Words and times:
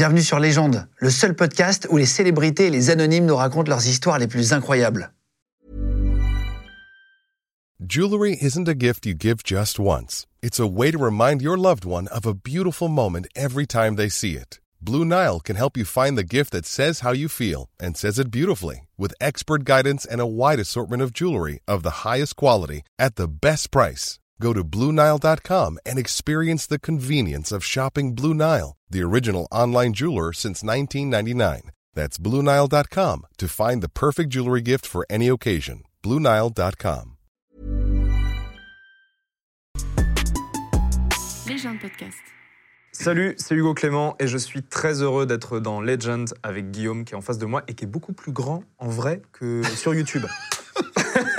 Bienvenue 0.00 0.22
sur 0.22 0.38
Légende, 0.38 0.88
le 0.96 1.10
seul 1.10 1.34
podcast 1.34 1.86
où 1.90 1.98
les 1.98 2.06
célébrités 2.06 2.68
et 2.68 2.70
les 2.70 2.88
anonymes 2.88 3.26
nous 3.26 3.36
racontent 3.36 3.68
leurs 3.68 3.86
histoires 3.86 4.18
les 4.18 4.26
plus 4.26 4.54
incroyables. 4.54 5.12
Jewelry 7.86 8.38
isn't 8.40 8.66
a 8.66 8.72
gift 8.72 9.04
you 9.04 9.12
give 9.12 9.44
just 9.44 9.78
once. 9.78 10.26
It's 10.42 10.58
a 10.58 10.66
way 10.66 10.90
to 10.90 10.96
remind 10.96 11.42
your 11.42 11.58
loved 11.58 11.84
one 11.84 12.08
of 12.08 12.24
a 12.24 12.32
beautiful 12.32 12.88
moment 12.88 13.26
every 13.36 13.66
time 13.66 13.96
they 13.96 14.08
see 14.08 14.36
it. 14.36 14.58
Blue 14.80 15.04
Nile 15.04 15.38
can 15.38 15.56
help 15.56 15.76
you 15.76 15.84
find 15.84 16.16
the 16.16 16.24
gift 16.24 16.52
that 16.52 16.64
says 16.64 17.00
how 17.00 17.12
you 17.12 17.28
feel 17.28 17.68
and 17.78 17.94
says 17.94 18.18
it 18.18 18.30
beautifully 18.30 18.88
with 18.96 19.12
expert 19.20 19.64
guidance 19.66 20.06
and 20.06 20.22
a 20.22 20.26
wide 20.26 20.60
assortment 20.60 21.02
of 21.02 21.12
jewelry 21.12 21.58
of 21.68 21.82
the 21.82 22.08
highest 22.08 22.36
quality 22.36 22.84
at 22.98 23.16
the 23.16 23.28
best 23.28 23.70
price. 23.70 24.19
Go 24.40 24.52
to 24.54 24.64
BlueNile.com 24.64 25.78
and 25.86 25.98
experience 25.98 26.66
the 26.66 26.78
convenience 26.78 27.52
of 27.52 27.64
shopping 27.64 28.14
Blue 28.14 28.34
Nile, 28.34 28.76
the 28.88 29.02
original 29.02 29.46
online 29.52 29.92
jeweler 29.92 30.32
since 30.32 30.64
1999. 30.64 31.70
That's 31.94 32.18
BlueNile.com 32.18 33.26
to 33.38 33.48
find 33.48 33.82
the 33.82 33.90
perfect 33.90 34.30
jewelry 34.30 34.62
gift 34.62 34.86
for 34.86 35.04
any 35.10 35.28
occasion. 35.28 35.82
BlueNile.com. 36.02 37.16
Légende 41.46 41.80
podcast. 41.80 42.18
Salut, 42.92 43.34
c'est 43.38 43.54
Hugo 43.54 43.74
Clément 43.74 44.14
et 44.20 44.26
je 44.26 44.38
suis 44.38 44.62
très 44.62 45.02
heureux 45.02 45.26
d'être 45.26 45.58
dans 45.58 45.80
Legend 45.80 46.32
avec 46.42 46.70
Guillaume 46.70 47.04
qui 47.04 47.14
est 47.14 47.16
en 47.16 47.20
face 47.20 47.38
de 47.38 47.46
moi 47.46 47.62
et 47.66 47.74
qui 47.74 47.84
est 47.84 47.88
beaucoup 47.88 48.12
plus 48.12 48.32
grand 48.32 48.62
en 48.78 48.88
vrai 48.88 49.20
que 49.32 49.62
sur 49.76 49.94
YouTube. 49.94 50.26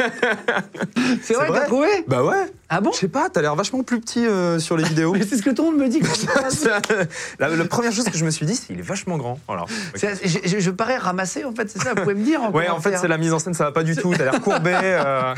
C'est 1.22 1.34
vrai, 1.34 1.48
t'as 1.52 1.66
trouvé? 1.66 1.88
Bah 2.08 2.24
ouais. 2.24 2.52
Ah 2.70 2.80
bon? 2.82 2.92
Je 2.94 2.98
sais 2.98 3.08
pas, 3.08 3.30
t'as 3.30 3.42
l'air 3.42 3.56
vachement 3.56 3.84
plus 3.84 4.00
petit 4.00 4.26
euh, 4.26 4.60
sur 4.60 4.78
les 4.78 4.84
vidéos. 4.84 5.14
Mais 5.18 5.24
c'est 5.26 5.38
ce 5.38 5.42
que 5.44 5.50
tout 5.50 5.64
le 5.64 5.72
monde 5.72 5.80
me 5.82 5.88
dit. 5.90 6.02
la, 7.40 7.50
la 7.50 7.66
première 7.66 7.92
chose 7.92 8.06
que 8.06 8.18
je 8.18 8.24
me 8.26 8.30
suis 8.32 8.46
dit, 8.46 8.56
c'est 8.56 8.68
qu'il 8.68 8.80
est 8.80 8.84
vachement 8.84 9.18
grand. 9.18 9.40
C'est- 9.96 10.26
je, 10.28 10.40
je- 10.48 10.60
je 10.60 10.72
parais 10.72 10.98
ramassé 10.98 11.44
en 11.44 11.54
fait, 11.54 11.70
c'est 11.70 11.82
ça, 11.82 11.94
vous 11.94 12.02
pouvez 12.04 12.16
me 12.16 12.24
dire 12.24 12.42
Ouais, 12.54 12.70
en 12.70 12.80
fait, 12.80 12.98
c'est 12.98 13.08
la 13.08 13.18
mise 13.18 13.34
en 13.34 13.40
scène, 13.40 13.54
ça 13.54 13.66
va 13.66 13.72
pas 13.72 13.84
du 13.84 13.96
tout. 13.96 14.14
T'as 14.16 14.24
l'air 14.32 14.42
courbé. 14.42 14.74
euh. 14.74 15.34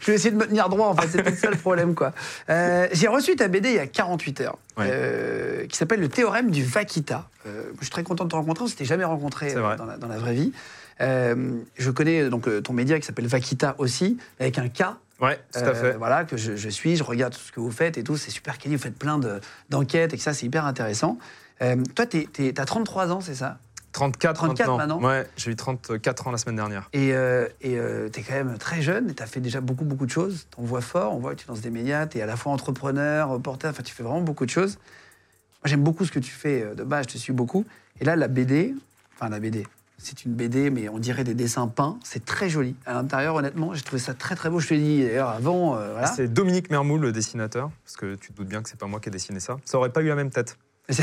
Je 0.00 0.06
vais 0.06 0.14
essayer 0.14 0.30
de 0.30 0.36
me 0.36 0.46
tenir 0.46 0.68
droit 0.68 0.88
en 0.88 0.94
fait, 0.96 1.08
c'est 1.08 1.36
ça 1.36 1.50
le 1.50 1.56
problème 1.56 1.94
quoi. 1.94 2.12
Euh, 2.48 2.86
J'ai 2.92 3.08
reçu 3.08 3.34
ta 3.36 3.48
BD 3.48 3.70
il 3.70 3.74
y 3.76 3.78
a 3.78 3.86
48 3.86 4.40
heures, 4.42 4.58
Ouais. 4.78 5.66
qui 5.68 5.76
s'appelle 5.76 6.00
Le 6.00 6.08
théorème 6.08 6.50
du 6.50 6.64
Vaquita. 6.64 7.26
Je 7.44 7.50
suis 7.84 7.90
très 7.90 8.02
content 8.02 8.24
de 8.24 8.30
te 8.30 8.36
rencontrer, 8.36 8.64
on 8.64 8.68
s'était 8.68 8.84
jamais 8.84 9.04
rencontré 9.04 9.54
la, 9.54 9.76
dans 9.76 10.08
la 10.08 10.18
vraie 10.18 10.34
vie. 10.34 10.52
Euh, 11.00 11.60
je 11.76 11.90
connais 11.90 12.28
donc 12.28 12.46
euh, 12.48 12.60
ton 12.60 12.72
média 12.72 12.98
qui 12.98 13.06
s'appelle 13.06 13.26
Vaquita 13.26 13.74
aussi, 13.78 14.18
avec 14.38 14.58
un 14.58 14.68
K. 14.68 14.82
Ouais, 15.20 15.38
tout 15.52 15.58
à 15.60 15.62
Euh, 15.68 15.74
fait. 15.74 15.96
Voilà, 15.98 16.24
que 16.24 16.36
je, 16.36 16.56
je 16.56 16.68
suis, 16.68 16.96
je 16.96 17.02
regarde 17.02 17.32
tout 17.34 17.40
ce 17.40 17.52
que 17.52 17.60
vous 17.60 17.70
faites 17.70 17.98
et 17.98 18.02
tout, 18.04 18.16
c'est 18.16 18.30
super 18.30 18.58
quali, 18.58 18.76
vous 18.76 18.82
faites 18.82 18.98
plein 18.98 19.18
de- 19.18 19.40
d'enquêtes 19.68 20.14
et 20.14 20.16
que 20.16 20.22
ça, 20.22 20.32
c'est 20.32 20.46
hyper 20.46 20.64
intéressant. 20.66 21.18
Euh, 21.62 21.76
toi, 21.94 22.06
tu 22.06 22.26
as 22.56 22.64
33 22.64 23.12
ans, 23.12 23.20
c'est 23.20 23.34
ça? 23.34 23.58
34, 23.92 24.36
34 24.36 24.76
maintenant. 24.76 25.02
Ouais, 25.02 25.26
j'ai 25.36 25.50
eu 25.50 25.56
34 25.56 26.28
ans 26.28 26.30
la 26.30 26.38
semaine 26.38 26.54
dernière. 26.56 26.88
Et 26.92 27.12
euh, 27.12 27.48
tu 27.60 27.70
es 27.70 28.22
quand 28.22 28.34
même 28.34 28.56
très 28.56 28.82
jeune 28.82 29.10
et 29.10 29.14
tu 29.14 29.22
as 29.22 29.26
fait 29.26 29.40
déjà 29.40 29.60
beaucoup, 29.60 29.84
beaucoup 29.84 30.06
de 30.06 30.10
choses. 30.12 30.46
On 30.58 30.62
voit 30.64 30.80
fort, 30.80 31.12
on 31.14 31.18
voit 31.18 31.34
que 31.34 31.40
tu 31.40 31.48
lances 31.48 31.60
des 31.60 31.70
médias, 31.70 32.06
tu 32.06 32.18
es 32.18 32.22
à 32.22 32.26
la 32.26 32.36
fois 32.36 32.52
entrepreneur, 32.52 33.28
reporter, 33.28 33.68
enfin, 33.70 33.82
tu 33.82 33.92
fais 33.92 34.04
vraiment 34.04 34.20
beaucoup 34.22 34.46
de 34.46 34.50
choses. 34.50 34.76
Moi, 34.76 35.66
j'aime 35.66 35.82
beaucoup 35.82 36.04
ce 36.04 36.12
que 36.12 36.20
tu 36.20 36.30
fais 36.30 36.62
euh, 36.62 36.74
de 36.74 36.84
base, 36.84 37.06
je 37.08 37.14
te 37.14 37.18
suis 37.18 37.32
beaucoup. 37.32 37.66
Et 38.00 38.04
là, 38.04 38.14
la 38.16 38.28
BD, 38.28 38.74
enfin, 39.16 39.28
la 39.28 39.40
BD, 39.40 39.66
c'est 40.02 40.24
une 40.24 40.32
BD, 40.32 40.70
mais 40.70 40.88
on 40.88 40.98
dirait 40.98 41.24
des 41.24 41.34
dessins 41.34 41.68
peints. 41.68 41.98
C'est 42.04 42.24
très 42.24 42.48
joli. 42.48 42.74
À 42.86 42.94
l'intérieur, 42.94 43.34
honnêtement, 43.34 43.74
j'ai 43.74 43.82
trouvé 43.82 44.00
ça 44.00 44.14
très, 44.14 44.34
très 44.34 44.48
beau. 44.50 44.58
Je 44.60 44.68
te 44.68 44.74
l'ai 44.74 44.80
dit 44.80 45.02
d'ailleurs 45.04 45.28
avant, 45.30 45.76
euh, 45.76 45.92
voilà. 45.92 46.06
C'est 46.06 46.28
Dominique 46.32 46.70
Mermoul, 46.70 47.00
le 47.00 47.12
dessinateur, 47.12 47.70
parce 47.84 47.96
que 47.96 48.14
tu 48.14 48.32
te 48.32 48.36
doutes 48.38 48.48
bien 48.48 48.62
que 48.62 48.68
c'est 48.68 48.78
pas 48.78 48.86
moi 48.86 48.98
qui 49.00 49.08
ai 49.08 49.12
dessiné 49.12 49.40
ça. 49.40 49.58
Ça 49.64 49.78
aurait 49.78 49.90
pas 49.92 50.00
eu 50.02 50.08
la 50.08 50.14
même 50.14 50.30
tête. 50.30 50.56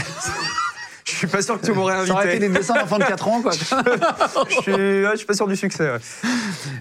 Je 1.06 1.16
suis 1.16 1.28
pas 1.28 1.42
sûr 1.42 1.60
que 1.60 1.66
tu 1.66 1.72
m'aurais 1.72 2.06
Ça 2.06 2.12
aurait 2.14 2.26
été 2.26 2.32
invité. 2.36 2.50
des 2.50 2.58
dessins 2.60 2.74
d'enfants 2.76 2.98
de 3.00 3.06
4 3.06 3.28
ans, 3.30 3.42
quoi. 3.42 3.52
Je 4.50 4.62
suis, 4.62 4.74
ouais, 4.74 5.10
je 5.14 5.16
suis 5.18 5.26
pas 5.26 5.34
sûr 5.34 5.48
du 5.48 5.56
succès. 5.56 5.90
ouais. 5.90 6.00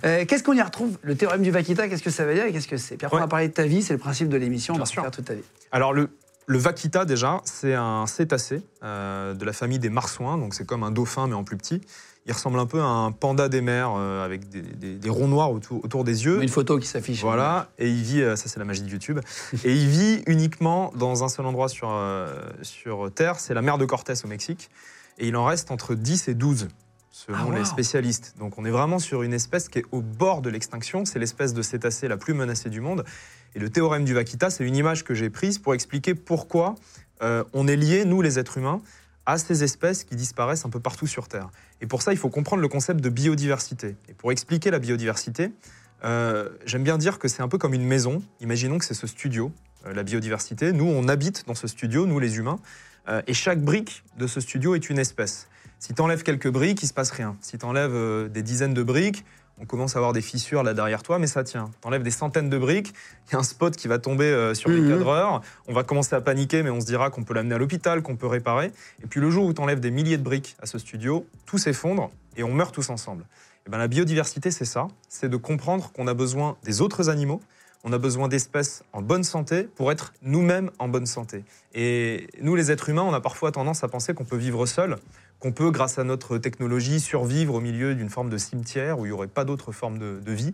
Euh, 0.04 0.24
qu'est-ce 0.26 0.42
qu'on 0.42 0.52
y 0.54 0.60
retrouve? 0.62 0.98
Le 1.02 1.14
théorème 1.14 1.42
du 1.42 1.52
Vaquita, 1.52 1.86
qu'est-ce 1.88 2.02
que 2.02 2.10
ça 2.10 2.24
veut 2.24 2.34
dire? 2.34 2.44
Et 2.44 2.52
qu'est-ce 2.52 2.66
que 2.66 2.76
c'est? 2.76 3.02
Après, 3.04 3.16
on 3.16 3.20
va 3.20 3.28
parler 3.28 3.46
de 3.46 3.52
ta 3.52 3.62
vie, 3.62 3.82
c'est 3.82 3.92
le 3.92 4.00
principe 4.00 4.28
de 4.28 4.36
l'émission, 4.36 4.74
on 4.74 4.78
Bien 4.78 4.84
va 4.84 4.90
sûr. 4.90 5.02
faire 5.02 5.12
toute 5.12 5.26
ta 5.26 5.34
vie. 5.34 5.44
Alors 5.70 5.92
le, 5.92 6.10
le 6.46 6.58
vaquita 6.58 7.04
déjà, 7.04 7.40
c'est 7.44 7.74
un 7.74 8.06
cétacé 8.06 8.62
euh, 8.82 9.34
de 9.34 9.44
la 9.44 9.52
famille 9.52 9.78
des 9.78 9.90
marsouins, 9.90 10.38
donc 10.38 10.54
c'est 10.54 10.64
comme 10.66 10.82
un 10.84 10.90
dauphin 10.90 11.26
mais 11.26 11.34
en 11.34 11.44
plus 11.44 11.56
petit. 11.56 11.80
Il 12.28 12.32
ressemble 12.32 12.58
un 12.58 12.66
peu 12.66 12.80
à 12.80 12.86
un 12.86 13.12
panda 13.12 13.48
des 13.48 13.60
mers 13.60 13.92
euh, 13.96 14.24
avec 14.24 14.48
des, 14.48 14.60
des- 14.62 14.96
des 14.96 15.08
ronds 15.10 15.28
noirs 15.28 15.52
autour, 15.52 15.84
autour 15.84 16.02
des 16.02 16.24
yeux. 16.24 16.42
Une 16.42 16.48
photo 16.48 16.76
qui 16.78 16.86
s'affiche. 16.88 17.20
Voilà, 17.22 17.68
et 17.78 17.88
il 17.88 18.02
vit, 18.02 18.20
euh, 18.22 18.34
ça 18.34 18.48
c'est 18.48 18.58
la 18.58 18.64
magie 18.64 18.82
de 18.82 18.88
YouTube, 18.88 19.20
et 19.64 19.72
il 19.72 19.88
vit 19.88 20.22
uniquement 20.26 20.92
dans 20.96 21.22
un 21.22 21.28
seul 21.28 21.46
endroit 21.46 21.68
sur, 21.68 21.88
euh, 21.90 22.40
sur 22.62 23.12
Terre, 23.14 23.38
c'est 23.38 23.54
la 23.54 23.62
mer 23.62 23.78
de 23.78 23.84
Cortés 23.84 24.14
au 24.24 24.28
Mexique, 24.28 24.70
et 25.18 25.28
il 25.28 25.36
en 25.36 25.44
reste 25.44 25.70
entre 25.70 25.94
10 25.94 26.26
et 26.28 26.34
12 26.34 26.68
selon 27.12 27.38
Ah, 27.40 27.44
wow. 27.46 27.52
les 27.52 27.64
spécialistes. 27.64 28.34
Donc 28.38 28.58
on 28.58 28.64
est 28.64 28.70
vraiment 28.70 28.98
sur 28.98 29.22
une 29.22 29.32
espèce 29.32 29.68
qui 29.68 29.78
est 29.78 29.86
au 29.92 30.02
bord 30.02 30.42
de 30.42 30.50
l'extinction, 30.50 31.04
c'est 31.04 31.18
l'espèce 31.20 31.54
de 31.54 31.62
cétacé 31.62 32.08
la 32.08 32.16
plus 32.16 32.34
menacée 32.34 32.70
du 32.70 32.80
monde, 32.80 33.04
et 33.54 33.58
le 33.58 33.70
théorème 33.70 34.04
du 34.04 34.14
Vaquita, 34.14 34.50
c'est 34.50 34.64
une 34.64 34.76
image 34.76 35.04
que 35.04 35.14
j'ai 35.14 35.30
prise 35.30 35.58
pour 35.58 35.74
expliquer 35.74 36.14
pourquoi 36.14 36.74
euh, 37.22 37.44
on 37.52 37.66
est 37.66 37.76
liés, 37.76 38.04
nous 38.04 38.22
les 38.22 38.38
êtres 38.38 38.58
humains, 38.58 38.80
à 39.24 39.38
ces 39.38 39.64
espèces 39.64 40.04
qui 40.04 40.14
disparaissent 40.14 40.64
un 40.64 40.70
peu 40.70 40.80
partout 40.80 41.06
sur 41.06 41.28
Terre. 41.28 41.48
Et 41.80 41.86
pour 41.86 42.02
ça, 42.02 42.12
il 42.12 42.18
faut 42.18 42.28
comprendre 42.28 42.62
le 42.62 42.68
concept 42.68 43.00
de 43.00 43.08
biodiversité. 43.08 43.96
Et 44.08 44.14
pour 44.14 44.30
expliquer 44.30 44.70
la 44.70 44.78
biodiversité, 44.78 45.52
euh, 46.04 46.50
j'aime 46.64 46.84
bien 46.84 46.98
dire 46.98 47.18
que 47.18 47.28
c'est 47.28 47.42
un 47.42 47.48
peu 47.48 47.58
comme 47.58 47.74
une 47.74 47.84
maison. 47.84 48.22
Imaginons 48.40 48.78
que 48.78 48.84
c'est 48.84 48.94
ce 48.94 49.06
studio, 49.06 49.50
euh, 49.86 49.94
la 49.94 50.02
biodiversité. 50.02 50.72
Nous, 50.72 50.84
on 50.84 51.08
habite 51.08 51.46
dans 51.46 51.54
ce 51.54 51.66
studio, 51.66 52.06
nous 52.06 52.18
les 52.18 52.38
humains, 52.38 52.58
et 53.28 53.34
chaque 53.34 53.62
brique 53.62 54.02
de 54.18 54.26
ce 54.26 54.40
studio 54.40 54.74
est 54.74 54.90
une 54.90 54.98
espèce. 54.98 55.46
Si 55.78 55.94
tu 55.94 56.02
enlèves 56.02 56.24
quelques 56.24 56.50
briques, 56.50 56.82
il 56.82 56.88
se 56.88 56.92
passe 56.92 57.12
rien. 57.12 57.36
Si 57.40 57.56
tu 57.56 57.64
enlèves 57.64 58.28
des 58.28 58.42
dizaines 58.42 58.74
de 58.74 58.82
briques, 58.82 59.24
on 59.58 59.64
commence 59.64 59.96
à 59.96 59.98
avoir 59.98 60.12
des 60.12 60.20
fissures 60.20 60.62
là 60.62 60.74
derrière 60.74 61.02
toi, 61.02 61.18
mais 61.18 61.26
ça 61.26 61.42
tient. 61.44 61.70
Tu 61.80 61.88
enlèves 61.88 62.02
des 62.02 62.10
centaines 62.10 62.50
de 62.50 62.58
briques, 62.58 62.92
il 63.28 63.32
y 63.32 63.36
a 63.36 63.38
un 63.38 63.42
spot 63.42 63.74
qui 63.76 63.88
va 63.88 63.98
tomber 63.98 64.24
euh, 64.26 64.54
sur 64.54 64.68
les 64.70 64.80
Mhm. 64.80 64.90
cadreurs, 64.90 65.40
on 65.66 65.72
va 65.72 65.82
commencer 65.82 66.14
à 66.14 66.20
paniquer, 66.20 66.62
mais 66.62 66.70
on 66.70 66.80
se 66.80 66.86
dira 66.86 67.10
qu'on 67.10 67.24
peut 67.24 67.34
l'amener 67.34 67.54
à 67.54 67.58
l'hôpital, 67.58 68.02
qu'on 68.02 68.16
peut 68.16 68.26
réparer. 68.26 68.72
Et 69.02 69.06
puis 69.06 69.20
le 69.20 69.30
jour 69.30 69.46
où 69.46 69.52
tu 69.54 69.60
enlèves 69.60 69.80
des 69.80 69.90
milliers 69.90 70.18
de 70.18 70.22
briques 70.22 70.56
à 70.62 70.66
ce 70.66 70.78
studio, 70.78 71.26
tout 71.46 71.58
s'effondre 71.58 72.10
et 72.36 72.42
on 72.42 72.52
meurt 72.52 72.74
tous 72.74 72.90
ensemble. 72.90 73.24
Et 73.66 73.70
ben, 73.70 73.78
la 73.78 73.88
biodiversité, 73.88 74.50
c'est 74.50 74.64
ça, 74.66 74.88
c'est 75.08 75.28
de 75.28 75.36
comprendre 75.36 75.90
qu'on 75.92 76.06
a 76.06 76.14
besoin 76.14 76.56
des 76.64 76.80
autres 76.82 77.08
animaux, 77.08 77.40
on 77.82 77.92
a 77.92 77.98
besoin 77.98 78.26
d'espèces 78.28 78.82
en 78.92 79.00
bonne 79.00 79.22
santé 79.24 79.62
pour 79.62 79.90
être 79.92 80.12
nous-mêmes 80.22 80.70
en 80.78 80.88
bonne 80.88 81.06
santé. 81.06 81.44
Et 81.74 82.26
nous, 82.40 82.56
les 82.56 82.70
êtres 82.72 82.88
humains, 82.88 83.02
on 83.02 83.14
a 83.14 83.20
parfois 83.20 83.52
tendance 83.52 83.84
à 83.84 83.88
penser 83.88 84.12
qu'on 84.12 84.24
peut 84.24 84.36
vivre 84.36 84.66
seul, 84.66 84.96
qu'on 85.38 85.52
peut, 85.52 85.70
grâce 85.70 85.98
à 85.98 86.04
notre 86.04 86.38
technologie, 86.38 87.00
survivre 87.00 87.54
au 87.54 87.60
milieu 87.60 87.94
d'une 87.94 88.08
forme 88.10 88.30
de 88.30 88.38
cimetière 88.38 88.98
où 88.98 89.04
il 89.04 89.08
n'y 89.08 89.14
aurait 89.14 89.26
pas 89.26 89.44
d'autre 89.44 89.72
forme 89.72 89.98
de, 89.98 90.18
de 90.24 90.32
vie. 90.32 90.52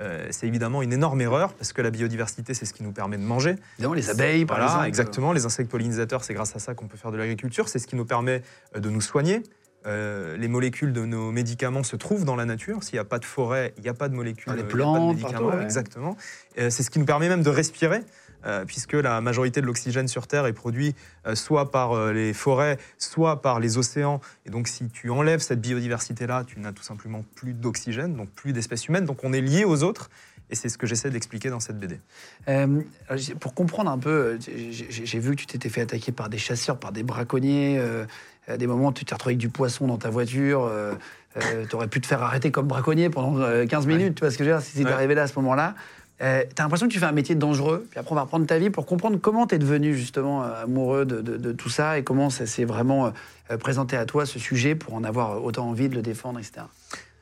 Euh, 0.00 0.26
c'est 0.30 0.46
évidemment 0.46 0.82
une 0.82 0.92
énorme 0.92 1.20
erreur 1.20 1.54
parce 1.54 1.72
que 1.72 1.80
la 1.80 1.90
biodiversité, 1.90 2.52
c'est 2.52 2.66
ce 2.66 2.74
qui 2.74 2.82
nous 2.82 2.92
permet 2.92 3.16
de 3.16 3.22
manger. 3.22 3.56
Évidemment, 3.78 3.94
les 3.94 4.10
abeilles, 4.10 4.44
par 4.44 4.56
Voilà, 4.58 4.70
exemple. 4.72 4.88
exactement. 4.88 5.32
Les 5.32 5.46
insectes 5.46 5.70
pollinisateurs, 5.70 6.24
c'est 6.24 6.34
grâce 6.34 6.54
à 6.54 6.58
ça 6.58 6.74
qu'on 6.74 6.86
peut 6.88 6.98
faire 6.98 7.12
de 7.12 7.16
l'agriculture. 7.16 7.68
C'est 7.68 7.78
ce 7.78 7.86
qui 7.86 7.96
nous 7.96 8.04
permet 8.04 8.42
euh, 8.74 8.80
de 8.80 8.90
nous 8.90 9.00
soigner. 9.00 9.42
Euh, 9.86 10.36
les 10.36 10.48
molécules 10.48 10.92
de 10.92 11.04
nos 11.06 11.30
médicaments 11.30 11.84
se 11.84 11.94
trouvent 11.94 12.24
dans 12.24 12.34
la 12.34 12.44
nature. 12.44 12.82
S'il 12.82 12.94
n'y 12.94 12.98
a 13.00 13.04
pas 13.04 13.20
de 13.20 13.24
forêt, 13.24 13.72
il 13.76 13.84
n'y 13.84 13.88
a 13.88 13.94
pas 13.94 14.08
de 14.08 14.14
molécules, 14.16 14.46
Dans 14.48 14.54
les 14.56 14.62
euh, 14.62 14.66
il 14.68 14.76
n'y 14.76 14.82
a 14.82 14.84
pas 14.84 14.90
de 14.90 14.92
plantes, 14.98 15.16
médicaments. 15.16 15.40
partout, 15.40 15.56
ouais. 15.58 15.62
Exactement. 15.62 16.16
Euh, 16.58 16.70
c'est 16.70 16.82
ce 16.82 16.90
qui 16.90 16.98
nous 16.98 17.04
permet 17.04 17.28
même 17.28 17.44
de 17.44 17.50
respirer. 17.50 18.00
Euh, 18.44 18.64
puisque 18.64 18.92
la 18.94 19.20
majorité 19.20 19.60
de 19.60 19.66
l'oxygène 19.66 20.08
sur 20.08 20.26
Terre 20.26 20.46
est 20.46 20.52
produit 20.52 20.94
euh, 21.26 21.34
soit 21.34 21.70
par 21.70 21.92
euh, 21.92 22.12
les 22.12 22.32
forêts, 22.32 22.78
soit 22.98 23.40
par 23.42 23.60
les 23.60 23.78
océans. 23.78 24.20
Et 24.44 24.50
donc, 24.50 24.68
si 24.68 24.88
tu 24.88 25.10
enlèves 25.10 25.40
cette 25.40 25.60
biodiversité-là, 25.60 26.44
tu 26.46 26.60
n'as 26.60 26.72
tout 26.72 26.82
simplement 26.82 27.24
plus 27.34 27.52
d'oxygène, 27.54 28.14
donc 28.14 28.28
plus 28.30 28.52
d'espèces 28.52 28.88
humaines. 28.88 29.04
Donc, 29.06 29.24
on 29.24 29.32
est 29.32 29.40
lié 29.40 29.64
aux 29.64 29.82
autres. 29.82 30.10
Et 30.48 30.54
c'est 30.54 30.68
ce 30.68 30.78
que 30.78 30.86
j'essaie 30.86 31.10
d'expliquer 31.10 31.50
dans 31.50 31.58
cette 31.58 31.76
BD. 31.78 31.98
Euh, 32.48 32.80
pour 33.40 33.52
comprendre 33.54 33.90
un 33.90 33.98
peu, 33.98 34.38
j'ai 34.40 35.18
vu 35.18 35.32
que 35.32 35.40
tu 35.40 35.46
t'étais 35.46 35.68
fait 35.68 35.80
attaquer 35.80 36.12
par 36.12 36.28
des 36.28 36.38
chasseurs, 36.38 36.78
par 36.78 36.92
des 36.92 37.02
braconniers. 37.02 37.78
euh, 37.80 38.04
à 38.46 38.56
des 38.56 38.68
moments, 38.68 38.92
tu 38.92 39.04
t'es 39.04 39.12
retrouvé 39.12 39.32
avec 39.32 39.38
du 39.38 39.48
poisson 39.48 39.88
dans 39.88 39.98
ta 39.98 40.08
voiture. 40.08 40.62
euh, 40.64 40.94
tu 41.68 41.74
aurais 41.74 41.88
pu 41.88 42.00
te 42.00 42.06
faire 42.06 42.22
arrêter 42.22 42.52
comme 42.52 42.68
braconnier 42.68 43.10
pendant 43.10 43.40
euh, 43.40 43.66
15 43.66 43.86
minutes, 43.88 44.14
tu 44.14 44.20
vois 44.20 44.30
ce 44.30 44.38
que 44.38 44.44
je 44.44 44.50
veux 44.50 44.56
dire, 44.56 44.64
si 44.64 44.70
c'était 44.72 44.84
Ouais. 44.86 44.92
arrivé 44.92 45.14
là 45.16 45.22
à 45.22 45.26
ce 45.26 45.34
moment-là. 45.36 45.74
Euh, 46.22 46.44
T'as 46.54 46.62
l'impression 46.62 46.88
que 46.88 46.92
tu 46.92 46.98
fais 46.98 47.06
un 47.06 47.12
métier 47.12 47.34
dangereux, 47.34 47.86
puis 47.90 47.98
après 48.00 48.12
on 48.12 48.14
va 48.14 48.22
reprendre 48.22 48.46
ta 48.46 48.58
vie 48.58 48.70
pour 48.70 48.86
comprendre 48.86 49.18
comment 49.20 49.46
t'es 49.46 49.58
devenu 49.58 49.94
justement 49.94 50.42
euh, 50.42 50.64
amoureux 50.64 51.04
de, 51.04 51.52
tout 51.52 51.68
ça 51.68 51.98
et 51.98 52.04
comment 52.04 52.30
ça 52.30 52.46
s'est 52.46 52.64
vraiment 52.64 53.12
euh, 53.50 53.56
présenté 53.58 53.96
à 53.96 54.06
toi 54.06 54.24
ce 54.24 54.38
sujet 54.38 54.74
pour 54.74 54.94
en 54.94 55.04
avoir 55.04 55.44
autant 55.44 55.68
envie 55.68 55.88
de 55.88 55.94
le 55.94 56.02
défendre, 56.02 56.38
etc. 56.38 56.66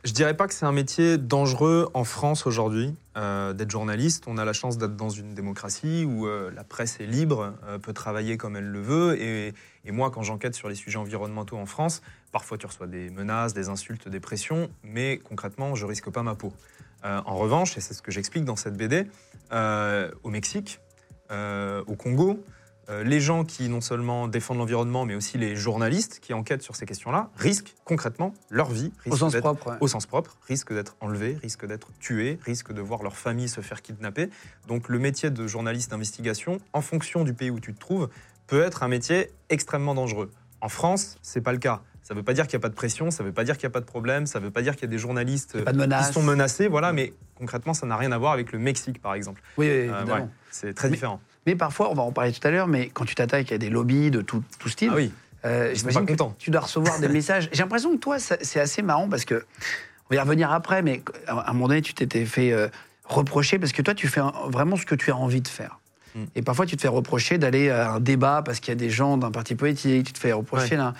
Je 0.05 0.13
dirais 0.13 0.37
pas 0.37 0.47
que 0.47 0.53
c'est 0.53 0.67
un 0.67 0.73
métier 0.73 1.17
dangereux 1.17 1.89
en 1.95 2.05
France 2.05 2.47
aujourd'hui 2.47 2.95
euh, 3.17 3.55
d'être 3.55 3.71
journaliste. 3.71 4.25
On 4.27 4.37
a 4.37 4.45
la 4.45 4.53
chance 4.53 4.77
d'être 4.77 4.97
dans 4.97 5.09
une 5.09 5.33
démocratie 5.33 6.05
où 6.05 6.27
euh, 6.27 6.51
la 6.55 6.63
presse 6.63 7.01
est 7.01 7.07
libre, 7.07 7.55
euh, 7.65 7.79
peut 7.79 7.95
travailler 7.95 8.37
comme 8.37 8.55
elle 8.55 8.69
le 8.69 8.83
veut. 8.83 9.19
Et, 9.19 9.55
et 9.87 9.93
moi, 9.93 10.11
quand 10.11 10.21
j'enquête 10.21 10.55
sur 10.55 10.69
les 10.69 10.75
sujets 10.75 10.99
environnementaux 10.99 11.57
en 11.57 11.65
France, 11.65 12.03
parfois 12.33 12.59
tu 12.59 12.67
reçois 12.67 12.87
des 12.87 13.09
menaces, 13.09 13.55
des 13.55 13.71
insultes, 13.71 14.07
des 14.07 14.21
pressions, 14.21 14.69
mais 14.83 15.23
concrètement, 15.25 15.75
je 15.75 15.87
risque 15.87 16.11
pas 16.11 16.23
ma 16.23 16.35
peau. 16.35 16.53
Euh, 17.05 17.21
en 17.27 17.37
revanche, 17.37 17.77
et 17.77 17.81
c'est 17.81 17.95
ce 17.95 18.03
que 18.03 18.11
j'explique 18.11 18.45
dans 18.45 18.57
cette 18.57 18.77
BD, 18.77 19.07
euh, 19.53 20.11
au 20.23 20.31
Mexique, 20.31 20.81
euh, 21.31 21.83
au 21.87 21.95
Congo, 21.95 22.43
les 23.03 23.19
gens 23.19 23.47
qui 23.47 23.71
non 23.71 23.81
seulement 23.81 24.29
défendent 24.29 24.59
l'environnement, 24.59 25.07
mais 25.07 25.15
aussi 25.15 25.39
les 25.39 25.57
journalistes 25.57 26.21
qui 26.21 26.35
enquêtent 26.35 26.61
sur 26.61 26.77
ces 26.77 26.85
questions-là, 26.85 27.31
risquent 27.35 27.75
concrètement 27.87 28.35
leur 28.51 28.71
vie. 28.71 28.93
Au 29.09 29.17
sens 29.17 29.35
propre. 29.37 29.69
ouais. 29.69 29.77
Au 29.81 29.89
sens 29.89 30.05
propre, 30.05 30.37
risquent 30.47 30.75
d'être 30.75 30.95
enlevés, 31.01 31.39
risquent 31.41 31.65
d'être 31.65 31.89
tués, 31.99 32.39
risquent 32.45 32.75
de 32.75 32.83
voir 32.83 33.03
leur 33.03 33.17
famille 33.17 33.49
se 33.49 33.63
faire 33.63 33.81
kidnapper. 33.81 34.29
Donc 34.69 34.91
le 34.91 34.99
métier 34.99 35.31
de 35.31 35.47
journaliste 35.47 35.93
d'investigation, 35.93 36.59
en 36.75 36.83
fonction 36.83 37.25
du 37.25 37.33
pays 37.33 37.49
où 37.49 37.59
tu 37.59 37.73
te 37.73 37.81
trouves, 37.81 38.11
peut 38.47 38.63
être 38.63 38.83
un 38.83 38.89
métier 38.89 39.31
extrêmement 39.49 39.95
dangereux. 39.95 40.31
En 40.61 40.69
France, 40.69 41.17
c'est 41.23 41.41
pas 41.41 41.53
le 41.53 41.59
cas. 41.59 41.81
Ça 42.05 42.13
ne 42.13 42.19
veut 42.19 42.23
pas 42.25 42.35
dire 42.35 42.47
qu'il 42.47 42.59
n'y 42.59 42.61
a 42.61 42.63
pas 42.63 42.69
de 42.69 42.75
pression, 42.75 43.11
ça 43.11 43.23
ne 43.23 43.29
veut 43.29 43.35
pas 43.35 43.45
dire 43.45 43.57
qu'il 43.57 43.67
n'y 43.67 43.73
a 43.73 43.73
pas 43.73 43.81
de 43.81 43.87
problème, 43.87 44.27
ça 44.27 44.39
ne 44.39 44.45
veut 44.45 44.51
pas 44.51 44.61
dire 44.61 44.75
qu'il 44.75 44.83
y 44.83 44.85
a 44.85 44.91
des 44.91 44.99
journalistes 44.99 45.57
de 45.57 45.65
euh, 45.67 46.03
qui 46.03 46.13
sont 46.13 46.23
menacés, 46.23 46.69
voilà, 46.69 46.93
mais 46.93 47.15
concrètement, 47.35 47.73
ça 47.73 47.87
n'a 47.87 47.97
rien 47.97 48.13
à 48.13 48.19
voir 48.19 48.33
avec 48.33 48.53
le 48.53 48.59
Mexique, 48.59 49.01
par 49.01 49.15
exemple. 49.15 49.41
Oui, 49.57 49.69
Euh, 49.69 50.05
ouais, 50.05 50.27
c'est 50.51 50.75
très 50.75 50.89
Mais- 50.89 50.95
différent. 50.95 51.21
Mais 51.47 51.57
parfois, 51.57 51.91
on 51.91 51.95
va 51.95 52.03
en 52.03 52.13
parler 52.13 52.33
tout 52.33 52.47
à 52.47 52.51
l'heure, 52.51 52.69
mais 52.69 52.89
quand 52.91 53.07
tu 53.07 53.15
t'attaques 53.15 53.53
à 53.53 53.59
des 53.59 53.71
lobbies 53.71 54.11
de 54.11 54.21
tout, 54.21 54.43
tout 54.59 54.69
style, 54.69 54.91
Ah 54.93 54.97
oui, 54.97 55.13
euh, 55.47 55.75
j'imagine 55.75 56.05
que 56.05 56.15
tu 56.39 56.51
dois 56.51 56.61
recevoir 56.61 57.01
des 57.01 57.09
messages. 57.21 57.49
J'ai 57.53 57.63
l'impression 57.63 57.93
que 57.93 58.01
toi, 58.01 58.19
c'est 58.19 58.61
assez 58.61 58.83
marrant 58.83 59.09
parce 59.09 59.25
que, 59.25 59.45
on 60.11 60.15
va 60.15 60.17
y 60.17 60.21
revenir 60.21 60.53
après, 60.53 60.83
mais 60.83 61.03
à 61.27 61.51
un 61.51 61.53
moment 61.55 61.69
donné, 61.69 61.81
tu 61.81 61.95
t'étais 61.95 62.27
fait 62.27 62.53
euh, 62.53 62.69
reprocher 63.05 63.59
parce 63.59 63.73
que 63.73 63.81
toi, 63.83 63.95
tu 63.95 64.09
fais 64.09 64.21
vraiment 64.49 64.77
ce 64.77 64.85
que 64.85 64.95
tu 64.95 65.11
as 65.11 65.17
envie 65.17 65.41
de 65.41 65.49
faire. 65.49 65.81
Mm. 66.15 66.25
Et 66.37 66.43
parfois, 66.43 66.67
tu 66.67 66.77
te 66.77 66.83
fais 66.83 66.89
reprocher 66.89 67.39
d'aller 67.39 67.71
à 67.71 67.93
un 67.93 68.01
débat 68.01 68.43
parce 68.45 68.61
qu'il 68.61 68.69
y 68.69 68.77
a 68.77 68.79
des 68.79 68.91
gens 68.91 69.17
d'un 69.17 69.31
parti 69.31 69.55
politique, 69.55 70.07
tu 70.07 70.13
te 70.13 70.19
fais 70.19 70.33
reprocher 70.33 70.77
là. 70.77 70.93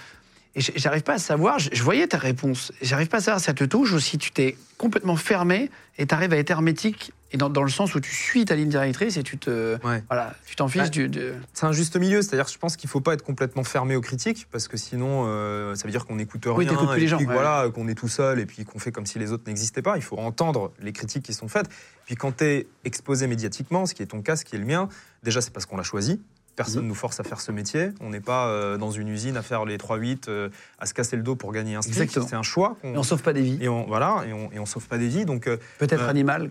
Et 0.57 0.61
j'arrive 0.61 1.03
pas 1.03 1.15
à 1.15 1.19
savoir, 1.19 1.59
je, 1.59 1.83
voyais 1.83 2.07
ta 2.07 2.19
réponse, 2.19 2.73
j'arrive 2.81 3.09
pas 3.09 3.17
à 3.17 3.21
savoir 3.21 3.41
si 3.41 3.47
ça 3.47 3.55
te 3.55 3.65
touche 3.65 3.93
ou 3.93 3.99
si 3.99 4.19
tu 4.19 4.31
t'es 4.31 4.57
complètement 4.79 5.17
fermé 5.17 5.69
et 5.99 6.07
tu 6.07 6.15
arrives 6.15 6.33
à 6.33 6.37
être 6.37 6.51
hermétique, 6.51 7.13
et 7.33 7.37
dans, 7.37 7.51
dans 7.51 7.65
le 7.65 7.71
sens 7.71 7.97
où 7.97 8.01
tu 8.01 8.15
suis 8.15 8.45
ta 8.45 8.55
ligne 8.55 8.69
directrice 8.69 9.17
et 9.17 9.25
tu 9.25 9.37
te. 9.39 9.75
Ouais. 9.85 10.05
Voilà, 10.09 10.35
tu 10.47 10.55
t'en 10.55 10.69
fiches 10.69 10.83
Ouais. 10.97 11.09
du. 11.09 11.33
C'est 11.53 11.67
un 11.67 11.73
juste 11.73 11.97
milieu, 11.97 12.23
c'est-à-dire 12.23 12.47
que 12.47 12.53
je 12.53 12.59
pense 12.59 12.77
qu'il 12.77 12.87
ne 12.87 12.93
faut 12.93 13.01
pas 13.01 13.15
être 13.15 13.25
complètement 13.25 13.65
fermé 13.65 13.97
aux 13.97 14.01
critiques, 14.01 14.47
parce 14.53 14.69
que 14.69 14.77
sinon, 14.77 15.25
euh, 15.27 15.75
ça 15.75 15.85
veut 15.85 15.91
dire 15.91 16.07
qu'on 16.07 16.15
n'écoute 16.15 16.45
rien, 16.45 16.55
Oui, 16.55 16.67
t'écoutes 16.69 16.91
plus 16.91 16.99
et 16.99 17.01
les 17.01 17.09
gens, 17.09 17.17
puis 17.17 17.27
ouais. 17.27 17.33
voilà, 17.33 17.69
qu'on 17.75 17.89
est 17.89 17.97
tout 17.97 18.07
seul, 18.07 18.39
et 18.39 18.47
puis 18.47 18.65
qu'on 18.65 18.79
fait 18.79 18.93
comme 18.93 19.07
si 19.07 19.19
les 19.19 19.33
autres 19.33 19.43
n'existaient 19.49 19.83
pas. 19.83 19.97
Il 19.97 20.03
faut 20.05 20.17
entendre 20.19 20.73
les 20.81 20.93
critiques 20.93 21.25
qui 21.25 21.35
sont 21.35 21.49
faites. 21.49 21.69
Puis 22.07 22.15
quand 22.15 22.37
tu 22.37 22.45
es 22.45 22.67
exposé 22.85 23.27
médiatiquement, 23.27 23.87
ce 23.87 23.95
qui 23.95 24.05
est 24.05 24.07
ton 24.07 24.23
cas, 24.23 24.37
ce 24.37 24.45
qui 24.45 24.55
est 24.55 24.61
le 24.61 24.67
mien, 24.67 24.89
déjà 25.25 25.41
c'est 25.41 25.53
parce 25.53 25.67
qu'on 25.67 25.77
l'a 25.77 25.83
choisi. 25.83 26.21
Personne 26.57 26.77
ne 26.77 26.81
Mhm. 26.83 26.89
nous 26.89 26.95
force 26.95 27.19
à 27.19 27.25
faire 27.25 27.41
ce 27.41 27.51
métier. 27.51 27.91
On 28.01 28.11
n'est 28.11 28.21
pas 28.21 28.47
euh, 28.47 28.77
dans 28.77 28.91
une 28.93 29.09
usine 29.09 29.37
à 29.37 29.43
faire 29.43 29.65
les 29.65 29.77
3-8, 29.77 30.29
euh, 30.29 30.51
à 30.79 30.87
se 30.87 30.95
casser 30.95 31.17
le 31.17 31.23
dos 31.23 31.35
pour 31.35 31.53
gagner 31.53 31.75
un 31.75 31.83
SMIC. 31.83 32.11
C'est 32.11 32.35
un 32.37 32.43
choix. 32.43 32.77
qu'on- 32.81 32.95
Et 32.95 32.99
on 32.99 33.03
sauve 33.03 33.23
pas 33.23 33.33
des 33.33 33.43
vies. 33.43 33.59
et 33.61 33.69
on, 33.69 33.85
voilà, 33.87 34.23
et 34.29 34.33
on, 34.33 34.53
et 34.53 34.59
on 34.61 34.67
sauve 34.67 34.87
pas 34.87 34.97
des 34.99 35.09
vies. 35.09 35.25
Donc, 35.25 35.49
euh, 35.49 35.57
Peut-être 35.79 36.05
animal 36.05 36.49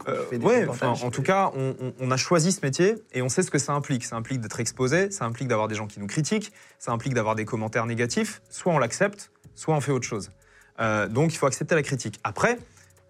enfin, 0.69 0.89
en 1.01 1.09
tout 1.11 1.21
cas, 1.21 1.51
on, 1.55 1.75
on- 1.79 1.93
on 1.99 2.11
a 2.11 2.17
choisi 2.17 2.51
ce 2.51 2.59
métier 2.63 2.95
et 3.13 3.21
on 3.21 3.29
sait 3.29 3.43
ce 3.43 3.51
que 3.51 3.59
ça 3.59 3.73
implique. 3.73 4.03
Ça 4.03 4.15
implique 4.17 4.41
d'être 4.41 4.59
exposé, 4.59 5.09
ça 5.11 5.25
implique 5.25 5.47
d'avoir 5.47 5.67
des 5.69 5.75
gens 5.75 5.87
qui 5.87 5.99
nous 5.99 6.07
critiquent, 6.07 6.51
ça 6.79 6.91
implique 6.91 7.13
d'avoir 7.13 7.35
des 7.35 7.45
commentaires 7.45 7.85
négatifs. 7.85 8.41
Soit 8.49 8.73
on 8.73 8.79
l'accepte, 8.79 9.31
soit 9.55 9.73
on 9.75 9.79
fait 9.81 9.91
autre 9.91 10.07
chose. 10.07 10.31
Euh, 10.79 11.07
donc 11.07 11.33
il 11.33 11.37
faut 11.37 11.45
accepter 11.45 11.75
la 11.75 11.83
critique. 11.83 12.19
Après, 12.23 12.57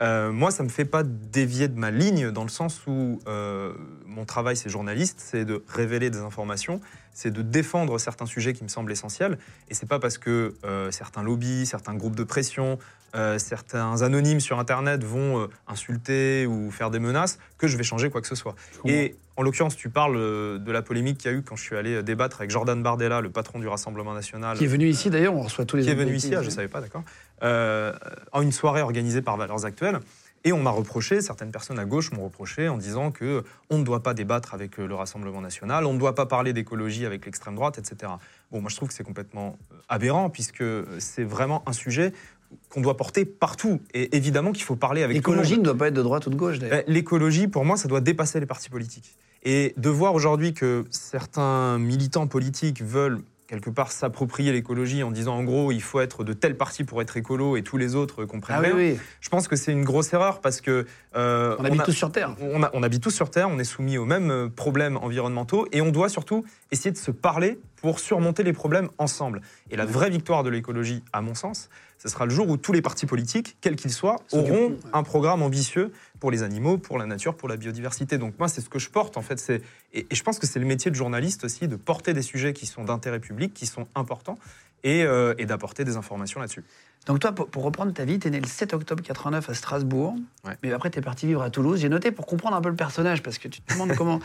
euh, 0.03 0.31
moi, 0.31 0.51
ça 0.51 0.63
me 0.63 0.69
fait 0.69 0.85
pas 0.85 1.03
dévier 1.03 1.69
de 1.69 1.79
ma 1.79 1.89
ligne 1.89 2.31
dans 2.31 2.44
le 2.44 2.50
sens 2.50 2.81
où 2.88 3.21
euh, 3.27 3.73
mon 4.05 4.25
travail, 4.25 4.57
c'est 4.57 4.69
journaliste, 4.69 5.19
c'est 5.19 5.45
de 5.45 5.63
révéler 5.67 6.09
des 6.09 6.19
informations, 6.19 6.81
c'est 7.13 7.31
de 7.31 7.41
défendre 7.41 7.97
certains 8.00 8.25
sujets 8.25 8.53
qui 8.53 8.63
me 8.63 8.69
semblent 8.69 8.91
essentiels. 8.91 9.38
Et 9.69 9.73
c'est 9.73 9.88
pas 9.88 10.00
parce 10.00 10.17
que 10.17 10.55
euh, 10.65 10.91
certains 10.91 11.23
lobbies, 11.23 11.65
certains 11.65 11.95
groupes 11.95 12.15
de 12.15 12.23
pression, 12.23 12.79
certains 13.38 14.01
anonymes 14.01 14.39
sur 14.39 14.57
Internet 14.57 15.03
vont 15.03 15.47
insulter 15.67 16.47
ou 16.47 16.71
faire 16.71 16.89
des 16.89 16.97
menaces 16.97 17.38
que 17.59 17.67
je 17.67 17.77
vais 17.77 17.83
changer 17.83 18.09
quoi 18.09 18.21
que 18.21 18.27
ce 18.27 18.33
soit. 18.33 18.55
Et 18.85 19.15
en 19.38 19.44
l'occurrence, 19.44 19.75
tu 19.75 19.89
parles 19.89 20.15
de 20.15 20.71
la 20.71 20.81
polémique 20.81 21.19
qu'il 21.19 21.29
y 21.29 21.33
a 21.35 21.38
eu 21.38 21.44
quand 21.44 21.55
je 21.55 21.61
suis 21.61 21.75
allé 21.75 22.01
débattre 22.01 22.38
avec 22.38 22.50
Jordan 22.50 22.81
Bardella, 22.81 23.21
le 23.21 23.29
patron 23.29 23.59
du 23.59 23.67
Rassemblement 23.67 24.15
national, 24.15 24.57
Qui 24.57 24.63
est 24.63 24.67
venu 24.67 24.88
ici 24.88 25.11
d'ailleurs, 25.11 25.35
on 25.35 25.44
reçoit 25.44 25.63
tous 25.63 25.77
les 25.77 25.83
qui 25.83 25.91
est 25.91 25.94
venu 25.95 26.15
ici, 26.15 26.33
ah, 26.33 26.41
je 26.41 26.47
ne 26.47 26.51
savais 26.51 26.67
pas, 26.67 26.81
d'accord, 26.81 27.03
euh, 27.44 27.94
en 28.31 28.42
une 28.42 28.51
soirée 28.51 28.81
organisée 28.81 29.22
par 29.22 29.38
Valeurs 29.38 29.66
Actuelles. 29.66 30.00
Et 30.45 30.51
on 30.51 30.62
m'a 30.62 30.72
reproché, 30.72 31.22
certaines 31.22 31.51
personnes 31.51 31.80
à 31.80 31.86
gauche 31.86 32.12
m'ont 32.12 32.25
reproché 32.25 32.68
en 32.68 32.78
disant 32.78 33.12
que 33.12 33.44
on 33.69 33.78
ne 33.78 33.84
doit 33.84 34.04
pas 34.04 34.13
débattre 34.13 34.54
avec 34.54 34.80
euh, 34.80 34.86
le 34.86 34.95
Rassemblement 34.95 35.40
national, 35.40 35.86
on 35.86 35.94
ne 35.94 36.00
doit 36.00 36.16
pas 36.16 36.25
parler 36.25 36.51
d'écologie 36.51 37.06
avec 37.06 37.25
l'extrême 37.25 37.56
droite, 37.56 37.78
etc. 37.78 38.12
Bon, 38.51 38.60
moi 38.60 38.69
je 38.69 38.75
trouve 38.75 38.90
que 38.90 38.94
c'est 38.94 39.06
complètement 39.06 39.57
euh, 39.72 39.75
aberrant 39.88 40.30
puisque 40.30 40.63
c'est 41.00 41.24
vraiment 41.24 41.63
un 41.66 41.74
sujet 41.74 42.12
qu'on 42.69 42.81
doit 42.81 42.98
porter 42.98 43.25
partout. 43.25 43.81
Et 43.94 44.16
évidemment 44.16 44.51
qu'il 44.51 44.63
faut 44.63 44.75
parler 44.75 45.04
avec. 45.04 45.16
L'écologie 45.16 45.57
ne 45.57 45.63
doit 45.63 45.78
pas 45.78 45.88
être 45.88 45.94
de 45.94 46.04
droite 46.04 46.28
ou 46.28 46.30
de 46.30 46.36
gauche 46.36 46.60
d'ailleurs. 46.60 46.84
Eh, 46.88 46.92
L'écologie, 46.92 47.48
pour 47.48 47.63
moi, 47.63 47.78
ça 47.78 47.88
doit 47.88 48.01
dépasser 48.01 48.39
les 48.39 48.46
partis 48.46 48.69
politiques. 48.69 49.16
Et 49.44 49.74
de 49.78 49.89
voir 49.89 50.13
aujourd'hui 50.13 50.54
que 50.54 50.86
certains 50.89 51.78
militants 51.78 52.28
politiques 52.28 52.81
veulent 52.81 53.22
quelque 53.48 53.69
part 53.69 53.92
s'approprier 53.92 54.51
l'écologie 54.51 55.04
en 55.04 55.12
disant 55.12 55.36
en 55.36 55.44
gros 55.44 55.72
il 55.72 55.81
faut 55.81 56.00
être 56.00 56.24
de 56.24 56.34
tel 56.34 56.56
parti 56.57 56.84
pour 56.84 57.01
être 57.01 57.18
écolo 57.18 57.57
et 57.57 57.62
tous 57.62 57.78
les 57.78 57.94
autres 57.95 58.25
comprennent 58.25 58.62
Ah 58.63 58.69
oui, 58.75 58.98
Je 59.22 59.30
pense 59.30 59.48
que 59.48 59.56
c'est 59.56 59.72
une 59.72 59.84
grosse 59.84 60.13
erreur 60.13 60.40
parce 60.42 60.62
que 60.62 60.86
euh, 61.16 61.56
on 61.60 61.66
habite 61.66 61.81
a- 61.81 61.84
tous 61.86 61.92
sur 61.92 62.12
Terre. 62.12 62.36
on, 62.42 62.63
a- 62.63 62.72
on 62.74 62.84
habite 62.84 63.04
tous 63.04 63.12
sur 63.12 63.30
Terre, 63.30 63.50
on 63.50 63.60
est 63.60 63.63
soumis 63.63 63.98
aux 63.98 64.06
mêmes 64.06 64.31
euh, 64.31 64.50
problèmes 64.50 64.98
environnementaux 64.98 65.68
et 65.72 65.81
on 65.81 65.92
doit 65.92 66.10
surtout 66.10 66.45
essayer 66.72 66.92
de 66.92 66.98
se 66.98 67.12
parler 67.12 67.60
pour 67.75 68.00
surmonter 68.00 68.44
les 68.44 68.54
problèmes 68.54 68.90
ensemble. 68.98 69.42
Et 69.69 69.75
la 69.75 69.86
vraie 69.86 70.10
victoire 70.10 70.44
de 70.44 70.50
l'écologie, 70.50 71.04
à 71.12 71.19
mon 71.22 71.36
sens, 71.36 71.69
ce 72.03 72.09
sera 72.09 72.25
le 72.25 72.31
jour 72.31 72.50
où 72.50 72.57
tous 72.57 72.73
les 72.73 72.81
partis 72.81 73.05
politiques, 73.05 73.55
quels 73.61 73.77
qu'ils 73.77 73.94
soient, 73.94 74.17
auront 74.33 74.71
ouais. 74.71 74.77
un 74.91 75.03
programme 75.03 75.41
ambitieux 75.41 75.94
pour 76.19 76.31
les 76.31 76.44
animaux, 76.44 76.77
pour 76.77 76.97
la 76.97 77.05
nature, 77.05 77.33
pour 77.38 77.47
la 77.47 77.55
biodiversité. 77.55 78.17
Donc 78.17 78.38
moi, 78.39 78.50
c'est 78.50 78.59
ce 78.59 78.67
que 78.67 78.77
je 78.77 78.89
porte 78.89 79.15
en 79.15 79.21
fait. 79.21 79.39
C'est 79.39 79.61
et, 79.94 80.05
et 80.09 80.15
je 80.15 80.21
pense 80.21 80.38
que 80.38 80.45
c'est 80.45 80.59
le 80.59 80.65
métier 80.65 80.91
de 80.91 80.95
journaliste 80.97 81.45
aussi 81.45 81.69
de 81.69 81.77
porter 81.77 82.11
des 82.13 82.21
sujets 82.21 82.51
qui 82.51 82.65
sont 82.65 82.83
d'intérêt 82.83 83.21
public, 83.21 83.53
qui 83.53 83.65
sont 83.67 83.88
importants, 83.95 84.38
et, 84.83 85.05
euh, 85.05 85.33
et 85.38 85.45
d'apporter 85.45 85.85
des 85.85 85.95
informations 85.95 86.41
là-dessus. 86.41 86.65
Donc 87.05 87.19
toi, 87.19 87.31
pour, 87.31 87.47
pour 87.47 87.63
reprendre 87.63 87.94
ta 87.94 88.03
vie, 88.03 88.19
tu 88.19 88.27
es 88.27 88.31
né 88.31 88.41
le 88.41 88.47
7 88.47 88.73
octobre 88.73 89.01
89 89.01 89.50
à 89.50 89.53
Strasbourg, 89.53 90.15
Ouais. 90.45 90.57
mais 90.61 90.73
après 90.73 90.89
tu 90.89 91.00
es 91.00 91.01
parti 91.01 91.25
vivre 91.25 91.41
à 91.41 91.50
Toulouse. 91.50 91.79
J'ai 91.79 91.88
noté 91.88 92.11
pour 92.11 92.25
comprendre 92.25 92.57
un 92.57 92.61
peu 92.61 92.67
le 92.67 92.75
personnage, 92.75 93.23
parce 93.23 93.38
que 93.38 93.47
tu 93.47 93.61
te 93.61 93.73
demandes 93.73 93.94
comment 93.97 94.19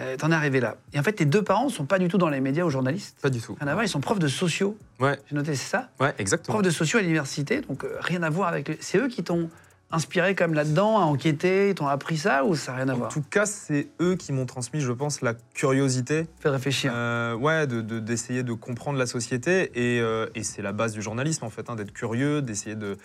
euh, 0.00 0.16
t'en 0.16 0.30
es 0.30 0.34
arrivé 0.34 0.60
là. 0.60 0.76
Et 0.92 0.98
en 0.98 1.02
fait, 1.02 1.12
tes 1.12 1.24
deux 1.24 1.42
parents 1.42 1.68
sont 1.68 1.84
pas 1.84 1.98
du 1.98 2.08
tout 2.08 2.18
dans 2.18 2.28
les 2.28 2.40
médias 2.40 2.64
ou 2.64 2.70
journalistes. 2.70 3.16
Pas 3.20 3.30
du 3.30 3.40
tout. 3.40 3.56
Rien 3.60 3.68
à 3.68 3.74
voir, 3.74 3.84
ils 3.84 3.88
sont 3.88 4.00
profs 4.00 4.18
de 4.18 4.28
sociaux. 4.28 4.76
Ouais, 4.98 5.18
J'ai 5.28 5.36
noté, 5.36 5.54
c'est 5.54 5.70
ça? 5.70 5.90
Ouais, 6.00 6.14
exactement. 6.18 6.54
Profs 6.54 6.64
de 6.64 6.70
sociaux 6.70 6.98
à 6.98 7.02
l'université, 7.02 7.60
donc 7.60 7.84
euh, 7.84 7.96
rien 8.00 8.22
à 8.22 8.30
voir 8.30 8.48
avec... 8.48 8.78
C'est 8.80 8.98
eux 8.98 9.08
qui 9.08 9.22
t'ont 9.22 9.50
inspiré 9.92 10.34
comme 10.34 10.54
là-dedans, 10.54 10.98
à 10.98 11.02
enquêter, 11.02 11.70
ils 11.70 11.74
t'ont 11.74 11.88
appris 11.88 12.16
ça 12.18 12.44
ou 12.44 12.54
ça 12.54 12.72
n'a 12.72 12.78
rien 12.78 12.88
à 12.88 12.94
En 12.94 12.98
voir 12.98 13.08
tout 13.12 13.22
cas, 13.22 13.46
c'est 13.46 13.88
eux 14.00 14.14
qui 14.16 14.32
m'ont 14.32 14.46
transmis, 14.46 14.80
je 14.80 14.92
pense, 14.92 15.20
la 15.20 15.34
curiosité 15.54 16.26
Fais 16.40 16.48
réfléchir. 16.48 16.92
Euh, 16.94 17.34
ouais, 17.34 17.66
de- 17.66 17.80
de- 17.80 17.98
d'essayer 18.00 18.42
de, 18.42 18.52
comprendre 18.52 18.98
la 18.98 19.06
société. 19.06 19.70
Et, 19.74 20.00
euh, 20.00 20.26
et 20.34 20.42
c'est 20.42 20.62
la 20.62 20.72
base 20.72 20.92
du 20.92 21.02
journalisme, 21.02 21.44
en 21.44 21.50
fait, 21.50 21.68
hein, 21.70 21.76
d'être 21.76 21.92
curieux, 21.92 22.42
d'essayer 22.42 22.76
de- 22.76 22.96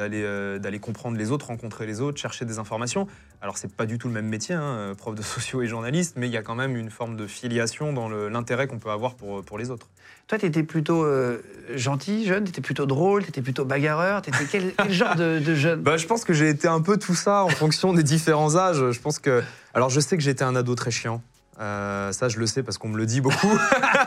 euh, 0.00 0.58
d'aller 0.58 0.80
comprendre 0.80 1.16
les 1.16 1.30
autres, 1.30 1.46
rencontrer 1.46 1.86
les 1.86 2.00
autres, 2.00 2.18
chercher 2.20 2.44
des 2.44 2.58
informations. 2.58 3.06
Alors, 3.40 3.56
c'est 3.58 3.72
pas 3.72 3.86
du 3.86 3.96
tout 3.96 4.08
le 4.08 4.14
même 4.14 4.26
métier, 4.26 4.54
hein, 4.54 4.92
prof 4.98 5.14
de 5.14 5.22
sociaux 5.22 5.62
et 5.62 5.66
journaliste, 5.66 6.14
mais 6.16 6.26
il 6.26 6.32
y 6.32 6.36
a 6.36 6.42
quand 6.42 6.56
même 6.56 6.76
une 6.76 6.90
forme 6.90 7.16
de 7.16 7.26
filiation 7.26 7.92
dans 7.92 8.08
l'intérêt 8.08 8.66
qu'on 8.66 8.78
peut 8.78 8.90
avoir 8.90 9.14
pour, 9.14 9.44
pour 9.44 9.56
les 9.56 9.70
autres. 9.70 9.88
Toi, 10.26 10.38
tu 10.38 10.46
étais 10.46 10.62
plutôt 10.62 11.04
euh, 11.04 11.42
gentil, 11.74 12.26
jeune, 12.26 12.44
tu 12.44 12.50
étais 12.50 12.62
plutôt 12.62 12.86
drôle, 12.86 13.24
tu 13.24 13.28
étais 13.28 13.42
plutôt 13.42 13.66
bagarreur, 13.66 14.22
tu 14.22 14.30
étais 14.30 14.44
quel, 14.50 14.72
quel 14.74 14.92
genre 14.92 15.16
de, 15.16 15.38
de 15.38 15.54
jeune? 15.54 15.82
Bah, 15.82 15.98
je 15.98 16.06
pense 16.06 16.24
que 16.24 16.32
j'ai 16.32 16.48
été 16.48 16.66
un 16.66 16.80
peu 16.80 16.96
tout 16.96 17.14
ça 17.14 17.44
en 17.44 17.50
fonction 17.50 17.92
des 17.92 18.02
différents 18.02 18.56
âges. 18.56 18.90
Je 18.90 19.00
pense 19.00 19.18
que. 19.18 19.42
Alors, 19.74 19.90
je 19.90 20.00
sais 20.00 20.16
que 20.16 20.22
j'étais 20.22 20.44
un 20.44 20.56
ado 20.56 20.74
très 20.74 20.90
chiant. 20.90 21.22
Euh, 21.60 22.10
ça, 22.12 22.28
je 22.28 22.38
le 22.38 22.46
sais 22.46 22.62
parce 22.62 22.78
qu'on 22.78 22.88
me 22.88 22.96
le 22.96 23.06
dit 23.06 23.20
beaucoup. 23.20 23.58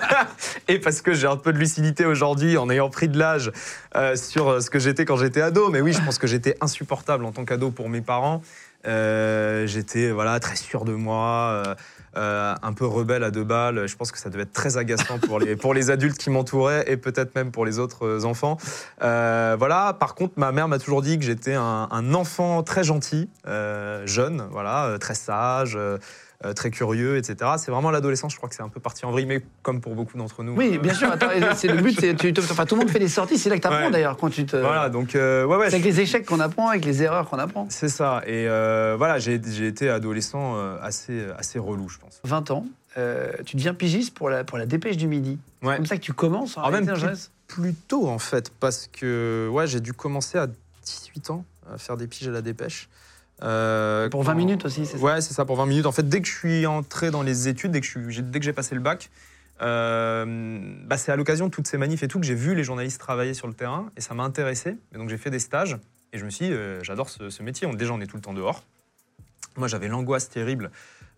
et 0.68 0.80
parce 0.80 1.02
que 1.02 1.14
j'ai 1.14 1.28
un 1.28 1.38
peu 1.38 1.54
de 1.54 1.60
lucidité 1.60 2.06
aujourd'hui 2.06 2.58
en 2.58 2.70
ayant 2.70 2.90
pris 2.90 3.08
de 3.08 3.18
l'âge 3.18 3.52
euh, 3.96 4.16
sur 4.16 4.62
ce 4.62 4.70
que 4.70 4.80
j'étais 4.80 5.06
quand 5.06 5.18
j'étais 5.18 5.42
ado. 5.42 5.70
Mais 5.70 5.82
oui, 5.82 5.94
je 5.94 6.02
pense 6.02 6.18
que 6.18 6.28
j'étais 6.28 6.58
insupportable 6.62 7.26
en 7.26 7.32
tant 7.32 7.46
qu'ado 7.46 7.72
pour 7.72 7.90
mes 7.90 8.02
parents. 8.02 8.42
Euh, 8.86 9.66
j'étais 9.68 10.12
voilà, 10.12 10.40
très 10.40 10.56
sûr 10.56 10.86
de 10.86 10.94
moi. 10.94 11.64
euh, 11.66 11.76
euh, 12.16 12.56
un 12.64 12.74
peu 12.74 12.86
rebelle 12.86 13.24
à 13.24 13.30
deux 13.30 13.44
balles. 13.44 13.88
Je 13.88 13.96
pense 13.96 14.12
que 14.12 14.18
ça 14.18 14.32
devait 14.32 14.44
être 14.44 14.54
très 14.54 14.78
agaçant 14.78 15.20
pour 15.20 15.40
les, 15.40 15.56
pour 15.56 15.76
les 15.76 15.92
adultes 15.92 16.18
qui 16.18 16.32
m'entouraient 16.32 16.84
et 16.88 16.98
peut-être 16.98 17.36
même 17.36 17.52
pour 17.52 17.64
les 17.64 17.78
autres 17.78 18.26
enfants. 18.26 18.58
Voilà. 19.00 19.96
Par 20.00 20.16
contre, 20.16 20.34
ma 20.38 20.52
mère 20.52 20.68
m'a 20.68 20.80
toujours 20.80 21.04
dit 21.04 21.20
que 21.20 21.26
j'étais 21.26 21.54
un, 21.54 22.14
enfant 22.16 22.64
très 22.64 22.84
gentil, 22.84 23.30
jeune, 24.06 24.48
voilà, 24.50 24.98
très 25.00 25.14
sage. 25.14 25.78
Euh, 26.44 26.50
euh, 26.50 26.54
très 26.54 26.70
curieux, 26.70 27.18
etc. 27.18 27.52
C'est 27.58 27.72
vraiment 27.72 27.90
l'adolescence, 27.92 28.32
je 28.32 28.38
crois 28.38 28.48
que 28.50 28.56
c'est 28.56 28.62
un 28.64 28.70
peu 28.70 28.80
parti 28.80 29.06
en 29.06 29.12
vrille, 29.12 29.26
mais 29.26 29.42
comme 29.64 29.82
pour 29.82 29.96
beaucoup 29.96 30.18
d'entre 30.18 30.44
nous. 30.44 30.54
Oui, 30.56 30.78
bien 30.78 30.94
sûr. 30.94 31.12
Attends, 31.12 31.30
c'est 31.56 31.68
le 31.68 31.82
but, 31.82 32.00
c'est 32.00 32.16
tu 32.16 32.32
te- 32.34 32.42
enfin, 32.42 32.66
tout 32.66 32.76
le 32.76 32.82
monde 32.82 32.90
fait 32.92 33.00
des 33.00 33.08
sorties. 33.08 33.38
C'est 33.38 33.50
là 33.50 33.56
que 33.58 33.62
tu 33.62 33.68
apprends 33.68 33.86
Ouais. 33.86 33.92
d'ailleurs 33.92 34.18
quand 34.18 34.30
tu 34.30 34.46
te. 34.46 34.56
Voilà, 34.58 34.90
donc 34.90 35.16
euh, 35.16 35.46
ouais, 35.46 35.58
ouais. 35.58 35.70
c'est 35.70 35.76
avec 35.78 35.86
les 35.86 36.00
échecs 36.02 36.26
qu'on 36.26 36.40
apprend, 36.40 36.70
avec 36.70 36.86
les 36.86 37.02
erreurs 37.04 37.28
qu'on 37.30 37.40
apprend. 37.40 37.66
C'est 37.70 37.90
ça. 37.90 38.22
Et 38.28 38.48
euh, 38.48 38.96
voilà, 38.98 39.18
j'ai 39.20 39.42
j'ai 39.44 39.68
été 39.68 39.90
adolescent 39.90 40.56
euh, 40.58 40.78
assez, 40.82 41.26
assez 41.38 41.58
relou, 41.60 41.90
je 41.90 41.98
pense. 41.98 42.20
20 42.24 42.52
ans, 42.52 42.66
euh, 42.98 43.32
tu 43.46 43.56
deviens 43.56 43.74
pigiste 43.74 44.14
pour 44.14 44.30
la, 44.30 44.44
pour 44.44 44.58
la 44.58 44.66
dépêche 44.66 44.98
du 44.98 45.08
midi. 45.08 45.40
C'est 45.64 45.76
comme 45.76 45.86
ça 45.86 45.98
que 45.98 46.02
tu 46.02 46.14
commences 46.14 46.58
en 46.58 46.62
Alors 46.62 46.72
même 46.72 46.86
plus- 46.86 47.32
Plus 47.48 47.74
tôt, 47.74 48.08
en 48.10 48.20
fait, 48.20 48.52
parce 48.60 48.88
que 48.92 49.48
ouais, 49.52 49.66
j'ai 49.68 49.80
dû 49.80 49.94
commencer 49.94 50.38
à 50.38 50.48
18 50.84 51.30
ans 51.32 51.46
à 51.74 51.78
faire 51.78 51.98
des 51.98 52.06
piges 52.08 52.28
à 52.28 52.32
la 52.32 52.42
dépêche. 52.42 52.90
Euh, 53.44 54.10
Pour 54.10 54.24
20 54.24 54.32
quand- 54.34 54.38
minutes 54.38 54.66
aussi, 54.66 54.86
c'est 54.86 54.98
ça 54.98 55.04
Ouais, 55.04 55.22
c'est 55.22 55.34
ça, 55.34 55.46
pour 55.46 55.56
20 55.58 55.66
minutes. 55.68 55.86
En 55.86 55.92
fait, 55.92 56.08
dès 56.08 56.22
que 56.22 56.28
je 56.28 56.34
suis 56.36 56.66
entré 56.66 57.12
dans 57.12 57.22
les 57.22 57.48
études, 57.48 57.72
dès 57.72 57.82
que 57.82 57.86
suis- 57.88 58.02
j'ai- 58.12 58.54
passé 58.54 58.74
le 58.76 58.82
bac, 58.82 59.10
euh, 59.62 60.26
bah, 60.86 60.98
c'est 60.98 61.12
à 61.12 61.16
l'occasion 61.16 61.48
de 61.48 61.52
toutes 61.52 61.68
ces 61.68 61.78
manifs 61.78 62.04
et 62.04 62.08
tout 62.08 62.20
que 62.20 62.26
j'ai 62.26 62.36
vu 62.36 62.56
les 62.56 62.64
journalistes 62.64 63.00
travailler 63.00 63.34
sur 63.34 63.48
le 63.48 63.54
terrain 63.54 63.90
et 63.98 64.02
ça 64.02 64.14
m'a 64.14 64.24
intéressé. 64.24 64.76
Et 64.94 64.98
donc 64.98 65.10
j'ai 65.10 65.18
fait 65.18 65.30
des 65.30 65.40
stages 65.40 65.78
et 66.14 66.18
je 66.18 66.26
me 66.26 66.30
suis 66.30 66.48
dit, 66.48 66.54
euh, 66.54 66.80
j'adore 66.84 67.10
ce, 67.10 67.30
ce 67.30 67.44
métier. 67.44 67.68
On- 67.68 67.74
déjà, 67.74 67.94
on 67.94 68.00
est 68.02 68.08
tout 68.08 68.16
le 68.18 68.22
temps 68.22 68.34
dehors. 68.34 68.64
Moi, 69.56 69.68
j'avais 69.68 69.88
l'angoisse 69.88 70.30
terrible 70.30 70.72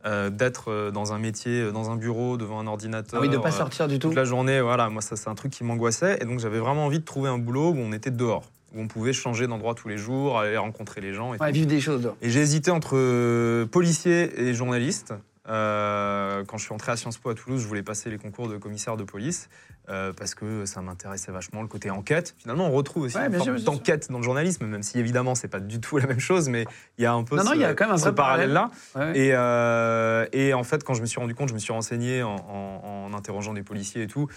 euh, 0.06 0.30
d'être 0.30 0.92
dans 0.94 1.12
un 1.12 1.20
métier, 1.20 1.74
dans 1.74 1.90
un 1.90 1.98
bureau, 1.98 2.38
devant 2.38 2.58
un 2.62 2.68
ordinateur. 2.68 3.20
Ah 3.20 3.22
oui, 3.22 3.28
de 3.30 3.38
pas 3.38 3.52
sortir 3.52 3.90
du 3.90 4.00
tout. 4.00 4.08
toute 4.08 4.16
la 4.16 4.24
journée, 4.24 4.62
voilà, 4.62 4.90
moi 4.90 5.02
ça 5.02 5.18
c'est 5.18 5.28
un 5.30 5.36
truc 5.36 5.52
qui 5.52 5.66
m'angoissait 5.66 6.18
et 6.22 6.26
donc 6.26 6.40
j'avais 6.40 6.60
vraiment 6.60 6.86
envie 6.86 7.00
de 7.00 7.04
trouver 7.04 7.28
un 7.30 7.38
boulot 7.38 7.72
où 7.72 7.78
on 7.78 7.92
était 7.92 8.10
dehors, 8.12 8.50
où 8.74 8.82
on 8.82 8.88
pouvait 8.88 9.14
changer 9.14 9.48
d'endroit 9.48 9.74
tous 9.76 9.88
les 9.90 9.98
jours, 9.98 10.40
aller 10.40 10.58
rencontrer 10.58 11.02
les 11.02 11.14
gens. 11.14 11.34
Et, 11.34 11.38
Ouais, 11.38 11.52
vivre 11.52 11.68
des 11.68 11.82
choses. 11.82 12.12
Et 12.22 12.30
j'ai 12.30 12.42
hésité 12.42 12.72
entre 12.72 12.96
euh, 12.96 13.66
policier 13.66 14.42
et 14.42 14.54
journaliste. 14.54 15.14
Euh, 15.48 16.44
quand 16.46 16.58
je 16.58 16.66
suis 16.66 16.74
entré 16.74 16.92
à 16.92 16.96
Sciences 16.98 17.18
Po 17.18 17.30
à 17.32 17.34
Toulouse, 17.34 17.62
je 17.62 17.68
voulais 17.68 17.82
passer 17.82 18.12
les 18.12 18.18
concours 18.20 18.48
de 18.48 18.58
commissaire 18.58 18.98
de 18.98 19.04
police 19.04 19.50
euh, 19.90 20.14
parce 20.14 20.36
que 20.36 20.66
ça 20.66 20.82
m'intéressait 20.82 21.32
vachement 21.32 21.64
le 21.64 21.68
côté 21.68 21.90
enquête. 21.90 22.36
Finalement, 22.38 22.68
on 22.68 22.72
retrouve 22.72 23.04
aussi 23.04 23.18
Ouais, 23.18 23.26
une 23.26 23.34
forme 23.34 23.60
d'enquête 23.60 24.12
dans 24.12 24.20
le 24.20 24.24
journalisme, 24.24 24.68
même 24.68 24.84
si 24.84 25.00
évidemment 25.00 25.34
c'est 25.34 25.48
pas 25.48 25.60
du 25.60 25.80
tout 25.82 25.98
la 25.98 26.06
même 26.06 26.20
chose, 26.20 26.50
mais 26.50 26.66
il 27.00 27.04
y 27.04 27.08
a 27.08 27.14
un 27.14 27.24
peu 27.24 27.36
Non, 27.38 27.44
ce, 27.46 27.64
a 27.64 27.74
quand 27.74 27.86
même 27.86 27.96
un 27.96 27.98
ce 27.98 28.10
parallèle. 28.10 28.56
Ouais. 28.96 29.18
Et, 29.18 29.30
euh, 29.34 30.28
et 30.34 30.54
en 30.54 30.64
fait, 30.64 30.84
quand 30.84 30.94
je 30.94 31.02
me 31.02 31.08
suis 31.08 31.20
rendu 31.20 31.34
compte, 31.34 31.50
je 31.50 31.56
me 31.56 31.60
suis 31.60 31.74
renseigné 31.74 32.22
en, 32.22 32.36
en- 32.36 33.08
en 33.12 33.14
interrogeant 33.18 33.54
des 33.54 33.64
policiers 33.64 34.04
et 34.04 34.08
tout. 34.08 34.28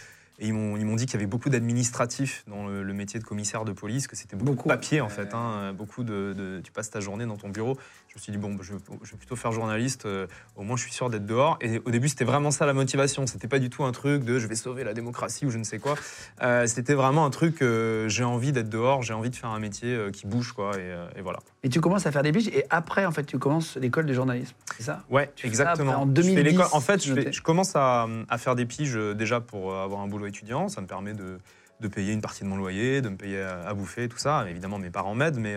Et 0.43 0.47
ils 0.49 0.53
m'ont, 0.55 0.77
ils 0.77 0.85
m'ont 0.85 0.97
dit 0.97 1.07
qu'il 1.07 1.15
y 1.15 1.17
avait 1.19 1.27
beaucoup 1.27 1.51
d'administratifs 1.51 2.45
dans 2.49 2.67
le, 2.67 2.83
le 2.83 2.93
métier 2.95 3.21
de 3.21 3.25
commissaire 3.25 3.65
de 3.65 3.71
police, 3.73 4.09
que 4.09 4.17
c'était 4.17 4.35
beaucoup, 4.35 4.51
Beaucoup. 4.53 4.69
de 4.69 4.75
papier 4.75 5.01
en 5.01 5.09
fait. 5.09 5.33
hein, 5.35 5.73
beaucoup 5.73 6.03
de, 6.03 6.35
de- 6.37 6.61
Tu 6.65 6.73
passes 6.73 6.91
ta 6.91 6.99
journée 6.99 7.25
dans 7.27 7.37
ton 7.37 7.49
bureau. 7.49 7.79
Je 8.12 8.19
me 8.19 8.21
suis 8.25 8.33
dit, 8.33 8.37
bon, 8.37 8.59
je, 8.61 8.75
je 9.04 9.11
vais 9.12 9.16
plutôt 9.16 9.37
faire 9.37 9.52
journaliste, 9.52 10.04
euh, 10.04 10.26
au 10.57 10.64
moins 10.64 10.76
je 10.76 10.83
suis 10.83 10.92
sûr 10.92 11.09
d'être 11.09 11.25
dehors. 11.25 11.57
Et 11.62 11.81
au 11.87 11.90
début, 11.90 12.11
c'était 12.11 12.26
vraiment 12.26 12.50
ça 12.50 12.66
la 12.66 12.75
motivation. 12.75 13.26
C'était 13.26 13.49
pas 13.49 13.59
du 13.59 13.71
tout 13.71 13.85
un 13.85 13.92
truc 13.92 14.23
de 14.23 14.38
je 14.38 14.47
vais 14.47 14.54
sauver 14.54 14.85
la 14.85 14.92
démocratie 14.92 15.47
ou 15.47 15.50
je 15.50 15.57
ne 15.57 15.64
sais 15.64 15.78
quoi. 15.78 15.95
Euh, 16.42 16.66
c'était 16.66 16.92
vraiment 16.92 17.25
un 17.25 17.31
truc, 17.31 17.62
euh, 17.62 18.11
j'ai 18.11 18.23
envie 18.25 18.52
d'être 18.52 18.69
dehors, 18.69 19.02
j'ai 19.02 19.14
envie 19.14 19.31
de 19.31 19.37
faire 19.37 19.49
un 19.49 19.59
métier 19.61 19.99
qui 20.12 20.26
bouge, 20.26 20.52
quoi. 20.52 20.73
Et, 20.78 20.95
et 21.19 21.23
voilà. 21.23 21.38
Et 21.62 21.71
tu 21.71 21.81
commences 21.81 22.04
à 22.04 22.12
faire 22.12 22.23
des 22.23 22.33
piges 22.33 22.49
et 22.49 22.64
après, 22.69 23.07
en 23.07 23.12
fait, 23.12 23.25
tu 23.25 23.38
commences 23.38 23.76
l'école 23.78 24.04
de 24.04 24.12
journalisme. 24.12 24.54
C'est 24.76 24.83
ça? 24.83 25.04
Ouais, 25.09 25.33
Tu 25.35 25.49
fais 25.49 25.54
ça 25.54 25.62
exactement. 25.62 26.02
en 26.02 26.07
Je 26.14 26.21
fais 26.23 26.35
2010, 26.35 26.42
l'école- 26.50 26.66
en 26.73 26.81
fait, 26.81 27.02
je, 27.02 27.14
fais- 27.14 27.31
commence 27.42 27.75
à, 27.76 28.07
à 28.28 28.37
faire 28.37 28.57
des 28.57 28.66
piges 28.66 28.95
déjà 29.16 29.40
pour 29.40 29.75
avoir 29.75 30.02
un 30.02 30.07
boulot 30.07 30.26
étudiant. 30.26 30.69
Ça 30.69 30.83
me 30.83 30.87
permet 30.87 31.14
de, 31.14 31.38
de 31.81 31.88
payer 31.88 32.12
une 32.12 32.21
partie 32.21 32.45
de 32.45 32.49
mon 32.50 32.57
loyer, 32.57 33.00
de 33.00 33.09
me 33.09 33.16
payer 33.16 33.40
à, 33.40 33.62
à 33.69 33.73
bouffer, 33.73 34.07
tout 34.11 34.19
ça. 34.19 34.45
Évidemment, 34.50 34.78
mes 34.78 34.90
parents 34.90 35.14
m'aident, 35.14 35.38
mais, 35.38 35.57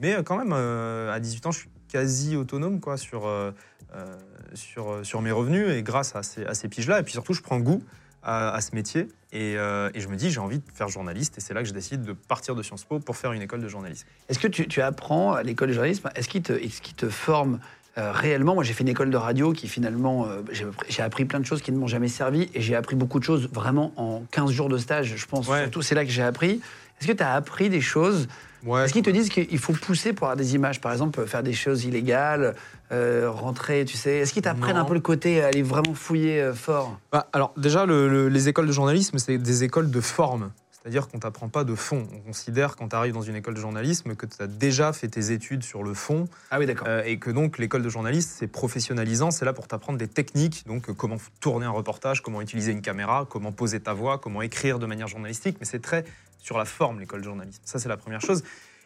mais 0.00 0.16
quand 0.24 0.36
même, 0.36 0.52
euh, 0.52 1.12
à 1.12 1.20
18 1.20 1.46
ans, 1.46 1.52
je 1.52 1.60
suis 1.60 1.68
quasi 1.92 2.36
autonome 2.36 2.80
quoi, 2.80 2.96
sur, 2.96 3.26
euh, 3.26 3.50
euh, 3.94 4.16
sur, 4.54 4.90
euh, 4.90 5.04
sur 5.04 5.20
mes 5.20 5.30
revenus 5.30 5.68
et 5.70 5.82
grâce 5.82 6.16
à 6.16 6.22
ces, 6.22 6.44
à 6.46 6.54
ces 6.54 6.68
piges-là. 6.68 7.00
Et 7.00 7.02
puis 7.02 7.12
surtout, 7.12 7.34
je 7.34 7.42
prends 7.42 7.58
goût 7.60 7.82
à, 8.22 8.50
à 8.54 8.60
ce 8.62 8.74
métier 8.74 9.08
et, 9.32 9.56
euh, 9.58 9.90
et 9.94 10.00
je 10.00 10.08
me 10.08 10.16
dis, 10.16 10.30
j'ai 10.30 10.40
envie 10.40 10.58
de 10.58 10.64
faire 10.72 10.88
journaliste. 10.88 11.36
Et 11.36 11.40
c'est 11.40 11.52
là 11.54 11.60
que 11.62 11.68
je 11.68 11.74
décide 11.74 12.02
de 12.02 12.12
partir 12.14 12.54
de 12.54 12.62
Sciences 12.62 12.84
Po 12.84 12.98
pour 12.98 13.16
faire 13.16 13.32
une 13.32 13.42
école 13.42 13.60
de 13.60 13.68
journalisme. 13.68 14.06
Est-ce 14.28 14.38
que 14.38 14.48
tu, 14.48 14.66
tu 14.68 14.80
apprends 14.80 15.32
à 15.34 15.42
l'école 15.42 15.68
de 15.68 15.74
journalisme 15.74 16.08
Est-ce 16.14 16.28
qu'il 16.28 16.42
te, 16.42 16.52
qu'il 16.54 16.94
te 16.94 17.08
forme 17.10 17.58
euh, 17.98 18.10
réellement? 18.12 18.54
Moi, 18.54 18.64
j'ai 18.64 18.72
fait 18.72 18.84
une 18.84 18.88
école 18.88 19.10
de 19.10 19.16
radio 19.18 19.52
qui 19.52 19.68
finalement, 19.68 20.26
euh, 20.26 20.40
j'ai, 20.52 20.64
j'ai 20.88 21.02
appris 21.02 21.24
plein 21.26 21.40
de 21.40 21.46
choses 21.46 21.60
qui 21.60 21.72
ne 21.72 21.76
m'ont 21.78 21.88
jamais 21.88 22.08
servi 22.08 22.48
et 22.54 22.62
j'ai 22.62 22.74
appris 22.76 22.96
beaucoup 22.96 23.18
de 23.18 23.24
choses 23.24 23.48
vraiment 23.52 23.92
en 23.96 24.22
15 24.30 24.50
jours 24.50 24.68
de 24.70 24.78
stage. 24.78 25.14
Je 25.16 25.26
pense 25.26 25.46
Ouais. 25.48 25.62
surtout, 25.62 25.82
c'est 25.82 25.94
là 25.94 26.04
que 26.06 26.10
j'ai 26.10 26.22
appris. 26.22 26.60
Est-ce 27.00 27.08
que 27.08 27.12
tu 27.12 27.22
as 27.22 27.34
appris 27.34 27.68
des 27.68 27.80
choses 27.82 28.28
Ouais, 28.64 28.84
Est-ce 28.84 28.92
qu'ils 28.92 29.02
te 29.02 29.10
disent 29.10 29.28
qu'il 29.28 29.58
faut 29.58 29.72
pousser 29.72 30.12
pour 30.12 30.26
avoir 30.28 30.36
des 30.36 30.54
images 30.54 30.80
Par 30.80 30.92
exemple, 30.92 31.24
faire 31.26 31.42
des 31.42 31.52
choses 31.52 31.84
illégales, 31.84 32.54
euh, 32.92 33.28
rentrer, 33.30 33.84
tu 33.84 33.96
sais? 33.96 34.18
Est-ce 34.18 34.32
qu'ils 34.32 34.42
t'apprennent 34.42 34.76
un 34.76 34.84
peu 34.84 34.94
le 34.94 35.00
côté, 35.00 35.42
aller 35.42 35.62
vraiment 35.62 35.94
fouiller 35.94 36.40
euh, 36.40 36.54
fort? 36.54 36.98
Bah, 37.10 37.26
alors 37.32 37.52
déjà, 37.56 37.86
le- 37.86 38.08
le- 38.08 38.28
les 38.28 38.48
écoles 38.48 38.66
de 38.68 38.72
journalisme, 38.72 39.18
c'est 39.18 39.38
des 39.38 39.64
écoles 39.64 39.90
de 39.90 40.00
forme. 40.00 40.50
C'est-à-dire 40.82 41.06
qu'on 41.08 41.20
t'apprend 41.20 41.48
pas 41.48 41.62
de 41.62 41.74
fond. 41.76 42.08
On 42.12 42.18
considère 42.18 42.74
quand 42.74 42.88
tu 42.88 42.96
arrives 42.96 43.12
dans 43.14 43.22
une 43.22 43.36
école 43.36 43.54
de 43.54 43.60
journalisme 43.60 44.16
que 44.16 44.26
tu 44.26 44.42
as 44.42 44.48
déjà 44.48 44.92
fait 44.92 45.06
tes 45.06 45.30
études 45.30 45.62
sur 45.62 45.84
le 45.84 45.94
fond 45.94 46.28
Ah 46.50 46.58
oui, 46.58 46.66
d'accord. 46.66 46.88
euh, 46.88 47.04
et 47.04 47.18
que 47.18 47.30
donc 47.30 47.58
l'école 47.58 47.82
de 47.82 47.88
journalisme, 47.88 48.28
c'est 48.36 48.48
professionnalisant. 48.48 49.30
C'est 49.30 49.44
là 49.44 49.52
pour 49.52 49.68
t'apprendre 49.68 49.98
des 49.98 50.08
techniques, 50.08 50.66
donc 50.66 50.90
euh, 50.90 50.92
comment 50.92 51.18
tourner 51.40 51.66
un 51.66 51.70
reportage, 51.70 52.20
comment 52.20 52.40
utiliser 52.40 52.72
une 52.72 52.82
caméra, 52.82 53.26
comment 53.30 53.52
poser 53.52 53.78
ta 53.78 53.92
voix, 53.92 54.18
comment 54.18 54.42
écrire 54.42 54.80
de 54.80 54.86
manière 54.86 55.06
journalistique. 55.06 55.56
Mais 55.60 55.66
c'est 55.66 55.80
très 55.82 56.04
sur 56.40 56.58
la 56.58 56.64
forme, 56.64 56.98
l'école 56.98 57.20
de 57.20 57.26
journalisme. 57.26 57.60
Ça, 57.64 57.78
c'est 57.78 57.88
la 57.88 57.96
première 57.96 58.20
chose. 58.20 58.42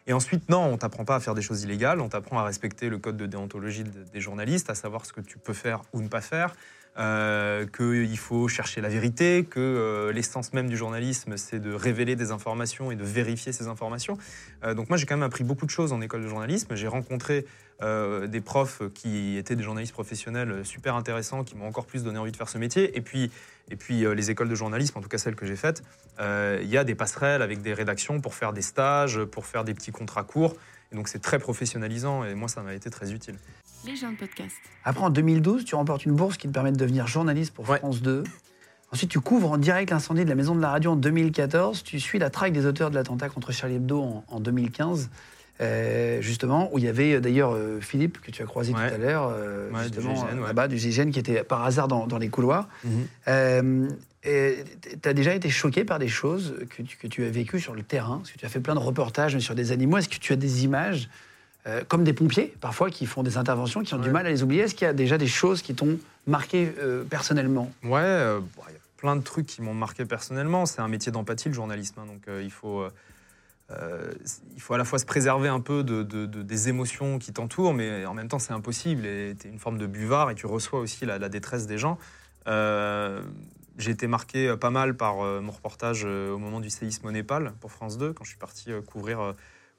Et 0.07 0.13
ensuite, 0.13 0.49
non, 0.51 0.65
on 0.67 0.77
t'apprend 0.77 1.05
pas 1.07 1.17
à 1.17 1.21
faire 1.21 1.35
des 1.35 1.43
choses 1.43 1.63
illégales, 1.63 2.01
on 2.03 2.09
t'apprend 2.11 2.39
à 2.39 2.45
respecter 2.45 2.91
le 2.91 2.99
code 2.99 3.17
de 3.17 3.25
déontologie 3.27 3.83
de- 3.85 3.91
des 4.13 4.21
journalistes, 4.21 4.69
à 4.71 4.75
savoir 4.75 5.07
ce 5.07 5.13
que 5.15 5.21
tu 5.23 5.39
peux 5.39 5.55
faire 5.55 5.81
ou 5.95 6.01
ne 6.03 6.09
pas 6.09 6.21
faire, 6.21 6.55
euh, 6.99 7.67
qu'il 7.67 8.17
faut 8.17 8.49
chercher 8.49 8.81
la 8.81 8.89
vérité, 8.89 9.45
que 9.45 9.61
euh, 9.61 10.13
l'essence 10.13 10.55
même 10.55 10.71
du 10.71 10.79
journalisme, 10.79 11.37
c'est 11.37 11.59
de 11.59 11.75
révéler 11.75 12.17
des 12.17 12.31
informations 12.31 12.91
et 12.91 12.97
de 12.97 13.05
vérifier 13.05 13.53
ces 13.53 13.67
informations. 13.69 14.17
Euh, 14.65 14.73
donc 14.73 14.89
moi, 14.89 14.97
j'ai 14.97 15.05
quand 15.05 15.17
même 15.17 15.23
appris 15.23 15.45
beaucoup 15.45 15.67
de 15.67 15.71
choses 15.71 15.93
en 15.93 16.01
école 16.01 16.23
de 16.23 16.29
journalisme. 16.29 16.75
J'ai 16.75 16.89
rencontré 16.89 17.45
des 17.79 18.41
profs 18.41 18.81
qui 18.95 19.37
étaient 19.37 19.55
des 19.55 19.63
journalistes 19.63 19.93
professionnels 19.93 20.65
super 20.65 20.97
intéressants, 20.97 21.45
qui 21.45 21.57
m'ont 21.57 21.67
encore 21.67 21.85
plus 21.85 22.03
donné 22.03 22.19
envie 22.19 22.33
de 22.33 22.37
faire 22.39 22.49
ce 22.49 22.57
métier. 22.57 22.97
Et 22.97 23.03
puis, 23.03 23.31
et 23.71 23.77
puis 23.77 24.07
les 24.15 24.31
écoles 24.31 24.49
de 24.49 24.55
journalisme, 24.55 24.97
en 24.97 25.03
tout 25.03 25.11
cas 25.11 25.19
celles 25.19 25.37
que 25.37 25.45
j'ai 25.45 25.57
faites, 25.57 25.83
il 26.19 26.69
y 26.69 26.79
a 26.79 26.85
des 26.85 26.95
passerelles 26.95 27.43
avec 27.43 27.61
des 27.61 27.75
rédactions 27.75 28.23
pour 28.23 28.35
faire 28.35 28.55
des 28.55 28.63
stages, 28.63 29.23
pour 29.25 29.45
faire 29.45 29.63
des 29.63 29.75
petits 29.75 29.93
contrats 29.93 30.25
courts. 30.25 30.57
Et 30.91 30.97
donc 30.97 31.09
c'est 31.09 31.19
très 31.19 31.39
professionnalisant 31.39 32.25
et 32.25 32.35
moi, 32.35 32.49
ça 32.49 32.63
m'a 32.63 32.73
été 32.73 32.89
très 32.89 33.13
utile. 33.13 33.37
Les 33.87 33.97
gens 33.97 34.11
de 34.11 34.17
podcast. 34.17 34.55
Après, 34.85 35.05
en 35.05 35.11
2012, 35.11 35.65
tu 35.65 35.75
remportes 35.75 36.05
une 36.07 36.13
bourse 36.15 36.37
qui 36.37 36.49
te 36.49 36.53
permet 36.53 36.73
de 36.73 36.77
devenir 36.77 37.07
journaliste 37.07 37.55
pour 37.55 37.69
Ouais. 37.69 37.79
France 37.79 38.03
2. 38.03 38.25
Ensuite, 38.93 39.11
tu 39.11 39.21
couvres 39.21 39.51
en 39.53 39.59
direct 39.59 39.91
l'incendie 39.91 40.25
de 40.25 40.29
la 40.29 40.35
maison 40.35 40.55
de 40.55 40.61
la 40.61 40.71
radio 40.71 40.93
en 40.93 40.97
2014. 40.97 41.83
Tu 41.83 42.01
suis 42.01 42.19
la 42.19 42.31
traque 42.31 42.53
des 42.53 42.67
auteurs 42.67 42.91
de 42.91 42.95
l'attentat 42.95 43.29
contre 43.29 43.53
Charlie 43.53 43.77
Hebdo 43.77 44.01
en, 44.01 44.25
en 44.29 44.41
2015. 44.41 45.11
euh, 45.61 46.21
justement, 46.21 46.69
où 46.75 46.79
il 46.79 46.85
y 46.85 46.89
avait 46.89 47.15
euh, 47.15 47.21
d'ailleurs 47.21 47.55
euh, 47.55 47.81
Philippe, 47.81 48.21
que 48.21 48.31
tu 48.31 48.43
as 48.43 48.47
croisé 48.47 48.75
Ouais. 48.75 48.89
tout 48.89 48.95
à 48.95 48.99
l'heure, 48.99 49.33
euh, 49.35 49.71
Ouais, 49.71 49.83
justement, 49.85 50.27
là-bas, 50.47 50.69
du 50.69 50.77
GIGN, 50.79 51.11
qui 51.11 51.19
était 51.19 51.43
par 51.45 51.65
hasard 51.65 51.89
dans, 51.89 52.07
dans 52.07 52.19
les 52.19 52.29
couloirs. 52.29 52.69
Euh, 53.29 53.89
tu 54.23 55.09
as 55.09 55.15
déjà 55.15 55.33
été 55.35 55.49
choqué 55.49 55.85
par 55.85 55.99
des 55.99 56.09
choses 56.09 56.57
que 56.77 56.83
tu, 56.83 56.97
que 56.99 57.07
tu 57.07 57.25
as 57.25 57.31
vécues 57.31 57.61
sur 57.61 57.75
le 57.75 57.83
terrain? 57.83 58.19
Parce 58.19 58.33
que 58.33 58.39
tu 58.39 58.45
as 58.45 58.49
fait 58.51 58.61
plein 58.61 58.75
de 58.75 58.81
reportages 58.81 59.39
sur 59.39 59.55
des 59.55 59.73
animaux. 59.73 59.97
Est-ce 59.99 60.09
que 60.11 60.19
tu 60.19 60.33
as 60.33 60.37
des 60.37 60.65
images, 60.65 61.09
euh, 61.67 61.83
comme 61.89 62.05
des 62.05 62.13
pompiers, 62.13 62.55
parfois, 62.61 62.91
qui 62.91 63.07
font 63.07 63.23
des 63.23 63.37
interventions, 63.39 63.83
qui 63.83 63.95
ont 63.95 63.99
du 63.99 64.11
mal 64.11 64.27
à 64.27 64.31
les 64.31 64.43
oublier 64.43 64.63
Est-ce 64.63 64.75
qu'il 64.75 64.87
y 64.87 64.89
a 64.89 64.93
déjà 64.93 65.19
des 65.19 65.27
choses 65.27 65.63
qui 65.63 65.75
t'ont 65.75 65.99
marqué 66.27 66.73
euh, 66.79 67.03
personnellement? 67.05 67.73
Ouais, 67.83 68.01
euh, 68.03 68.39
bon, 68.41 68.63
il 68.69 68.73
y 68.75 68.77
a 68.77 68.81
plein 68.97 69.17
de 69.17 69.23
trucs 69.23 69.47
qui 69.47 69.63
m'ont 69.63 69.75
marqué 69.75 70.05
personnellement. 70.05 70.65
C'est 70.67 70.81
un 70.81 70.89
métier 70.89 71.11
d'empathie, 71.13 71.49
le 71.49 71.55
journalisme. 71.55 71.95
hein, 72.01 72.07
donc 72.07 72.23
il, 72.43 72.51
faut, 72.51 72.85
il 74.55 74.61
faut 74.63 74.75
à 74.75 74.79
la 74.79 74.85
fois 74.85 74.99
se 74.99 75.05
préserver 75.07 75.49
un 75.49 75.61
peu 75.61 75.83
de, 75.83 76.03
de- 76.03 76.27
de- 76.27 76.43
des 76.43 76.69
émotions 76.69 77.19
qui 77.19 77.33
t'entourent, 77.33 77.75
mais 77.75 78.07
en 78.07 78.15
même 78.15 78.29
temps, 78.29 78.39
c'est 78.39 78.53
impossible. 78.53 79.03
Tu 79.03 79.09
es 79.09 79.51
une 79.51 79.59
forme 79.59 79.79
de 79.79 79.87
buvard 79.87 80.31
et 80.31 80.35
tu 80.35 80.47
reçois 80.47 80.79
aussi 80.81 81.05
la, 81.05 81.19
la 81.19 81.29
détresse 81.29 81.67
des 81.67 81.79
gens. 81.79 81.99
J'ai 83.79 83.91
été 83.91 84.07
marqué 84.07 84.57
pas 84.57 84.71
mal 84.71 84.97
par 84.97 85.17
mon 85.17 85.53
reportage 85.53 86.05
au 86.05 86.39
moment 86.39 86.61
du 86.61 86.71
séisme 86.71 87.07
au 87.07 87.11
Népal 87.13 87.53
pour 87.61 87.73
France 87.73 87.99
2, 87.99 88.13
quand 88.15 88.25
je 88.25 88.31
suis 88.31 88.39
parti 88.39 88.71
couvrir, 88.87 89.35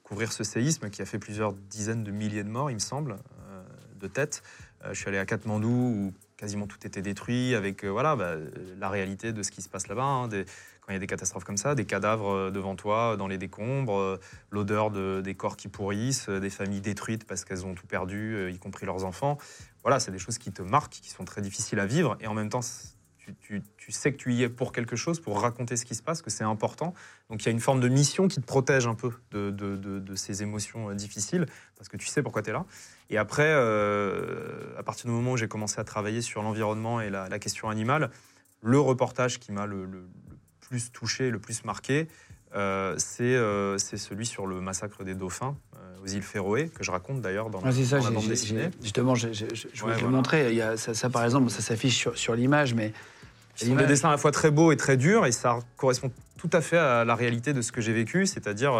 couvrir 0.08 0.32
ce 0.32 0.42
séisme 0.42 0.88
qui 0.88 1.02
a 1.02 1.04
fait 1.04 1.18
plusieurs 1.18 1.52
dizaines 1.52 2.02
de 2.02 2.10
milliers 2.10 2.42
de 2.42 2.48
morts, 2.48 2.70
il 2.70 2.74
me 2.74 2.80
semble, 2.80 3.18
euh, 3.50 3.62
de 4.00 4.06
tête. 4.06 4.42
Euh, 4.84 4.94
je 4.94 4.98
suis 4.98 5.08
allé 5.08 5.18
à 5.18 5.26
Katmandou 5.26 5.68
où 5.68 6.14
quasiment 6.38 6.66
tout 6.66 6.78
était 6.86 7.02
détruit, 7.02 7.54
avec 7.54 7.84
euh, 7.84 7.88
voilà, 7.88 8.16
bah, 8.16 8.36
la 8.78 8.88
réalité 8.88 9.32
de 9.32 9.42
ce 9.42 9.50
qui 9.50 9.60
se 9.60 9.68
passe 9.68 9.86
là-bas. 9.86 10.04
hein, 10.04 10.28
quand 10.80 10.92
il 10.92 10.94
y 10.94 10.96
a 10.96 11.00
des 11.00 11.06
catastrophes 11.06 11.44
comme 11.44 11.58
ça, 11.58 11.74
des 11.74 11.84
cadavres 11.84 12.50
devant 12.50 12.74
toi, 12.74 13.18
dans 13.18 13.28
les 13.28 13.36
décombres, 13.36 14.18
l'odeur 14.50 14.90
de- 14.90 15.20
des 15.22 15.34
corps 15.34 15.58
qui 15.58 15.68
pourrissent, 15.68 16.30
des 16.30 16.48
familles 16.48 16.80
détruites 16.80 17.26
parce 17.26 17.44
qu'elles 17.44 17.66
ont 17.66 17.74
tout 17.74 17.86
perdu, 17.86 18.50
y 18.50 18.58
compris 18.58 18.86
leurs 18.86 19.04
enfants. 19.04 19.36
Voilà, 19.82 20.00
c'est 20.00 20.12
des 20.12 20.18
choses 20.18 20.38
qui 20.38 20.50
te 20.50 20.62
marquent, 20.62 20.92
qui 20.92 21.10
sont 21.10 21.26
très 21.26 21.42
difficiles 21.42 21.78
à 21.78 21.84
vivre, 21.84 22.16
et 22.20 22.26
en 22.26 22.32
même 22.32 22.48
temps, 22.48 22.62
tu, 23.28 23.34
tu- 23.60 23.62
tu 23.76 23.92
sais 23.92 24.12
que 24.12 24.16
tu 24.16 24.32
y 24.32 24.42
es 24.42 24.48
pour 24.48 24.72
quelque 24.72 24.96
chose, 24.96 25.20
pour 25.20 25.40
raconter 25.40 25.76
ce 25.76 25.84
qui 25.84 25.94
se 25.94 26.02
passe, 26.02 26.22
que 26.22 26.30
c'est 26.30 26.44
important. 26.44 26.94
Donc 27.30 27.42
il 27.42 27.46
y 27.46 27.48
a 27.48 27.52
une 27.52 27.60
forme 27.60 27.80
de 27.80 27.88
mission 27.88 28.28
qui 28.28 28.40
te 28.40 28.46
protège 28.46 28.86
un 28.86 28.94
peu 28.94 29.10
de, 29.32 29.50
de- 29.50 29.76
de- 29.76 29.98
de 29.98 30.14
ces 30.14 30.42
émotions 30.42 30.90
euh, 30.90 30.94
difficiles, 30.94 31.46
parce 31.76 31.88
que 31.88 31.96
tu 31.96 32.06
sais 32.06 32.22
pourquoi 32.22 32.42
tu 32.42 32.50
es 32.50 32.52
là. 32.52 32.64
Et 33.10 33.18
après, 33.18 33.46
euh, 33.48 34.76
à 34.78 34.82
partir 34.82 35.06
du 35.06 35.12
moment 35.12 35.32
où 35.32 35.36
j'ai 35.36 35.48
commencé 35.48 35.78
à 35.80 35.84
travailler 35.84 36.22
sur 36.22 36.42
l'environnement 36.42 37.00
et 37.00 37.10
la, 37.10 37.28
la 37.28 37.38
question 37.38 37.68
animale, 37.68 38.10
le 38.62 38.78
reportage 38.80 39.38
qui 39.38 39.52
m'a 39.52 39.66
le, 39.66 39.84
le- 39.84 40.08
le 40.30 40.36
plus 40.60 40.90
touché, 40.92 41.30
le 41.30 41.38
plus 41.38 41.64
marqué, 41.64 42.08
euh, 42.54 42.94
c'est 42.98 43.24
euh, 43.36 43.76
celui 43.78 44.24
sur 44.26 44.46
le 44.46 44.60
massacre 44.60 45.04
des 45.04 45.14
dauphins 45.14 45.56
euh, 45.76 45.96
aux 46.02 46.06
îles 46.06 46.22
Féroé, 46.22 46.68
que 46.70 46.82
je 46.82 46.90
raconte 46.90 47.20
d'ailleurs 47.20 47.50
dans, 47.50 47.60
Ah, 47.64 47.72
ça, 47.72 47.98
dans 47.98 48.04
la 48.04 48.10
bande 48.10 48.28
dessinée. 48.28 48.70
justement, 48.82 49.14
j'ai- 49.14 49.32
je 49.34 49.46
je 49.54 49.80
voulais 49.80 49.92
Ouais, 49.92 49.98
te 49.98 50.00
le 50.00 50.06
voilà. 50.06 50.08
montrer. 50.16 50.50
Il 50.50 50.56
y 50.56 50.62
a, 50.62 50.76
ça, 50.76 50.94
ça, 50.94 51.10
par 51.10 51.24
exemple, 51.24 51.50
ça 51.50 51.60
s'affiche 51.62 51.96
sur, 51.96 52.16
sur 52.18 52.34
l'image, 52.34 52.72
mais 52.74 52.92
Ce 53.58 53.66
sont 53.66 53.74
des 53.76 53.86
dessins 53.86 54.08
à 54.08 54.12
la 54.12 54.18
fois 54.18 54.30
très 54.30 54.50
beaux 54.50 54.72
et 54.72 54.76
très 54.76 54.96
durs, 54.96 55.26
et 55.26 55.32
ça 55.32 55.58
correspond 55.76 56.10
tout 56.36 56.50
à 56.52 56.60
fait 56.60 56.78
à 56.78 57.04
la 57.04 57.14
réalité 57.14 57.52
de 57.52 57.60
ce 57.62 57.72
que 57.72 57.80
j'ai 57.80 57.92
vécu, 57.92 58.26
c'est-à-dire 58.26 58.72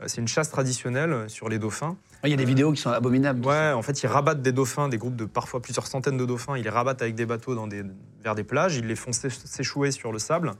Euh, 0.00 0.08
C'est 0.08 0.20
une 0.20 0.26
chasse 0.28 0.50
traditionnelle 0.50 1.28
sur 1.28 1.48
les 1.48 1.58
dauphins. 1.60 1.96
Il 2.24 2.30
y 2.30 2.32
a 2.32 2.36
des 2.36 2.44
vidéos 2.44 2.72
qui 2.72 2.80
sont 2.80 2.90
abominables. 2.90 3.44
Ouais, 3.46 3.70
en 3.72 3.82
fait, 3.82 4.02
ils 4.02 4.08
rabattent 4.08 4.42
des 4.42 4.50
dauphins, 4.50 4.88
des 4.88 4.98
groupes 4.98 5.14
de 5.14 5.26
parfois 5.26 5.60
plusieurs 5.60 5.86
centaines 5.86 6.16
de 6.16 6.24
dauphins. 6.26 6.56
Ils 6.56 6.64
les 6.64 6.70
rabattent 6.70 7.02
avec 7.02 7.14
des 7.14 7.26
bateaux 7.26 7.54
dans 7.54 7.68
des, 7.68 7.84
vers 8.24 8.34
des 8.34 8.42
plages. 8.42 8.74
Ils 8.76 8.86
les 8.86 8.96
font 8.96 9.12
s'é- 9.12 9.30
s'échouer 9.30 9.92
sur 9.92 10.10
le 10.10 10.18
sable. 10.18 10.52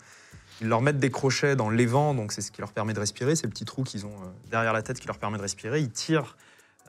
Ils 0.61 0.69
leur 0.69 0.81
mettent 0.81 0.99
des 1.01 1.11
crochets 1.11 1.57
dans 1.57 1.71
l'évent, 1.71 2.15
donc 2.15 2.31
c'est 2.31 2.41
ce 2.43 2.53
qui 2.53 2.61
leur 2.61 2.73
permet 2.73 2.93
de 2.93 3.01
respirer. 3.01 3.35
Ces 3.35 3.49
petits 3.49 3.65
trous 3.65 3.83
qu'ils 3.83 4.07
ont 4.07 4.11
euh, 4.11 4.29
derrière 4.51 4.73
la 4.75 4.83
tête 4.83 5.01
qui 5.01 5.09
leur 5.09 5.19
permet 5.19 5.39
de 5.39 5.43
respirer. 5.43 5.81
Ils 5.81 5.91
tirent 5.91 6.37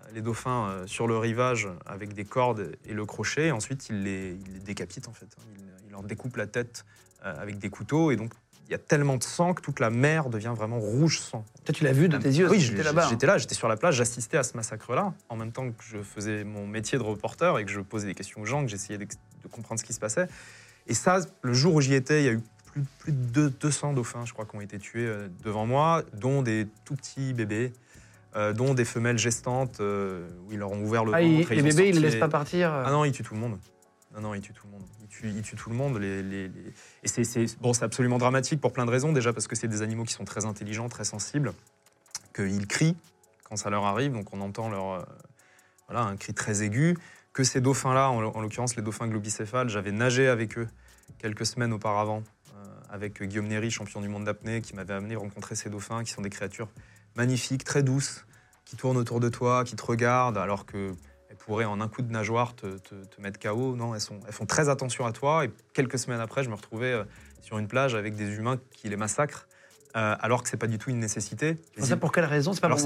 euh, 0.06 0.12
les 0.13 0.22
dauphins 0.22 0.68
euh, 0.68 0.86
sur 0.86 1.08
le 1.08 1.18
rivage 1.18 1.68
avec 1.88 2.13
des 2.13 2.25
cordes 2.25 2.72
et 2.86 2.94
le 2.94 3.06
crochet. 3.06 3.48
Et 3.48 3.51
ensuite, 3.51 3.89
ils 3.89 4.03
les, 4.03 4.38
ils 4.46 4.53
les 4.53 4.60
décapitent, 4.60 5.08
en 5.08 5.13
fait. 5.13 5.27
Ils 5.58 5.62
leur 5.94 6.04
découpent 6.04 6.36
la 6.38 6.48
tête 6.48 6.86
euh, 7.26 7.34
avec 7.42 7.58
des 7.60 7.70
couteaux. 7.70 8.12
Et 8.12 8.16
donc, 8.18 8.34
il 8.68 8.72
y 8.72 8.76
a 8.76 8.78
tellement 8.78 9.18
de 9.18 9.24
sang 9.24 9.54
que 9.54 9.62
toute 9.62 9.80
la 9.80 9.90
mer 9.90 10.30
devient 10.30 10.54
vraiment 10.56 10.80
rouge 10.80 11.20
sang. 11.20 11.46
Toi, 11.66 11.74
tu 11.74 11.84
l'as 11.84 11.92
vu 11.92 12.08
de 12.10 12.18
tes 12.18 12.30
yeux 12.30 12.50
Oui, 12.50 12.60
j'étais 12.60 12.84
là-bas. 12.84 13.06
hein. 13.06 13.10
J'étais 13.10 13.26
là, 13.28 13.38
j'étais 13.38 13.56
sur 13.56 13.68
la 13.68 13.78
plage, 13.78 13.96
j'assistais 13.96 14.38
à 14.38 14.44
ce 14.44 14.56
massacre-là, 14.58 15.14
en 15.30 15.36
même 15.36 15.52
temps 15.52 15.70
que 15.70 15.84
je 15.84 16.00
faisais 16.02 16.44
mon 16.44 16.66
métier 16.68 16.98
de 16.98 17.04
reporter 17.04 17.58
et 17.60 17.66
que 17.66 17.72
je 17.72 17.80
posais 17.82 18.08
des 18.08 18.16
questions 18.16 18.42
aux 18.42 18.46
gens, 18.46 18.64
que 18.64 18.70
j'essayais 18.70 18.98
de 18.98 19.06
comprendre 19.52 19.80
ce 19.80 19.86
qui 19.86 19.94
se 19.94 20.00
passait. 20.00 20.28
Et 20.88 20.94
ça, 20.94 21.20
le 21.42 21.54
jour 21.54 21.76
où 21.76 21.82
j'y 21.82 21.94
étais, 21.94 22.24
il 22.24 22.26
y 22.26 22.30
a 22.30 22.34
eu 22.34 22.42
plus, 22.72 22.84
plus 23.00 23.12
de 23.12 23.18
deux- 23.18 23.50
200 23.50 23.94
dauphins, 23.94 24.26
je 24.26 24.34
crois, 24.34 24.46
qui 24.46 24.56
ont 24.56 24.62
été 24.62 24.80
tués 24.80 25.06
euh, 25.06 25.28
devant 25.44 25.66
moi, 25.66 26.04
dont 26.14 26.42
des 26.42 26.68
tout 26.86 26.96
petits 26.96 27.34
bébés, 27.34 27.72
euh, 28.36 28.54
dont 28.54 28.74
des 28.74 28.86
femelles 28.86 29.20
gestantes, 29.20 29.80
euh, 29.82 30.28
où 30.48 30.54
ils 30.54 30.58
leur 30.60 30.72
ont 30.72 30.82
ouvert 30.82 31.04
le 31.06 31.14
Ah, 31.14 31.22
ventre. 31.22 31.52
et 31.52 31.56
les 31.56 31.62
ils 31.62 31.64
bébés, 31.64 31.84
ils 31.84 31.88
ne 31.90 31.94
sorti 31.94 32.00
laissent 32.02 32.14
les- 32.16 32.20
pas 32.20 32.28
partir. 32.30 32.72
ah 32.74 32.90
non, 32.92 33.04
il 33.06 33.12
tue 33.12 33.24
tout 33.24 33.34
le 33.36 33.40
monde. 33.42 33.60
Non, 34.16 34.22
non, 34.22 34.34
il 34.34 34.42
tue 34.42 34.54
tout 34.54 34.66
le 34.68 34.72
monde. 34.72 34.84
Tue, 35.13 35.29
il 35.29 35.41
tue 35.43 35.55
tout 35.55 35.70
le 35.70 35.75
monde. 35.75 36.01
Et 36.01 37.08
c'est, 37.08 37.62
bon, 37.62 37.72
absolument 37.82 38.17
dramatique 38.17 38.60
pour 38.60 38.74
plein 38.74 38.86
de 38.86 38.91
raisons. 38.91 39.13
Déjà 39.13 39.32
parce 39.32 39.48
que 39.48 39.55
c'est 39.55 39.67
des 39.67 39.84
animaux 39.84 40.05
qui 40.05 40.13
sont 40.13 40.25
très 40.25 40.46
intelligents, 40.46 40.89
très 40.89 41.03
sensibles, 41.03 41.53
qu'ils 42.36 42.65
crient 42.65 42.98
quand 43.43 43.55
ça 43.55 43.70
leur 43.70 43.86
arrive, 43.86 44.13
donc 44.13 44.34
on 44.34 44.41
entend 44.41 44.70
leur, 44.70 44.93
euh, 44.93 45.03
voilà, 45.88 46.05
un 46.05 46.17
cri 46.17 46.34
très 46.34 46.63
aigu. 46.63 46.98
Que 47.34 47.43
ces 47.43 47.62
dauphins-là, 47.62 48.10
en, 48.10 48.24
en 48.24 48.41
l'occurrence 48.41 48.75
les 48.75 48.82
dauphins 48.82 49.08
globicéphales, 49.08 49.70
j'avais 49.70 49.91
nagé 49.91 50.27
avec 50.27 50.58
eux 50.58 50.67
quelques 51.20 51.46
semaines 51.46 51.74
auparavant, 51.74 52.24
euh, 52.55 52.65
avec 52.89 53.22
Guillaume 53.22 53.48
Néry, 53.48 53.70
champion 53.70 54.01
du 54.01 54.08
monde 54.08 54.24
d'apnée, 54.24 54.62
qui 54.62 54.75
m'avait 54.75 54.96
amené 54.96 55.15
rencontrer 55.15 55.53
ces 55.53 55.70
dauphins, 55.70 56.03
qui 56.03 56.12
sont 56.12 56.24
des 56.24 56.32
créatures 56.32 56.70
magnifiques, 57.15 57.63
très 57.63 57.84
douces, 57.84 58.25
qui 58.65 58.77
tournent 58.77 58.98
autour 58.98 59.20
de 59.20 59.29
toi, 59.29 59.63
qui 59.63 59.75
te 59.75 59.86
regardent, 59.86 60.38
alors 60.38 60.65
que 60.65 60.93
elles 61.44 61.46
pourraient 61.46 61.66
en 61.66 61.82
un 61.82 61.88
coup 61.90 62.02
de 62.02 62.12
nageoire 62.12 62.56
te, 62.56 62.78
te- 62.78 62.96
te 62.96 63.22
mettre 63.22 63.40
KO. 63.40 63.76
Non, 63.76 63.94
elles, 63.94 64.02
sont, 64.02 64.20
elles 64.26 64.34
font 64.34 64.46
très 64.46 64.70
attention 64.70 65.06
à 65.06 65.12
toi. 65.12 65.46
Et 65.46 65.52
quelques 65.74 66.00
semaines 66.00 66.20
après, 66.22 66.44
je 66.44 66.50
me 66.50 66.56
retrouvais 66.56 66.94
euh, 66.94 67.04
sur 67.42 67.58
une 67.60 67.68
plage 67.68 67.96
avec 67.96 68.16
des 68.16 68.36
humains 68.36 68.60
qui 68.72 68.88
les 68.90 68.96
massacrent, 68.96 69.48
euh, 69.96 70.16
alors 70.22 70.42
que 70.44 70.50
c'est 70.50 70.58
pas 70.58 70.68
du 70.68 70.78
tout 70.78 70.90
une 70.90 71.00
nécessité. 71.00 71.58
Les 71.78 71.84
Ça, 71.86 71.98
pour 71.98 72.12
quelle 72.12 72.26
raison? 72.26 72.54
C'est 72.54 72.62
pas 72.62 72.68
alors 72.68 72.78
pour 72.78 72.86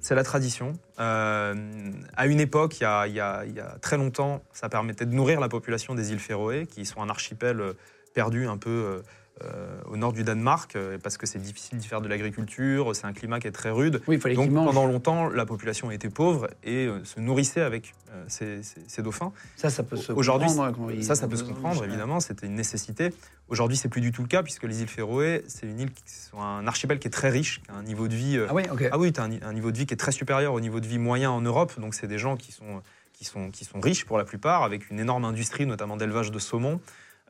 c'est 0.00 0.14
la 0.14 0.24
tradition. 0.24 0.74
Euh, 1.00 1.90
à 2.16 2.26
une 2.26 2.40
époque, 2.40 2.78
il 2.80 2.82
y, 2.82 2.86
a, 2.86 3.06
il 3.06 3.14
y 3.14 3.20
a- 3.20 3.44
il 3.46 3.54
y 3.54 3.60
a 3.60 3.76
très 3.80 3.96
longtemps, 3.96 4.42
ça 4.52 4.68
permettait 4.68 5.06
de 5.06 5.14
nourrir 5.14 5.40
la 5.40 5.48
population 5.48 5.94
des 5.94 6.12
îles 6.12 6.20
Féroé, 6.20 6.66
qui 6.66 6.84
sont 6.84 7.02
un 7.02 7.08
archipel 7.08 7.62
perdu 8.14 8.46
un 8.46 8.58
peu 8.58 9.02
euh, 9.44 9.80
au 9.90 9.96
nord 9.98 10.12
du 10.14 10.24
Danemark, 10.24 10.76
euh, 10.76 10.96
parce 11.02 11.18
que 11.18 11.26
c'est 11.26 11.38
difficile 11.38 11.76
d'y 11.78 11.86
faire 11.86 12.00
de 12.00 12.08
l'agriculture, 12.08 12.96
c'est 12.96 13.04
un 13.06 13.12
climat 13.12 13.38
qui 13.38 13.46
est 13.48 13.52
très 13.52 13.70
rude. 13.70 14.00
Oui, 14.08 14.16
il 14.16 14.20
fallait 14.20 14.34
Donc 14.34 14.52
pendant 14.52 14.86
longtemps, 14.86 15.28
la 15.28 15.44
population 15.44 15.90
était 15.90 16.08
pauvre 16.08 16.48
et 16.64 16.86
euh, 16.86 17.04
se 17.04 17.20
nourrissait 17.20 17.60
avec 17.60 17.94
ces, 18.28 18.62
dauphins. 19.02 19.32
Ça, 19.56 19.68
ça 19.68 19.82
peut 19.82 19.96
se 19.96 20.12
Aujourd'hui, 20.12 20.48
comprendre. 20.48 20.90
hein, 20.90 21.02
Ça, 21.02 21.14
ça 21.14 21.28
peut 21.28 21.36
se 21.36 21.44
comprendre, 21.44 21.84
évidemment, 21.84 22.20
c'était 22.20 22.46
une 22.46 22.54
nécessité. 22.54 23.12
Aujourd'hui, 23.48 23.76
c'est 23.76 23.88
plus 23.90 24.00
du 24.00 24.10
tout 24.10 24.22
le 24.22 24.28
cas, 24.28 24.42
puisque 24.42 24.64
les 24.64 24.80
îles 24.80 24.88
Féroé, 24.88 25.44
c'est 25.48 25.66
une 25.66 25.80
île, 25.80 25.90
un 26.38 26.66
archipel 26.66 26.98
qui 26.98 27.08
est 27.08 27.10
très 27.10 27.28
riche, 27.30 27.60
qui 27.62 27.70
a 27.70 27.74
un 27.74 27.82
niveau 27.82 28.08
de 28.08 28.14
vie 28.14 28.38
Ah 28.48 28.54
oui, 28.54 28.62
ok. 28.72 28.88
ah 28.90 28.98
oui, 28.98 29.12
as 29.16 29.22
un, 29.22 29.28
ni- 29.28 29.40
un 29.42 29.52
niveau 29.52 29.70
de 29.70 29.76
vie 29.76 29.84
qui 29.86 29.92
est 29.94 29.98
très 29.98 30.12
supérieur 30.12 30.54
au 30.54 30.60
niveau 30.60 30.80
de 30.80 30.86
vie 30.86 30.98
moyen 30.98 31.30
en 31.30 31.42
Europe. 31.42 31.78
Donc, 31.78 31.94
c'est 31.94 32.08
des 32.08 32.18
gens 32.18 32.36
qui 32.36 32.52
sont, 32.52 32.82
qui, 33.12 33.24
sont, 33.26 33.50
qui 33.50 33.64
sont 33.66 33.80
riches 33.80 34.06
pour 34.06 34.16
la 34.18 34.24
plupart, 34.24 34.62
avec 34.62 34.90
une 34.90 34.98
énorme 34.98 35.24
industrie, 35.26 35.66
notamment 35.66 35.96
d'élevage 35.98 36.30
de 36.30 36.38
saumon. 36.38 36.80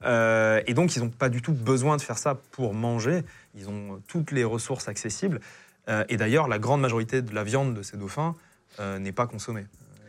Euh, 0.05 0.61
et 0.67 0.75
donc, 0.75 0.95
ils 0.97 1.03
n'ont 1.03 1.09
pas 1.11 1.29
du 1.29 1.43
tout 1.43 1.53
besoin 1.53 1.97
de 1.97 2.03
faire 2.03 2.19
ça 2.19 2.37
pour 2.53 2.75
manger. 2.75 3.23
Ils 3.57 3.69
ont 3.69 4.01
toutes 4.09 4.31
les 4.31 4.45
ressources 4.45 4.89
accessibles. 4.89 5.41
Euh, 5.89 6.05
et 6.09 6.17
d'ailleurs, 6.17 6.49
la 6.49 6.59
grande 6.59 6.81
majorité 6.81 7.23
de 7.23 7.35
la 7.35 7.45
viande 7.45 7.75
de 7.75 7.83
ces 7.83 7.97
dauphins 7.97 8.35
euh, 8.81 8.99
n'est 8.99 9.13
pas 9.13 9.27
consommée. 9.27 9.65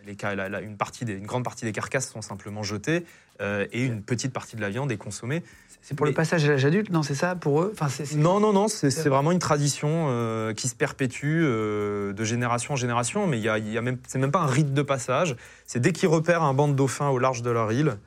Les, 0.06 0.18
ca- 0.20 0.36
la- 0.36 0.50
la- 0.50 0.62
une, 0.62 0.78
partie 0.78 1.06
des, 1.06 1.14
une 1.14 1.26
grande 1.26 1.44
partie 1.44 1.66
des 1.66 1.72
carcasses 1.72 2.10
sont 2.10 2.22
simplement 2.22 2.64
jetées 2.64 3.06
et 3.40 3.84
une 3.86 4.02
petite 4.02 4.34
partie 4.34 4.56
de 4.56 4.62
la 4.62 4.70
viande 4.72 4.92
est 4.92 4.98
consommée. 4.98 5.44
C'est 5.84 5.96
pour 5.96 6.08
le 6.08 6.12
passage 6.14 6.44
à 6.46 6.48
l'âge 6.48 6.66
adulte, 6.66 6.90
non 6.90 7.04
C'est 7.04 7.14
ça 7.14 7.36
pour 7.36 7.62
eux? 7.62 7.72
Enfin, 7.80 7.88
Non, 8.16 8.40
non, 8.40 8.52
non, 8.52 8.68
c'est 8.68 9.08
vraiment 9.10 9.32
une 9.32 9.38
tradition 9.40 10.08
euh, 10.10 10.56
qui 10.56 10.68
se 10.68 10.74
perpétue 10.76 11.42
euh, 11.44 12.14
de 12.14 12.24
génération 12.24 12.74
en 12.74 12.78
génération, 12.78 13.28
mais 13.28 13.38
il 13.38 13.44
y 13.44 13.48
a, 13.50 13.60
il 13.60 13.72
y 13.72 13.78
a 13.78 13.82
même, 13.84 14.00
c'est 14.08 14.18
même 14.18 14.32
pas 14.32 14.40
un 14.40 14.48
rite 14.48 14.74
de 14.74 14.82
passage. 14.82 15.36
C'est 15.68 15.80
dès 15.80 15.92
qu'ils 15.94 16.10
repèrent 16.10 16.42
un 16.42 16.56
banc 16.56 16.68
de 16.68 16.74
dauphins 16.74 17.10
au 17.10 17.20
large 17.20 17.44
de 17.44 17.52
leur 17.52 17.72
île, 17.72 17.98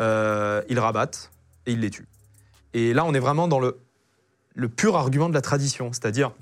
euh, 0.00 0.62
ils 0.68 0.78
rabattent 0.78 1.30
et 1.66 1.72
ils 1.72 1.80
les 1.80 1.90
tuent. 1.90 2.06
Et 2.74 2.92
là, 2.94 3.04
on 3.04 3.14
est 3.14 3.18
vraiment 3.20 3.48
dans 3.48 3.60
le, 3.60 3.78
le 4.54 4.68
pur 4.68 4.96
argument 4.96 5.28
de 5.28 5.34
la 5.34 5.40
tradition, 5.40 5.92
c'est-à-dire 5.92 6.32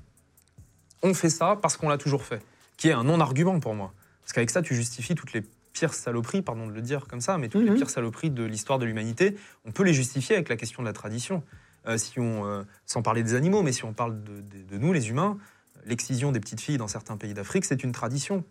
on 1.03 1.15
fait 1.15 1.31
ça 1.31 1.57
parce 1.61 1.77
qu'on 1.77 1.89
l'a 1.89 1.99
toujours 1.99 2.23
fait, 2.25 2.43
qui 2.77 2.89
est 2.89 2.93
un 2.93 3.05
non-argument 3.05 3.61
pour 3.61 3.75
moi. 3.75 3.93
Parce 4.23 4.33
qu'avec 4.33 4.51
ça, 4.51 4.63
tu 4.63 4.75
justifies 4.75 5.15
toutes 5.15 5.33
les 5.33 5.45
pires 5.73 5.95
saloperies, 5.95 6.43
pardon 6.43 6.67
de 6.67 6.73
le 6.73 6.81
dire 6.83 7.07
comme 7.07 7.21
ça, 7.21 7.39
mais 7.39 7.49
toutes 7.49 7.63
Mhm. 7.63 7.69
les 7.71 7.75
pires 7.77 7.91
saloperies 7.91 8.31
de 8.31 8.43
l'histoire 8.45 8.79
de 8.79 8.87
l'humanité, 8.87 9.37
on 9.65 9.73
peut 9.73 9.83
les 9.85 9.93
justifier 9.95 10.35
avec 10.37 10.49
la 10.49 10.57
question 10.57 10.83
de 10.83 10.87
la 10.89 10.93
tradition. 10.95 11.43
Euh, 11.87 11.99
si 11.99 12.19
on, 12.19 12.45
euh, 12.47 12.63
sans 12.87 13.03
parler 13.03 13.23
des 13.23 13.35
animaux, 13.35 13.63
mais 13.63 13.73
si 13.73 13.85
on 13.85 13.93
parle 13.93 14.21
de, 14.25 14.41
de- 14.41 14.63
de 14.69 14.79
nous, 14.79 14.93
les 14.93 15.09
humains, 15.11 15.39
l'excision 15.85 16.33
des 16.33 16.41
petites 16.41 16.61
filles 16.61 16.79
dans 16.79 16.89
certains 16.89 17.17
pays 17.17 17.35
d'Afrique, 17.35 17.65
c'est 17.65 17.85
une 17.85 17.93
tradition 17.93 18.43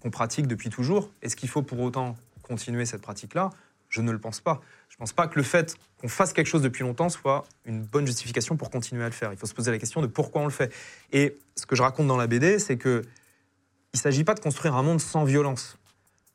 qu'on 0.00 0.10
pratique 0.10 0.46
depuis 0.46 0.70
toujours. 0.70 1.10
Est-ce 1.20 1.36
qu'il 1.36 1.48
faut 1.50 1.62
pour 1.62 1.80
autant 1.80 2.16
continuer 2.42 2.86
cette 2.86 3.02
pratique-là? 3.02 3.50
Je 3.88 4.00
ne 4.00 4.12
le 4.12 4.18
pense 4.18 4.40
pas. 4.40 4.60
Je 4.88 4.96
ne 4.96 4.98
pense 4.98 5.12
pas 5.12 5.28
que 5.28 5.38
le 5.38 5.42
fait 5.42 5.76
qu'on 6.00 6.08
fasse 6.08 6.32
quelque 6.32 6.46
chose 6.46 6.62
depuis 6.62 6.82
longtemps 6.82 7.08
soit 7.08 7.44
une 7.64 7.82
bonne 7.82 8.06
justification 8.06 8.56
pour 8.56 8.70
continuer 8.70 9.02
à 9.02 9.08
le 9.08 9.12
faire. 9.12 9.32
Il 9.32 9.38
faut 9.38 9.46
se 9.46 9.54
poser 9.54 9.70
la 9.70 9.78
question 9.78 10.02
de 10.02 10.06
pourquoi 10.06 10.42
on 10.42 10.44
le 10.44 10.50
fait. 10.50 10.72
Et 11.12 11.38
ce 11.56 11.66
que 11.66 11.76
je 11.76 11.82
raconte 11.82 12.06
dans 12.06 12.16
la 12.16 12.26
BD, 12.26 12.58
c'est 12.58 12.76
que 12.76 13.02
il 13.94 13.96
ne 13.96 14.00
s'agit 14.00 14.24
pas 14.24 14.34
de 14.34 14.40
construire 14.40 14.74
un 14.74 14.82
monde 14.82 15.00
sans 15.00 15.24
violence. 15.24 15.78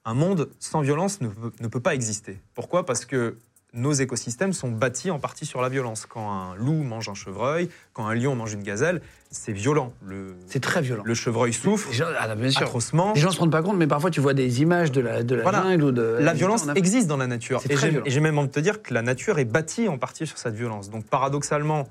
Un 0.06 0.16
monde 0.16 0.50
sans 0.60 0.82
violence 0.82 1.22
ne 1.22 1.30
ne 1.60 1.68
peut 1.68 1.80
pas 1.80 1.94
exister. 1.94 2.42
Pourquoi? 2.56 2.86
Parce 2.86 3.06
que 3.06 3.38
nos 3.74 3.92
écosystèmes 3.92 4.54
sont 4.54 4.70
bâtis 4.72 5.10
en 5.10 5.20
partie 5.20 5.46
sur 5.46 5.62
la 5.62 5.70
violence. 5.70 6.06
Quand 6.06 6.32
un 6.32 6.56
loup 6.56 6.84
mange 6.84 7.10
un 7.10 7.16
chevreuil, 7.16 7.70
quand 7.94 8.06
un 8.06 8.14
lion 8.14 8.36
mange 8.36 8.54
une 8.54 8.62
gazelle, 8.64 9.02
c'est 9.32 9.52
violent. 9.52 9.94
Le, 10.06 10.36
c'est 10.48 10.60
très 10.62 10.82
violent. 10.82 11.02
le 11.06 11.14
chevreuil 11.16 11.54
souffre 11.54 11.90
Les 11.90 11.96
gens, 11.96 12.06
ah, 12.20 12.36
bien 12.36 12.52
sûr. 12.52 12.62
atrocement. 12.62 13.14
Les 13.16 13.22
gens 13.22 13.32
se 13.32 13.40
rendent 13.40 13.52
pas 13.52 13.64
compte, 13.64 13.78
mais 13.78 13.88
parfois 13.88 14.12
tu 14.12 14.22
vois 14.22 14.36
des 14.36 14.62
images 14.62 14.92
de 14.92 15.02
la, 15.02 15.24
de 15.24 15.34
la 15.36 15.42
Voilà. 15.44 15.64
jungle 15.64 15.84
ou 15.86 15.92
de. 15.92 16.18
La 16.20 16.34
violence 16.34 16.68
a- 16.68 16.74
existe 16.74 17.08
dans 17.08 17.18
la 17.18 17.26
nature. 17.28 17.62
Et 17.70 17.76
j'ai 17.76 17.90
violent. 17.90 18.06
et 18.06 18.12
j'ai 18.12 18.20
même 18.20 18.38
envie 18.38 18.48
de 18.50 18.54
te 18.54 18.60
dire 18.60 18.84
que 18.84 18.94
la 18.94 19.02
nature 19.02 19.40
est 19.40 19.46
bâtie 19.46 19.88
en 19.88 19.98
partie 19.98 20.28
sur 20.28 20.38
cette 20.38 20.54
violence. 20.56 20.92
Donc 20.92 21.06
paradoxalement, 21.06 21.88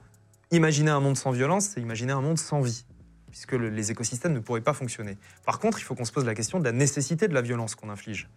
imaginer 0.53 0.91
un 0.93 1.01
monde 1.01 1.17
sans 1.17 1.33
violence, 1.33 1.71
c'est 1.75 1.81
imaginer 1.81 2.13
un 2.13 2.21
monde 2.21 2.39
sans 2.39 2.61
vie, 2.61 2.85
puisque 3.31 3.53
le- 3.53 3.71
les 3.71 3.91
écosystèmes 3.91 4.35
ne 4.35 4.41
pourraient 4.41 4.61
pas 4.61 4.75
fonctionner. 4.75 5.19
Par 5.45 5.59
contre, 5.59 5.81
il 5.81 5.83
faut 5.83 5.97
qu'on 5.97 6.05
se 6.05 6.13
pose 6.13 6.27
la 6.27 6.35
question 6.37 6.61
de 6.61 6.65
la 6.65 6.73
nécessité 6.73 7.27
de 7.27 7.35
la 7.35 7.43
violence 7.43 7.75
qu'on 7.75 7.91
inflige. 7.91 8.29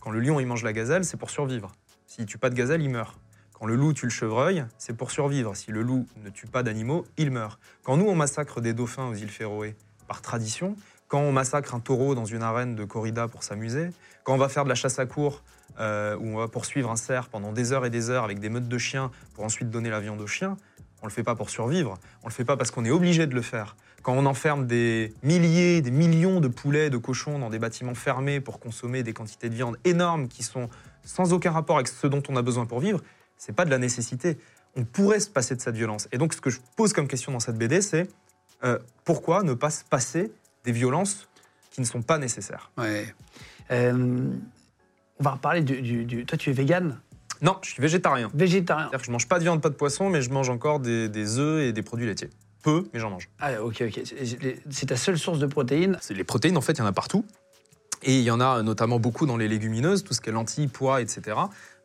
Quand 0.00 0.10
le 0.10 0.18
lion 0.20 0.40
il 0.40 0.46
mange 0.46 0.64
la 0.64 0.72
gazelle, 0.72 1.04
c'est 1.04 1.16
pour 1.16 1.30
survivre. 1.30 1.72
S'il 2.08 2.24
tue 2.24 2.38
pas 2.38 2.48
de 2.48 2.54
gazelle, 2.54 2.80
il 2.80 2.88
meurt. 2.88 3.20
Quand 3.52 3.66
le 3.66 3.76
loup 3.76 3.92
tue 3.92 4.06
le 4.06 4.10
chevreuil, 4.10 4.64
c'est 4.78 4.96
pour 4.96 5.10
survivre. 5.10 5.54
Si 5.54 5.70
le 5.70 5.82
loup 5.82 6.06
ne 6.24 6.30
tue 6.30 6.46
pas 6.46 6.62
d'animaux, 6.62 7.04
il 7.18 7.30
meurt. 7.30 7.60
Quand 7.82 7.98
nous, 7.98 8.06
on 8.06 8.14
massacre 8.14 8.62
des 8.62 8.72
dauphins 8.72 9.08
aux 9.08 9.14
îles 9.14 9.28
Féroé 9.28 9.76
par 10.06 10.22
tradition, 10.22 10.74
quand 11.06 11.20
on 11.20 11.32
massacre 11.32 11.74
un 11.74 11.80
taureau 11.80 12.14
dans 12.14 12.24
une 12.24 12.42
arène 12.42 12.74
de 12.74 12.84
corrida 12.84 13.28
pour 13.28 13.42
s'amuser, 13.42 13.90
quand 14.24 14.32
on 14.32 14.38
va 14.38 14.48
faire 14.48 14.64
de 14.64 14.70
la 14.70 14.74
chasse 14.74 14.98
à 14.98 15.04
court, 15.04 15.42
euh, 15.80 16.16
où 16.16 16.28
on 16.28 16.38
va 16.38 16.48
poursuivre 16.48 16.90
un 16.90 16.96
cerf 16.96 17.28
pendant 17.28 17.52
des 17.52 17.72
heures 17.72 17.84
et 17.84 17.90
des 17.90 18.08
heures 18.08 18.24
avec 18.24 18.40
des 18.40 18.48
meutes 18.48 18.68
de 18.68 18.78
chiens 18.78 19.10
pour 19.34 19.44
ensuite 19.44 19.68
donner 19.68 19.90
la 19.90 20.00
viande 20.00 20.22
aux 20.22 20.26
chiens, 20.26 20.56
on 21.02 21.06
le 21.06 21.12
fait 21.12 21.22
pas 21.22 21.34
pour 21.34 21.50
survivre, 21.50 21.98
on 22.22 22.28
le 22.28 22.32
fait 22.32 22.46
pas 22.46 22.56
parce 22.56 22.70
qu'on 22.70 22.86
est 22.86 22.90
obligé 22.90 23.26
de 23.26 23.34
le 23.34 23.42
faire. 23.42 23.76
Quand 24.02 24.14
on 24.14 24.24
enferme 24.24 24.66
des 24.66 25.12
milliers, 25.22 25.82
des 25.82 25.90
millions 25.90 26.40
de 26.40 26.48
poulets, 26.48 26.88
de 26.88 26.96
cochons 26.96 27.38
dans 27.38 27.50
des 27.50 27.58
bâtiments 27.58 27.94
fermés 27.94 28.40
pour 28.40 28.60
consommer 28.60 29.02
des 29.02 29.12
quantités 29.12 29.50
de 29.50 29.54
viande 29.54 29.76
énormes 29.84 30.28
qui 30.28 30.42
sont 30.42 30.70
sans 31.08 31.32
aucun 31.32 31.50
rapport 31.50 31.76
avec 31.76 31.88
ce 31.88 32.06
dont 32.06 32.22
on 32.28 32.36
a 32.36 32.42
besoin 32.42 32.66
pour 32.66 32.80
vivre, 32.80 33.00
c'est 33.36 33.54
pas 33.54 33.64
de 33.64 33.70
la 33.70 33.78
nécessité. 33.78 34.36
On 34.76 34.84
pourrait 34.84 35.20
se 35.20 35.30
passer 35.30 35.56
de 35.56 35.60
cette 35.60 35.74
violence. 35.74 36.06
Et 36.12 36.18
donc, 36.18 36.34
ce 36.34 36.40
que 36.40 36.50
je 36.50 36.58
pose 36.76 36.92
comme 36.92 37.08
question 37.08 37.32
dans 37.32 37.40
cette 37.40 37.56
BD, 37.56 37.80
c'est 37.80 38.08
euh, 38.64 38.78
pourquoi 39.04 39.42
ne 39.42 39.54
pas 39.54 39.70
se 39.70 39.84
passer 39.84 40.30
des 40.64 40.72
violences 40.72 41.28
qui 41.70 41.80
ne 41.80 41.86
sont 41.86 42.02
pas 42.02 42.18
nécessaires? 42.18 42.70
Ouais. 42.76 43.14
Euh, 43.70 44.30
on 45.18 45.24
va 45.24 45.30
reparler 45.30 45.62
du, 45.62 45.80
du- 45.80 46.04
du- 46.04 46.26
Toi, 46.26 46.36
tu 46.36 46.50
es 46.50 46.52
vegan? 46.52 47.00
Non, 47.40 47.56
je 47.62 47.70
suis 47.70 47.80
végétarien. 47.80 48.30
Végétarien 48.34 48.84
C'est-à-dire 48.86 49.00
que 49.00 49.06
je 49.06 49.12
mange 49.12 49.28
pas 49.28 49.38
de 49.38 49.44
viande, 49.44 49.62
pas 49.62 49.68
de 49.70 49.74
poisson, 49.74 50.10
mais 50.10 50.20
je 50.22 50.30
mange 50.30 50.50
encore 50.50 50.80
des, 50.80 51.08
des 51.08 51.38
œufs 51.38 51.62
et 51.62 51.72
des 51.72 51.82
produits 51.82 52.06
laitiers. 52.06 52.30
Peu, 52.62 52.84
mais 52.92 52.98
j'en 53.00 53.10
mange. 53.10 53.28
Ah, 53.38 53.62
ok, 53.62 53.84
ok. 53.86 54.00
C'est- 54.04 54.86
ta 54.86 54.96
seule 54.96 55.16
source 55.16 55.38
de 55.38 55.46
protéines? 55.46 55.96
C'est- 56.00 56.14
Les 56.14 56.24
protéines, 56.24 56.56
en 56.56 56.60
fait, 56.60 56.72
il 56.72 56.78
y 56.78 56.82
en 56.82 56.86
a 56.86 56.92
partout. 56.92 57.24
Et 58.02 58.16
il 58.18 58.22
y 58.24 58.30
en 58.30 58.40
a 58.40 58.62
notamment 58.62 58.98
beaucoup 59.00 59.26
dans 59.26 59.36
les 59.36 59.48
légumineuses, 59.48 60.04
tout 60.04 60.14
ce 60.14 60.20
qui 60.20 60.30
est 60.30 60.32
lentilles, 60.32 60.68
pois, 60.68 61.00
etc. 61.02 61.36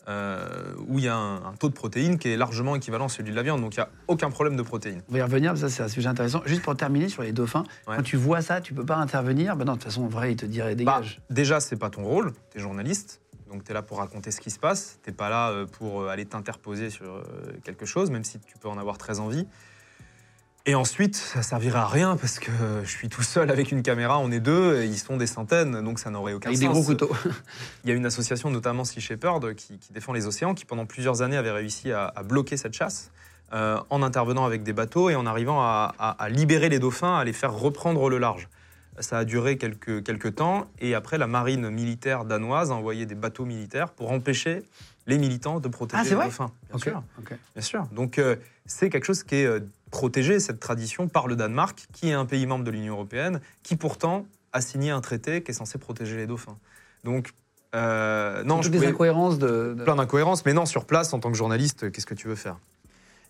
euh, 0.08 0.73
où 0.88 0.99
il 0.99 1.06
y 1.06 1.08
a 1.08 1.15
un, 1.15 1.38
un 1.45 1.54
taux 1.58 1.69
de 1.69 1.73
protéines 1.73 2.17
qui 2.19 2.28
est 2.30 2.36
largement 2.38 2.76
équivalent 2.76 3.06
à 3.06 3.10
celui 3.10 3.32
de 3.32 3.36
la 3.36 3.41
viande. 3.43 3.62
Donc 3.62 3.76
il 3.76 3.80
n'y 3.80 3.84
a 3.84 3.89
aucun 4.08 4.30
problème 4.30 4.56
de 4.58 4.62
protéines. 4.62 5.02
On 5.10 5.13
va 5.13 5.19
y 5.19 5.21
revenir, 5.21 5.58
ça 5.58 5.69
c'est 5.69 5.82
un 5.84 5.88
sujet 5.88 6.10
intéressant. 6.10 6.41
Juste 6.45 6.62
pour 6.62 6.76
terminer 6.76 7.08
sur 7.10 7.23
les 7.23 7.32
dauphins, 7.32 7.63
Ouais. 7.88 7.95
quand 7.97 8.04
tu 8.04 8.17
vois 8.17 8.41
ça, 8.41 8.60
tu 8.62 8.73
peux 8.73 8.86
pas 8.86 8.97
intervenir? 8.97 9.56
Ben 9.56 9.65
non, 9.65 9.73
de 9.73 9.78
toute 9.78 9.86
façon, 9.86 10.04
en 10.04 10.08
vrai, 10.10 10.34
il 10.34 10.36
te 10.36 10.45
dirait 10.45 10.71
Bah, 10.76 10.99
dégage. 10.99 11.21
déjà, 11.30 11.60
c'est 11.62 11.78
pas 11.78 11.89
ton 11.89 12.04
rôle, 12.04 12.34
tu 12.52 12.58
es 12.58 12.62
journaliste. 12.62 13.21
Donc 13.49 13.63
tu 13.63 13.71
es 13.71 13.73
là 13.73 13.82
pour 13.84 13.99
raconter 13.99 14.32
ce 14.32 14.41
qui 14.41 14.49
se 14.49 14.58
passe. 14.60 14.99
Tu 15.06 15.12
pas 15.13 15.30
là 15.30 15.52
euh, 15.52 15.65
pour 15.67 16.02
euh, 16.02 16.08
aller 16.10 16.26
t'interposer 16.26 16.89
sur 16.89 17.06
euh, 17.06 17.21
quelque 17.63 17.86
chose, 17.86 18.10
même 18.10 18.23
si 18.23 18.39
tu 18.39 18.58
peux 18.58 18.67
en 18.67 18.78
avoir 18.80 18.97
très 18.97 19.19
envie. 19.19 19.47
Et 20.65 20.76
ensuite, 20.76 21.17
ça 21.17 21.41
servirait 21.43 21.80
à 21.80 21.88
rien 21.88 22.15
parce 22.15 22.39
que 22.39 22.49
je 22.86 22.89
suis 22.89 23.10
tout 23.10 23.21
seul 23.21 23.52
avec 23.52 23.73
une 23.73 23.84
caméra, 23.84 24.17
on 24.19 24.32
est 24.32 24.39
deux, 24.39 24.82
et 24.82 24.86
ils 24.86 24.97
sont 24.97 25.17
des 25.17 25.28
centaines, 25.28 25.82
donc 25.82 25.99
ça 25.99 26.10
n'aurait 26.10 26.32
aucun 26.32 26.47
Avec 26.49 26.60
des 26.60 26.65
sens. 26.67 26.73
gros 26.73 26.84
couteaux. 26.86 27.12
Il 27.84 27.89
y 27.89 27.91
a 27.91 27.95
une 27.95 28.06
association, 28.06 28.49
notamment 28.49 28.86
Sea 28.86 29.02
Shepherd, 29.02 29.56
qui, 29.56 29.78
qui 29.78 29.91
défend 29.91 30.13
les 30.13 30.26
océans, 30.26 30.54
qui 30.54 30.63
pendant 30.63 30.86
plusieurs 30.86 31.21
années 31.21 31.36
avait 31.36 31.52
réussi 31.52 31.91
à, 31.91 32.06
à 32.15 32.23
bloquer 32.23 32.56
cette 32.56 32.73
chasse 32.73 33.12
euh, 33.52 33.78
en 33.89 34.02
intervenant 34.02 34.45
avec 34.45 34.63
des 34.63 34.71
bateaux 34.71 35.10
et 35.10 35.15
en 35.15 35.26
arrivant 35.26 35.62
à, 35.62 35.93
à- 35.99 36.12
à 36.12 36.30
libérer 36.30 36.69
les 36.69 36.80
dauphins, 36.80 37.17
à 37.17 37.26
les 37.26 37.34
faire 37.34 37.54
reprendre 37.54 38.10
le 38.10 38.17
large. 38.17 38.47
Ça 38.99 39.17
a 39.17 39.26
duré 39.26 39.58
quelques, 39.58 40.02
quelques 40.04 40.36
temps 40.36 40.67
et 40.80 40.95
après, 40.95 41.17
la 41.17 41.28
marine 41.28 41.69
militaire 41.71 42.23
danoise 42.23 42.71
a 42.71 42.76
envoyé 42.76 43.06
des 43.06 43.15
bateaux 43.15 43.43
militaires 43.43 43.89
pour 43.89 44.13
empêcher 44.13 44.63
les 45.08 45.17
militants 45.17 45.60
de 45.60 45.67
protéger 45.67 45.99
Ah, 45.99 46.04
c'est 46.06 46.12
les 46.12 46.15
vrai? 46.15 46.26
dauphins. 46.28 46.52
Bien 46.69 46.76
Ok, 46.76 46.84
sûr. 46.84 47.04
ok. 47.19 47.34
Bien 47.54 47.62
sûr. 47.63 47.86
Donc, 47.91 48.17
euh, 48.17 48.38
c'est 48.65 48.89
quelque 48.89 49.04
chose 49.06 49.23
qui 49.23 49.36
est 49.36 49.62
protégé, 49.93 50.39
cette 50.39 50.60
tradition, 50.60 51.08
par 51.08 51.27
le 51.27 51.36
Danemark, 51.36 51.86
qui 51.93 52.10
est 52.10 52.13
un 52.13 52.25
pays 52.25 52.47
membre 52.47 52.65
de 52.65 52.71
l'Union 52.71 52.95
européenne, 52.95 53.39
qui 53.62 53.75
pourtant 53.75 54.25
a 54.51 54.60
signé 54.60 54.89
un 54.89 55.01
traité 55.01 55.43
qui 55.43 55.51
est 55.51 55.53
censé 55.53 55.77
protéger 55.77 56.17
les 56.17 56.25
dauphins. 56.25 56.58
Donc, 57.03 57.29
euh, 57.75 58.43
non, 58.43 58.62
je 58.63 58.69
des 58.69 58.77
pouvais- 58.79 58.89
incohérences 58.89 59.38
de. 59.38 59.75
de- 59.77 59.84
plein 59.84 59.95
d'incohérences, 59.95 60.45
mais 60.45 60.53
non, 60.53 60.65
sur 60.65 60.86
place, 60.86 61.13
en 61.13 61.19
tant 61.19 61.32
que 61.32 61.38
journaliste, 61.38 61.91
qu'est-ce 61.91 62.08
que 62.08 62.15
tu 62.15 62.27
veux 62.27 62.36
faire? 62.36 62.58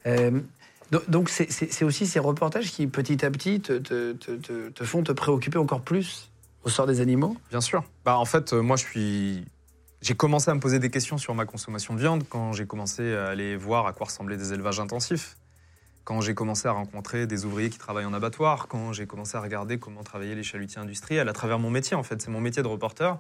Euh, 0.06 0.40
do- 0.92 1.04
donc 1.10 1.30
c'est- 1.30 1.84
aussi 1.84 2.08
ces 2.08 2.20
reportages 2.20 2.72
qui 2.72 2.88
petit 2.88 3.26
à 3.26 3.30
petit 3.32 3.60
te, 3.60 3.74
te- 3.78 4.14
te- 4.14 4.32
te- 4.32 4.70
te 4.70 4.84
font 4.86 5.04
te 5.04 5.12
préoccuper 5.12 5.58
encore 5.58 5.82
plus 5.82 6.32
au 6.64 6.70
sort 6.70 6.88
des 6.88 7.02
animaux? 7.02 7.36
Bien 7.50 7.62
sûr. 7.62 7.84
Bah, 8.06 8.18
en 8.18 8.26
fait, 8.26 8.54
euh, 8.54 8.62
moi, 8.62 8.78
je 8.78 8.86
suis. 8.86 9.46
J'ai 10.02 10.16
commencé 10.16 10.50
à 10.50 10.54
me 10.54 10.60
poser 10.62 10.80
des 10.80 10.90
questions 10.90 11.18
sur 11.18 11.34
ma 11.36 11.46
consommation 11.46 11.94
de 11.94 12.00
viande 12.00 12.24
quand 12.30 12.52
j'ai 12.54 12.66
commencé 12.66 13.14
à 13.16 13.28
aller 13.28 13.56
voir 13.58 13.86
à 13.86 13.92
quoi 13.94 14.06
ressemblaient 14.08 14.38
des 14.38 14.52
élevages 14.54 14.80
intensifs. 14.80 15.36
Quand 16.04 16.20
j'ai 16.20 16.34
commencé 16.34 16.68
à 16.68 16.72
rencontrer 16.72 17.28
des 17.28 17.46
ouvriers 17.46 17.70
qui 17.70 17.78
travaillent 17.78 18.06
en 18.06 18.14
abattoir, 18.14 18.68
quand 18.68 18.92
j'ai 18.92 19.08
commencé 19.08 19.38
à 19.38 19.42
regarder 19.42 19.80
comment 19.80 20.04
travaillaient 20.04 20.36
les 20.36 20.44
chalutiers 20.44 20.82
industriels 20.82 21.30
à 21.30 21.34
travers 21.34 21.60
mon 21.60 21.70
métier, 21.70 21.96
en 21.96 22.04
fait, 22.04 22.22
c'est 22.22 22.30
mon 22.32 22.42
métier 22.42 22.62
de 22.62 22.68
reporter 22.68 23.18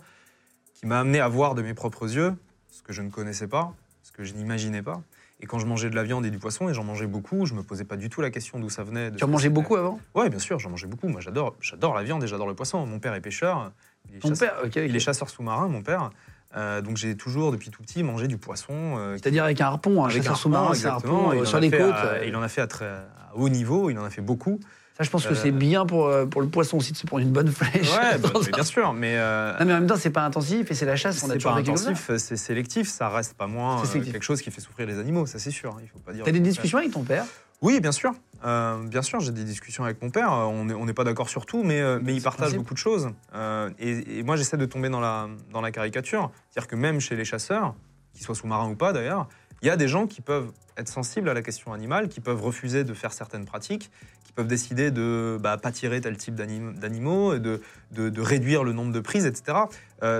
qui 0.74 0.86
m'a 0.86 1.00
amené 1.00 1.22
à 1.22 1.30
voir 1.30 1.56
de 1.56 1.62
mes 1.62 1.74
propres 1.74 2.14
yeux 2.14 2.36
ce 2.72 2.82
que 2.82 2.92
je 2.92 3.02
ne 3.02 3.10
connaissais 3.10 3.48
pas, 3.48 3.74
ce 4.02 4.12
que 4.12 4.26
je 4.26 4.34
n'imaginais 4.34 4.82
pas. 4.82 5.02
Et 5.40 5.46
quand 5.46 5.60
je 5.60 5.66
mangeais 5.66 5.90
de 5.90 5.96
la 5.96 6.04
viande 6.04 6.26
et 6.26 6.30
du 6.32 6.40
poisson, 6.40 6.68
et 6.70 6.74
j'en 6.74 6.84
mangeais 6.84 7.08
beaucoup, 7.08 7.46
je 7.46 7.54
me 7.54 7.64
posais 7.64 7.84
pas 7.86 7.96
du 7.98 8.10
tout 8.10 8.22
la 8.22 8.30
question 8.30 8.60
d'où 8.60 8.70
ça 8.70 8.84
venait. 8.84 9.12
de 9.12 9.18
Tu 9.18 9.24
en 9.24 9.28
mangeais 9.28 9.50
beaucoup 9.50 9.76
avant? 9.78 10.00
Ouais, 10.16 10.30
bien 10.30 10.40
sûr, 10.40 10.60
j'en 10.60 10.70
mangeais 10.70 10.88
beaucoup. 10.88 11.08
Moi, 11.08 11.22
j'adore, 11.22 11.56
j'adore 11.62 11.94
la 11.96 12.04
viande 12.04 12.24
et 12.24 12.28
j'adore 12.28 12.48
le 12.48 12.54
poisson. 12.56 12.86
Mon 12.86 13.00
père 13.00 13.14
est 13.14 13.22
pêcheur. 13.22 13.72
Il 14.10 14.18
est 14.18 14.20
Ton 14.20 14.30
chasseur- 14.30 14.62
père, 14.70 14.84
il 14.86 14.96
est 14.96 15.00
chasseur 15.00 15.30
sous-marin, 15.30 15.68
mon 15.70 15.82
père. 15.82 16.12
Euh, 16.56 16.82
donc 16.82 16.98
j'ai 16.98 17.16
toujours, 17.16 17.52
depuis 17.52 17.70
tout 17.72 17.82
petit, 17.82 18.04
mangé 18.04 18.28
du 18.28 18.38
poisson. 18.38 18.74
euh, 18.98 19.14
C'est-à-dire 19.16 19.44
avec 19.44 19.60
un 19.62 19.66
harpon, 19.66 20.04
un 20.04 20.10
avec 20.10 20.26
un 20.28 20.36
sous-marin, 20.36 20.74
c'est 20.76 20.86
un 20.88 20.92
harpon 20.92 21.32
euh, 21.32 21.46
sur 21.46 21.58
a 21.58 21.62
les 21.62 21.72
côtes. 21.72 21.94
à- 21.94 22.24
il 22.26 22.36
en 22.36 22.42
a 22.44 22.48
fait 22.48 22.62
à, 22.62 22.68
très, 22.68 22.86
à 22.86 23.08
haut 23.36 23.50
niveau, 23.50 23.90
il 23.90 23.98
en 23.98 24.04
a 24.06 24.10
fait 24.10 24.22
beaucoup. 24.22 24.60
Ça, 24.96 25.04
je 25.04 25.10
pense 25.10 25.26
que 25.26 25.34
c'est 25.34 25.50
bien 25.50 25.88
pour, 25.88 26.12
pour 26.30 26.42
le 26.42 26.48
poisson 26.50 26.78
aussi 26.78 26.92
de 26.92 26.98
se 26.98 27.08
prendre 27.08 27.24
une 27.24 27.32
bonne 27.32 27.48
flèche. 27.52 27.90
Ouais, 27.92 28.18
bah, 28.22 28.30
mais 28.46 28.52
bien 28.52 28.64
sûr, 28.64 28.94
mais, 28.94 29.18
Non, 29.18 29.66
mais 29.66 29.74
en 29.74 29.80
même 29.80 29.88
temps, 29.88 29.96
c'est 29.98 30.12
pas 30.12 30.22
intensif 30.24 30.70
et 30.70 30.76
c'est 30.76 30.86
la 30.86 30.96
chasse. 30.96 31.24
On 31.24 31.26
a 31.26 31.30
c'est 31.34 31.38
toujours 31.40 31.54
pas 31.54 31.60
intensif, 31.60 32.12
c'est 32.18 32.38
sélectif, 32.38 32.88
ça 32.90 33.10
reste 33.10 33.34
pas 33.34 33.48
moins 33.48 33.82
quelque 33.88 34.22
chose 34.22 34.42
qui 34.44 34.52
fait 34.52 34.62
souffrir 34.62 34.86
les 34.86 35.00
animaux, 35.00 35.26
ça 35.26 35.40
c'est 35.40 35.50
sûr. 35.50 35.76
Il 35.82 35.88
faut 35.88 35.98
pas 35.98 36.14
dire. 36.14 36.24
T'as 36.24 36.32
des 36.32 36.40
discussions 36.40 36.78
avec 36.78 36.92
ton 36.92 37.02
père? 37.04 37.26
Oui, 37.64 37.80
bien 37.80 37.94
sûr. 37.94 38.12
Euh, 38.46 38.84
bien 38.84 39.02
sûr, 39.02 39.22
j'ai 39.22 39.32
des 39.32 39.46
discussions 39.46 39.86
avec 39.86 40.02
mon 40.02 40.10
père. 40.10 40.34
Euh, 40.34 40.44
On 40.48 40.86
n'est 40.86 40.94
pas 40.94 41.06
d'accord 41.06 41.30
sur 41.30 41.46
tout, 41.46 41.64
mais, 41.64 41.80
euh, 41.80 41.98
mais 42.04 42.14
il 42.14 42.22
partage 42.22 42.56
beaucoup 42.56 42.74
de 42.74 42.80
choses. 42.80 43.10
Euh, 43.34 43.70
et, 43.80 44.20
et 44.20 44.24
moi, 44.24 44.36
j'essaie 44.36 44.58
de 44.58 44.66
tomber 44.66 44.90
dans 44.90 45.00
la, 45.00 45.30
dans 45.52 45.62
la 45.62 45.72
caricature. 45.72 46.30
C'est-à-dire 46.50 46.68
que 46.68 46.76
même 46.76 47.00
chez 47.00 47.16
les 47.16 47.24
chasseurs, 47.24 47.74
qu'ils 48.14 48.26
soient 48.26 48.36
sous-marins 48.36 48.70
ou 48.70 48.76
pas 48.76 48.92
d'ailleurs, 48.92 49.30
il 49.62 49.68
y 49.68 49.70
a 49.70 49.78
des 49.78 49.88
gens 49.88 50.08
qui 50.08 50.20
peuvent 50.20 50.52
être 50.76 50.90
sensibles 50.90 51.30
à 51.30 51.34
la 51.34 51.42
question 51.42 51.72
animale, 51.72 52.10
qui 52.10 52.20
peuvent 52.20 52.42
refuser 52.42 52.84
de 52.84 52.94
faire 52.94 53.14
certaines 53.14 53.46
pratiques, 53.46 53.90
qui 54.26 54.34
peuvent 54.34 54.48
décider 54.48 54.92
de 54.92 55.38
bah, 55.40 55.56
pas 55.58 55.72
tirer 55.72 56.02
tel 56.02 56.18
type 56.18 56.36
d'anim- 56.36 56.78
d'animaux, 56.78 57.38
de, 57.40 57.62
de, 57.92 58.10
de 58.10 58.22
réduire 58.22 58.66
le 58.66 58.74
nombre 58.74 58.92
de 58.92 59.00
prises, 59.00 59.26
etc. 59.26 59.58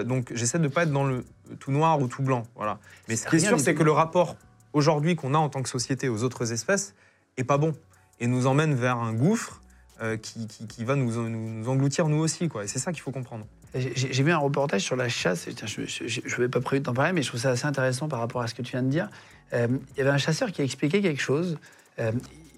Donc 0.06 0.32
j'essaie 0.34 0.60
de 0.60 0.64
ne 0.64 0.70
pas 0.70 0.84
être 0.84 0.92
dans 0.94 1.04
le 1.04 1.26
tout 1.60 1.74
noir 1.74 2.00
ou 2.00 2.08
tout 2.08 2.24
blanc. 2.24 2.44
Voilà. 2.56 2.80
Mais 3.10 3.18
ce 3.18 3.28
qui 3.28 3.36
est 3.36 3.40
sûr, 3.40 3.60
c'est 3.60 3.76
que 3.76 3.84
le 3.84 3.92
rapport 3.92 4.38
aujourd'hui 4.72 5.18
qu'on 5.18 5.34
a 5.34 5.38
en 5.38 5.50
tant 5.50 5.62
que 5.62 5.68
société 5.70 6.08
aux 6.08 6.24
autres 6.24 6.54
espèces 6.54 6.96
est 7.38 7.44
pas 7.44 7.58
bon 7.58 7.74
et 8.20 8.28
nous 8.28 8.48
emmène 8.48 8.74
vers 8.76 8.98
un 8.98 9.14
gouffre 9.14 9.62
euh, 10.02 10.18
qui, 10.18 10.48
qui- 10.48 10.68
qui 10.68 10.84
va 10.84 10.96
nous, 10.96 11.12
nous, 11.30 11.30
nous 11.60 11.70
engloutir 11.70 12.08
nous 12.08 12.18
aussi. 12.20 12.48
Quoi. 12.50 12.64
Et 12.64 12.68
c'est 12.68 12.80
ça 12.80 12.92
qu'il 12.92 13.02
faut 13.02 13.12
comprendre. 13.12 13.46
J'ai 13.76 14.22
vu 14.24 14.32
un 14.32 14.38
reportage 14.38 14.82
sur 14.84 14.96
la 14.96 15.10
chasse. 15.10 15.48
Je 15.66 15.82
ne 15.82 16.36
vais 16.38 16.48
pas 16.50 16.62
prévu 16.62 16.82
de 16.82 16.86
t'en 16.86 16.94
parler, 16.94 17.12
mais 17.12 17.24
je 17.24 17.28
trouve 17.30 17.40
ça 17.40 17.50
assez 17.50 17.66
intéressant 17.66 18.08
par 18.08 18.20
rapport 18.20 18.42
à 18.42 18.48
ce 18.48 18.54
que 18.54 18.62
tu 18.62 18.72
viens 18.74 18.84
de 18.84 18.90
dire. 18.90 19.10
Euh, 19.54 19.68
Il 19.96 19.98
y 19.98 20.02
avait 20.02 20.12
un 20.12 20.18
chasseur 20.20 20.52
qui 20.52 20.62
a 20.62 20.64
expliqué 20.64 21.02
quelque 21.02 21.22
chose. 21.22 21.58
Euh, 22.00 22.12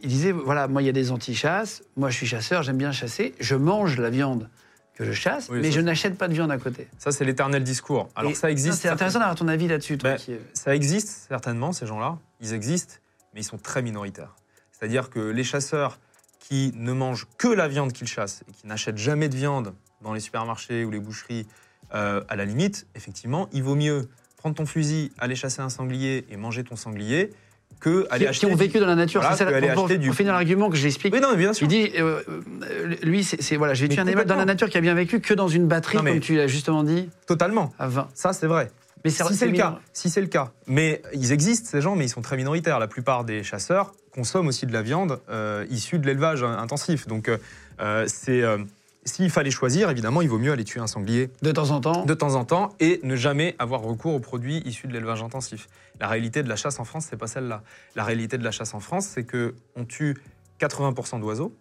il 0.03 0.09
disait 0.09 0.33
voilà, 0.33 0.67
moi, 0.67 0.81
il 0.81 0.85
y 0.85 0.89
a 0.89 0.91
des 0.93 1.11
anti-chasses. 1.11 1.83
Moi, 1.95 2.09
je 2.09 2.17
suis 2.17 2.27
chasseur, 2.27 2.63
j'aime 2.63 2.77
bien 2.77 2.91
chasser. 2.91 3.33
Je 3.39 3.55
mange 3.55 3.97
la 3.97 4.09
viande 4.09 4.49
que 4.93 5.03
je 5.05 5.11
chasse, 5.13 5.47
Oui, 5.49 5.59
mais 5.61 5.69
ça, 5.71 5.75
je 5.77 5.81
n'achète 5.81 6.17
pas 6.17 6.27
de 6.27 6.33
viande 6.33 6.51
à 6.51 6.57
côté. 6.57 6.87
Ça, 6.97 7.11
c'est 7.11 7.23
l'éternel 7.25 7.63
discours. 7.63 8.09
Alors 8.15 8.31
Et 8.31 8.33
ça 8.35 8.49
existe. 8.51 8.81
C'est 8.81 8.89
intéressant 8.89 9.19
d'avoir 9.19 9.35
ton 9.35 9.47
avis 9.47 9.67
là-dessus, 9.67 9.97
toi. 9.97 10.11
Ben, 10.11 10.17
qui- 10.17 10.35
Ça 10.53 10.75
existe 10.75 11.07
certainement, 11.27 11.71
ces 11.73 11.85
gens-là. 11.85 12.17
Ils 12.41 12.53
existent, 12.53 12.95
mais 13.33 13.41
ils 13.41 13.45
sont 13.45 13.57
très 13.57 13.81
minoritaires. 13.81 14.35
C'est-à-dire 14.77 15.09
que 15.09 15.19
les 15.19 15.43
chasseurs 15.43 15.99
qui 16.39 16.71
ne 16.75 16.91
mangent 16.93 17.27
que 17.37 17.47
la 17.47 17.67
viande 17.67 17.93
qu'ils 17.93 18.07
chassent 18.07 18.43
et 18.49 18.51
qui 18.51 18.67
n'achètent 18.67 18.97
jamais 18.97 19.29
de 19.29 19.35
viande 19.35 19.73
dans 20.01 20.13
les 20.13 20.19
supermarchés 20.19 20.83
ou 20.85 20.91
les 20.91 20.99
boucheries, 20.99 21.47
euh, 21.93 22.21
à 22.29 22.35
la 22.35 22.45
limite, 22.45 22.87
effectivement, 22.95 23.47
il 23.53 23.63
vaut 23.63 23.75
mieux 23.75 24.07
prendre 24.37 24.55
ton 24.55 24.65
fusil, 24.65 25.11
aller 25.17 25.35
chasser 25.35 25.61
un 25.61 25.69
sanglier 25.69 26.25
et 26.29 26.37
manger 26.37 26.63
ton 26.63 26.75
sanglier 26.75 27.31
que 27.79 28.05
aller 28.11 28.25
qui, 28.25 28.29
acheter. 28.29 28.47
qui 28.47 28.53
ont 28.53 28.55
vécu 28.55 28.79
dans 28.79 28.85
la 28.85 28.95
nature. 28.95 29.21
Voilà, 29.21 29.35
c'est 29.35 29.43
ça, 29.45 29.73
pour, 29.73 29.87
du- 29.87 30.13
finir 30.13 30.33
l'argument 30.33 30.69
que 30.69 30.75
j'explique. 30.77 31.13
Oui, 31.13 31.19
non, 31.19 31.29
mais 31.31 31.37
bien 31.37 31.53
sûr. 31.53 31.65
Il 31.65 31.69
dit, 31.69 31.91
euh, 31.97 32.21
euh, 32.63 32.95
lui, 33.03 33.23
c'est 33.23 33.55
voilà, 33.55 33.73
j'ai 33.73 33.89
tué 33.89 33.99
un 33.99 34.07
animal 34.07 34.25
dans 34.25 34.35
la 34.35 34.45
nature 34.45 34.69
qui 34.69 34.77
a 34.77 34.81
bien 34.81 34.93
vécu 34.93 35.19
que 35.19 35.33
dans 35.33 35.47
une 35.47 35.67
batterie, 35.67 35.97
Non, 35.97 36.03
mais- 36.03 36.11
comme 36.11 36.19
tu 36.19 36.35
l'as 36.35 36.47
justement 36.47 36.83
dit, 36.83 37.09
Totalement. 37.27 37.73
à 37.79 37.87
20. 37.87 38.07
Ça, 38.13 38.33
c'est 38.33 38.47
vrai. 38.47 38.71
Mais 39.05 39.11
si 39.11 39.35
c'est 39.35 39.45
le 39.45 39.53
cas, 39.53 39.79
si 39.93 40.09
c'est 40.09 40.21
le 40.21 40.27
cas, 40.27 40.51
mais 40.65 41.01
ils 41.13 41.31
existent 41.31 41.69
ces 41.69 41.79
gens, 41.79 41.95
mais 41.95 42.05
ils 42.05 42.09
sont 42.09 42.23
très 42.23 42.37
minoritaires. 42.37 42.79
La 42.79 42.87
plupart 42.87 43.23
des 43.23 43.43
chasseurs 43.43 43.93
consomment 44.11 44.47
aussi 44.47 44.65
de 44.65 44.73
la 44.73 44.81
viande 44.81 45.21
euh, 45.29 45.65
issue 45.69 45.99
de 45.99 46.07
l'élevage 46.07 46.41
euh, 46.41 46.47
intensif. 46.47 47.05
Donc, 47.05 47.29
euh, 47.29 47.37
euh, 47.79 48.05
c'est 48.07 48.41
euh, 48.41 48.57
s'il 49.05 49.29
fallait 49.29 49.51
choisir, 49.51 49.91
évidemment, 49.91 50.23
il 50.23 50.29
vaut 50.29 50.39
mieux 50.39 50.51
aller 50.51 50.63
tuer 50.63 50.79
un 50.79 50.87
sanglier 50.87 51.29
De 51.43 51.51
temps 51.51 51.69
en 51.69 51.79
temps. 51.79 52.05
de 52.05 52.13
temps 52.15 52.33
en 52.33 52.43
temps 52.43 52.73
et 52.79 52.99
ne 53.03 53.15
jamais 53.15 53.55
avoir 53.59 53.81
recours 53.81 54.15
aux 54.15 54.19
produits 54.19 54.63
issus 54.65 54.87
de 54.87 54.93
l'élevage 54.93 55.21
intensif. 55.21 55.67
La 55.99 56.07
réalité 56.07 56.41
de 56.41 56.49
la 56.49 56.55
chasse 56.55 56.79
en 56.79 56.85
France, 56.85 57.05
c'est 57.07 57.17
pas 57.17 57.27
celle-là. 57.27 57.61
La 57.95 58.03
réalité 58.03 58.39
de 58.39 58.43
la 58.43 58.49
chasse 58.49 58.73
en 58.73 58.79
France, 58.79 59.05
c'est 59.05 59.23
que 59.23 59.53
on 59.75 59.85
tue 59.85 60.17
80% 60.59 61.19
d'oiseaux. 61.19 61.55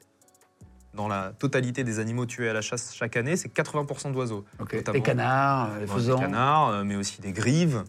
Dans 0.95 1.09
la 1.09 1.33
totalité 1.39 1.83
des 1.85 1.99
animaux 1.99 2.25
tués 2.27 2.49
à 2.49 2.53
la 2.53 2.61
chasse 2.61 2.95
chaque 2.95 3.17
année, 3.17 3.37
c'est 3.37 3.53
80% 3.53 4.13
d'oiseaux. 4.13 4.45
Ok. 4.61 4.75
notamment. 4.75 4.95
Les 4.95 5.03
canards, 5.03 5.71
les 5.81 5.87
Ouais, 5.87 5.95
faisans. 5.95 6.17
Des 6.17 6.25
canards, 6.25 6.69
euh, 6.69 6.85
mais 6.85 6.97
aussi 6.97 7.21
des 7.21 7.33
grives, 7.33 7.83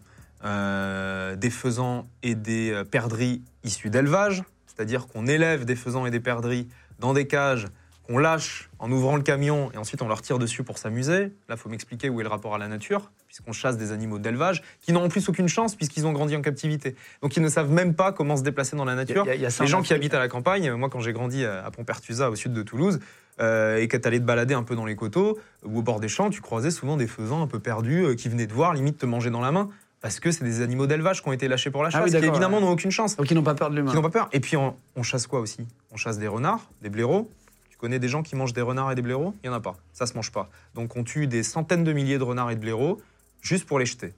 euh, 0.44 1.36
des 1.36 1.50
faisans 1.50 2.08
et 2.22 2.34
des 2.34 2.70
euh, 2.72 2.84
perdrix 2.84 3.42
issus 3.64 3.90
d'élevage. 3.90 4.42
C'est-à-dire 4.66 5.06
qu'on 5.06 5.26
élève 5.26 5.64
des 5.64 5.76
faisans 5.76 6.04
et 6.06 6.10
des 6.10 6.20
perdrix 6.20 6.68
dans 6.98 7.14
des 7.14 7.26
cages 7.26 7.66
qu'on 8.06 8.18
lâche 8.18 8.70
en 8.78 8.90
ouvrant 8.92 9.16
le 9.16 9.22
camion 9.22 9.70
et 9.72 9.78
ensuite 9.78 10.00
on 10.02 10.08
leur 10.08 10.22
tire 10.22 10.38
dessus 10.38 10.62
pour 10.62 10.78
s'amuser. 10.78 11.32
Là, 11.48 11.54
il 11.54 11.56
faut 11.56 11.68
m'expliquer 11.68 12.08
où 12.08 12.20
est 12.20 12.24
le 12.24 12.28
rapport 12.28 12.54
à 12.54 12.58
la 12.58 12.68
nature, 12.68 13.10
puisqu'on 13.36 13.52
chasse 13.52 13.76
des 13.76 13.92
animaux 13.92 14.18
d'élevage 14.18 14.62
qui 14.80 14.92
n'ont 14.92 15.04
en 15.04 15.08
plus 15.08 15.28
aucune 15.28 15.48
chance 15.48 15.74
puisqu'ils 15.74 16.06
ont 16.06 16.12
grandi 16.12 16.34
en 16.36 16.40
captivité. 16.40 16.96
Donc 17.22 17.36
ils 17.36 17.42
ne 17.42 17.48
savent 17.48 17.70
même 17.70 17.94
pas 17.94 18.12
comment 18.12 18.36
se 18.36 18.42
déplacer 18.42 18.76
dans 18.76 18.84
la 18.86 18.94
nature. 18.94 19.24
Il 19.26 19.28
y 19.28 19.30
a- 19.30 19.34
il 19.34 19.40
y 19.42 19.46
a 19.46 19.50
ça 19.50 19.64
Les 19.64 19.68
en 19.74 19.78
gens 19.78 19.82
qui 19.82 19.92
habitent 19.92 20.14
à 20.14 20.18
la 20.18 20.28
campagne, 20.28 20.72
moi 20.72 20.88
quand 20.88 21.00
j'ai 21.00 21.12
grandi 21.12 21.44
à 21.44 21.64
à 21.66 21.70
Pont-Pertusa, 21.70 22.30
au 22.30 22.34
sud 22.36 22.52
de 22.52 22.62
Toulouse, 22.62 22.98
euh, 23.40 23.76
et 23.76 23.88
que 23.88 23.96
tu 23.96 24.06
allais 24.08 24.20
te 24.20 24.24
balader 24.24 24.54
un 24.54 24.62
peu 24.62 24.74
dans 24.76 24.86
les 24.86 24.96
coteaux 24.96 25.38
ou 25.64 25.78
au 25.78 25.82
bord 25.82 26.00
des 26.00 26.08
champs, 26.08 26.30
tu 26.30 26.40
croisais 26.40 26.70
souvent 26.70 26.96
des 26.96 27.06
faisans 27.06 27.42
un 27.42 27.46
peu 27.46 27.58
perdus 27.58 28.04
euh, 28.04 28.14
qui 28.14 28.28
venaient 28.28 28.46
te 28.46 28.54
voir, 28.54 28.72
limite 28.72 28.96
te 28.98 29.04
manger 29.06 29.30
dans 29.30 29.40
la 29.42 29.52
main, 29.52 29.68
parce 30.00 30.20
que 30.20 30.30
c'est 30.30 30.44
des 30.44 30.62
animaux 30.62 30.86
d'élevage 30.86 31.22
qui 31.22 31.28
ont 31.28 31.32
été 31.32 31.48
lâchés 31.48 31.70
pour 31.70 31.82
la 31.82 31.88
Ah 31.88 31.92
chasse, 31.92 32.04
oui, 32.04 32.10
qui 32.10 32.16
évidemment 32.26 32.58
ouais. 32.58 32.62
n'ont 32.64 32.70
aucune 32.70 32.90
chance, 32.90 33.16
Donc 33.16 33.30
ils 33.30 33.34
n'ont 33.34 33.42
pas 33.42 33.54
peur 33.54 33.68
de 33.70 33.76
l'humain. 33.76 33.90
qui 33.90 33.96
n'ont 33.96 34.02
pas 34.02 34.10
peur. 34.10 34.28
Et 34.32 34.40
puis 34.40 34.56
on, 34.56 34.74
on 34.94 35.02
chasse 35.02 35.26
quoi 35.26 35.40
aussi? 35.40 35.66
On 35.92 35.96
chasse 35.96 36.18
des 36.18 36.28
renards, 36.28 36.70
des 36.82 36.88
blaireaux. 36.88 37.30
Tu 37.68 37.76
connais 37.76 37.98
des 37.98 38.08
gens 38.08 38.22
qui 38.22 38.36
mangent 38.36 38.54
des 38.54 38.62
renards 38.62 38.90
et 38.92 38.94
des 38.94 39.02
blaireaux? 39.02 39.34
Il 39.44 39.50
n'y 39.50 39.54
en 39.54 39.58
a 39.58 39.60
pas, 39.60 39.76
ça 39.92 40.06
se 40.06 40.14
mange 40.14 40.32
pas. 40.32 40.48
Donc 40.74 40.96
on 40.96 41.04
tue 41.04 41.26
des 41.26 41.42
centaines 41.42 41.84
de 41.84 41.92
milliers 41.92 42.16
de 42.16 42.22
renards 42.24 42.50
et 42.50 42.54
de 42.54 42.60
blaireaux 42.60 43.00
juste 43.40 43.66
pour 43.66 43.78
les 43.78 43.86
jeter. 43.86 44.14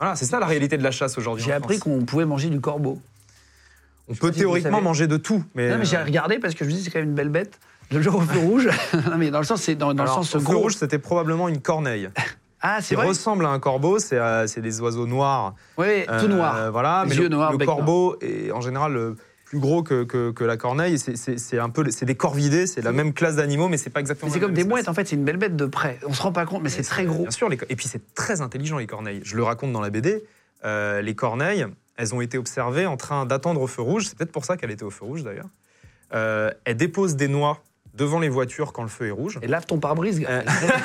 Voilà, 0.00 0.14
c'est 0.16 0.26
ça 0.26 0.38
la 0.38 0.46
réalité 0.46 0.76
de 0.76 0.82
la 0.82 0.90
chasse 0.90 1.16
aujourd'hui. 1.18 1.44
J'ai 1.44 1.52
appris 1.52 1.78
qu'on 1.78 2.04
pouvait 2.04 2.26
manger 2.26 2.48
du 2.50 2.60
corbeau. 2.60 3.00
On 4.08 4.14
peut 4.14 4.32
si 4.32 4.38
théoriquement 4.40 4.80
manger 4.80 5.06
de 5.06 5.16
tout, 5.16 5.42
mais 5.54 5.70
Non, 5.70 5.78
mais 5.78 5.84
j'ai 5.84 5.96
euh, 5.96 6.04
regardé 6.04 6.38
parce 6.38 6.54
que 6.54 6.64
je 6.64 6.70
me 6.70 6.74
dis 6.74 6.82
c'est 6.84 6.90
quand 6.90 7.00
même 7.00 7.08
une 7.08 7.14
belle 7.14 7.28
bête. 7.30 7.58
Le 7.90 8.00
jour 8.02 8.16
au 8.16 8.20
feu 8.20 8.38
rouge. 8.40 8.68
non, 9.10 9.16
mais 9.16 9.30
dans 9.30 9.38
le 9.40 9.44
sens, 9.44 9.62
c'est 9.62 9.74
dans, 9.74 9.94
dans 9.94 10.02
alors, 10.04 10.18
le 10.18 10.24
sens 10.24 10.34
au 10.36 10.38
feu 10.40 10.44
gros. 10.44 10.58
rouge, 10.60 10.76
c'était 10.76 10.98
probablement 10.98 11.48
une 11.48 11.60
corneille. 11.60 12.10
Ah, 12.62 12.78
c'est 12.80 12.94
vrai 12.96 13.06
ressemblent 13.08 13.44
à 13.44 13.50
un 13.50 13.60
corbeau. 13.60 13.98
C'est 13.98 14.18
euh, 14.18 14.46
des 14.56 14.80
oiseaux 14.80 15.06
noirs. 15.06 15.54
Oui, 15.76 16.04
tout 16.06 16.10
Euh, 16.10 16.26
noir. 16.28 16.72
Voilà, 16.72 17.02
Les 17.04 17.10
mais 17.10 17.16
yeux 17.16 17.22
le, 17.24 17.28
noirs, 17.28 17.52
le 17.52 17.64
corbeau 17.64 18.16
est 18.22 18.50
en 18.50 18.62
général 18.62 19.14
plus 19.46 19.58
gros 19.58 19.82
que, 19.82 20.04
que- 20.04 20.30
que 20.32 20.44
la 20.44 20.58
corneille. 20.58 20.98
C'est- 20.98 21.58
un 21.58 21.70
peu, 21.70 21.90
c'est 21.90 22.04
des 22.04 22.14
corvidés, 22.16 22.66
c'est 22.66 22.82
la 22.82 22.92
même 22.92 23.14
classe 23.14 23.36
d'animaux, 23.36 23.68
mais 23.68 23.78
c'est 23.78 23.88
pas 23.90 24.00
exactement. 24.00 24.28
Mais 24.28 24.34
c'est 24.34 24.40
comme 24.40 24.52
des 24.52 24.64
mouettes, 24.64 24.88
en 24.88 24.92
fait, 24.94 25.08
c'est 25.08 25.16
une 25.16 25.24
belle 25.24 25.38
bête 25.38 25.56
de 25.56 25.64
près. 25.66 25.98
On 26.06 26.12
se 26.12 26.20
rend 26.20 26.32
pas 26.32 26.44
compte, 26.44 26.62
mais 26.62 26.68
c'est 26.68 26.82
très 26.82 27.04
gros. 27.06 27.22
Bien 27.22 27.30
sûr, 27.30 27.48
les 27.48 27.56
et 27.70 27.76
puis 27.76 27.88
c'est 27.88 28.12
très 28.14 28.42
intelligent 28.42 28.76
les 28.76 28.86
corneilles. 28.86 29.20
Je 29.24 29.36
le 29.36 29.42
raconte 29.42 29.72
dans 29.72 29.80
la 29.80 29.88
BD. 29.90 30.22
euh, 30.64 31.00
les 31.00 31.14
corneilles, 31.14 31.64
elles 31.96 32.14
ont 32.14 32.20
été 32.20 32.36
observées 32.38 32.86
en 32.86 32.96
train 32.96 33.24
d'attendre 33.24 33.60
au 33.62 33.66
feu 33.66 33.82
rouge. 33.82 34.06
C'est 34.08 34.18
peut-être 34.18 34.32
pour 34.32 34.44
ça 34.44 34.56
qu'elle 34.56 34.70
était 34.72 34.82
au 34.84 34.90
feu 34.90 35.04
rouge 35.04 35.22
d'ailleurs. 35.22 35.48
Euh, 36.12 36.50
elles 36.64 36.76
déposent 36.76 37.14
des 37.16 37.28
noix 37.28 37.62
devant 37.94 38.18
les 38.18 38.28
voitures 38.28 38.72
quand 38.72 38.82
le 38.82 38.88
feu 38.88 39.06
est 39.06 39.10
rouge. 39.12 39.38
Et 39.42 39.46
lave 39.46 39.64
ton 39.66 39.78
pare-brise. 39.78 40.22
Euh, 40.28 40.42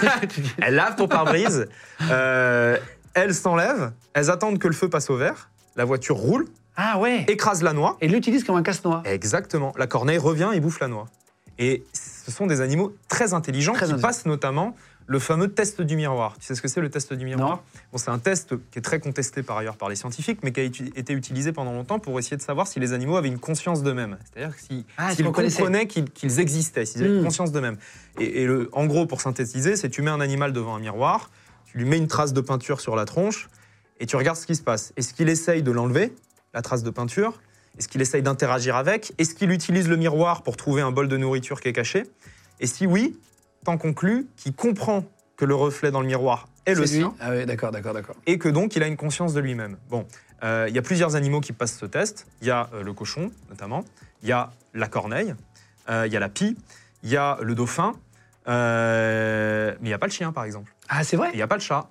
Elles 0.61 0.75
lavent 0.75 0.95
ton 0.95 1.07
pare-brise. 1.07 1.67
euh, 2.09 2.77
elles 3.13 3.33
s'enlèvent. 3.35 3.91
Elles 4.13 4.29
attendent 4.29 4.59
que 4.59 4.67
le 4.67 4.73
feu 4.73 4.89
passe 4.89 5.09
au 5.09 5.17
vert. 5.17 5.49
La 5.75 5.83
voiture 5.85 6.15
roule, 6.17 6.45
ah 6.83 6.97
ouais 6.99 7.25
écrase 7.27 7.61
la 7.63 7.73
noix. 7.73 7.97
Et 8.01 8.07
l'utilise 8.07 8.43
comme 8.43 8.55
un 8.55 8.63
casse-noix. 8.63 9.03
Exactement. 9.05 9.73
La 9.77 9.87
corneille 9.87 10.17
revient 10.17 10.49
et 10.53 10.59
bouffe 10.59 10.79
la 10.79 10.87
noix. 10.87 11.05
Et 11.59 11.83
ce 11.93 12.31
sont 12.31 12.47
des 12.47 12.61
animaux 12.61 12.95
très 13.07 13.33
intelligents 13.33 13.73
Très 13.73 13.85
qui 13.85 13.91
intelligents. 13.91 14.07
passent 14.07 14.25
notamment 14.25 14.75
le 15.07 15.19
fameux 15.19 15.49
test 15.51 15.81
du 15.81 15.95
miroir. 15.97 16.35
Tu 16.39 16.45
sais 16.45 16.55
ce 16.55 16.61
que 16.61 16.67
c'est 16.67 16.79
le 16.81 16.89
test 16.89 17.13
du 17.13 17.25
miroir? 17.25 17.61
Bon, 17.91 17.97
c'est 17.97 18.09
un 18.09 18.19
test 18.19 18.55
qui 18.71 18.79
est 18.79 18.81
très 18.81 18.99
contesté 18.99 19.43
par 19.43 19.57
ailleurs 19.57 19.75
par 19.75 19.89
les 19.89 19.95
scientifiques, 19.95 20.39
mais 20.43 20.51
qui 20.53 20.61
a 20.61 20.63
uti- 20.63 20.91
été 20.95 21.11
utilisé 21.13 21.51
pendant 21.51 21.73
longtemps 21.73 21.99
pour 21.99 22.17
essayer 22.17 22.37
de 22.37 22.41
savoir 22.41 22.67
si 22.67 22.79
les 22.79 22.93
animaux 22.93 23.17
avaient 23.17 23.27
une 23.27 23.39
conscience 23.39 23.83
d'eux-mêmes. 23.83 24.17
C'est-à-dire 24.33 24.55
si- 24.57 24.85
Ah, 24.97 25.07
s'ils 25.09 25.17
s'ils 25.17 25.27
reconnaissaient. 25.27 25.57
comprenaient 25.57 25.87
qu'ils 25.87 26.09
qu'ils 26.09 26.39
existaient, 26.39 26.85
s'ils 26.85 27.01
avaient 27.03 27.11
Hmm. 27.11 27.17
une 27.17 27.23
conscience 27.25 27.51
d'eux-mêmes. 27.51 27.77
Et, 28.19 28.41
et 28.43 28.45
le- 28.47 28.69
en 28.71 28.85
gros, 28.85 29.05
pour 29.05 29.19
synthétiser, 29.21 29.75
c'est 29.75 29.89
tu 29.89 30.01
mets 30.01 30.11
un 30.11 30.21
animal 30.21 30.53
devant 30.53 30.75
un 30.75 30.79
miroir, 30.79 31.29
tu 31.65 31.77
lui 31.77 31.85
mets 31.85 31.97
une 31.97 32.07
trace 32.07 32.31
de 32.33 32.41
peinture 32.41 32.79
sur 32.79 32.95
la 32.95 33.05
tronche, 33.05 33.49
et 33.99 34.05
tu 34.05 34.15
regardes 34.15 34.37
ce 34.37 34.45
qui 34.47 34.55
se 34.55 34.63
passe. 34.63 34.93
Est-ce 34.95 35.13
qu'il 35.13 35.27
essaye 35.29 35.61
de 35.61 35.71
l'enlever, 35.71 36.13
la 36.53 36.61
trace 36.61 36.83
de 36.83 36.89
peinture 36.89 37.41
Est-ce 37.77 37.87
qu'il 37.87 38.01
essaye 38.01 38.21
d'interagir 38.21 38.75
avec 38.75 39.13
Est-ce 39.17 39.35
qu'il 39.35 39.51
utilise 39.51 39.87
le 39.87 39.97
miroir 39.97 40.43
pour 40.43 40.57
trouver 40.57 40.81
un 40.81 40.91
bol 40.91 41.07
de 41.07 41.17
nourriture 41.17 41.61
qui 41.61 41.67
est 41.69 41.73
caché 41.73 42.03
Et 42.59 42.67
si 42.67 42.85
oui, 42.85 43.19
t'en 43.63 43.77
conclus 43.77 44.27
qu'il 44.37 44.53
comprend 44.53 45.05
que 45.37 45.45
le 45.45 45.55
reflet 45.55 45.91
dans 45.91 46.01
le 46.01 46.07
miroir 46.07 46.47
est 46.65 46.73
le 46.75 46.85
C'est 46.85 46.93
lui 46.95 47.01
sien 47.01 47.15
Ah 47.19 47.31
oui, 47.31 47.45
d'accord, 47.45 47.71
d'accord, 47.71 47.93
d'accord. 47.93 48.15
et 48.27 48.37
que 48.37 48.49
donc 48.49 48.75
il 48.75 48.83
a 48.83 48.87
une 48.87 48.97
conscience 48.97 49.33
de 49.33 49.39
lui-même. 49.39 49.77
Bon, 49.89 50.05
euh, 50.43 50.65
il 50.69 50.75
y 50.75 50.79
a 50.79 50.81
plusieurs 50.81 51.15
animaux 51.15 51.39
qui 51.41 51.53
passent 51.53 51.77
ce 51.77 51.85
test. 51.85 52.27
Il 52.41 52.47
y 52.47 52.51
a 52.51 52.69
euh, 52.73 52.83
le 52.83 52.93
cochon, 52.93 53.31
notamment. 53.49 53.83
Il 54.23 54.29
y 54.29 54.31
a 54.31 54.51
la 54.73 54.87
corneille. 54.87 55.33
euh, 55.89 56.05
il 56.05 56.13
y 56.13 56.17
a 56.17 56.19
la 56.19 56.29
pie. 56.29 56.57
Il 57.03 57.09
y 57.09 57.17
a 57.17 57.37
le 57.41 57.55
dauphin. 57.55 57.93
mais 58.45 59.75
il 59.81 59.85
n'y 59.87 59.93
a 59.93 59.97
pas 59.97 60.05
le 60.07 60.11
chien, 60.11 60.31
par 60.31 60.43
exemple. 60.43 60.73
Ah, 60.89 61.03
c'est 61.03 61.17
vrai? 61.17 61.29
Il 61.33 61.37
n'y 61.37 61.41
a 61.41 61.47
pas 61.47 61.55
le 61.55 61.61
chat. 61.61 61.89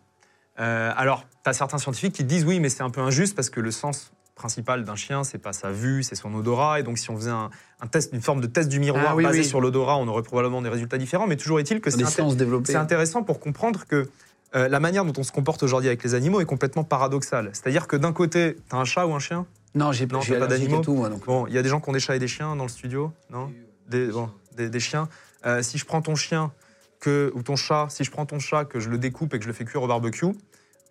Alors, 0.56 1.24
tu 1.42 1.48
as 1.50 1.52
certains 1.52 1.78
scientifiques 1.78 2.12
qui 2.14 2.22
disent 2.24 2.44
oui, 2.44 2.60
mais 2.60 2.68
c'est 2.68 2.82
un 2.82 2.90
peu 2.90 3.00
injuste 3.00 3.34
parce 3.34 3.50
que 3.50 3.60
le 3.60 3.70
sens 3.70 4.12
principal 4.40 4.84
d'un 4.84 4.96
chien, 4.96 5.22
c'est 5.22 5.38
pas 5.38 5.52
sa 5.52 5.70
vue, 5.70 6.02
c'est 6.02 6.14
son 6.14 6.34
odorat. 6.34 6.80
Et 6.80 6.82
donc, 6.82 6.96
si 6.98 7.10
on 7.10 7.16
faisait 7.16 7.30
un, 7.30 7.50
un 7.80 7.86
test, 7.86 8.12
une 8.14 8.22
forme 8.22 8.40
de 8.40 8.46
test 8.46 8.68
du 8.70 8.80
miroir 8.80 9.04
Ah 9.08 9.14
oui, 9.14 9.24
basé 9.24 9.40
oui. 9.40 9.44
sur 9.44 9.60
l'odorat, 9.60 9.98
on 9.98 10.08
aurait 10.08 10.22
probablement 10.22 10.62
des 10.62 10.70
résultats 10.70 10.96
différents. 10.96 11.26
Mais 11.26 11.36
toujours 11.36 11.60
est-il 11.60 11.80
que 11.82 11.90
c'est 11.90 12.02
inté- 12.02 12.76
intéressant 12.76 13.22
pour 13.22 13.38
comprendre 13.38 13.84
que 13.86 14.08
euh, 14.56 14.68
la 14.68 14.80
manière 14.80 15.04
dont 15.04 15.12
on 15.18 15.22
se 15.22 15.30
comporte 15.30 15.62
aujourd'hui 15.62 15.88
avec 15.88 16.02
les 16.02 16.14
animaux 16.14 16.40
est 16.40 16.46
complètement 16.46 16.84
paradoxale. 16.84 17.50
C'est-à-dire 17.52 17.86
que 17.86 17.96
d'un 17.96 18.12
côté, 18.14 18.56
tu 18.68 18.74
as 18.74 18.78
un 18.78 18.86
chat 18.86 19.06
ou 19.06 19.12
un 19.14 19.20
chien? 19.20 19.44
Non, 19.74 19.92
j'ai 19.92 20.08
t'as 20.08 20.18
pas 20.18 20.24
allergique 20.24 20.48
d'animaux 20.48 20.80
et 20.80 20.84
tout, 20.84 20.94
moi, 20.94 21.08
donc. 21.10 21.26
Bon, 21.26 21.46
il 21.46 21.52
y 21.52 21.58
a 21.58 21.62
des 21.62 21.68
gens 21.68 21.80
qui 21.80 21.88
ont 21.90 21.92
des 21.92 22.00
chats 22.00 22.16
et 22.16 22.18
des 22.18 22.26
chiens 22.26 22.56
dans 22.56 22.64
le 22.64 22.70
studio, 22.70 23.12
non? 23.30 23.52
Des, 23.88 24.06
bon, 24.06 24.30
des, 24.56 24.70
des 24.70 24.80
chiens. 24.80 25.08
Euh, 25.44 25.62
si 25.62 25.76
je 25.78 25.84
prends 25.84 26.00
ton 26.02 26.16
chien 26.16 26.50
que, 26.98 27.30
ou 27.34 27.42
ton 27.42 27.56
chat, 27.56 27.86
si 27.90 28.02
je 28.04 28.10
prends 28.10 28.26
ton 28.26 28.40
chat, 28.40 28.64
que 28.64 28.80
je 28.80 28.88
le 28.88 28.98
découpe 28.98 29.34
et 29.34 29.38
que 29.38 29.44
je 29.44 29.48
le 29.48 29.54
fais 29.54 29.64
cuire 29.64 29.82
au 29.82 29.86
barbecue, 29.86 30.26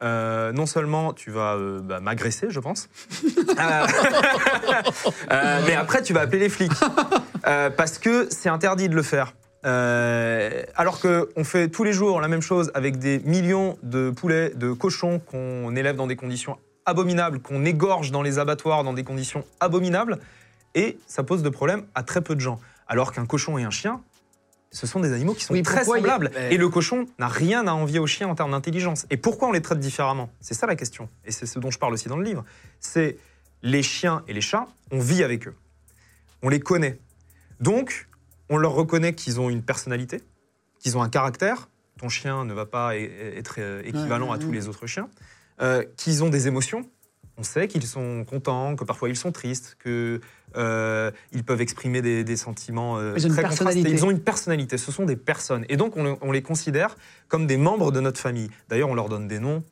euh, 0.02 0.54
non 0.54 0.66
seulement 0.66 1.14
tu 1.14 1.30
vas 1.30 1.56
euh, 1.56 1.82
bah, 1.82 2.00
m'agresser, 2.00 2.48
je 2.50 2.60
pense, 2.60 2.90
Euh, 5.32 5.60
mais 5.68 5.76
après 5.76 6.02
tu 6.02 6.14
vas 6.14 6.22
appeler 6.22 6.40
les 6.40 6.50
flics. 6.50 6.72
Parce 7.44 7.98
que 7.98 8.28
c'est 8.30 8.50
interdit 8.50 8.90
de 8.90 8.96
le 8.96 9.04
faire. 9.04 9.34
Alors 9.64 11.00
qu'on 11.02 11.44
fait 11.44 11.68
tous 11.68 11.84
les 11.84 11.94
jours 11.94 12.22
la 12.22 12.28
même 12.28 12.42
chose 12.42 12.72
avec 12.74 12.98
des 12.98 13.20
millions 13.20 13.78
de 13.84 14.10
poulets, 14.12 14.52
de 14.56 14.72
cochons 14.72 15.20
qu'on 15.20 15.76
élève 15.76 15.96
dans 15.96 16.08
des 16.08 16.16
conditions 16.16 16.58
abominables, 16.86 17.40
qu'on 17.40 17.66
égorge 17.66 18.12
dans 18.12 18.22
les 18.22 18.40
abattoirs 18.40 18.84
dans 18.84 18.94
des 18.94 19.04
conditions 19.04 19.44
abominables, 19.60 20.20
et 20.76 20.98
ça 21.08 21.24
pose 21.24 21.44
de 21.44 21.50
problème 21.50 21.84
à 21.96 22.04
très 22.04 22.22
peu 22.22 22.36
de 22.36 22.42
gens. 22.42 22.60
Alors 22.88 23.12
qu'un 23.12 23.26
cochon 23.26 23.58
et 23.58 23.64
un 23.64 23.72
chien, 23.72 24.02
ce 24.72 24.86
sont 24.88 25.00
des 25.00 25.14
animaux 25.14 25.34
qui 25.34 25.44
sont 25.44 25.54
Oui, 25.54 25.64
très 25.64 25.80
a- 25.82 25.84
semblables. 25.86 26.32
Et 26.52 26.58
le 26.58 26.70
cochon 26.70 27.06
n'a 27.18 27.28
rien 27.28 27.68
à 27.68 27.72
envier 27.72 28.00
au 28.00 28.08
chien 28.08 28.28
en 28.28 28.36
termes 28.36 28.52
d'intelligence. 28.52 29.06
Et 29.10 29.18
pourquoi 29.18 29.48
on 29.48 29.52
les 29.52 29.62
traite 29.62 29.80
différemment? 29.80 30.30
C'est 30.42 30.54
ça 30.54 30.68
la 30.68 30.76
question. 30.76 31.10
Et 31.26 31.32
c'est 31.32 31.46
ce 31.46 31.58
dont 31.60 31.72
je 31.72 31.80
parle 31.80 31.94
aussi 31.94 32.08
dans 32.08 32.18
le 32.18 32.24
livre. 32.24 32.44
C'est 32.80 33.18
les 33.64 33.84
chiens 33.84 34.24
et 34.28 34.34
les 34.34 34.42
chats, 34.42 34.68
on 34.92 35.00
vit 35.00 35.24
avec 35.24 35.48
eux. 35.48 35.56
On 36.44 36.50
les 36.50 36.60
connaît. 36.60 37.00
Donc, 37.60 38.08
on 38.50 38.58
leur 38.58 38.72
reconnaît 38.74 39.14
qu'ils 39.14 39.40
ont 39.40 39.50
une 39.50 39.64
personnalité, 39.64 40.22
qu'ils 40.80 40.98
ont 40.98 41.02
un 41.02 41.10
caractère. 41.10 41.68
Ton 42.00 42.08
chien 42.10 42.46
ne 42.46 42.54
va 42.54 42.66
pas 42.66 42.96
être 42.96 43.56
euh, 43.58 43.82
équivalent 43.84 44.30
Ouais, 44.30 44.36
à 44.36 44.38
tous 44.38 44.52
les 44.52 44.68
autres 44.70 44.88
chiens. 44.88 45.10
Euh, 45.62 45.84
qu'ils 45.98 46.24
ont 46.24 46.30
des 46.30 46.48
émotions. 46.48 46.90
On 47.38 47.44
sait 47.44 47.68
qu'ils 47.68 47.86
sont 47.86 48.24
contents, 48.24 48.76
que 48.76 48.84
parfois 48.86 49.10
ils 49.10 49.18
sont 49.18 49.32
tristes, 49.34 49.76
que 49.80 50.22
euh, 50.58 51.12
ils 51.32 51.44
peuvent 51.44 51.62
exprimer 51.62 52.02
des, 52.02 52.24
des 52.24 52.38
sentiments 52.38 52.98
euh, 52.98 53.14
Ils 53.18 53.26
ont 53.26 53.30
une 53.30 53.34
très 53.34 53.42
contrastés. 53.44 53.64
personnalité. 53.66 53.92
Ils 53.92 54.06
ont 54.06 54.12
une 54.12 54.22
personnalité. 54.22 54.78
Ce 54.78 54.92
sont 54.92 55.06
des 55.06 55.16
personnes. 55.16 55.66
Et 55.70 55.78
donc, 55.78 55.98
on, 55.98 56.04
le- 56.04 56.16
on 56.22 56.32
les 56.32 56.42
considère 56.42 56.96
comme 57.28 57.48
des 57.48 57.58
membres 57.58 57.92
de 57.92 58.00
notre 58.00 58.20
famille. 58.20 58.50
D'ailleurs, 58.70 58.90
on 58.90 58.96
leur 58.96 59.10
donne 59.10 59.28
des 59.28 59.40
noms. 59.40 59.64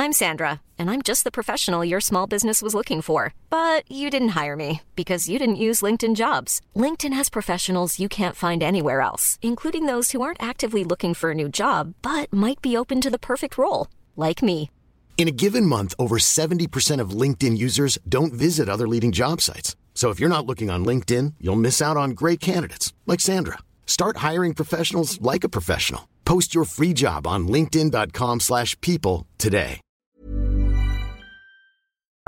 I'm 0.00 0.12
Sandra, 0.12 0.60
and 0.78 0.88
I'm 0.88 1.02
just 1.02 1.24
the 1.24 1.30
professional 1.32 1.84
your 1.84 2.00
small 2.00 2.28
business 2.28 2.62
was 2.62 2.72
looking 2.72 3.02
for. 3.02 3.34
But 3.50 3.82
you 3.90 4.10
didn't 4.10 4.28
hire 4.40 4.54
me 4.56 4.80
because 4.94 5.28
you 5.28 5.40
didn't 5.40 5.56
use 5.56 5.82
LinkedIn 5.82 6.14
jobs. 6.14 6.60
LinkedIn 6.76 7.12
has 7.12 7.28
professionals 7.28 7.98
you 7.98 8.08
can't 8.08 8.36
find 8.36 8.62
anywhere 8.62 9.00
else, 9.00 9.38
including 9.42 9.86
those 9.86 10.12
who 10.12 10.22
aren't 10.22 10.40
actively 10.42 10.84
looking 10.84 11.14
for 11.14 11.32
a 11.32 11.34
new 11.34 11.48
job 11.48 11.94
but 12.00 12.32
might 12.32 12.62
be 12.62 12.76
open 12.76 13.00
to 13.00 13.10
the 13.10 13.18
perfect 13.18 13.58
role, 13.58 13.88
like 14.16 14.40
me. 14.40 14.70
In 15.18 15.26
a 15.26 15.32
given 15.32 15.66
month, 15.66 15.94
over 15.98 16.16
70% 16.20 17.00
of 17.00 17.10
LinkedIn 17.10 17.58
users 17.58 17.98
don't 18.08 18.32
visit 18.32 18.68
other 18.68 18.86
leading 18.86 19.10
job 19.10 19.40
sites. 19.40 19.74
So 19.92 20.10
if 20.10 20.20
you're 20.20 20.30
not 20.30 20.46
looking 20.46 20.70
on 20.70 20.84
LinkedIn, 20.84 21.34
you'll 21.40 21.56
miss 21.60 21.82
out 21.82 21.96
on 21.96 22.10
great 22.12 22.38
candidates 22.38 22.92
like 23.04 23.18
Sandra. 23.18 23.58
Start 23.84 24.18
hiring 24.18 24.54
professionals 24.54 25.20
like 25.20 25.42
a 25.42 25.48
professional. 25.48 26.02
Post 26.24 26.54
your 26.54 26.64
free 26.64 26.94
job 26.94 27.26
on 27.26 27.48
linkedin.com/people 27.48 29.26
today. 29.38 29.80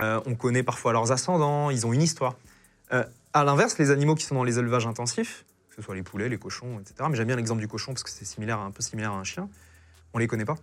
Euh, 0.02 0.20
on 0.26 0.34
connaît 0.34 0.64
parfois 0.64 0.92
leurs 0.92 1.12
ascendants, 1.12 1.70
ils 1.70 1.86
ont 1.86 1.92
une 1.92 2.02
histoire. 2.02 2.34
Euh, 2.92 3.04
à 3.34 3.44
l'inverse, 3.44 3.78
les 3.78 3.90
animaux 3.90 4.16
qui 4.16 4.24
sont 4.24 4.34
dans 4.34 4.44
les 4.44 4.58
élevages 4.58 4.86
intensifs, 4.86 5.44
que 5.68 5.76
ce 5.76 5.82
soit 5.82 5.94
les 5.94 6.02
poulets, 6.02 6.28
les 6.28 6.38
cochons, 6.38 6.80
etc., 6.80 6.94
mais 7.08 7.16
j'aime 7.16 7.28
bien 7.28 7.36
l'exemple 7.36 7.60
du 7.60 7.68
cochon 7.68 7.92
parce 7.92 8.02
que 8.02 8.10
c'est 8.10 8.24
similaire, 8.24 8.58
un 8.58 8.72
peu 8.72 8.82
similaire 8.82 9.12
à 9.12 9.18
un 9.18 9.24
chien, 9.24 9.48
on 10.12 10.18
les 10.18 10.26
connaît 10.26 10.46
pas. 10.46 10.56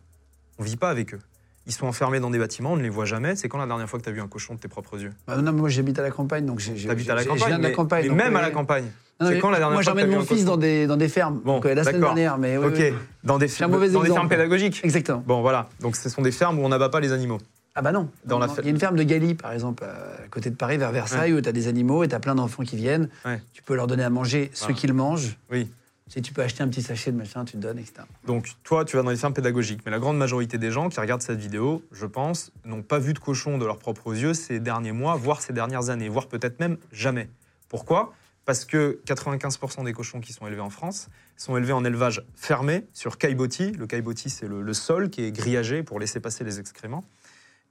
On 0.57 0.63
vit 0.63 0.75
pas 0.75 0.89
avec 0.89 1.13
eux. 1.13 1.21
Ils 1.67 1.73
sont 1.73 1.85
enfermés 1.85 2.19
dans 2.21 2.29
des 2.29 2.39
bâtiments, 2.39 2.71
on 2.73 2.77
ne 2.77 2.81
les 2.81 2.89
voit 2.89 3.03
jamais. 3.05 3.35
C'est 3.35 3.49
quand 3.49 3.57
la 3.57 3.67
dernière 3.67 3.89
fois 3.89 3.99
que 3.99 4.03
tu 4.05 4.09
as 4.09 4.13
vu 4.13 4.21
un 4.21 4.27
cochon 4.27 4.55
de 4.55 4.59
tes 4.59 4.69
propres 4.69 4.99
yeux 5.01 5.11
Bah, 5.27 5.35
non, 5.35 5.51
mais 5.51 5.59
moi 5.59 5.69
j'habite 5.69 5.99
à 5.99 6.01
la 6.01 6.11
campagne, 6.11 6.45
donc 6.45 6.61
T'habites 6.87 7.09
à 7.09 7.15
la 7.15 7.25
campagne, 7.25 7.39
Je 7.39 7.45
viens 7.45 7.57
de 7.59 7.63
la 7.63 7.71
campagne. 7.71 8.07
mais 8.09 8.15
même 8.23 8.35
à 8.37 8.41
la 8.41 8.51
campagne. 8.51 8.85
Non, 9.19 9.27
C'est 9.29 9.39
quand 9.39 9.49
la 9.49 9.57
dernière 9.57 9.73
Moi 9.75 9.83
fois 9.83 9.93
que 9.93 9.99
j'emmène 9.99 10.15
mon 10.15 10.23
fils 10.25 10.45
dans 10.45 10.57
des, 10.57 10.87
dans 10.87 10.95
des 10.95 11.09
fermes. 11.09 11.41
Bon, 11.43 11.55
donc, 11.55 11.65
euh, 11.65 11.73
la 11.73 11.83
semaine 11.83 12.01
dernière, 12.01 12.37
mais 12.37 12.57
oui, 12.57 12.67
Ok, 12.67 12.73
oui. 12.77 12.93
dans 13.23 13.37
des, 13.37 13.47
dans 13.47 14.03
fermes 14.03 14.29
pédagogiques. 14.29 14.79
Exactement. 14.83 15.23
Bon, 15.25 15.41
voilà. 15.41 15.67
Donc, 15.81 15.95
ce 15.95 16.07
sont 16.07 16.21
des 16.21 16.31
fermes 16.31 16.59
où 16.59 16.63
on 16.63 16.69
n'abat 16.69 16.89
pas 16.89 16.99
les 16.99 17.11
animaux. 17.11 17.39
Ah 17.73 17.81
bah 17.81 17.91
non. 17.91 18.09
Dans 18.25 18.39
Non, 18.39 18.47
Il 18.59 18.65
y 18.65 18.67
a 18.67 18.71
une 18.71 18.79
ferme 18.79 18.95
de 18.95 19.03
Galie, 19.03 19.35
par 19.35 19.51
exemple, 19.51 19.83
euh, 19.85 20.25
à 20.25 20.27
côté 20.29 20.49
de 20.49 20.55
Paris, 20.55 20.77
vers 20.77 20.91
Versailles, 20.91 21.33
où 21.33 21.41
tu 21.41 21.49
as 21.49 21.51
des 21.51 21.67
animaux 21.67 22.03
et 22.03 22.07
tu 22.07 22.15
as 22.15 22.19
plein 22.19 22.33
d'enfants 22.33 22.63
qui 22.63 22.75
viennent. 22.75 23.09
Ouais. 23.25 23.41
Tu 23.53 23.61
peux 23.61 23.75
leur 23.75 23.87
donner 23.87 24.03
à 24.03 24.09
manger 24.09 24.49
ce 24.53 24.71
qu'ils 24.71 24.93
mangent. 24.93 25.37
Oui. 25.51 25.69
Si 26.07 26.21
tu 26.21 26.33
peux 26.33 26.41
acheter 26.41 26.63
un 26.63 26.69
petit 26.69 26.81
sachet 26.81 27.11
de 27.11 27.17
machin, 27.17 27.43
tu 27.45 27.53
te 27.53 27.57
donnes, 27.57 27.79
etc. 27.79 28.03
Donc, 28.25 28.49
toi, 28.63 28.85
tu 28.85 28.95
vas 28.95 29.03
dans 29.03 29.09
les 29.09 29.17
fermes 29.17 29.33
pédagogiques. 29.33 29.81
Mais 29.85 29.91
la 29.91 29.99
grande 29.99 30.17
majorité 30.17 30.57
des 30.57 30.71
gens 30.71 30.87
qui 30.89 30.99
regardent 30.99 31.21
cette 31.21 31.39
vidéo, 31.39 31.83
je 31.91 32.05
pense, 32.05 32.51
n'ont 32.65 32.81
pas 32.83 32.99
vu 32.99 33.13
de 33.13 33.19
cochon 33.19 33.57
de 33.57 33.65
leurs 33.65 33.77
propres 33.77 34.15
yeux 34.15 34.33
ces 34.33 34.59
derniers 34.59 34.93
mois, 34.93 35.15
voire 35.15 35.41
ces 35.41 35.51
dernières 35.53 35.89
années, 35.89 36.07
voire 36.09 36.27
peut-être 36.27 36.59
même 36.59 36.77
jamais. 36.91 37.29
Pourquoi? 37.67 38.13
Parce 38.45 38.63
que 38.63 39.01
95% 39.05 39.83
des 39.83 39.91
cochons 39.91 40.21
qui 40.21 40.31
sont 40.31 40.47
élevés 40.47 40.61
en 40.61 40.69
France 40.69 41.09
sont 41.35 41.57
élevés 41.57 41.73
en 41.73 41.83
élevage 41.83 42.23
fermé 42.35 42.85
sur 42.93 43.17
caillebotis. 43.17 43.73
Le 43.73 43.85
caillebotis, 43.87 44.29
c'est 44.29 44.47
le, 44.47 44.61
le 44.61 44.73
sol 44.73 45.09
qui 45.09 45.23
est 45.25 45.31
grillagé 45.33 45.83
pour 45.83 45.99
laisser 45.99 46.21
passer 46.21 46.45
les 46.45 46.59
excréments 46.59 47.03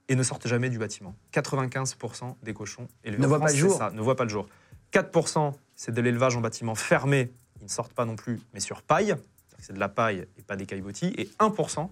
et 0.07 0.15
ne 0.15 0.21
sortent 0.21 0.47
jamais 0.47 0.69
du 0.69 0.77
bâtiment. 0.77 1.15
95% 1.33 2.35
des 2.43 2.53
cochons 2.53 2.87
élevés 3.03 3.19
Ne 3.19 3.25
en 3.25 3.29
voient 3.29 3.37
France, 3.39 3.49
pas 3.49 3.53
le 3.55 3.59
jour. 3.59 3.71
c'est 3.71 3.77
ça, 3.79 3.89
ne 3.91 4.01
voient 4.01 4.15
pas 4.15 4.23
le 4.23 4.29
jour. 4.29 4.47
4%, 4.93 5.53
c'est 5.75 5.91
de 5.93 6.01
l'élevage 6.01 6.35
en 6.37 6.41
bâtiment 6.41 6.75
fermé. 6.75 7.31
Ils 7.61 7.65
ne 7.65 7.69
sortent 7.69 7.93
pas 7.93 8.05
non 8.05 8.15
plus, 8.15 8.39
mais 8.53 8.59
sur 8.59 8.81
paille. 8.81 9.15
C'est 9.59 9.73
de 9.73 9.79
la 9.79 9.89
paille 9.89 10.27
et 10.37 10.41
pas 10.43 10.55
des 10.55 10.65
caillebotis. 10.65 11.13
Et 11.17 11.29
1%, 11.39 11.89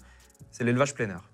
c'est 0.52 0.64
l'élevage 0.64 0.94
plein 0.94 1.10
air. 1.10 1.30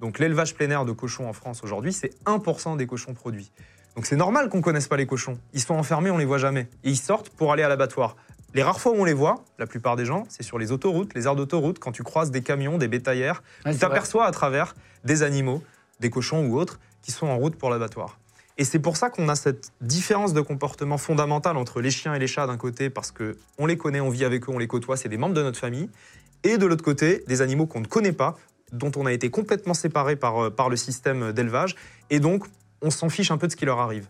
Donc 0.00 0.18
l'élevage 0.18 0.54
plein 0.54 0.70
air 0.70 0.84
de 0.84 0.92
cochons 0.92 1.28
en 1.28 1.32
France 1.32 1.62
aujourd'hui, 1.64 1.92
c'est 1.92 2.10
1% 2.26 2.76
des 2.76 2.86
cochons 2.86 3.14
produits. 3.14 3.50
Donc 3.96 4.06
c'est 4.06 4.16
normal 4.16 4.48
qu'on 4.48 4.58
ne 4.58 4.62
connaisse 4.62 4.88
pas 4.88 4.96
les 4.96 5.06
cochons. 5.06 5.38
Ils 5.52 5.60
sont 5.60 5.74
enfermés, 5.74 6.10
on 6.10 6.18
les 6.18 6.24
voit 6.24 6.38
jamais. 6.38 6.68
Et 6.82 6.90
ils 6.90 6.96
sortent 6.96 7.28
pour 7.30 7.52
aller 7.52 7.62
à 7.62 7.68
l'abattoir. 7.68 8.16
Les 8.54 8.62
rares 8.62 8.80
fois 8.80 8.92
où 8.92 8.96
on 8.96 9.04
les 9.04 9.14
voit, 9.14 9.44
la 9.58 9.66
plupart 9.66 9.96
des 9.96 10.04
gens, 10.04 10.24
c'est 10.28 10.44
sur 10.44 10.58
les 10.58 10.70
autoroutes, 10.70 11.14
les 11.14 11.26
aires 11.26 11.34
d'autoroute, 11.34 11.78
quand 11.80 11.90
tu 11.90 12.04
croises 12.04 12.30
des 12.30 12.42
camions, 12.42 12.78
des 12.78 12.86
bétaillères, 12.86 13.42
Ouais, 13.64 13.72
tu 13.72 13.78
t'aperçois 13.78 14.26
à 14.26 14.30
travers 14.30 14.74
des 15.04 15.22
animaux, 15.22 15.62
des 16.00 16.10
cochons 16.10 16.46
ou 16.46 16.56
autres, 16.56 16.78
qui 17.02 17.10
sont 17.10 17.26
en 17.26 17.36
route 17.36 17.56
pour 17.56 17.70
l'abattoir. 17.70 18.18
Et 18.56 18.64
c'est 18.64 18.78
pour 18.78 18.96
ça 18.96 19.10
qu'on 19.10 19.28
a 19.28 19.34
cette 19.34 19.72
différence 19.80 20.32
de 20.32 20.40
comportement 20.40 20.96
fondamentale 20.96 21.56
entre 21.56 21.80
les 21.80 21.90
chiens 21.90 22.14
et 22.14 22.18
les 22.20 22.28
chats 22.28 22.46
d'un 22.46 22.56
côté, 22.56 22.88
parce 22.88 23.10
que 23.10 23.36
on 23.58 23.66
les 23.66 23.76
connaît, 23.76 24.00
on 24.00 24.10
vit 24.10 24.24
avec 24.24 24.48
eux, 24.48 24.52
on 24.52 24.58
les 24.58 24.68
côtoie, 24.68 24.96
c'est 24.96 25.08
des 25.08 25.16
membres 25.16 25.34
de 25.34 25.42
notre 25.42 25.58
famille, 25.58 25.90
et 26.44 26.56
de 26.56 26.66
l'autre 26.66 26.84
côté, 26.84 27.24
des 27.26 27.42
animaux 27.42 27.66
qu'on 27.66 27.80
ne 27.80 27.86
connaît 27.86 28.12
pas, 28.12 28.36
dont 28.72 28.92
on 28.96 29.06
a 29.06 29.12
été 29.12 29.28
complètement 29.28 29.74
séparés 29.74 30.16
par, 30.16 30.44
euh, 30.44 30.50
par 30.50 30.68
le 30.68 30.76
système 30.76 31.32
d'élevage, 31.32 31.74
et 32.10 32.20
donc 32.20 32.44
on 32.80 32.90
s'en 32.90 33.08
fiche 33.08 33.30
un 33.32 33.38
peu 33.38 33.48
de 33.48 33.52
ce 33.52 33.56
qui 33.56 33.64
leur 33.64 33.80
arrive. 33.80 34.06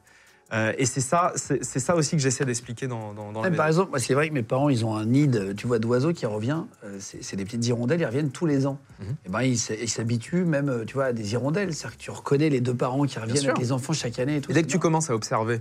Euh, 0.55 0.73
et 0.79 0.87
c'est 0.87 1.01
ça, 1.01 1.33
c'est 1.35 1.81
ça 1.81 1.97
aussi 1.97 2.13
que 2.17 2.23
j'essaie 2.23 2.45
d'expliquer 2.45 2.87
dans, 2.87 3.13
dans, 3.13 3.33
dans 3.33 3.43
Ouais, 3.43 3.51
par 3.51 3.67
exemple, 3.67 3.91
moi, 3.91 3.99
c'est 3.99 4.15
vrai 4.15 4.29
que 4.29 4.35
mes 4.35 4.45
parents, 4.45 4.69
ils 4.69 4.85
ont 4.85 4.95
un 4.95 5.05
nid, 5.05 5.27
de- 5.27 5.53
tu 5.53 5.67
vois, 5.67 5.81
d'oiseaux 5.81 6.13
qui 6.13 6.27
revient. 6.27 6.63
euh, 6.85 6.99
c'est 7.01 7.35
des 7.35 7.45
petites 7.45 7.67
hirondelles, 7.67 8.01
ils 8.01 8.07
reviennent 8.07 8.31
tous 8.31 8.47
les 8.47 8.67
ans. 8.67 8.79
Mhm. 9.01 9.17
Et 9.27 9.29
ben, 9.31 9.41
ils 9.43 9.59
s'habituent 9.89 10.45
même, 10.45 10.69
euh, 10.69 10.85
tu 10.85 10.95
vois, 10.95 11.07
à 11.07 11.13
des 11.13 11.33
hirondelles. 11.33 11.75
C'est-à-dire 11.75 11.97
que 11.99 12.03
tu 12.03 12.11
reconnais 12.13 12.51
les 12.51 12.61
deux 12.61 12.75
parents 12.75 13.05
qui 13.05 13.19
reviennent 13.19 13.45
avec 13.45 13.59
les 13.59 13.73
enfants 13.73 13.93
chaque 13.93 14.19
année 14.21 14.37
et 14.37 14.41
tout. 14.41 14.51
Et 14.53 14.55
dès 14.55 14.63
que 14.63 14.69
tu 14.69 14.79
commences 14.79 15.11
à 15.11 15.15
observer 15.17 15.61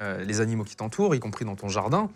euh, 0.00 0.24
les 0.24 0.40
animaux 0.40 0.64
qui 0.64 0.76
t'entourent, 0.76 1.14
y 1.14 1.20
compris 1.20 1.44
dans 1.44 1.56
ton 1.56 1.68
jardin, 1.68 2.08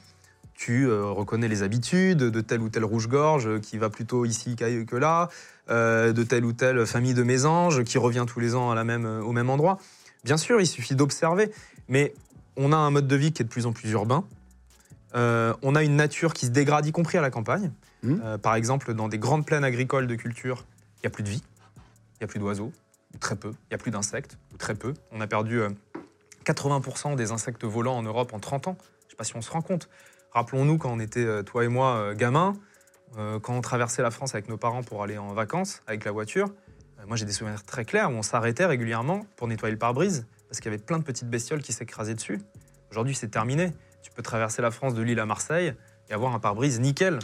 tu 0.55 0.91
reconnais 0.91 1.47
les 1.47 1.63
habitudes 1.63 2.19
de 2.19 2.41
tel 2.41 2.61
ou 2.63 2.69
tel 2.69 2.85
rouge-gorge 2.85 3.61
qui 3.61 3.79
va 3.79 3.91
plutôt 3.91 4.25
ici 4.25 4.57
que 4.57 4.97
là, 4.97 5.29
de 5.69 6.23
telle 6.25 6.45
ou 6.45 6.53
telle 6.53 6.85
famille 6.85 7.15
de 7.15 7.23
mésanges 7.23 7.85
qui 7.85 7.97
revient 7.99 8.25
tous 8.27 8.41
les 8.41 8.57
ans 8.57 8.71
à 8.73 8.75
la 8.75 8.83
même, 8.83 9.05
au 9.07 9.31
même 9.31 9.51
endroit. 9.51 9.79
Bien 10.25 10.37
sûr, 10.37 10.61
il 10.61 10.67
suffit 10.67 10.97
d'observer, 10.97 11.53
mais 11.89 12.15
on 12.57 12.73
a 12.73 12.77
un 12.77 12.91
mode 12.91 13.07
de 13.07 13.17
vie 13.17 13.33
qui 13.33 13.43
est 13.43 13.45
de 13.45 13.51
plus 13.51 13.67
en 13.67 13.73
plus 13.73 13.91
urbain. 13.91 14.25
Euh, 15.15 15.55
on 15.63 15.75
a 15.75 15.83
une 15.83 15.97
nature 15.97 16.35
qui 16.35 16.47
se 16.47 16.51
dégrade, 16.51 16.87
y 16.87 16.93
compris 16.93 17.19
à 17.19 17.21
la 17.21 17.31
campagne. 17.31 17.73
Mhm. 18.03 18.21
Euh, 18.25 18.39
par 18.39 18.55
exemple, 18.55 18.95
dans 18.95 19.09
des 19.09 19.19
grandes 19.19 19.47
plaines 19.47 19.65
agricoles 19.65 20.07
de 20.07 20.15
culture, 20.15 20.65
il 20.97 21.01
n'y 21.05 21.07
a 21.07 21.11
plus 21.11 21.23
de 21.23 21.29
vie, 21.31 21.43
il 21.77 22.19
n'y 22.21 22.25
a 22.25 22.27
plus 22.27 22.39
d'oiseaux, 22.39 22.73
très 23.21 23.37
peu, 23.37 23.51
il 23.51 23.69
n'y 23.71 23.75
a 23.75 23.79
plus 23.79 23.91
d'insectes, 23.91 24.39
très 24.59 24.75
peu. 24.75 24.95
On 25.13 25.21
a 25.21 25.27
perdu 25.27 25.61
euh, 25.61 25.71
80% 26.45 27.17
des 27.17 27.31
insectes 27.33 27.65
volants 27.65 27.97
en 27.97 28.03
Europe 28.03 28.33
en 28.33 28.39
30 28.39 28.69
ans. 28.69 28.77
Je 29.03 29.07
ne 29.07 29.11
sais 29.11 29.17
pas 29.17 29.25
si 29.25 29.37
on 29.37 29.43
se 29.43 29.51
rend 29.51 29.63
compte. 29.63 29.89
Rappelons-nous 30.33 30.79
quand 30.79 30.93
on 30.93 31.01
était, 31.01 31.25
euh, 31.25 31.43
toi 31.43 31.65
et 31.65 31.69
moi, 31.69 31.97
euh, 31.97 32.15
gamins, 32.15 32.55
euh, 33.17 33.41
quand 33.41 33.55
on 33.55 33.61
traversait 33.61 34.03
la 34.03 34.11
France 34.11 34.35
avec 34.35 34.49
nos 34.49 34.57
parents 34.59 34.83
pour 34.83 35.03
aller 35.03 35.19
en 35.19 35.33
vacances 35.33 35.83
avec 35.87 36.05
la 36.05 36.13
voiture. 36.13 36.49
euh, 36.99 37.07
moi, 37.07 37.17
j'ai 37.17 37.25
des 37.25 37.33
souvenirs 37.33 37.65
très 37.65 37.85
clairs 37.85 38.11
où 38.11 38.15
on 38.15 38.23
s'arrêtait 38.23 38.67
régulièrement 38.67 39.25
pour 39.37 39.49
nettoyer 39.49 39.73
le 39.73 39.79
pare-brise 39.79 40.27
parce 40.49 40.61
qu'il 40.61 40.71
y 40.71 40.75
avait 40.75 40.83
plein 40.83 40.99
de 40.99 41.05
petites 41.05 41.29
bestioles 41.29 41.63
qui 41.63 41.73
s'écrasaient 41.73 42.15
dessus. 42.15 42.41
Aujourd'hui, 42.91 43.15
c'est 43.15 43.29
terminé. 43.29 43.73
Tu 44.03 44.11
peux 44.11 44.23
traverser 44.23 44.63
la 44.63 44.71
France 44.71 44.95
de 44.95 45.03
Lille 45.03 45.21
à 45.21 45.27
Marseille 45.27 45.75
et 46.09 46.13
avoir 46.13 46.35
un 46.35 46.39
pare-brise 46.39 46.81
nickel. 46.81 47.19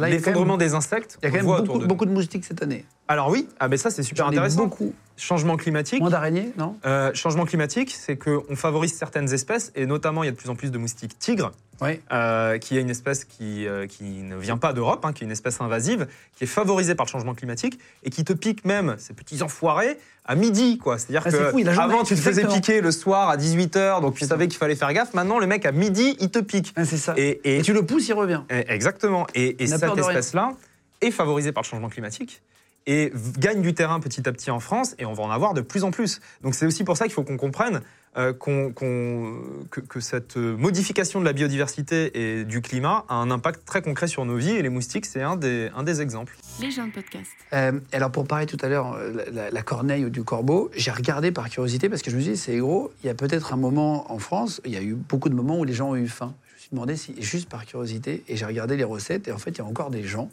L'effondrement 0.00 0.56
des 0.56 0.74
insectes, 0.74 1.18
il 1.20 1.26
y 1.26 1.28
a 1.28 1.30
quand 1.30 1.44
même 1.44 1.64
beaucoup, 1.64 1.78
de 1.78 1.86
beaucoup 1.86 2.06
de 2.06 2.12
moustiques 2.12 2.44
cette 2.44 2.62
année. 2.62 2.86
Alors 3.10 3.28
oui, 3.28 3.48
ah 3.58 3.66
ben 3.66 3.76
ça 3.76 3.90
c'est 3.90 4.04
super 4.04 4.26
J'en 4.26 4.30
ai 4.30 4.36
intéressant. 4.36 4.62
beaucoup. 4.66 4.94
Changement 5.16 5.56
climatique. 5.56 5.98
Moins 6.00 6.10
d'araignées, 6.10 6.52
non? 6.56 6.76
Euh, 6.86 7.10
changement 7.12 7.44
climatique, 7.44 7.90
c'est 7.90 8.16
qu'on 8.16 8.54
favorise 8.54 8.94
certaines 8.94 9.32
espèces, 9.32 9.72
et 9.74 9.84
notamment 9.84 10.22
il 10.22 10.26
y 10.26 10.28
a 10.28 10.32
de 10.32 10.36
plus 10.36 10.48
en 10.48 10.54
plus 10.54 10.70
de 10.70 10.78
moustiques 10.78 11.18
tigres, 11.18 11.50
Oui. 11.82 12.00
euh, 12.12 12.58
qui 12.58 12.78
est 12.78 12.80
une 12.80 12.88
espèce 12.88 13.24
qui, 13.24 13.66
euh, 13.66 13.88
qui 13.88 14.04
ne 14.04 14.36
vient 14.36 14.58
pas 14.58 14.72
d'Europe, 14.72 15.04
hein, 15.04 15.12
qui 15.12 15.24
est 15.24 15.26
une 15.26 15.32
espèce 15.32 15.60
invasive, 15.60 16.06
qui 16.36 16.44
est 16.44 16.46
favorisée 16.46 16.94
par 16.94 17.04
le 17.04 17.10
changement 17.10 17.34
climatique, 17.34 17.80
et 18.04 18.10
qui 18.10 18.22
te 18.24 18.32
pique 18.32 18.64
même, 18.64 18.94
ces 18.98 19.12
petits 19.12 19.42
enfoirés, 19.42 19.98
à 20.24 20.36
midi. 20.36 20.78
quoi. 20.78 20.96
C'est-à-dire 20.96 21.22
Ah, 21.26 21.30
c'est 21.32 21.38
que 21.38 21.50
fou, 21.50 21.58
il 21.58 21.68
a 21.68 21.74
jamais- 21.74 21.92
avant 21.92 22.04
tu 22.04 22.14
te 22.14 22.20
faisais 22.20 22.42
exactement. 22.42 22.54
piquer 22.60 22.80
le 22.80 22.92
soir 22.92 23.28
à 23.28 23.36
18h, 23.36 24.00
donc 24.02 24.14
tu 24.14 24.24
savais 24.24 24.46
qu'il 24.46 24.56
fallait 24.58 24.76
faire 24.76 24.92
gaffe. 24.92 25.14
Maintenant, 25.14 25.40
le 25.40 25.48
mec 25.48 25.66
à 25.66 25.72
midi, 25.72 26.16
il 26.20 26.30
te 26.30 26.38
pique. 26.38 26.72
Ah, 26.76 26.84
c'est 26.84 26.96
ça. 26.96 27.14
Et, 27.16 27.40
Et, 27.42 27.56
et- 27.58 27.62
tu 27.62 27.72
le 27.72 27.84
pousses, 27.84 28.06
il 28.06 28.12
revient. 28.14 28.42
eh, 28.50 28.64
Exactement. 28.72 29.26
Et, 29.34 29.56
cette 29.66 29.80
peur 29.80 29.96
de 29.96 30.00
rien. 30.00 30.10
espèce-là 30.10 30.52
est 31.00 31.10
favorisée 31.10 31.50
par 31.50 31.64
le 31.64 31.66
changement 31.68 31.88
climatique 31.88 32.40
et 32.86 33.12
gagne 33.38 33.62
du 33.62 33.74
terrain 33.74 34.00
petit 34.00 34.28
à 34.28 34.32
petit 34.32 34.50
en 34.50 34.60
France 34.60 34.94
et 34.98 35.04
on 35.06 35.12
va 35.12 35.22
en 35.22 35.30
avoir 35.30 35.54
de 35.54 35.60
plus 35.60 35.84
en 35.84 35.90
plus. 35.90 36.20
Donc 36.42 36.54
c'est 36.54 36.66
aussi 36.66 36.82
pour 36.84 36.96
ça 36.96 37.04
qu'il 37.04 37.12
faut 37.14 37.22
qu'on 37.24 37.36
comprenne 37.36 37.80
euh, 38.16 38.32
qu'on- 38.32 38.72
qu'on- 38.72 39.36
que, 39.70 39.80
que 39.80 40.00
cette 40.00 40.36
euh, 40.36 40.56
modification 40.56 41.20
de 41.20 41.24
la 41.24 41.32
biodiversité 41.32 42.10
et 42.40 42.44
du 42.44 42.60
climat 42.60 43.04
a 43.08 43.14
un 43.14 43.30
impact 43.30 43.64
très 43.64 43.82
concret 43.82 44.08
sur 44.08 44.24
nos 44.24 44.34
vies 44.36 44.50
et 44.50 44.62
les 44.62 44.68
moustiques, 44.68 45.06
c'est 45.06 45.22
un 45.22 45.36
des, 45.36 45.70
un 45.76 45.84
des 45.84 46.00
exemples. 46.00 46.36
Les 46.60 46.72
gens 46.72 46.88
de 46.88 46.92
podcast. 46.92 47.30
Euh, 47.52 47.78
alors 47.92 48.10
pour 48.10 48.26
parler 48.26 48.46
tout 48.46 48.56
à 48.62 48.68
l'heure, 48.68 48.94
euh, 48.94 49.12
la, 49.12 49.30
la- 49.30 49.50
la 49.50 49.62
corneille 49.62 50.04
ou 50.04 50.10
du 50.10 50.24
corbeau, 50.24 50.72
j'ai 50.74 50.90
regardé 50.90 51.30
par 51.30 51.48
curiosité 51.48 51.88
parce 51.88 52.02
que 52.02 52.10
je 52.10 52.16
me 52.16 52.20
suis 52.20 52.32
dit, 52.32 52.36
c'est 52.36 52.56
gros, 52.58 52.90
il 53.04 53.06
y 53.06 53.10
a 53.10 53.14
peut-être 53.14 53.52
un 53.52 53.56
moment 53.56 54.10
en 54.12 54.18
France, 54.18 54.60
il 54.64 54.72
y 54.72 54.76
a 54.76 54.82
eu 54.82 54.94
beaucoup 54.94 55.28
de 55.28 55.34
moments 55.36 55.58
où 55.60 55.64
les 55.64 55.74
gens 55.74 55.90
ont 55.90 55.96
eu 55.96 56.08
faim. 56.08 56.34
Je 56.48 56.54
me 56.54 56.58
suis 56.62 56.70
demandé 56.72 56.96
si, 56.96 57.14
juste 57.22 57.48
par 57.48 57.64
curiosité, 57.64 58.24
et 58.26 58.36
j'ai 58.36 58.44
regardé 58.44 58.76
les 58.76 58.82
recettes, 58.84 59.28
et 59.28 59.32
en 59.32 59.38
fait, 59.38 59.50
il 59.50 59.58
y 59.58 59.60
a 59.60 59.64
encore 59.64 59.90
des 59.90 60.02
gens 60.02 60.30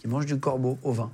qui 0.00 0.08
mangent 0.08 0.24
du 0.26 0.38
corbeau 0.38 0.78
au 0.82 0.92
vin. 0.92 1.10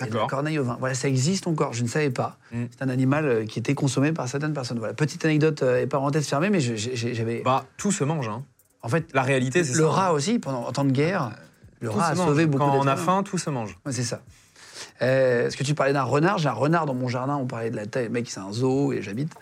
Et 0.00 0.10
la 0.10 0.26
corneille 0.26 0.58
au 0.58 0.64
vin. 0.64 0.76
Voilà, 0.80 0.94
ça 0.94 1.08
existe 1.08 1.46
encore, 1.46 1.72
je 1.72 1.82
ne 1.84 1.88
savais 1.88 2.10
pas. 2.10 2.36
Mm. 2.52 2.64
C'est 2.70 2.82
un 2.82 2.88
animal 2.88 3.26
euh, 3.26 3.46
qui 3.46 3.58
était 3.60 3.74
consommé 3.74 4.12
par 4.12 4.28
certaines 4.28 4.52
personnes. 4.52 4.78
Voilà, 4.78 4.92
petite 4.94 5.24
anecdote 5.24 5.62
euh, 5.62 5.80
et 5.82 5.86
parenthèse 5.86 6.26
fermée, 6.26 6.50
mais 6.50 6.60
j'avais. 6.60 7.42
Bah, 7.44 7.64
tout 7.76 7.92
se 7.92 8.02
mange. 8.04 8.28
hein. 8.28 8.42
en 8.82 8.88
fait, 8.88 9.06
La 9.14 9.22
réalité, 9.22 9.62
c'est 9.62 9.72
ça. 9.74 9.78
le 9.78 9.86
rat 9.86 10.12
aussi, 10.12 10.38
pendant 10.40 10.66
en 10.66 10.72
temps 10.72 10.84
de 10.84 10.90
guerre, 10.90 11.30
le 11.80 11.88
Tout 11.90 11.96
rat 11.96 12.06
a 12.06 12.14
mange. 12.14 12.26
sauvé 12.26 12.46
beaucoup 12.46 12.64
Quand 12.64 12.76
on 12.78 12.86
a 12.86 12.96
faim, 12.96 13.22
tout 13.22 13.38
se 13.38 13.50
mange. 13.50 13.78
Ouais, 13.86 13.92
c'est 13.92 14.02
ça. 14.02 14.20
Euh, 15.02 15.46
Est-ce 15.46 15.56
que 15.56 15.62
tu 15.64 15.74
parlais 15.74 15.92
d'un 15.92 16.02
renard 16.02 16.38
J'ai 16.38 16.48
un 16.48 16.52
renard 16.52 16.86
dans 16.86 16.94
mon 16.94 17.08
jardin. 17.08 17.36
On 17.36 17.46
parlait 17.46 17.70
de 17.70 17.76
la 17.76 17.86
taille. 17.86 18.04
Le 18.04 18.10
mec, 18.10 18.28
c'est 18.30 18.40
un 18.40 18.52
zoo 18.52 18.92
et 18.92 19.00
j'habite. 19.02 19.32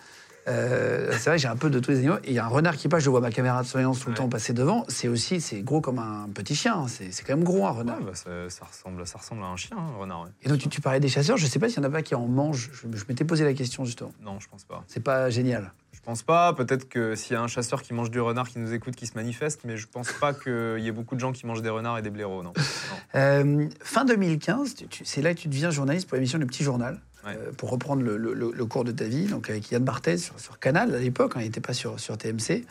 Euh, 0.48 1.12
c'est 1.12 1.31
vrai, 1.31 1.38
j'ai 1.38 1.48
un 1.48 1.57
peu 1.57 1.70
de 1.70 1.78
tous 1.78 1.92
les 1.92 1.98
animaux. 1.98 2.16
Il 2.26 2.33
y 2.33 2.38
a 2.38 2.44
un 2.44 2.48
renard 2.48 2.76
qui 2.76 2.88
passe. 2.88 3.02
Je 3.05 3.11
vois 3.11 3.20
ma 3.20 3.31
caméra 3.31 3.62
de 3.62 3.66
surveillance 3.68 4.00
tout 4.00 4.07
le 4.07 4.12
Ouais. 4.12 4.16
temps 4.18 4.28
passer 4.28 4.52
devant. 4.52 4.85
C'est 4.88 5.09
aussi, 5.09 5.40
c'est 5.40 5.61
gros 5.62 5.81
comme 5.81 5.98
un 6.00 6.28
petit 6.35 6.55
chien. 6.57 6.88
C'est 6.88 7.12
c'est 7.12 7.22
quand 7.22 7.35
même 7.37 7.44
gros 7.44 7.66
un 7.66 7.70
renard. 7.70 7.98
Ouais, 8.00 8.07
bah, 8.07 8.14
ça, 8.14 8.31
ça 8.48 8.64
ressemble, 8.64 9.07
ça 9.07 9.18
ressemble 9.18 9.42
à 9.44 9.46
un 9.46 9.57
chien, 9.57 9.76
un 9.76 9.96
renard. 9.98 10.22
ouais. 10.22 10.31
Et 10.42 10.48
donc 10.48 10.59
tu, 10.59 10.68
tu 10.68 10.81
parlais 10.81 10.98
des 11.00 11.09
chasseurs. 11.09 11.37
Je 11.37 11.46
sais 11.46 11.59
pas 11.61 11.68
s'il 11.68 11.78
y 11.78 11.81
en 11.81 11.88
a 11.88 11.90
pas 11.90 12.02
qui 12.02 12.14
en 12.14 12.26
mangent. 12.26 12.70
Je, 12.72 12.88
je 12.96 13.05
m'étais 13.09 13.24
posé 13.24 13.44
la 13.44 13.55
question 13.55 13.85
justement. 13.85 14.12
Non, 14.20 14.40
je 14.40 14.48
pense 14.48 14.64
pas. 14.64 14.83
C'est 14.88 15.02
pas 15.02 15.31
génial. 15.31 15.72
Je 15.92 16.00
pense 16.00 16.22
pas. 16.24 16.52
Peut-être 16.55 16.88
que 16.88 17.14
s'il 17.14 17.35
y 17.35 17.37
a 17.37 17.40
un 17.42 17.46
chasseur 17.46 17.81
qui 17.83 17.94
mange 17.94 18.11
du 18.11 18.18
renard 18.20 18.48
qui 18.48 18.59
nous 18.59 18.72
écoute, 18.74 18.96
qui 18.96 19.07
se 19.07 19.14
manifeste, 19.14 19.61
mais 19.64 19.76
je 19.76 19.87
pense 19.87 20.11
pas 20.12 20.35
qu'il 20.35 20.78
y 20.81 20.88
ait 20.88 20.92
beaucoup 20.92 21.14
de 21.14 21.20
gens 21.20 21.31
qui 21.31 21.46
mangent 21.46 21.62
des 21.62 21.68
renards 21.70 21.98
et 21.98 22.02
des 22.02 22.11
blaireaux, 22.11 22.42
non. 22.42 22.52
Non. 22.57 22.96
Euh, 23.14 23.68
fin 23.81 24.05
2015, 24.05 24.74
tu- 24.74 24.88
tu- 24.88 25.05
c'est 25.05 25.22
là 25.22 25.33
que 25.35 25.38
tu 25.38 25.46
deviens 25.46 25.70
journaliste 25.70 26.09
pour 26.09 26.16
l'émission 26.16 26.38
Le 26.40 26.46
Petit 26.46 26.64
Journal. 26.64 27.00
Ouais. 27.25 27.37
euh, 27.37 27.53
pour 27.57 27.71
reprendre 27.71 28.03
le, 28.03 28.17
le- 28.17 28.35
le- 28.35 28.53
le 28.53 28.67
cours 28.67 28.85
de 28.85 28.93
ta 28.93 29.05
vie, 29.05 29.27
donc 29.27 29.49
avec 29.51 29.71
Yann 29.71 29.85
Barthès 29.85 30.23
sur, 30.23 30.39
sur 30.41 30.59
Canal 30.59 30.95
à 30.95 30.99
l'époque, 30.99 31.33
hein, 31.37 31.41
il 31.41 31.45
n'était 31.45 31.61
pas 31.61 31.73
sur, 31.75 32.01
sur 32.01 32.19
TMC. 32.19 32.65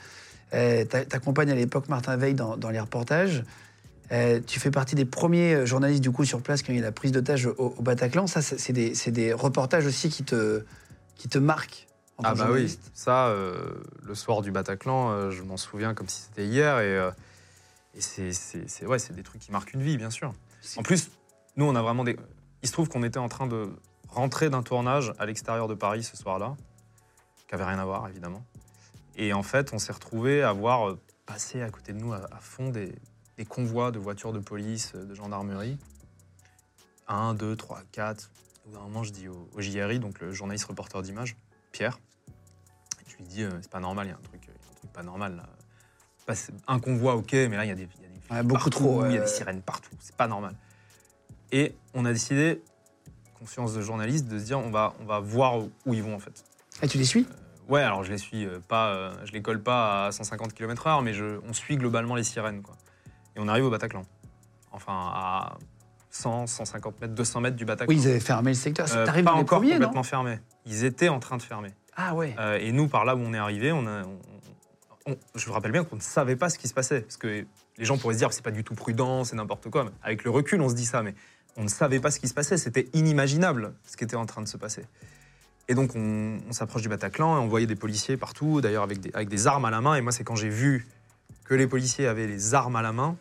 Euh, 0.53 0.83
t'a- 0.85 1.05
T'accompagnes 1.05 1.51
à 1.51 1.55
l'époque 1.55 1.87
Martin 1.87 2.17
Veil 2.17 2.33
dans, 2.33 2.57
dans 2.57 2.69
les 2.69 2.79
reportages. 2.79 3.43
Euh, 4.11 4.41
tu 4.45 4.59
fais 4.59 4.71
partie 4.71 4.95
des 4.95 5.05
premiers 5.05 5.53
euh, 5.53 5.65
journalistes 5.65 6.01
du 6.03 6.11
coup 6.11 6.25
sur 6.25 6.41
place 6.41 6.61
quand 6.63 6.73
il 6.73 6.75
y 6.75 6.77
a 6.79 6.81
eu 6.81 6.83
la 6.83 6.91
prise 6.91 7.13
d'otage 7.13 7.45
au, 7.45 7.53
au 7.77 7.81
Bataclan. 7.81 8.27
Ça, 8.27 8.41
c'est 8.41 8.73
des, 8.73 9.31
reportages 9.33 9.85
aussi 9.85 10.09
qui 10.09 10.23
te, 10.25 10.63
qui 11.15 11.29
te 11.29 11.37
marquent 11.37 11.87
en 12.17 12.23
Ah 12.25 12.35
bah 12.35 12.49
oui, 12.51 12.77
ça, 12.93 13.27
euh, 13.27 13.55
le 14.05 14.13
soir 14.15 14.41
du 14.41 14.51
Bataclan, 14.51 15.11
euh, 15.11 15.31
je 15.31 15.41
m'en 15.43 15.55
souviens 15.55 15.93
comme 15.93 16.09
si 16.09 16.23
c'était 16.23 16.45
hier. 16.45 16.79
Et, 16.81 16.97
et 17.97 18.01
c'est 18.01 18.33
c'est- 18.33 18.67
c'est- 18.67 18.85
ouais, 18.85 18.99
c'est 18.99 19.15
des 19.15 19.23
trucs 19.23 19.39
qui 19.41 19.51
marquent 19.53 19.73
une 19.73 19.81
vie, 19.81 19.95
bien 19.97 20.09
sûr. 20.09 20.33
En 20.75 20.83
plus, 20.83 21.09
nous, 21.55 21.63
on 21.65 21.75
a 21.77 21.81
vraiment 21.81 22.03
des... 22.03 22.17
Il 22.63 22.67
se 22.67 22.73
trouve 22.73 22.89
qu'on 22.89 23.03
était 23.03 23.17
en 23.17 23.29
train 23.29 23.47
de 23.47 23.69
rentrer 24.11 24.49
d'un 24.49 24.63
tournage 24.63 25.13
à 25.19 25.25
l'extérieur 25.25 25.67
de 25.67 25.73
Paris 25.73 26.03
ce 26.03 26.15
soir-là, 26.15 26.55
qui 27.47 27.55
avait 27.55 27.65
rien 27.65 27.79
à 27.79 27.85
voir, 27.85 28.07
évidemment. 28.07 28.43
Et 29.15 29.33
en 29.33 29.43
fait, 29.43 29.73
on 29.73 29.79
s'est 29.79 29.93
retrouvé 29.93 30.43
à 30.43 30.53
voir 30.53 30.89
euh, 30.89 30.99
passer 31.25 31.61
à 31.61 31.69
côté 31.69 31.93
de 31.93 31.99
nous, 31.99 32.13
à, 32.13 32.21
à 32.31 32.39
fond, 32.39 32.69
des, 32.69 32.93
des 33.37 33.45
convois 33.45 33.91
de 33.91 33.99
voitures 33.99 34.33
de 34.33 34.39
police, 34.39 34.93
euh, 34.95 35.05
de 35.05 35.13
gendarmerie. 35.13 35.77
Un, 37.07 37.33
deux, 37.33 37.55
trois, 37.55 37.81
quatre. 37.91 38.31
Au 38.65 38.69
bout 38.69 38.75
d'un 38.75 38.83
moment, 38.83 39.03
je 39.03 39.11
dis 39.11 39.27
au, 39.27 39.49
au 39.53 39.61
JRI, 39.61 39.99
donc 39.99 40.19
le 40.19 40.31
journaliste 40.31 40.65
reporter 40.65 41.01
d'image, 41.01 41.35
Pierre, 41.71 41.99
je 43.07 43.17
lui 43.17 43.23
dis, 43.25 43.43
euh, 43.43 43.49
c'est 43.61 43.71
pas 43.71 43.79
normal, 43.79 44.07
il 44.07 44.09
y 44.11 44.13
a 44.13 44.17
un 44.17 44.21
truc, 44.21 44.41
il 44.43 44.47
y 44.47 44.51
a 44.51 44.53
un 44.53 44.75
truc 44.75 44.91
pas 44.93 45.03
normal 45.03 45.35
là. 45.35 45.43
Un 46.67 46.79
convoi, 46.79 47.15
ok, 47.15 47.33
mais 47.33 47.57
là, 47.57 47.65
il 47.65 47.67
y 47.67 47.71
a 47.71 47.75
des, 47.75 47.81
y 47.81 48.05
a 48.05 48.07
des 48.07 48.19
flics 48.19 48.31
Ouais, 48.31 48.43
beaucoup 48.43 48.69
partout, 48.69 48.69
trop, 48.69 49.05
il 49.05 49.13
y 49.13 49.17
a 49.17 49.21
des 49.21 49.27
sirènes 49.27 49.61
partout, 49.61 49.91
c'est 49.99 50.15
pas 50.15 50.27
normal. 50.27 50.55
Et 51.51 51.75
on 51.93 52.05
a 52.05 52.13
décidé, 52.13 52.63
conscience 53.41 53.73
de 53.73 53.81
journaliste, 53.81 54.27
de 54.27 54.37
se 54.37 54.45
dire, 54.45 54.59
on 54.59 54.69
va, 54.69 54.93
on 55.01 55.05
va 55.05 55.19
voir 55.19 55.57
où, 55.57 55.93
ils 55.93 56.03
vont 56.03 56.15
en 56.15 56.19
fait. 56.19 56.43
Et 56.83 56.87
tu 56.87 56.99
les 56.99 57.05
suis? 57.05 57.25
Ouais, 57.67 57.81
alors 57.81 58.03
je 58.03 58.11
les 58.11 58.19
suis 58.19 58.45
euh, 58.45 58.59
pas, 58.67 58.89
euh, 58.89 59.11
je 59.25 59.31
les 59.31 59.41
colle 59.41 59.63
pas 59.63 60.05
à 60.07 60.11
150 60.11 60.53
km/h, 60.53 61.03
mais 61.03 61.13
je, 61.13 61.39
on 61.47 61.51
suit 61.53 61.75
globalement 61.77 62.13
les 62.15 62.23
sirènes 62.23 62.61
quoi. 62.61 62.75
Et 63.35 63.39
on 63.39 63.47
arrive 63.47 63.65
au 63.65 63.71
Bataclan, 63.71 64.03
enfin 64.71 64.93
à 65.13 65.57
100, 66.11 66.45
150 66.45 67.01
mètres, 67.01 67.13
200 67.15 67.41
mètres 67.41 67.55
du 67.55 67.65
Bataclan. 67.65 67.87
Oui, 67.95 67.99
ils 67.99 68.07
avaient 68.07 68.19
fermé 68.19 68.51
le 68.51 68.55
secteur. 68.55 68.87
Euh, 68.93 69.05
pas 69.07 69.13
les 69.13 69.27
encore 69.27 69.59
premiers, 69.59 69.71
complètement 69.73 70.03
fermé. 70.03 70.39
Ils 70.67 70.83
étaient 70.85 71.09
en 71.09 71.19
train 71.19 71.37
de 71.37 71.41
fermer. 71.41 71.71
Ah 71.95 72.13
ouais. 72.13 72.35
Euh, 72.39 72.59
et 72.61 72.71
nous, 72.71 72.87
par 72.87 73.05
là 73.05 73.15
où 73.15 73.19
on 73.19 73.33
est 73.33 73.37
arrivé, 73.39 73.71
on 73.71 73.87
a, 73.87 74.03
on- 74.03 74.19
on- 75.07 75.17
je 75.35 75.47
me 75.47 75.53
rappelle 75.53 75.71
bien 75.71 75.83
qu'on 75.83 75.95
ne 75.95 76.01
savait 76.01 76.35
pas 76.35 76.49
ce 76.49 76.59
qui 76.59 76.67
se 76.67 76.73
passait. 76.75 77.01
Parce 77.01 77.17
que 77.17 77.45
les 77.77 77.85
gens 77.85 77.97
pourraient 77.97 78.13
se 78.13 78.19
dire 78.19 78.31
c'est 78.33 78.43
pas 78.43 78.51
du 78.51 78.63
tout 78.63 78.75
prudent, 78.75 79.23
c'est 79.23 79.35
n'importe 79.35 79.69
quoi. 79.71 79.85
Mais 79.85 79.91
avec 80.03 80.23
le 80.23 80.29
recul, 80.29 80.61
on 80.61 80.69
se 80.69 80.75
dit 80.75 80.85
ça. 80.85 81.01
Mais 81.03 81.15
on 81.57 81.63
ne 81.63 81.69
savait 81.69 81.99
pas 81.99 82.11
ce 82.11 82.19
qui 82.19 82.27
se 82.27 82.33
passait. 82.33 82.57
C'était 82.57 82.87
inimaginable 82.93 83.73
ce 83.85 83.97
qui 83.97 84.03
était 84.03 84.15
en 84.15 84.25
train 84.25 84.41
de 84.41 84.47
se 84.47 84.57
passer. 84.57 84.83
Et 85.67 85.75
donc, 85.75 85.95
on, 85.95 86.39
s'approche 86.51 86.81
du 86.81 86.89
Bataclan 86.89 87.37
et 87.37 87.39
on 87.39 87.47
voyait 87.47 87.67
des 87.67 87.75
policiers 87.75 88.17
partout, 88.17 88.61
d'ailleurs 88.61 88.83
avec 88.83 88.99
des, 88.99 89.11
avec 89.13 89.29
des 89.29 89.47
armes 89.47 89.65
à 89.65 89.71
la 89.71 89.79
main. 89.79 89.95
Et 89.95 90.01
moi, 90.01 90.11
c'est 90.11 90.23
quand 90.23 90.35
j'ai 90.35 90.49
vu 90.49 90.87
que 91.45 91.53
les 91.53 91.67
policiers 91.67 92.07
avaient 92.07 92.27
les 92.27 92.53
armes 92.53 92.75
à 92.75 92.81
la 92.81 92.91
main 92.91 93.17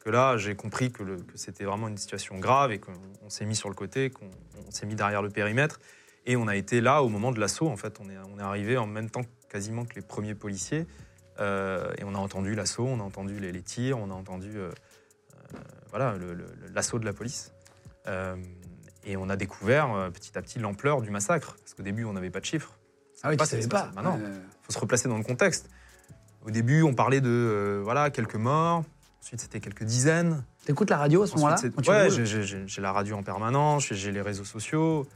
que 0.00 0.10
là, 0.10 0.36
j'ai 0.36 0.54
compris 0.54 0.92
que, 0.92 1.02
c'était 1.34 1.64
vraiment 1.64 1.88
une 1.88 1.98
situation 1.98 2.38
grave 2.38 2.72
et 2.72 2.78
qu'on 2.78 2.92
on 3.22 3.30
s'est 3.30 3.44
mis 3.44 3.56
sur 3.56 3.68
le 3.68 3.74
côté, 3.74 4.10
qu'on 4.10 4.30
on 4.66 4.70
s'est 4.70 4.86
mis 4.86 4.94
derrière 4.94 5.22
le 5.22 5.30
périmètre. 5.30 5.80
Et 6.24 6.36
on 6.36 6.46
a 6.46 6.56
été 6.56 6.80
là 6.80 7.02
au 7.02 7.08
moment 7.08 7.32
de 7.32 7.40
l'assaut. 7.40 7.68
En 7.68 7.76
fait, 7.76 7.98
on 8.00 8.08
est, 8.08 8.16
on 8.34 8.38
est 8.38 8.42
arrivé 8.42 8.76
en 8.76 8.86
même 8.86 9.10
temps 9.10 9.24
quasiment 9.48 9.84
que 9.84 9.94
les 9.94 10.02
premiers 10.02 10.34
policiers. 10.34 10.86
Euh, 11.40 11.92
et 11.98 12.04
on 12.04 12.14
a 12.14 12.18
entendu 12.18 12.54
l'assaut, 12.54 12.86
on 12.86 13.00
a 13.00 13.02
entendu 13.02 13.38
les, 13.38 13.52
les 13.52 13.62
tirs, 13.62 13.98
on 13.98 14.10
a 14.10 14.14
entendu 14.14 14.56
euh, 14.56 14.70
euh, 15.54 15.58
voilà, 15.90 16.14
l'assaut 16.74 16.98
de 16.98 17.04
la 17.04 17.12
police. 17.12 17.52
Euh, 18.06 18.36
et 19.04 19.16
on 19.16 19.28
a 19.28 19.36
découvert 19.36 19.92
euh, 19.92 20.10
petit 20.10 20.36
à 20.36 20.42
petit 20.42 20.58
l'ampleur 20.58 21.00
du 21.02 21.10
massacre. 21.10 21.56
Parce 21.56 21.74
qu'au 21.74 21.82
début, 21.82 22.04
on 22.04 22.12
n'avait 22.12 22.30
pas 22.30 22.40
de 22.40 22.44
chiffres. 22.44 22.78
Ah 23.22 23.30
oui, 23.30 23.36
pas 23.36 23.44
tu 23.44 23.50
savais 23.50 23.62
pas. 23.68 23.90
maintenant. 23.94 24.18
Il 24.22 24.40
faut 24.62 24.72
se 24.72 24.78
replacer 24.78 25.08
dans 25.08 25.18
le 25.18 25.24
contexte. 25.24 25.70
Au 26.44 26.50
début, 26.50 26.82
on 26.82 26.94
parlait 26.94 27.20
de 27.20 27.28
euh, 27.28 27.80
voilà, 27.82 28.10
quelques 28.10 28.36
morts. 28.36 28.84
Ensuite, 29.20 29.40
c'était 29.40 29.60
quelques 29.60 29.82
dizaines. 29.84 30.44
T'écoutes 30.64 30.90
la 30.90 30.96
radio 30.98 31.22
à 31.22 31.26
ce 31.26 31.32
moment-là 31.36 31.56
ouais, 31.88 32.10
j'ai- 32.66 32.80
la 32.80 32.92
radio 32.92 33.16
en 33.16 33.22
permanence, 33.22 33.92
j'ai- 33.92 34.12
les 34.12 34.20
réseaux 34.22 34.44
sociaux, 34.44 35.06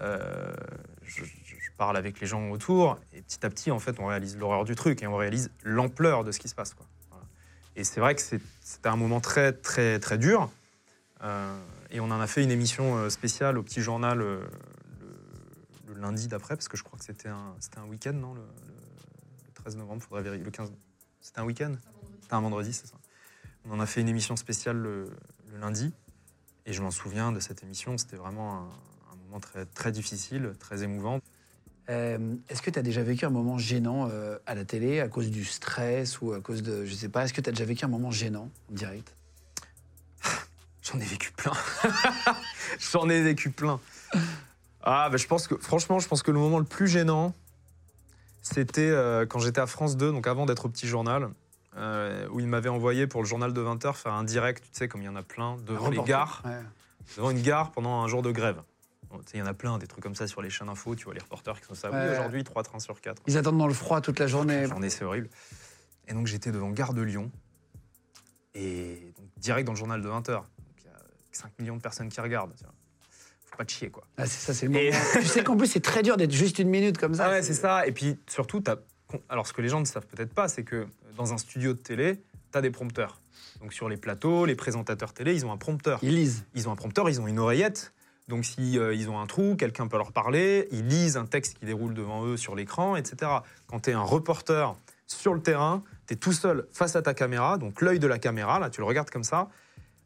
euh, 0.00 0.52
je, 1.02 1.24
je- 1.24 1.54
je 1.58 1.70
parle 1.76 1.96
avec 1.96 2.20
les 2.20 2.26
gens 2.26 2.50
autour, 2.50 2.98
et 3.12 3.20
petit 3.22 3.44
à 3.44 3.50
petit, 3.50 3.70
en 3.70 3.78
fait, 3.78 4.00
on 4.00 4.06
réalise 4.06 4.36
l'horreur 4.38 4.64
du 4.64 4.74
truc 4.74 5.02
et 5.02 5.06
on 5.06 5.16
réalise 5.16 5.50
l'ampleur 5.64 6.24
de 6.24 6.32
ce 6.32 6.38
qui 6.38 6.48
se 6.48 6.54
passe. 6.54 6.74
Quoi. 6.74 6.86
Et 7.76 7.84
c'est 7.84 8.00
vrai 8.00 8.14
que 8.14 8.20
c'était 8.22 8.88
un 8.88 8.96
moment 8.96 9.20
très, 9.20 9.52
très, 9.52 9.98
très 10.00 10.18
dur. 10.18 10.50
euh, 11.22 11.58
et 11.90 12.00
on 12.00 12.10
en 12.10 12.20
a 12.20 12.26
fait 12.26 12.42
une 12.42 12.50
émission 12.50 12.96
euh, 12.96 13.10
spéciale 13.10 13.58
au 13.58 13.62
petit 13.62 13.80
journal 13.80 14.20
euh, 14.20 14.40
le, 15.88 15.94
le 15.94 16.00
lundi 16.00 16.26
d'après, 16.28 16.56
parce 16.56 16.68
que 16.68 16.76
je 16.76 16.82
crois 16.82 16.98
que 16.98 17.04
c'était 17.04 17.28
un, 17.28 17.54
un 17.76 17.84
week-end, 17.86 18.12
non 18.14 18.34
le, 18.34 18.40
le- 18.40 19.46
le 19.46 19.52
13 19.54 19.76
novembre, 19.76 20.02
faudrait 20.02 20.22
vérifier. 20.22 20.44
Le 20.44 20.50
15. 20.50 20.72
C'était 21.20 21.40
un 21.40 21.44
week-end? 21.44 21.74
C'était 22.22 22.34
un 22.34 22.40
vendredi, 22.40 22.72
c'est 22.72 22.86
ça. 22.86 22.96
On 23.64 23.72
en 23.72 23.80
a 23.80 23.86
fait 23.86 24.00
une 24.00 24.08
émission 24.08 24.36
spéciale 24.36 24.76
le, 24.76 25.10
le 25.50 25.58
lundi. 25.58 25.92
Et 26.66 26.72
je 26.72 26.82
m'en 26.82 26.90
souviens 26.90 27.30
de 27.32 27.40
cette 27.40 27.62
émission. 27.62 27.96
C'était 27.98 28.16
vraiment 28.16 28.56
un, 28.56 29.12
un 29.12 29.16
moment 29.24 29.38
très, 29.40 29.64
très 29.66 29.92
difficile, 29.92 30.52
très 30.58 30.82
émouvant. 30.82 31.20
Euh, 31.88 32.34
Est-ce 32.48 32.62
que 32.62 32.70
tu 32.70 32.78
as 32.78 32.82
déjà 32.82 33.02
vécu 33.02 33.24
un 33.24 33.30
moment 33.30 33.58
gênant 33.58 34.08
euh, 34.10 34.38
à 34.46 34.54
la 34.54 34.64
télé 34.64 35.00
à 35.00 35.08
cause 35.08 35.30
du 35.30 35.44
stress 35.44 36.20
ou 36.20 36.32
à 36.32 36.40
cause 36.40 36.62
de. 36.62 36.84
Je 36.84 36.94
sais 36.94 37.08
pas. 37.08 37.24
Est-ce 37.24 37.32
que 37.32 37.40
tu 37.40 37.48
as 37.48 37.52
déjà 37.52 37.64
vécu 37.64 37.84
un 37.84 37.88
moment 37.88 38.10
gênant 38.10 38.50
en 38.70 38.74
direct? 38.74 39.14
J'en 40.82 40.98
ai 41.00 41.04
vécu 41.04 41.32
plein. 41.32 41.52
J'en 42.92 43.08
ai 43.08 43.20
vécu 43.20 43.50
plein. 43.50 43.80
Ah, 44.82 45.08
bah, 45.10 45.16
je 45.16 45.26
pense 45.26 45.48
que, 45.48 45.56
franchement, 45.56 45.98
je 45.98 46.06
pense 46.06 46.22
que 46.22 46.30
le 46.30 46.38
moment 46.38 46.58
le 46.58 46.64
plus 46.64 46.86
gênant, 46.86 47.34
c'était 48.42 48.82
euh, 48.82 49.26
quand 49.26 49.40
j'étais 49.40 49.60
à 49.60 49.66
France 49.66 49.96
2, 49.96 50.12
donc 50.12 50.28
avant 50.28 50.46
d'être 50.46 50.66
au 50.66 50.68
petit 50.68 50.86
journal, 50.86 51.30
où 52.30 52.40
ils 52.40 52.46
m'avaient 52.46 52.70
envoyé 52.70 53.06
pour 53.06 53.20
le 53.20 53.26
journal 53.28 53.52
de 53.52 53.60
20h 53.60 53.94
faire 53.94 54.14
un 54.14 54.24
direct, 54.24 54.62
tu 54.64 54.70
sais, 54.72 54.88
comme 54.88 55.02
il 55.02 55.06
y 55.06 55.08
en 55.08 55.16
a 55.16 55.22
plein, 55.22 55.56
devant 55.66 55.90
les 55.90 56.02
gares. 56.02 56.42
Ouais. 56.46 56.62
devant 57.18 57.30
une 57.30 57.42
gare 57.42 57.70
pendant 57.72 58.00
un 58.02 58.08
jour 58.08 58.22
de 58.22 58.30
grève. 58.30 58.62
Il 59.32 59.38
y 59.38 59.42
en 59.42 59.46
a 59.46 59.54
plein, 59.54 59.78
des 59.78 59.86
trucs 59.86 60.02
comme 60.02 60.14
ça 60.14 60.26
sur 60.26 60.42
les 60.42 60.50
chaînes 60.50 60.68
info, 60.68 60.94
tu 60.94 61.04
vois 61.04 61.14
les 61.14 61.20
reporters 61.20 61.58
qui 61.60 61.66
sont 61.66 61.74
ça. 61.74 61.90
Ouais. 61.90 62.06
Oui, 62.06 62.12
aujourd'hui, 62.12 62.44
3 62.44 62.62
trains 62.62 62.78
sur 62.80 63.00
4. 63.00 63.22
Ils 63.26 63.36
attendent 63.38 63.58
dans 63.58 63.66
le 63.66 63.74
froid 63.74 64.00
toute 64.00 64.18
la 64.18 64.26
journée. 64.26 64.62
La 64.62 64.66
journée, 64.68 64.90
c'est 64.90 65.04
horrible. 65.04 65.28
Et 66.08 66.12
donc, 66.14 66.26
j'étais 66.26 66.50
devant 66.52 66.70
Gare 66.70 66.92
de 66.94 67.02
Lyon, 67.02 67.30
et 68.54 69.12
donc, 69.16 69.26
direct 69.36 69.66
dans 69.66 69.72
le 69.72 69.78
journal 69.78 70.00
de 70.02 70.08
20h. 70.08 70.32
Donc, 70.34 70.46
il 70.82 70.86
y 70.86 70.88
a 70.88 70.98
5 71.32 71.52
millions 71.58 71.76
de 71.76 71.82
personnes 71.82 72.08
qui 72.08 72.20
regardent. 72.20 72.54
tu 72.56 72.64
vois. 72.64 72.74
Faut 73.44 73.56
pas 73.56 73.64
te 73.64 73.72
chier, 73.72 73.90
quoi. 73.90 74.06
Ah, 74.16 74.26
c'est 74.26 74.44
ça, 74.46 74.54
c'est 74.54 74.66
le 74.66 74.72
moment. 74.72 74.84
Et- 74.84 75.20
tu 75.20 75.26
sais 75.26 75.44
qu'en 75.44 75.56
plus, 75.56 75.66
c'est 75.66 75.80
très 75.80 76.02
dur 76.02 76.16
d'être 76.16 76.32
juste 76.32 76.58
une 76.58 76.68
minute 76.68 76.98
comme 76.98 77.14
ça. 77.14 77.26
Ah 77.26 77.30
ouais, 77.30 77.42
c'est 77.42 77.54
ça. 77.54 77.86
Et 77.86 77.92
puis, 77.92 78.18
surtout, 78.28 78.60
t'as- 78.60 78.76
alors 79.28 79.46
ce 79.46 79.52
que 79.52 79.62
les 79.62 79.68
gens 79.68 79.80
ne 79.80 79.84
savent 79.84 80.06
peut-être 80.06 80.34
pas, 80.34 80.48
c'est 80.48 80.64
que 80.64 80.86
dans 81.16 81.32
un 81.32 81.38
studio 81.38 81.72
de 81.72 81.78
télé, 81.78 82.22
tu 82.52 82.58
as 82.58 82.60
des 82.60 82.70
prompteurs. 82.70 83.20
Donc, 83.60 83.72
sur 83.72 83.88
les 83.88 83.96
plateaux, 83.96 84.44
les 84.46 84.54
présentateurs 84.56 85.12
télé, 85.12 85.34
ils 85.34 85.46
ont 85.46 85.52
un 85.52 85.56
prompteur. 85.56 85.98
Ils 86.02 86.14
lisent. 86.14 86.44
ils 86.54 86.68
ont 86.68 86.72
un 86.72 86.76
prompteur, 86.76 87.08
ils 87.08 87.20
ont 87.20 87.26
une 87.26 87.38
oreillette. 87.38 87.92
Donc 88.28 88.44
si 88.44 88.78
euh, 88.78 88.94
ils 88.94 89.08
ont 89.08 89.20
un 89.20 89.26
trou, 89.26 89.54
quelqu'un 89.56 89.86
peut 89.86 89.98
leur 89.98 90.12
parler, 90.12 90.68
ils 90.72 90.86
lisent 90.86 91.16
un 91.16 91.26
texte 91.26 91.58
qui 91.58 91.64
déroule 91.64 91.94
devant 91.94 92.24
eux 92.24 92.36
sur 92.36 92.54
l'écran, 92.54 92.96
etc. 92.96 93.30
Quand 93.68 93.80
tu 93.80 93.90
es 93.90 93.92
un 93.92 94.02
reporter 94.02 94.74
sur 95.06 95.32
le 95.32 95.40
terrain, 95.40 95.84
tu 96.08 96.14
es 96.14 96.16
tout 96.16 96.32
seul 96.32 96.66
face 96.72 96.96
à 96.96 97.02
ta 97.02 97.14
caméra, 97.14 97.58
donc 97.58 97.80
l'œil 97.80 98.00
de 98.00 98.06
la 98.06 98.18
caméra, 98.18 98.58
là, 98.58 98.70
tu 98.70 98.80
le 98.80 98.86
regardes 98.86 99.10
comme 99.10 99.24
ça, 99.24 99.48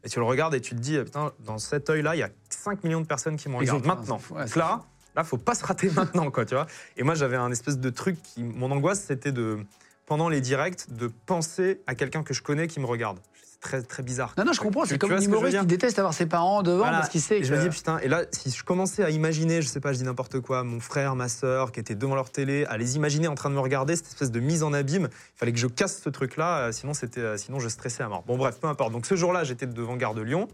et 0.04 0.08
tu 0.08 0.18
le 0.18 0.24
regardes 0.24 0.54
et 0.54 0.60
tu 0.60 0.74
te 0.74 0.80
dis, 0.80 0.96
eh, 0.96 1.04
putain, 1.04 1.32
dans 1.40 1.58
cet 1.58 1.88
œil-là, 1.88 2.14
il 2.16 2.18
y 2.18 2.22
a 2.22 2.30
5 2.50 2.84
millions 2.84 3.00
de 3.00 3.06
personnes 3.06 3.36
qui 3.36 3.48
me 3.48 3.56
regardent 3.56 3.86
maintenant. 3.86 4.20
ouais, 4.30 4.44
donc 4.44 4.56
là, 4.56 4.82
là, 5.14 5.24
faut 5.24 5.38
pas 5.38 5.54
se 5.54 5.64
rater 5.64 5.90
maintenant, 5.94 6.30
quoi, 6.30 6.44
tu 6.44 6.54
vois. 6.54 6.66
Et 6.96 7.02
moi, 7.02 7.14
j'avais 7.14 7.36
un 7.36 7.50
espèce 7.50 7.78
de 7.78 7.90
truc 7.90 8.20
qui, 8.22 8.42
mon 8.42 8.70
angoisse, 8.70 9.02
c'était 9.02 9.32
de, 9.32 9.58
pendant 10.06 10.28
les 10.28 10.40
directs, 10.40 10.92
de 10.92 11.06
penser 11.06 11.80
à 11.86 11.94
quelqu'un 11.94 12.22
que 12.22 12.34
je 12.34 12.42
connais 12.42 12.66
qui 12.66 12.80
me 12.80 12.86
regarde. 12.86 13.18
Très, 13.60 13.82
très 13.82 14.02
bizarre. 14.02 14.32
Non, 14.38 14.44
non, 14.44 14.52
je 14.54 14.60
comprends. 14.60 14.86
C'est 14.86 14.96
comme 14.96 15.12
un 15.12 15.20
humoriste 15.20 15.60
qui 15.60 15.66
déteste 15.66 15.98
avoir 15.98 16.14
ses 16.14 16.24
parents 16.24 16.62
devant 16.62 16.78
Voilà. 16.78 16.98
parce 16.98 17.10
qu'il 17.10 17.20
sait 17.20 17.36
Et 17.36 17.40
que. 17.42 17.46
je 17.46 17.54
me 17.54 17.60
dis, 17.60 17.68
putain, 17.68 17.98
et 17.98 18.08
là, 18.08 18.22
si 18.32 18.50
je 18.50 18.64
commençais 18.64 19.04
à 19.04 19.10
imaginer, 19.10 19.60
je 19.60 19.68
sais 19.68 19.80
pas, 19.80 19.92
je 19.92 19.98
dis 19.98 20.04
n'importe 20.04 20.40
quoi, 20.40 20.64
mon 20.64 20.80
frère, 20.80 21.14
ma 21.14 21.28
sœur, 21.28 21.70
qui 21.70 21.78
étaient 21.78 21.94
devant 21.94 22.14
leur 22.14 22.30
télé, 22.30 22.64
à 22.66 22.78
les 22.78 22.96
imaginer 22.96 23.28
en 23.28 23.34
train 23.34 23.50
de 23.50 23.54
me 23.54 23.60
regarder, 23.60 23.96
cette 23.96 24.06
espèce 24.08 24.30
de 24.30 24.40
mise 24.40 24.62
en 24.62 24.72
abîme, 24.72 25.08
il 25.12 25.38
fallait 25.38 25.52
que 25.52 25.58
je 25.58 25.66
casse 25.66 26.00
ce 26.02 26.08
truc-là, 26.08 26.58
euh, 26.68 26.72
sinon, 26.72 26.94
c'était, 26.94 27.20
euh, 27.20 27.36
sinon 27.36 27.58
je 27.58 27.68
stressais 27.68 28.02
à 28.02 28.08
mort. 28.08 28.22
Bon, 28.26 28.38
bref, 28.38 28.56
peu 28.58 28.66
importe. 28.66 28.92
Donc, 28.92 29.04
ce 29.04 29.14
jour-là, 29.14 29.44
j'étais 29.44 29.66
devant 29.66 29.96
Gare 29.96 30.14
de 30.14 30.22
Lyon 30.22 30.48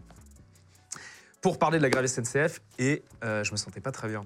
pour 1.41 1.59
parler 1.59 1.77
de 1.77 1.83
la 1.83 1.89
grève 1.89 2.05
SNCF 2.07 2.61
et 2.79 3.03
euh, 3.23 3.43
je 3.43 3.51
me 3.53 3.57
sentais 3.57 3.79
pas 3.79 3.91
très 3.91 4.09
bien. 4.09 4.25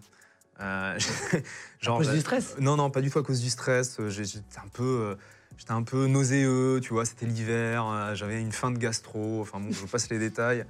Euh, 0.60 0.98
À 1.84 1.88
cause 1.88 2.10
euh, 2.10 2.14
du 2.14 2.20
stress? 2.22 2.56
Non, 2.60 2.78
non, 2.78 2.90
pas 2.90 3.02
du 3.02 3.10
tout 3.10 3.20
à 3.20 3.24
cause 3.24 3.42
du 3.42 3.50
stress. 3.50 3.98
Euh, 4.00 4.10
J'étais 4.10 4.40
un 4.58 4.68
peu. 4.74 5.16
J'étais 5.62 5.74
un 5.74 5.84
peu 5.84 6.07
nauséeux, 6.07 6.80
tu 6.82 6.91
vois, 6.91 7.05
c'était 7.05 7.28
l'hiver, 7.28 7.86
euh, 7.86 8.16
j'avais 8.16 8.41
une 8.41 8.51
fin 8.51 8.72
de 8.72 8.80
gastro, 8.80 9.41
enfin 9.41 9.59
bon, 9.59 9.68
je 9.72 9.78
vous 9.80 9.86
passe 9.86 10.09
les 10.09 10.18
détails. 10.18 10.66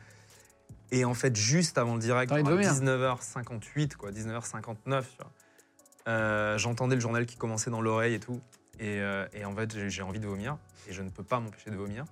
Et 0.92 1.06
en 1.06 1.14
fait, 1.14 1.34
juste 1.34 1.78
avant 1.78 1.94
le 1.94 2.02
direct, 2.02 2.30
à 2.30 2.42
vomir 2.42 2.74
19h58, 2.74 3.96
quoi, 3.96 4.12
19h59, 4.12 4.74
tu 4.84 4.90
vois, 4.90 5.32
euh, 6.10 6.58
j'entendais 6.58 6.96
le 6.96 7.00
journal 7.02 7.26
qui 7.26 7.38
commençait 7.38 7.70
dans 7.72 7.80
l'oreille 7.80 8.16
et 8.16 8.20
tout. 8.20 8.42
Et, 8.82 9.00
euh, 9.00 9.26
et 9.32 9.46
en 9.46 9.56
fait, 9.56 9.72
j'ai- 9.74 9.90
j'ai 9.90 10.02
envie 10.02 10.20
de 10.20 10.28
vomir, 10.28 10.58
et 10.90 10.92
je 10.92 11.02
ne 11.02 11.10
peux 11.10 11.24
pas 11.24 11.40
m'empêcher 11.40 11.72
de 11.72 11.78
vomir. 11.78 12.04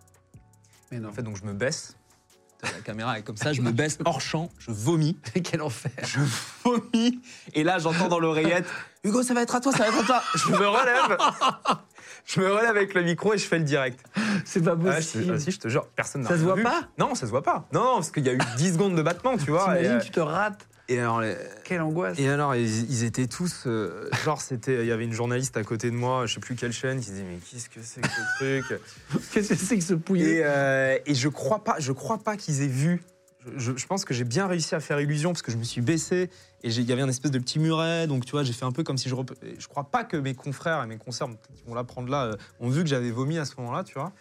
Mais 0.93 0.99
non. 1.01 1.09
En 1.09 1.11
fait, 1.11 1.21
donc 1.23 1.35
je 1.35 1.43
me 1.43 1.51
baisse. 1.51 1.97
La 2.63 2.69
caméra 2.81 3.19
est 3.19 3.23
comme 3.23 3.35
ça, 3.37 3.51
je 3.51 3.61
me 3.61 3.71
baisse 3.71 3.97
hors 4.05 4.21
champ, 4.21 4.49
je 4.57 4.71
vomis 4.71 5.17
Quel 5.43 5.61
enfer. 5.61 5.91
je 6.05 6.19
vomis. 6.63 7.21
Et 7.53 7.63
là, 7.65 7.77
j'entends 7.77 8.07
dans 8.07 8.19
l'oreillette 8.19 8.67
Hugo, 9.03 9.21
ça 9.21 9.33
va 9.33 9.41
être 9.41 9.55
à 9.55 9.59
toi, 9.59 9.73
ça 9.73 9.79
va 9.79 9.87
être 9.89 9.99
à 9.99 10.03
toi. 10.05 10.23
Je 10.35 10.49
me 10.49 10.67
relève. 10.67 11.17
Je 12.31 12.39
me 12.41 12.51
relève 12.53 12.69
avec 12.77 12.93
le 12.93 13.01
micro 13.01 13.33
et 13.33 13.37
je 13.39 13.45
fais 13.47 13.57
le 13.57 13.63
direct. 13.63 13.99
C'est 14.45 14.63
pas 14.63 14.71
Ah, 14.73 14.91
je 14.91 14.95
possible. 14.97 15.33
ah, 15.35 15.39
si, 15.39 15.49
je 15.51 15.59
te 15.59 15.67
jure, 15.67 15.87
personne 15.95 16.21
n'a 16.21 16.29
Ça 16.29 16.37
se 16.37 16.43
voit 16.43 16.53
vu. 16.55 16.61
pas 16.63 16.87
Non, 16.99 17.15
ça 17.15 17.25
se 17.25 17.31
voit 17.31 17.41
pas. 17.41 17.67
Non, 17.73 17.83
non, 17.83 17.93
parce 17.95 18.11
qu'il 18.11 18.25
y 18.25 18.29
a 18.29 18.33
eu 18.33 18.39
10 18.57 18.73
secondes 18.73 18.95
de 18.95 19.01
battement, 19.01 19.35
tu 19.37 19.49
vois. 19.49 19.63
T'imagines, 19.63 19.91
euh, 19.93 19.99
tu 19.99 20.11
te 20.11 20.19
rates. 20.19 20.67
et 20.89 20.99
alors, 20.99 21.21
les- 21.21 21.35
Quelle 21.63 21.81
angoisse. 21.81 22.19
et 22.19 22.29
alors, 22.29 22.53
ils, 22.55 22.91
ils 22.91 23.03
étaient 23.03 23.25
tous. 23.25 23.63
euh, 23.65 24.09
genre, 24.23 24.41
c'était. 24.41 24.81
Il 24.81 24.85
y 24.87 24.91
avait 24.91 25.05
une 25.05 25.13
journaliste 25.13 25.57
à 25.57 25.63
côté 25.63 25.89
de 25.89 25.95
moi, 25.95 26.27
je 26.27 26.35
sais 26.35 26.39
plus 26.39 26.55
quelle 26.55 26.71
chaîne, 26.73 26.99
qui 26.99 27.09
disait 27.09 27.23
Mais 27.23 27.37
qu'est-ce 27.49 27.67
que 27.69 27.79
c'est 27.81 28.01
que 28.01 28.07
ce 28.07 28.37
truc? 28.67 28.79
Qu'est-ce 29.33 29.49
que 29.49 29.55
c'est 29.55 29.77
que 29.79 29.83
ce 29.83 29.93
pouillet 29.95 30.35
Et, 30.37 30.41
euh, 30.45 30.97
et 31.07 31.15
je 31.15 31.29
crois 31.29 31.63
pas, 31.63 31.77
je 31.79 31.91
crois 31.91 32.19
pas 32.19 32.37
qu'ils 32.37 32.61
aient 32.61 32.67
vu. 32.67 33.01
Je, 33.55 33.85
pense 33.85 34.03
que 34.03 34.13
j'ai 34.13 34.25
bien 34.25 34.47
réussi 34.47 34.75
à 34.75 34.79
faire 34.81 34.99
illusion 34.99 35.31
parce 35.31 35.41
que 35.41 35.51
je 35.51 35.57
me 35.57 35.63
suis 35.63 35.79
baissé 35.81 36.29
et 36.63 36.69
il 36.69 36.81
y 36.83 36.91
avait 36.91 37.01
un 37.01 37.07
espèce 37.07 37.31
de 37.31 37.39
petit 37.39 37.57
muret, 37.57 38.05
donc 38.05 38.25
tu 38.25 38.31
vois, 38.31 38.43
j'ai 38.43 38.51
fait 38.53 38.65
un 38.65 38.71
peu 38.73 38.83
comme 38.83 38.97
si 38.97 39.07
je. 39.07 39.15
rep- 39.15 39.33
Je 39.57 39.67
crois 39.67 39.85
pas 39.85 40.03
que 40.03 40.17
mes 40.17 40.35
confrères 40.35 40.83
et 40.83 40.87
mes 40.87 40.97
consoeurs, 40.97 41.29
peut-être 41.29 41.55
qu'ils 41.55 41.65
vont 41.65 41.73
l'apprendre 41.75 42.09
là, 42.09 42.25
euh, 42.25 42.35
ont 42.59 42.69
vu 42.69 42.83
que 42.83 42.89
j'avais 42.89 43.11
vomi 43.11 43.37
à 43.37 43.45
ce 43.45 43.53
moment-là, 43.59 43.83
tu 43.85 43.93
vois. 43.93 44.11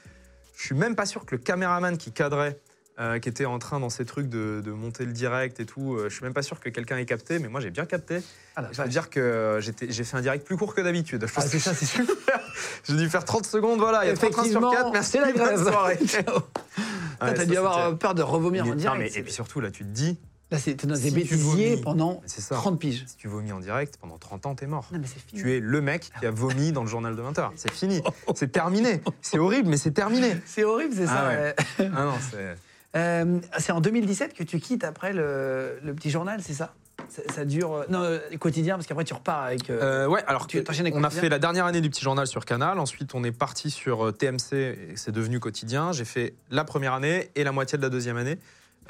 Je 0.57 0.65
suis 0.65 0.75
même 0.77 0.95
pas 0.95 1.05
sûr 1.07 1.27
que 1.27 1.35
le 1.35 1.41
caméraman 1.41 1.99
qui 1.99 2.13
cadrait, 2.13 2.59
euh, 3.01 3.19
qui 3.19 3.29
était 3.29 3.45
en 3.45 3.59
train 3.59 3.81
dans 3.81 3.91
ces 3.91 4.05
trucs 4.05 4.29
de, 4.29 4.61
de 4.65 4.71
monter 4.71 5.05
le 5.05 5.13
direct 5.13 5.59
et 5.61 5.67
tout, 5.67 5.95
euh, 5.97 6.09
je 6.09 6.15
suis 6.15 6.25
même 6.25 6.35
pas 6.35 6.43
sûr 6.43 6.59
que 6.61 6.69
quelqu'un 6.69 6.97
ait 6.97 7.05
capté, 7.05 7.39
mais 7.41 7.49
moi 7.49 7.61
j'ai 7.61 7.71
bien 7.71 7.87
capté. 7.87 8.21
Ah, 8.57 8.65
Je 8.73 8.83
veux 8.83 8.89
dire 8.89 9.11
que 9.11 9.19
euh, 9.21 9.61
j'ai 9.61 9.73
fait 10.05 10.17
un 10.17 10.21
direct 10.21 10.45
plus 10.47 10.57
court 10.57 10.75
que 10.75 10.81
d'habitude. 10.81 11.27
Ah, 11.37 11.41
c'est 11.41 11.59
ça, 11.59 11.75
c'est 11.75 11.87
sûr. 11.87 12.05
J'ai 12.89 12.97
dû 12.97 13.09
faire 13.09 13.25
30 13.25 13.47
secondes, 13.47 13.79
voilà, 13.79 14.05
il 14.05 14.09
y 14.09 14.11
a 14.11 14.15
3 14.15 14.31
trains 14.31 14.43
sur 14.45 14.59
Effectivement, 14.59 14.73
4, 14.73 14.93
merci, 14.93 15.19
la 15.19 15.33
grève. 15.33 15.65
T'as 17.21 17.45
dû 17.45 17.57
avoir 17.57 17.79
euh, 17.79 17.93
peur 17.93 18.15
de 18.15 18.23
revomir 18.23 18.65
en 18.65 18.69
Non, 18.69 18.75
direct. 18.75 18.99
mais, 18.99 19.11
et 19.21 19.23
puis 19.23 19.33
surtout, 19.33 19.61
là, 19.61 19.71
tu 19.71 19.85
te 19.85 19.89
dis, 19.91 20.19
Là, 20.51 20.59
c'est- 20.59 20.87
dans 20.87 20.95
des 20.97 21.11
bêtisiers 21.11 21.77
pendant 21.77 22.23
c'est 22.25 22.41
ça. 22.41 22.55
30 22.55 22.79
piges. 22.81 23.05
Si 23.07 23.17
tu 23.17 23.29
vomis 23.29 23.53
en 23.53 23.61
direct, 23.61 23.99
pendant 24.01 24.17
30 24.17 24.47
ans, 24.47 24.55
t'es 24.55 24.67
mort. 24.67 24.89
Non, 24.93 24.99
mais 24.99 25.07
c'est 25.07 25.21
fini. 25.21 25.43
Tu 25.43 25.53
es 25.55 25.61
le 25.61 25.81
mec 25.83 26.11
qui 26.19 26.25
a 26.27 26.31
vomi 26.31 26.73
dans 26.73 26.83
le 26.83 26.89
journal 26.89 27.15
de 27.15 27.21
20h. 27.23 27.51
C'est 27.57 27.71
fini. 27.71 28.01
C'est 28.35 28.51
terminé. 28.51 29.03
C'est 29.21 29.39
horrible, 29.39 29.69
mais 29.69 29.77
c'est 29.77 29.91
terminé. 29.91 30.37
C'est 30.47 30.65
horrible, 30.65 30.95
c'est 30.97 31.05
Ah 31.05 31.07
ça. 31.07 31.29
ouais. 31.29 31.55
Ah 31.95 32.05
non, 32.05 32.15
c'est. 32.31 32.57
Euh, 32.97 33.39
c'est 33.59 33.73
en 33.73 33.83
2017 33.83 34.33
que 34.33 34.43
tu 34.43 34.59
quittes 34.59 34.85
après 34.85 35.13
le, 35.13 35.79
le 35.85 35.95
petit 35.95 36.09
journal, 36.09 36.41
c'est 36.43 36.55
ça? 36.55 36.73
Ça, 37.09 37.23
ça 37.35 37.45
dure. 37.45 37.73
euh, 37.75 37.85
non, 37.89 38.03
euh, 38.03 38.19
quotidien, 38.39 38.75
parce 38.77 38.87
qu'après 38.87 39.05
tu 39.05 39.15
repars 39.15 39.45
avec. 39.45 39.71
euh, 39.71 40.05
Euh, 40.05 40.09
ouais, 40.09 40.23
alors 40.27 40.47
Tu- 40.47 40.59
avec 40.59 40.95
on 40.95 41.05
a 41.05 41.11
fait 41.11 41.29
la 41.29 41.39
dernière 41.39 41.67
année 41.67 41.81
du 41.81 41.91
petit 41.91 42.03
journal 42.03 42.27
sur 42.27 42.45
Canal. 42.45 42.79
Ensuite, 42.79 43.15
on 43.15 43.25
est 43.25 43.33
parti 43.33 43.71
sur 43.71 44.13
TMC 44.17 44.53
et 44.55 44.97
c'est 44.97 45.13
devenu 45.13 45.41
quotidien. 45.41 45.93
J'ai 45.93 46.05
fait 46.05 46.35
la 46.51 46.65
première 46.65 46.93
année 46.95 47.31
et 47.35 47.45
la 47.45 47.53
moitié 47.53 47.79
de 47.79 47.83
la 47.83 47.91
deuxième 47.91 48.17
année. 48.17 48.39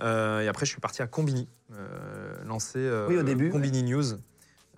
Euh, 0.00 0.40
et 0.40 0.48
après, 0.48 0.64
je 0.66 0.70
suis 0.70 0.80
parti 0.80 1.02
à 1.02 1.06
Combini, 1.06 1.48
lancer 2.44 2.88
Oui, 3.08 3.16
au 3.16 3.22
début, 3.22 3.50
Combini 3.50 3.82
News. 3.82 4.04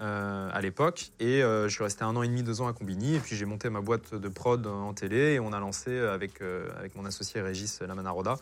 à 0.00 0.60
l'époque. 0.62 1.10
Et 1.20 1.40
je 1.42 1.68
suis 1.68 1.84
resté 1.84 2.04
un 2.04 2.16
an 2.16 2.22
et 2.22 2.28
demi, 2.28 2.42
deux 2.42 2.60
ans 2.62 2.68
à 2.68 2.72
Combini. 2.72 3.16
Et 3.16 3.18
puis 3.20 3.36
j'ai 3.36 3.44
monté 3.44 3.68
ma 3.70 3.80
boîte 3.82 4.14
de 4.14 4.28
prod 4.28 4.66
en 4.66 4.94
télé. 4.94 5.34
Et 5.34 5.40
on 5.40 5.52
a 5.52 5.60
lancé 5.60 5.98
avec, 5.98 6.40
avec 6.78 6.94
mon 6.96 7.04
associé 7.04 7.40
Régis 7.42 7.80
Lamanaroda, 7.82 8.36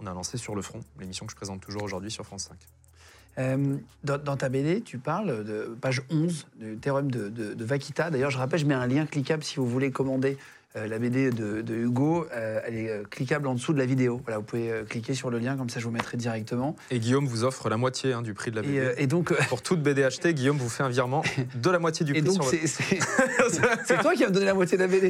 on 0.00 0.06
a 0.06 0.14
lancé 0.14 0.36
Sur 0.38 0.54
le 0.54 0.62
front, 0.62 0.80
l'émission 0.98 1.26
que 1.26 1.32
je 1.32 1.36
présente 1.36 1.60
toujours 1.60 1.82
aujourd'hui 1.82 2.10
sur 2.10 2.24
France 2.24 2.44
5. 2.48 2.56
Euh, 3.38 3.76
dans, 4.04 4.18
dans 4.18 4.36
ta 4.36 4.48
BD, 4.48 4.82
tu 4.82 4.98
parles 4.98 5.44
de 5.44 5.76
page 5.80 6.02
11 6.10 6.46
du 6.60 6.76
théorème 6.76 7.10
de, 7.10 7.28
de-. 7.28 7.54
D'ailleurs, 8.10 8.30
je 8.30 8.38
rappelle, 8.38 8.60
je 8.60 8.66
mets 8.66 8.74
un 8.74 8.86
lien 8.86 9.06
cliquable 9.06 9.42
si 9.42 9.56
vous 9.56 9.66
voulez 9.66 9.90
commander 9.90 10.36
euh, 10.76 10.86
la 10.86 10.98
BD 10.98 11.30
de, 11.30 11.62
de 11.62 11.74
Hugo. 11.74 12.26
Euh, 12.32 12.60
elle 12.66 12.74
est 12.74 13.08
cliquable 13.08 13.46
en 13.46 13.54
dessous 13.54 13.72
de 13.72 13.78
la 13.78 13.86
vidéo. 13.86 14.20
Voilà, 14.24 14.38
vous 14.38 14.44
pouvez 14.44 14.84
cliquer 14.88 15.14
sur 15.14 15.30
le 15.30 15.38
lien, 15.38 15.56
comme 15.56 15.70
ça 15.70 15.80
je 15.80 15.86
vous 15.86 15.90
mettrai 15.90 16.18
directement. 16.18 16.76
Et 16.90 16.98
Guillaume 16.98 17.26
vous 17.26 17.44
offre 17.44 17.70
la 17.70 17.78
moitié 17.78 18.12
hein, 18.12 18.20
du 18.20 18.34
prix 18.34 18.50
de 18.50 18.56
la 18.56 18.62
BD. 18.62 18.92
Et, 18.98 19.04
et 19.04 19.06
donc, 19.06 19.32
Pour 19.48 19.62
toute 19.62 19.82
BD 19.82 20.04
achetée, 20.04 20.34
Guillaume 20.34 20.58
vous 20.58 20.68
fait 20.68 20.82
un 20.82 20.90
virement 20.90 21.22
de 21.54 21.70
la 21.70 21.78
moitié 21.78 22.04
du 22.04 22.12
et 22.16 22.20
prix 22.20 22.34
donc 22.34 22.34
sur 22.34 22.44
votre... 22.44 23.86
c'est 23.86 23.98
toi 24.02 24.12
qui 24.12 24.24
vas 24.24 24.28
me 24.28 24.34
donner 24.34 24.46
la 24.46 24.54
moitié 24.54 24.76
de 24.76 24.82
la 24.82 24.88
BD. 24.88 25.08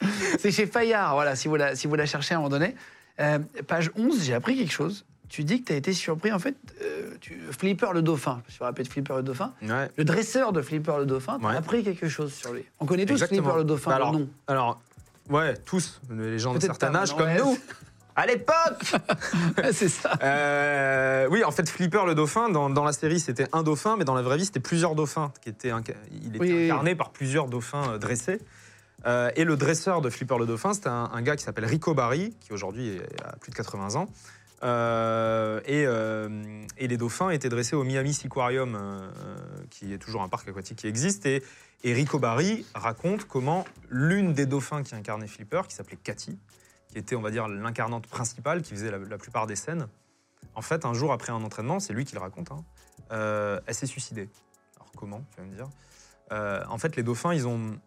c'est 0.38 0.50
chez 0.50 0.66
Fayard, 0.66 1.14
voilà, 1.14 1.34
si 1.34 1.48
vous 1.48 1.56
la, 1.56 1.74
si 1.74 1.86
vous 1.86 1.94
la 1.94 2.04
cherchez 2.04 2.34
à 2.34 2.36
un 2.36 2.40
moment 2.40 2.50
donné. 2.50 2.74
Page 3.66 3.90
11, 3.96 4.22
j'ai 4.22 4.34
appris 4.34 4.58
quelque 4.58 4.72
chose. 4.72 5.06
Tu 5.28 5.42
dis 5.44 5.60
que 5.62 5.66
tu 5.68 5.72
as 5.72 5.76
été 5.76 5.92
surpris, 5.92 6.32
en 6.32 6.38
fait, 6.38 6.54
euh, 6.82 7.10
tu, 7.20 7.40
Flipper 7.50 7.88
le 7.92 8.02
dauphin, 8.02 8.42
je 8.48 8.56
me 8.62 8.64
rappelle 8.64 8.88
Flipper 8.88 9.14
le 9.16 9.22
dauphin, 9.22 9.52
Ouais. 9.62 9.90
le 9.96 10.04
dresseur 10.04 10.52
de 10.52 10.62
Flipper 10.62 10.94
le 10.98 11.06
dauphin, 11.06 11.38
tu 11.40 11.46
as 11.46 11.48
Ouais. 11.50 11.56
appris 11.56 11.82
quelque 11.82 12.08
chose 12.08 12.32
sur 12.32 12.52
lui. 12.52 12.64
On 12.80 12.86
connaît 12.86 13.06
tous 13.06 13.14
Exactement. 13.14 13.42
Flipper 13.42 13.58
le 13.58 13.64
dauphin, 13.64 13.90
Bah 13.90 13.96
alors, 13.96 14.12
le 14.12 14.18
nom. 14.20 14.28
Alors, 14.46 14.80
ouais, 15.30 15.54
tous, 15.64 16.00
les 16.10 16.38
gens 16.38 16.52
d'un 16.52 16.60
Peut-être 16.60 16.78
certain 16.80 16.94
âge 16.94 17.14
comme 17.16 17.26
ouais. 17.26 17.38
nous. 17.38 17.58
À 18.18 18.24
l'époque 18.24 18.94
c'est 19.72 19.90
ça. 19.90 20.12
Euh, 20.22 21.28
Oui, 21.30 21.44
en 21.44 21.50
fait, 21.50 21.68
Flipper 21.68 22.06
le 22.06 22.14
dauphin, 22.14 22.48
dans, 22.48 22.70
dans 22.70 22.82
la 22.84 22.92
série, 22.94 23.20
c'était 23.20 23.46
un 23.52 23.62
dauphin, 23.62 23.96
mais 23.98 24.04
dans 24.06 24.14
la 24.14 24.22
vraie 24.22 24.38
vie, 24.38 24.46
c'était 24.46 24.58
plusieurs 24.58 24.94
dauphins. 24.94 25.32
Qui 25.42 25.50
étaient 25.50 25.68
il 26.10 26.28
était 26.28 26.38
Oui, 26.40 26.48
oui, 26.50 26.54
oui. 26.54 26.64
incarné 26.70 26.94
par 26.94 27.10
plusieurs 27.10 27.46
dauphins 27.48 27.90
euh, 27.90 27.98
dressés. 27.98 28.40
Euh, 29.04 29.30
et 29.36 29.44
le 29.44 29.56
dresseur 29.58 30.00
de 30.00 30.08
Flipper 30.08 30.38
le 30.38 30.46
dauphin, 30.46 30.72
c'était 30.72 30.88
un, 30.88 31.10
un 31.12 31.20
gars 31.20 31.36
qui 31.36 31.44
s'appelle 31.44 31.66
Rico 31.66 31.92
Barry, 31.92 32.34
qui 32.40 32.54
aujourd'hui 32.54 32.98
a 33.22 33.36
plus 33.36 33.50
de 33.50 33.56
80 33.56 33.96
ans. 33.96 34.08
Euh, 34.62 35.60
et, 35.66 35.84
euh, 35.86 36.64
et 36.78 36.88
les 36.88 36.96
dauphins 36.96 37.30
étaient 37.30 37.48
dressés 37.48 37.76
au 37.76 37.84
Miami 37.84 38.14
Seaquarium, 38.14 38.74
euh, 38.74 39.10
qui 39.70 39.92
est 39.92 39.98
toujours 39.98 40.22
un 40.22 40.28
parc 40.28 40.48
aquatique 40.48 40.78
qui 40.78 40.86
existe. 40.86 41.26
Et, 41.26 41.42
Rico 41.84 42.18
Barry 42.18 42.66
raconte 42.74 43.26
comment 43.26 43.64
l'une 43.90 44.32
des 44.32 44.46
dauphins 44.46 44.82
qui 44.82 44.96
incarnait 44.96 45.28
Flipper, 45.28 45.62
qui 45.68 45.74
s'appelait 45.76 45.98
Cathy, 46.02 46.36
qui 46.88 46.98
était, 46.98 47.14
on 47.14 47.20
va 47.20 47.30
dire, 47.30 47.46
l'incarnante 47.46 48.08
principale, 48.08 48.62
qui 48.62 48.74
faisait 48.74 48.90
la, 48.90 49.18
plupart 49.18 49.46
des 49.46 49.54
scènes, 49.54 49.86
en 50.56 50.62
fait, 50.62 50.84
un 50.84 50.94
jour 50.94 51.12
après 51.12 51.30
un 51.30 51.44
entraînement, 51.44 51.78
c'est 51.78 51.92
lui 51.92 52.04
qui 52.04 52.14
le 52.14 52.20
raconte, 52.20 52.50
hein, 52.50 52.64
elle 53.66 53.74
s'est 53.74 53.86
suicidée. 53.86 54.28
Alors 54.74 54.90
comment, 54.96 55.22
tu 55.30 55.40
vas 55.40 55.46
me 55.46 55.54
dire? 55.54 55.68
En 56.68 56.78
fait, 56.78 56.96
les 56.96 57.04
dauphins, 57.04 57.32
ils 57.32 57.46
ont, 57.46 57.78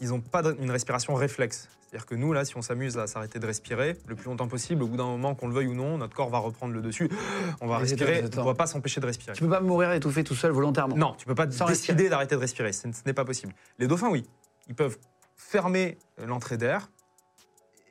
ils 0.00 0.12
ont 0.12 0.20
pas 0.20 0.42
une 0.58 0.72
respiration 0.72 1.14
réflexe. 1.14 1.68
C'est-à-dire 1.86 2.06
que 2.06 2.14
nous, 2.16 2.32
là, 2.32 2.44
si 2.44 2.56
on 2.56 2.62
s'amuse 2.62 2.98
à 2.98 3.06
s'arrêter 3.06 3.38
de 3.38 3.46
respirer 3.46 3.96
le 4.08 4.16
plus 4.16 4.26
longtemps 4.26 4.48
possible, 4.48 4.82
au 4.82 4.88
bout 4.88 4.96
d'un 4.96 5.04
moment, 5.04 5.34
qu'on 5.34 5.46
le 5.46 5.54
veuille 5.54 5.68
ou 5.68 5.74
non, 5.74 5.98
notre 5.98 6.16
corps 6.16 6.30
va 6.30 6.38
reprendre 6.38 6.74
le 6.74 6.82
dessus. 6.82 7.08
On 7.60 7.68
va 7.68 7.76
Mais 7.76 7.82
respirer, 7.82 8.24
on 8.36 8.40
ne 8.40 8.46
va 8.46 8.54
pas 8.54 8.66
s'empêcher 8.66 9.00
de 9.00 9.06
respirer. 9.06 9.34
Tu 9.34 9.42
peux 9.42 9.48
pas 9.48 9.60
mourir 9.60 9.92
étouffé 9.92 10.24
tout 10.24 10.34
seul 10.34 10.50
volontairement. 10.50 10.96
Non, 10.96 11.14
tu 11.16 11.26
peux 11.26 11.34
pas 11.34 11.50
Sans 11.50 11.66
décider 11.66 12.08
d'arrêter 12.08 12.34
de 12.34 12.40
respirer. 12.40 12.72
Ce, 12.72 12.82
ce 12.82 13.02
n'est 13.06 13.12
pas 13.12 13.24
possible. 13.24 13.54
Les 13.78 13.86
dauphins, 13.86 14.10
oui. 14.10 14.26
Ils 14.68 14.74
peuvent 14.74 14.98
fermer 15.36 15.98
l'entrée 16.18 16.56
d'air 16.56 16.90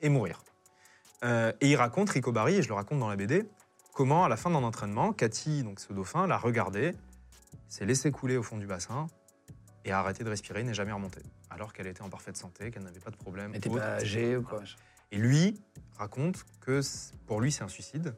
et 0.02 0.08
mourir. 0.08 0.42
Euh, 1.24 1.52
et 1.60 1.70
il 1.70 1.76
raconte, 1.76 2.10
Rico 2.10 2.32
Barry, 2.32 2.56
et 2.56 2.62
je 2.62 2.68
le 2.68 2.74
raconte 2.74 2.98
dans 2.98 3.08
la 3.08 3.16
BD, 3.16 3.44
comment 3.94 4.24
à 4.24 4.28
la 4.28 4.36
fin 4.36 4.50
d'un 4.50 4.62
entraînement, 4.62 5.12
Cathy, 5.12 5.62
donc 5.62 5.80
ce 5.80 5.92
dauphin, 5.92 6.26
l'a 6.26 6.36
regardé, 6.36 6.92
s'est 7.68 7.86
laissé 7.86 8.10
couler 8.10 8.36
au 8.36 8.42
fond 8.42 8.58
du 8.58 8.66
bassin 8.66 9.06
et 9.84 9.92
a 9.92 9.98
arrêté 9.98 10.24
de 10.24 10.28
respirer, 10.28 10.62
n'est 10.64 10.74
jamais 10.74 10.92
remonté. 10.92 11.20
Alors 11.50 11.72
qu'elle 11.72 11.86
était 11.86 12.02
en 12.02 12.08
parfaite 12.10 12.36
santé, 12.36 12.70
qu'elle 12.70 12.82
n'avait 12.82 13.00
pas 13.00 13.10
de 13.10 13.16
problème. 13.16 13.52
T'es 13.52 13.68
autre, 13.68 13.78
pas 13.80 14.00
etc. 14.00 14.18
âgé 14.18 14.36
ou 14.36 14.42
quoi. 14.42 14.62
Et 15.12 15.18
lui 15.18 15.60
raconte 15.96 16.44
que 16.60 16.80
pour 17.26 17.40
lui, 17.40 17.52
c'est 17.52 17.62
un 17.62 17.68
suicide, 17.68 18.14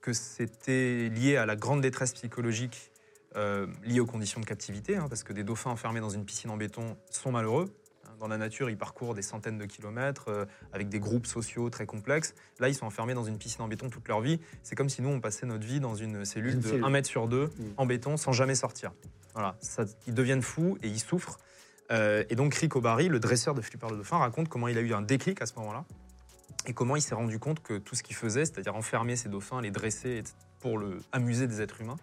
que 0.00 0.12
c'était 0.12 1.08
lié 1.08 1.36
à 1.36 1.46
la 1.46 1.56
grande 1.56 1.80
détresse 1.80 2.12
psychologique 2.12 2.92
euh, 3.36 3.66
liée 3.84 4.00
aux 4.00 4.06
conditions 4.06 4.40
de 4.40 4.46
captivité, 4.46 4.96
hein, 4.96 5.06
parce 5.08 5.22
que 5.22 5.32
des 5.32 5.44
dauphins 5.44 5.70
enfermés 5.70 6.00
dans 6.00 6.08
une 6.10 6.24
piscine 6.24 6.50
en 6.50 6.56
béton 6.56 6.96
sont 7.10 7.30
malheureux. 7.32 7.74
Hein, 8.06 8.10
Dans 8.20 8.28
la 8.28 8.38
nature, 8.38 8.70
ils 8.70 8.78
parcourent 8.78 9.14
des 9.14 9.22
centaines 9.22 9.58
de 9.58 9.66
kilomètres 9.66 10.28
euh, 10.28 10.46
avec 10.72 10.88
des 10.88 10.98
groupes 11.00 11.26
sociaux 11.26 11.68
très 11.68 11.84
complexes. 11.84 12.34
Là, 12.58 12.68
ils 12.68 12.74
sont 12.74 12.86
enfermés 12.86 13.12
dans 13.14 13.24
une 13.24 13.36
piscine 13.36 13.62
en 13.62 13.68
béton 13.68 13.90
toute 13.90 14.08
leur 14.08 14.20
vie. 14.22 14.40
C'est 14.62 14.76
comme 14.76 14.88
si 14.88 15.02
nous, 15.02 15.10
on 15.10 15.20
passait 15.20 15.44
notre 15.44 15.66
vie 15.66 15.80
dans 15.80 15.94
une 15.94 16.24
cellule 16.24 16.54
Une 16.54 16.60
de 16.60 16.68
cellule. 16.68 16.84
1 16.84 16.90
mètre 16.90 17.08
sur 17.08 17.28
2 17.28 17.46
Mm. 17.48 17.50
en 17.76 17.86
béton 17.86 18.16
sans 18.16 18.32
jamais 18.32 18.54
sortir. 18.54 18.92
Voilà, 19.34 19.56
ça- 19.60 19.84
ils 20.06 20.14
deviennent 20.14 20.42
fous 20.42 20.78
et 20.82 20.88
ils 20.88 21.00
souffrent. 21.00 21.38
Euh, 21.90 22.24
et 22.28 22.34
donc 22.34 22.54
Rico 22.54 22.80
Barry, 22.80 23.08
le 23.08 23.18
dresseur 23.20 23.54
de 23.54 23.60
Flipper 23.62 23.86
le 23.90 23.96
Dauphin, 23.96 24.18
raconte 24.18 24.48
comment 24.48 24.68
il 24.68 24.76
a 24.76 24.80
eu 24.82 24.92
un 24.92 25.02
déclic 25.02 25.40
à 25.40 25.46
ce 25.46 25.54
moment-là 25.56 25.84
et 26.66 26.72
comment 26.74 26.96
il 26.96 27.02
s'est 27.02 27.14
rendu 27.14 27.38
compte 27.38 27.62
que 27.62 27.78
tout 27.78 27.94
ce 27.94 28.02
qu'il 28.02 28.16
faisait, 28.16 28.44
c'est-à-dire 28.44 28.74
enfermer 28.76 29.16
ses 29.16 29.28
dauphins, 29.28 29.60
les 29.62 29.70
dresser 29.70 30.22
pour 30.60 30.76
le, 30.78 30.98
amuser 31.12 31.46
des 31.46 31.62
êtres 31.62 31.80
humains, 31.80 31.96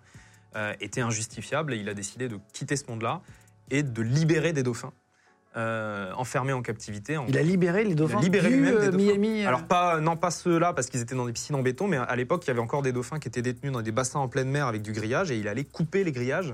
euh, 0.56 0.74
était 0.80 1.02
injustifiable 1.02 1.74
et 1.74 1.78
il 1.78 1.90
a 1.90 1.94
décidé 1.94 2.28
de 2.30 2.40
quitter 2.54 2.76
ce 2.78 2.86
monde-là 2.90 3.22
et 3.70 3.84
de 3.84 4.02
libérer 4.02 4.54
des 4.54 4.64
dauphins 4.64 4.94
euh, 5.58 6.12
enfermés 6.14 6.54
en 6.54 6.62
captivité. 6.62 7.16
en- 7.18 7.26
Il 7.28 7.38
a 7.38 7.42
libéré 7.44 7.84
les 7.84 7.96
dauphins 7.96 8.20
libéré 8.22 8.50
du, 8.50 8.56
lui-même 8.58 8.80
des 8.80 8.86
dauphins. 8.88 8.98
Miami. 8.98 9.46
alors 9.46 9.68
pas, 9.68 10.00
non 10.02 10.18
pas 10.18 10.32
ceux-là 10.32 10.74
parce 10.74 10.88
qu'ils 10.88 11.02
étaient 11.02 11.16
dans 11.16 11.26
des 11.26 11.32
piscines 11.34 11.56
en 11.56 11.62
béton, 11.62 11.88
mais 11.88 11.98
à 11.98 12.16
l'époque 12.16 12.44
il 12.46 12.48
y 12.48 12.52
avait 12.52 12.60
encore 12.60 12.82
des 12.82 12.92
dauphins 12.92 13.20
qui 13.20 13.28
étaient 13.28 13.42
détenus 13.42 13.72
dans 13.72 13.82
des 13.82 13.92
bassins 13.92 14.20
en 14.20 14.28
pleine 14.28 14.50
mer 14.50 14.68
avec 14.68 14.82
du 14.82 14.92
grillage 14.94 15.32
et 15.32 15.38
il 15.38 15.48
allait 15.48 15.64
couper 15.64 16.04
les 16.04 16.12
grillages 16.12 16.54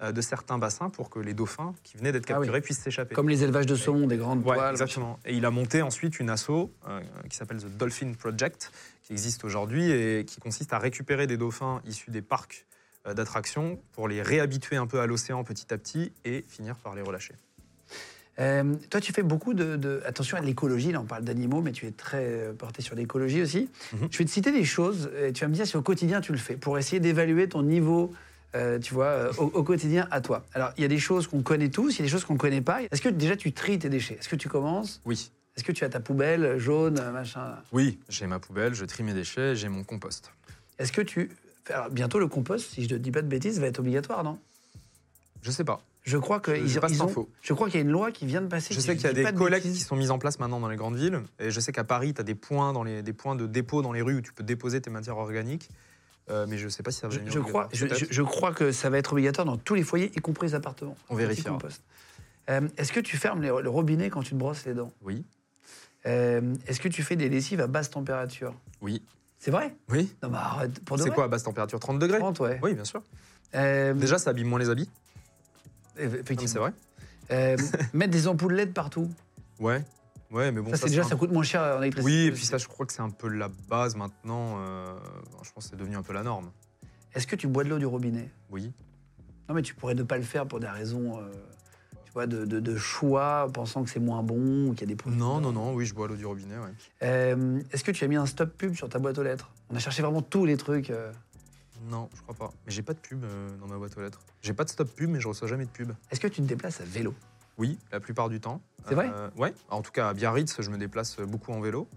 de 0.00 0.20
certains 0.20 0.58
bassins 0.58 0.90
pour 0.90 1.10
que 1.10 1.18
les 1.18 1.34
dauphins 1.34 1.74
qui 1.82 1.96
venaient 1.96 2.12
d'être 2.12 2.26
Ah 2.30 2.34
oui. 2.34 2.46
capturés 2.46 2.60
puissent 2.60 2.78
s'échapper. 2.78 3.14
Comme 3.16 3.28
les 3.28 3.42
élevages 3.42 3.66
de 3.66 3.74
saumon, 3.74 4.06
des 4.06 4.16
grandes 4.16 4.46
Ouais, 4.46 4.56
exactement. 4.70 5.18
Et 5.26 5.34
il 5.36 5.44
a 5.44 5.50
monté 5.50 5.82
ensuite 5.82 6.20
une 6.20 6.30
asso 6.30 6.50
euh, 6.50 7.00
qui 7.28 7.36
s'appelle 7.36 7.58
The 7.58 7.76
Dolphin 7.76 8.12
Project, 8.16 8.70
qui 9.02 9.12
existe 9.12 9.42
aujourd'hui 9.44 9.90
et 9.90 10.24
qui 10.24 10.38
consiste 10.38 10.72
à 10.72 10.78
récupérer 10.78 11.26
des 11.26 11.36
dauphins 11.36 11.80
issus 11.84 12.12
des 12.12 12.22
parcs 12.22 12.66
euh, 13.08 13.14
d'attractions 13.14 13.80
pour 13.92 14.06
les 14.06 14.22
réhabituer 14.22 14.76
un 14.76 14.86
peu 14.86 15.00
à 15.00 15.06
l'océan 15.06 15.42
petit 15.42 15.72
à 15.74 15.78
petit 15.78 16.12
et 16.24 16.44
finir 16.48 16.76
par 16.76 16.94
les 16.94 17.02
relâcher. 17.02 17.34
Euh, 18.38 18.74
toi, 18.90 19.00
tu 19.00 19.12
fais 19.12 19.24
beaucoup 19.24 19.52
de, 19.52 19.74
de- 19.74 20.00
Attention 20.06 20.36
à 20.36 20.40
l'écologie, 20.40 20.92
là 20.92 21.00
on 21.00 21.04
parle 21.06 21.24
d'animaux, 21.24 21.60
mais 21.60 21.72
tu 21.72 21.86
es 21.86 21.90
très 21.90 22.22
euh, 22.24 22.52
porté 22.52 22.82
sur 22.82 22.94
l'écologie 22.94 23.42
aussi. 23.42 23.68
Mhm. 23.94 24.08
Je 24.12 24.18
vais 24.18 24.24
te 24.26 24.30
citer 24.30 24.52
des 24.52 24.64
choses, 24.64 25.10
et 25.20 25.32
tu 25.32 25.40
vas 25.40 25.48
me 25.48 25.54
dire 25.54 25.66
si 25.66 25.76
au 25.76 25.82
quotidien 25.82 26.20
tu 26.20 26.30
le 26.30 26.38
fais, 26.38 26.56
pour 26.56 26.78
essayer 26.78 27.00
d'évaluer 27.00 27.48
ton 27.48 27.62
niveau, 27.64 28.12
euh, 28.54 28.78
tu 28.78 28.94
vois, 28.94 29.06
euh, 29.06 29.32
au, 29.38 29.44
au 29.44 29.62
quotidien 29.62 30.06
à 30.10 30.20
toi. 30.20 30.44
Alors, 30.54 30.72
il 30.76 30.82
y 30.82 30.84
a 30.84 30.88
des 30.88 30.98
choses 30.98 31.26
qu'on 31.26 31.42
connaît 31.42 31.68
tous, 31.70 31.94
il 31.96 31.98
y 31.98 32.02
a 32.02 32.04
des 32.04 32.10
choses 32.10 32.24
qu'on 32.24 32.34
ne 32.34 32.38
connaît 32.38 32.60
pas. 32.62 32.82
Est-ce 32.82 33.02
que 33.02 33.08
déjà 33.08 33.36
tu 33.36 33.52
tries 33.52 33.78
tes 33.78 33.88
déchets? 33.88 34.16
Est-ce 34.18 34.28
que 34.28 34.36
tu 34.36 34.48
commences? 34.48 35.00
Oui. 35.04 35.30
Est-ce 35.56 35.64
que 35.64 35.72
tu 35.72 35.84
as 35.84 35.88
ta 35.88 36.00
poubelle 36.00 36.58
jaune, 36.58 37.00
machin? 37.12 37.56
Oui, 37.72 37.98
j'ai 38.08 38.26
ma 38.26 38.38
poubelle, 38.38 38.74
je 38.74 38.84
trie 38.84 39.02
mes 39.02 39.12
déchets, 39.14 39.56
j'ai 39.56 39.68
mon 39.68 39.82
compost. 39.84 40.30
Est-ce 40.78 40.92
que 40.92 41.02
tu... 41.02 41.30
Alors, 41.68 41.90
bientôt, 41.90 42.18
le 42.18 42.28
compost, 42.28 42.70
si 42.74 42.88
je 42.88 42.94
ne 42.94 42.98
dis 42.98 43.10
pas 43.10 43.22
de 43.22 43.26
bêtises, 43.26 43.58
va 43.60 43.66
être 43.66 43.80
obligatoire, 43.80 44.22
non? 44.24 44.38
Je 45.42 45.50
sais 45.50 45.64
pas. 45.64 45.80
Je 46.04 46.16
crois 46.16 46.40
que 46.40 46.54
Je- 46.54 46.60
ils 46.62 46.68
j'ai 46.68 46.78
ont- 46.78 46.86
ils. 46.88 47.26
Je 47.42 47.52
crois 47.52 47.68
qu'il 47.68 47.74
y 47.78 47.82
a 47.82 47.84
une 47.84 47.90
loi 47.90 48.12
qui 48.12 48.24
vient 48.24 48.40
de 48.40 48.46
passer. 48.46 48.72
Je 48.72 48.80
sais 48.80 48.94
qu'il 48.96 49.04
y 49.04 49.08
a 49.08 49.12
des 49.12 49.24
de 49.24 49.30
collectes 49.36 49.66
qui 49.66 49.78
sont 49.80 49.94
mises 49.96 50.10
en 50.10 50.18
place 50.18 50.38
maintenant 50.38 50.58
dans 50.58 50.68
les 50.68 50.76
grandes 50.76 50.96
villes. 50.96 51.20
Et 51.38 51.50
je 51.50 51.60
sais 51.60 51.70
qu'à 51.72 51.84
Paris, 51.84 52.14
tu 52.14 52.20
as 52.20 52.24
des 52.24 52.34
points, 52.34 52.72
dans 52.72 52.82
les, 52.82 53.02
des 53.02 53.12
points 53.12 53.36
de 53.36 53.46
dépôt 53.46 53.82
dans 53.82 53.92
les 53.92 54.00
rues 54.00 54.14
où 54.16 54.20
tu 54.22 54.32
peux 54.32 54.42
déposer 54.42 54.80
tes 54.80 54.88
matières 54.90 55.18
organiques. 55.18 55.68
Euh, 56.30 56.46
mais 56.48 56.58
je 56.58 56.64
ne 56.66 56.68
sais 56.70 56.82
pas 56.82 56.90
si 56.90 57.00
ça 57.00 57.08
va 57.08 57.14
Je, 57.14 57.20
venir 57.20 57.32
je 57.32 57.38
crois, 57.40 57.68
je, 57.72 57.86
je- 57.86 58.52
que 58.54 58.72
ça 58.72 58.90
va 58.90 58.98
être 58.98 59.12
obligatoire 59.12 59.46
dans 59.46 59.56
tous 59.56 59.74
les 59.74 59.82
foyers, 59.82 60.10
y 60.14 60.20
compris 60.20 60.48
les 60.48 60.54
appartements. 60.54 60.96
On 61.08 61.16
vérifiera. 61.16 61.54
Anti-compost. 61.54 61.82
Euh, 62.50 62.68
Est-ce 62.76 62.92
que 62.92 63.00
tu 63.00 63.16
fermes 63.16 63.40
les- 63.42 63.48
le 63.48 63.68
robinet 63.70 64.10
quand 64.10 64.22
tu 64.22 64.30
te 64.30 64.34
brosses 64.36 64.64
les 64.66 64.74
dents? 64.74 64.92
Oui, 65.02 65.24
Euh, 66.06 66.54
Est-ce 66.66 66.80
que 66.80 66.88
tu 66.88 67.02
fais 67.02 67.16
des 67.16 67.28
lessives 67.28 67.60
à 67.60 67.66
basse 67.66 67.90
température? 67.90 68.54
Oui, 68.82 69.02
C'est 69.38 69.50
vrai? 69.50 69.74
Oui. 69.88 70.14
Non, 70.22 70.30
mais 70.30 70.36
arrête. 70.38 70.80
Pour 70.84 70.98
C'est 70.98 71.10
quoi 71.10 71.24
à 71.24 71.28
basse 71.28 71.42
température 71.42 71.78
30 71.80 71.98
degrés? 71.98 72.18
30, 72.18 72.38
ouais. 72.40 72.58
Oui, 72.62 72.74
bien 72.74 72.84
sûr. 72.84 73.02
Euh, 73.54 73.94
Déjà, 73.94 74.18
ça 74.18 74.30
abîme 74.30 74.46
moins 74.48 74.58
les 74.58 74.70
habits. 74.70 74.88
effectivement. 75.96 76.46
C'est 76.46 76.58
vrai 76.58 76.72
mettre 77.92 78.12
des 78.12 78.26
ampoules 78.28 78.54
LED 78.54 78.72
partout. 78.72 79.10
Ouais. 79.60 79.84
Ouais, 80.30 80.52
mais 80.52 80.60
bon. 80.60 80.70
ça, 80.70 80.76
c'est 80.76 80.86
déjà, 80.90 81.02
un- 81.02 81.08
ça 81.08 81.16
coûte 81.16 81.32
moins 81.32 81.42
cher 81.42 81.62
en 81.78 81.82
électricité. 81.82 82.12
Oui, 82.12 82.26
et 82.26 82.32
puis 82.32 82.44
ça, 82.44 82.58
je 82.58 82.66
crois 82.68 82.84
que 82.86 82.92
c'est 82.92 83.00
un 83.02 83.10
peu 83.10 83.28
la 83.28 83.48
base 83.68 83.96
maintenant. 83.96 84.56
euh, 84.60 84.94
je 85.42 85.50
pense 85.52 85.64
que 85.64 85.70
c'est 85.70 85.76
devenu 85.76 85.96
un 85.96 86.02
peu 86.02 86.12
la 86.12 86.22
norme. 86.22 86.50
Est-ce 87.14 87.26
que 87.26 87.36
tu 87.36 87.46
bois 87.46 87.64
de 87.64 87.70
l'eau 87.70 87.78
du 87.78 87.86
robinet? 87.86 88.28
Oui. 88.50 88.72
Non, 89.48 89.54
mais 89.54 89.62
tu 89.62 89.74
pourrais 89.74 89.94
ne 89.94 90.02
pas 90.02 90.18
le 90.18 90.22
faire 90.24 90.46
pour 90.46 90.60
des 90.60 90.66
raisons, 90.68 91.18
euh, 91.18 91.30
tu 92.04 92.12
vois, 92.12 92.26
de, 92.26 92.44
de- 92.44 92.60
de 92.60 92.76
choix, 92.76 93.48
pensant 93.52 93.82
que 93.82 93.88
c'est 93.90 94.00
moins 94.00 94.22
bon, 94.22 94.68
ou 94.68 94.72
qu'il 94.72 94.82
y 94.82 94.84
a 94.84 94.86
des 94.88 94.96
produits. 94.96 95.18
Non, 95.18 95.40
non, 95.40 95.52
non, 95.52 95.72
oui, 95.74 95.86
je 95.86 95.94
bois 95.94 96.06
l'eau 96.06 96.16
du 96.16 96.26
robinet, 96.26 96.58
ouais. 96.58 96.72
Euh, 97.02 97.60
Est-ce 97.72 97.82
que 97.82 97.90
tu 97.92 98.04
as 98.04 98.08
mis 98.08 98.16
un 98.16 98.26
stop 98.26 98.50
pub 98.58 98.74
sur 98.74 98.90
ta 98.90 98.98
boîte 98.98 99.16
aux 99.16 99.22
lettres? 99.22 99.50
On 99.70 99.76
a 99.76 99.78
cherché 99.78 100.02
vraiment 100.02 100.20
tous 100.20 100.44
les 100.44 100.58
trucs. 100.58 100.90
euh. 100.90 101.10
Non, 101.88 102.10
je 102.14 102.20
crois 102.22 102.34
pas. 102.34 102.52
Mais 102.66 102.72
j'ai 102.72 102.82
pas 102.82 102.92
de 102.92 102.98
pub 102.98 103.24
euh, 103.24 103.56
dans 103.56 103.66
ma 103.68 103.78
boîte 103.78 103.96
aux 103.96 104.00
lettres. 104.02 104.20
J'ai 104.42 104.52
pas 104.52 104.64
de 104.64 104.68
stop 104.68 104.90
pub, 104.94 105.08
mais 105.08 105.20
je 105.20 105.28
reçois 105.28 105.48
jamais 105.48 105.64
de 105.64 105.70
pub. 105.70 105.92
Est-ce 106.10 106.20
que 106.20 106.26
tu 106.28 106.42
te 106.42 106.46
déplaces 106.46 106.80
à 106.82 106.84
vélo? 106.84 107.14
Oui, 107.58 107.78
la 107.92 108.00
plupart 108.00 108.28
du 108.28 108.40
temps. 108.40 108.60
C'est 108.88 108.94
vrai 108.94 109.10
Ouais. 109.36 109.52
En 109.68 109.82
tout 109.82 109.90
cas, 109.92 110.08
à 110.08 110.14
Biarritz, 110.14 110.56
je 110.60 110.70
me 110.70 110.78
déplace 110.78 111.18
beaucoup 111.20 111.52
en 111.52 111.60
vélo. 111.60 111.88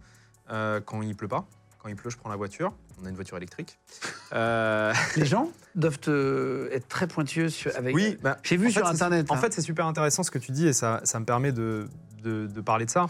euh, 0.49 0.82
quand 0.82 1.01
il 1.01 1.16
pleut 1.16 1.28
pas. 1.30 1.45
Quand 1.80 1.88
il 1.89 1.95
pleut, 1.95 2.09
je 2.09 2.18
prends 2.18 2.30
la 2.30 2.36
voiture. 2.36 2.74
On 3.01 3.05
a 3.05 3.09
une 3.09 3.16
voiture 3.16 3.38
électrique. 3.38 3.80
Euh, 4.34 4.93
Les 5.18 5.26
gens 5.26 5.51
doivent 5.76 5.99
euh, 6.07 6.70
être 6.72 6.88
très 6.88 7.05
pointueux 7.05 7.49
sur, 7.49 7.76
avec. 7.76 7.93
oui, 7.93 8.18
bah, 8.22 8.38
J'ai 8.43 8.55
vu 8.55 8.72
sur 8.72 8.82
fait, 8.88 8.93
Internet. 8.93 9.30
En 9.30 9.36
hein. 9.36 9.38
fait, 9.38 9.51
c'est 9.51 9.62
super 9.62 9.86
intéressant 9.88 10.24
ce 10.24 10.32
que 10.32 10.38
tu 10.39 10.53
dis 10.53 10.68
et 10.68 10.72
ça, 10.74 11.01
ça 11.03 11.20
me 11.20 11.26
permet 11.26 11.51
de, 11.51 11.89
de- 12.24 12.47
de 12.47 12.62
parler 12.62 12.86
de 12.86 12.89
ça. 12.91 13.07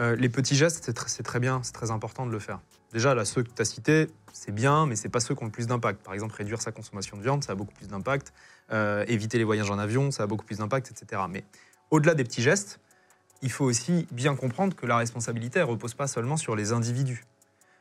Euh, 0.00 0.16
les 0.16 0.28
petits 0.28 0.56
gestes, 0.56 0.84
c'est 0.84 0.94
tr- 0.94 1.04
c'est 1.08 1.22
très 1.22 1.40
bien, 1.40 1.60
c'est 1.62 1.72
très 1.72 1.90
important 1.90 2.26
de 2.26 2.30
le 2.30 2.38
faire. 2.38 2.60
Déjà, 2.92 3.14
là, 3.14 3.24
ceux 3.24 3.42
que 3.42 3.48
tu 3.48 3.62
as 3.62 3.64
cités, 3.64 4.08
c'est 4.34 4.52
bien, 4.52 4.84
mais 4.84 4.96
c'est 4.96 5.08
pas 5.08 5.20
ceux 5.20 5.34
qui 5.34 5.42
ont 5.42 5.46
le 5.46 5.50
plus 5.52 5.66
d'impact. 5.66 6.02
Par 6.02 6.12
exemple, 6.12 6.34
réduire 6.34 6.60
sa 6.60 6.72
consommation 6.72 7.16
de 7.16 7.22
viande, 7.22 7.42
ça 7.42 7.52
a 7.52 7.54
beaucoup 7.54 7.72
plus 7.72 7.88
d'impact. 7.88 8.34
Euh, 8.70 9.04
éviter 9.08 9.38
les 9.38 9.44
voyages 9.44 9.70
en 9.70 9.78
avion, 9.78 10.10
ça 10.10 10.24
a 10.24 10.26
beaucoup 10.26 10.44
plus 10.44 10.58
d'impact, 10.58 10.90
etc. 10.90 11.22
Mais 11.30 11.44
au-delà 11.90 12.14
des 12.14 12.24
petits 12.24 12.42
gestes, 12.42 12.80
il 13.42 13.50
faut 13.50 13.64
aussi 13.64 14.06
bien 14.10 14.36
comprendre 14.36 14.76
que 14.76 14.86
la 14.86 14.96
responsabilité, 14.96 15.58
elle 15.58 15.64
repose 15.64 15.94
pas 15.94 16.06
seulement 16.06 16.36
sur 16.36 16.56
les 16.56 16.72
individus. 16.72 17.24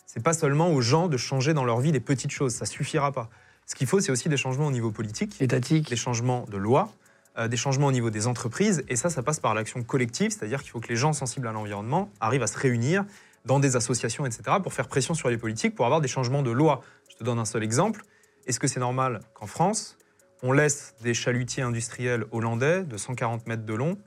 C'est 0.05 0.24
pas 0.24 0.34
seulement 0.34 0.72
aux 0.72 0.82
gens 0.82 1.07
de 1.07 1.18
changer 1.18 1.53
dans 1.53 1.66
leur 1.66 1.80
vie 1.80 1.91
des 1.91 1.99
petites 1.99 2.32
choses, 2.32 2.53
ça 2.53 2.66
suffira 2.66 3.12
pas. 3.12 3.30
Ce 3.66 3.76
qu'il 3.76 3.86
faut, 3.86 3.99
c'est 3.99 4.12
aussi 4.12 4.30
des 4.30 4.38
changements 4.38 4.66
au 4.66 4.72
niveau 4.72 4.89
politique 4.89 5.39
étatique. 5.41 5.89
des 5.89 5.95
changements 5.95 6.45
de 6.49 6.57
loi, 6.57 6.91
euh, 7.38 7.47
des 7.47 7.57
changements 7.57 7.88
au 7.88 7.91
niveau 7.91 8.10
des 8.10 8.26
entreprises, 8.26 8.84
et 8.88 8.95
ça, 8.95 9.12
ça 9.12 9.22
passe 9.22 9.39
par 9.39 9.53
l'action 9.53 9.84
collective, 9.84 10.32
c'est-à-dire 10.32 10.64
qu'il 10.64 10.72
faut 10.72 10.80
que 10.80 10.88
les 10.88 10.95
gens 10.95 11.14
sensibles 11.14 11.47
à 11.47 11.51
l'environnement 11.51 12.10
arrivent 12.20 12.41
à 12.41 12.47
se 12.47 12.57
réunir 12.57 13.05
dans 13.45 13.60
des 13.60 13.76
associations, 13.76 14.26
etc., 14.26 14.57
pour 14.64 14.74
faire 14.74 14.88
pression 14.88 15.14
sur 15.14 15.30
les 15.30 15.38
politiques, 15.38 15.76
pour 15.76 15.86
avoir 15.86 16.01
des 16.01 16.07
changements 16.07 16.41
de 16.41 16.49
loi. 16.49 16.82
Je 17.10 17.18
te 17.18 17.24
donne 17.24 17.38
un 17.38 17.45
seul 17.45 17.64
exemple. 17.64 18.03
Est-ce 18.47 18.60
que 18.60 18.68
c'est 18.68 18.80
normal 18.80 19.20
qu'en 19.36 19.45
France, 19.45 19.98
on 20.43 20.51
laisse 20.51 20.93
des 21.01 21.13
chalutiers 21.13 21.63
industriels 21.63 22.25
hollandais 22.31 22.83
de 22.83 22.97
140 22.97 23.47
mètres 23.47 23.65
de 23.65 23.73
long, 23.73 23.97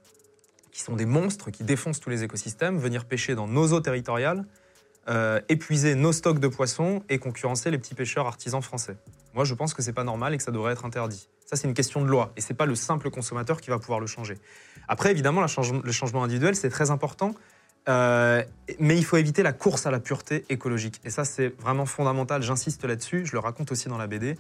qui 0.71 0.81
sont 0.81 0.97
des 0.97 1.07
monstres, 1.07 1.51
qui 1.51 1.65
défoncent 1.65 2.01
tous 2.01 2.11
les 2.11 2.23
écosystèmes, 2.23 2.79
venir 2.79 3.05
pêcher 3.05 3.35
dans 3.35 3.47
nos 3.47 3.73
eaux 3.73 3.81
territoriales, 3.81 4.47
euh, 5.09 5.41
épuiser 5.49 5.95
nos 5.95 6.13
stocks 6.13 6.39
de 6.39 6.49
poissons 6.49 7.03
et 7.09 7.19
concurrencer 7.19 7.71
les 7.71 7.79
petits 7.79 7.95
pêcheurs 7.95 8.27
artisans 8.27 8.63
français 8.63 8.97
moi, 9.35 9.45
je 9.45 9.55
pense 9.55 9.75
que 9.75 9.83
c'est 9.83 9.93
pas 9.93 10.05
normal 10.05 10.35
et 10.35 10.37
que 10.37 10.43
ça 10.43 10.51
devrait 10.51 10.73
être 10.73 10.85
interdit. 10.85 11.29
Ça, 11.47 11.57
c'est 11.57 11.67
une 11.67 11.75
question 11.75 12.03
de 12.03 12.07
loi 12.07 12.33
et 12.37 12.41
c'est 12.41 12.55
pas 12.55 12.67
le 12.67 12.75
simple 12.75 13.11
consommateur 13.11 13.61
qui 13.61 13.71
va 13.71 13.79
pouvoir 13.79 14.01
le 14.01 14.07
changer. 14.07 14.39
Après, 14.89 15.11
évidemment, 15.11 15.41
le 15.41 15.93
changement 15.93 16.25
individuel, 16.25 16.55
c'est 16.55 16.71
très 16.71 16.91
important, 16.91 17.35
euh, 17.89 18.43
mais 18.79 18.97
il 18.97 19.05
faut 19.05 19.17
éviter 19.17 19.43
la 19.43 19.53
course 19.53 19.87
à 19.87 19.91
la 19.91 20.01
pureté 20.01 20.45
écologique. 20.49 21.01
Et 21.05 21.11
ça, 21.11 21.25
c'est 21.25 21.49
vraiment 21.61 21.87
fondamental. 21.87 22.43
J'insiste 22.43 22.85
là-dessus. 22.85 23.27
Je 23.27 23.33
le 23.33 23.39
raconte 23.39 23.73
aussi 23.73 23.89
dans 23.89 23.99
la 23.99 24.07
BD. 24.07 24.37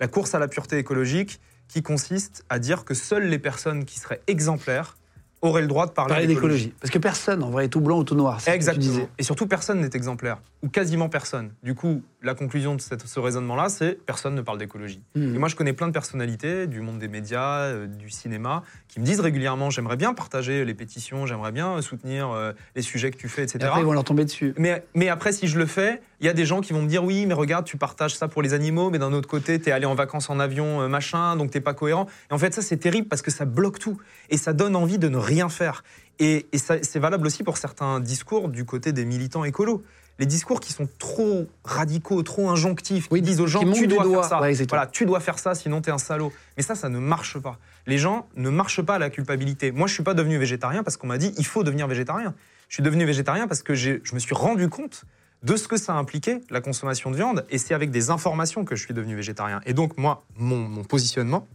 La 0.00 0.08
course 0.08 0.34
à 0.34 0.38
la 0.38 0.48
pureté 0.48 0.78
écologique, 0.78 1.40
qui 1.68 1.82
consiste 1.82 2.44
à 2.48 2.58
dire 2.58 2.84
que 2.84 2.94
seules 2.94 3.28
les 3.28 3.38
personnes 3.38 3.84
qui 3.84 3.98
seraient 3.98 4.20
exemplaires 4.26 4.96
auraient 5.42 5.62
le 5.62 5.68
droit 5.68 5.86
de 5.86 5.92
parler, 5.92 6.14
Parler 6.14 6.26
d'écologie. 6.26 6.74
Parce 6.80 6.90
que 6.90 6.98
personne, 6.98 7.42
en 7.42 7.50
vrai, 7.50 7.66
est 7.66 7.68
tout 7.68 7.80
blanc 7.80 7.98
ou 7.98 8.04
tout 8.04 8.14
noir. 8.14 8.40
Exactement. 8.46 9.08
Et 9.18 9.22
surtout, 9.22 9.46
personne 9.46 9.80
n'est 9.80 9.90
exemplaire, 9.92 10.40
ou 10.62 10.68
quasiment 10.68 11.08
personne. 11.08 11.52
Du 11.62 11.74
coup, 11.74 12.02
la 12.26 12.34
conclusion 12.34 12.74
de 12.74 12.80
cette- 12.80 13.06
ce 13.06 13.18
raisonnement-là, 13.20 13.68
c'est 13.70 13.98
personne 14.04 14.34
ne 14.34 14.42
parle 14.42 14.58
d'écologie. 14.58 15.02
Mhm. 15.14 15.34
Et 15.34 15.38
moi, 15.38 15.48
je 15.48 15.56
connais 15.56 15.72
plein 15.72 15.86
de 15.86 15.92
personnalités 15.92 16.66
du 16.66 16.80
monde 16.82 16.98
des 16.98 17.08
médias, 17.08 17.60
euh, 17.60 17.86
du 17.86 18.10
cinéma, 18.10 18.62
qui 18.88 19.00
me 19.00 19.04
disent 19.04 19.20
régulièrement 19.20 19.70
j'aimerais 19.70 19.96
bien 19.96 20.12
partager 20.12 20.64
les 20.64 20.74
pétitions, 20.74 21.24
j'aimerais 21.26 21.52
bien 21.52 21.80
soutenir 21.80 22.30
euh, 22.30 22.52
les 22.74 22.82
sujets 22.82 23.10
que 23.10 23.16
tu 23.16 23.28
fais, 23.28 23.42
etc. 23.44 23.58
Et 23.60 23.64
après, 23.64 23.80
ils 23.80 23.84
vont 23.84 23.92
leur 23.92 24.04
tomber 24.04 24.24
dessus. 24.24 24.52
Mais, 24.58 24.84
mais 24.94 25.08
après, 25.08 25.32
si 25.32 25.46
je 25.46 25.58
le 25.58 25.66
fais, 25.66 26.02
il 26.20 26.26
y 26.26 26.28
a 26.28 26.32
des 26.32 26.44
gens 26.46 26.60
qui 26.60 26.72
vont 26.72 26.82
me 26.82 26.88
dire 26.88 27.04
oui, 27.04 27.24
mais 27.26 27.34
regarde, 27.34 27.64
tu 27.64 27.76
partages 27.76 28.14
ça 28.16 28.28
pour 28.28 28.42
les 28.42 28.52
animaux, 28.54 28.90
mais 28.90 28.98
d'un 28.98 29.12
autre 29.12 29.28
côté, 29.28 29.58
t'es 29.60 29.70
allé 29.70 29.86
en 29.86 29.94
vacances 29.94 30.28
en 30.28 30.38
avion, 30.40 30.82
euh, 30.82 30.88
machin, 30.88 31.36
donc 31.36 31.50
t'es 31.50 31.60
pas 31.60 31.74
cohérent. 31.74 32.06
Et 32.30 32.34
en 32.34 32.38
fait, 32.38 32.52
ça, 32.52 32.60
c'est 32.62 32.76
terrible 32.78 33.08
parce 33.08 33.22
que 33.22 33.30
ça 33.30 33.44
bloque 33.44 33.78
tout. 33.78 33.98
Et 34.30 34.36
ça 34.36 34.52
donne 34.52 34.74
envie 34.76 34.98
de 34.98 35.08
ne 35.08 35.16
rien 35.18 35.48
faire. 35.48 35.84
Et, 36.18 36.46
et 36.52 36.58
c'est 36.58 36.98
valable 36.98 37.26
aussi 37.26 37.44
pour 37.44 37.58
certains 37.58 38.00
discours 38.00 38.48
du 38.48 38.64
côté 38.64 38.92
des 38.92 39.04
militants 39.04 39.44
écolos. 39.44 39.84
Les 40.18 40.26
discours 40.26 40.60
qui 40.60 40.72
sont 40.72 40.88
trop 40.98 41.46
radicaux, 41.64 42.22
trop 42.22 42.48
injonctifs, 42.48 43.08
Oui, 43.10 43.20
qui 43.20 43.26
disent 43.26 43.40
aux 43.40 43.46
gens 43.46 43.60
tu 43.72 43.86
dois 43.86 44.04
faire 44.04 44.24
ça. 44.24 44.40
Ouais, 44.40 44.54
voilà, 44.68 44.86
tu 44.86 45.04
dois 45.04 45.20
faire 45.20 45.38
ça, 45.38 45.54
sinon 45.54 45.82
t'es 45.82 45.90
un 45.90 45.98
salaud. 45.98 46.32
Mais 46.56 46.62
ça, 46.62 46.74
ça 46.74 46.88
ne 46.88 46.98
marche 46.98 47.38
pas. 47.38 47.58
Les 47.86 47.98
gens 47.98 48.26
ne 48.34 48.48
marchent 48.48 48.82
pas 48.82 48.94
à 48.94 48.98
la 48.98 49.10
culpabilité. 49.10 49.72
Moi, 49.72 49.86
je 49.86 49.94
suis 49.94 50.02
pas 50.02 50.14
devenu 50.14 50.38
végétarien 50.38 50.82
parce 50.82 50.96
qu'on 50.96 51.06
m'a 51.06 51.18
dit 51.18 51.34
il 51.36 51.46
faut 51.46 51.64
devenir 51.64 51.86
végétarien. 51.86 52.34
Je 52.68 52.74
suis 52.74 52.82
devenu 52.82 53.04
végétarien 53.04 53.46
parce 53.46 53.62
que 53.62 53.74
je 53.74 53.98
me 54.12 54.18
suis 54.18 54.34
rendu 54.34 54.68
compte 54.68 55.04
de 55.42 55.56
ce 55.56 55.68
que 55.68 55.76
ça 55.76 55.94
impliquait, 55.94 56.40
la 56.50 56.60
consommation 56.60 57.10
de 57.10 57.16
viande, 57.16 57.46
et 57.50 57.58
c'est 57.58 57.74
avec 57.74 57.90
des 57.90 58.10
informations 58.10 58.64
que 58.64 58.74
je 58.74 58.84
suis 58.84 58.94
devenu 58.94 59.14
végétarien. 59.14 59.60
Et 59.64 59.74
donc, 59.74 59.96
moi, 59.96 60.24
mon, 60.36 60.56
mon 60.56 60.82
positionnement, 60.82 61.46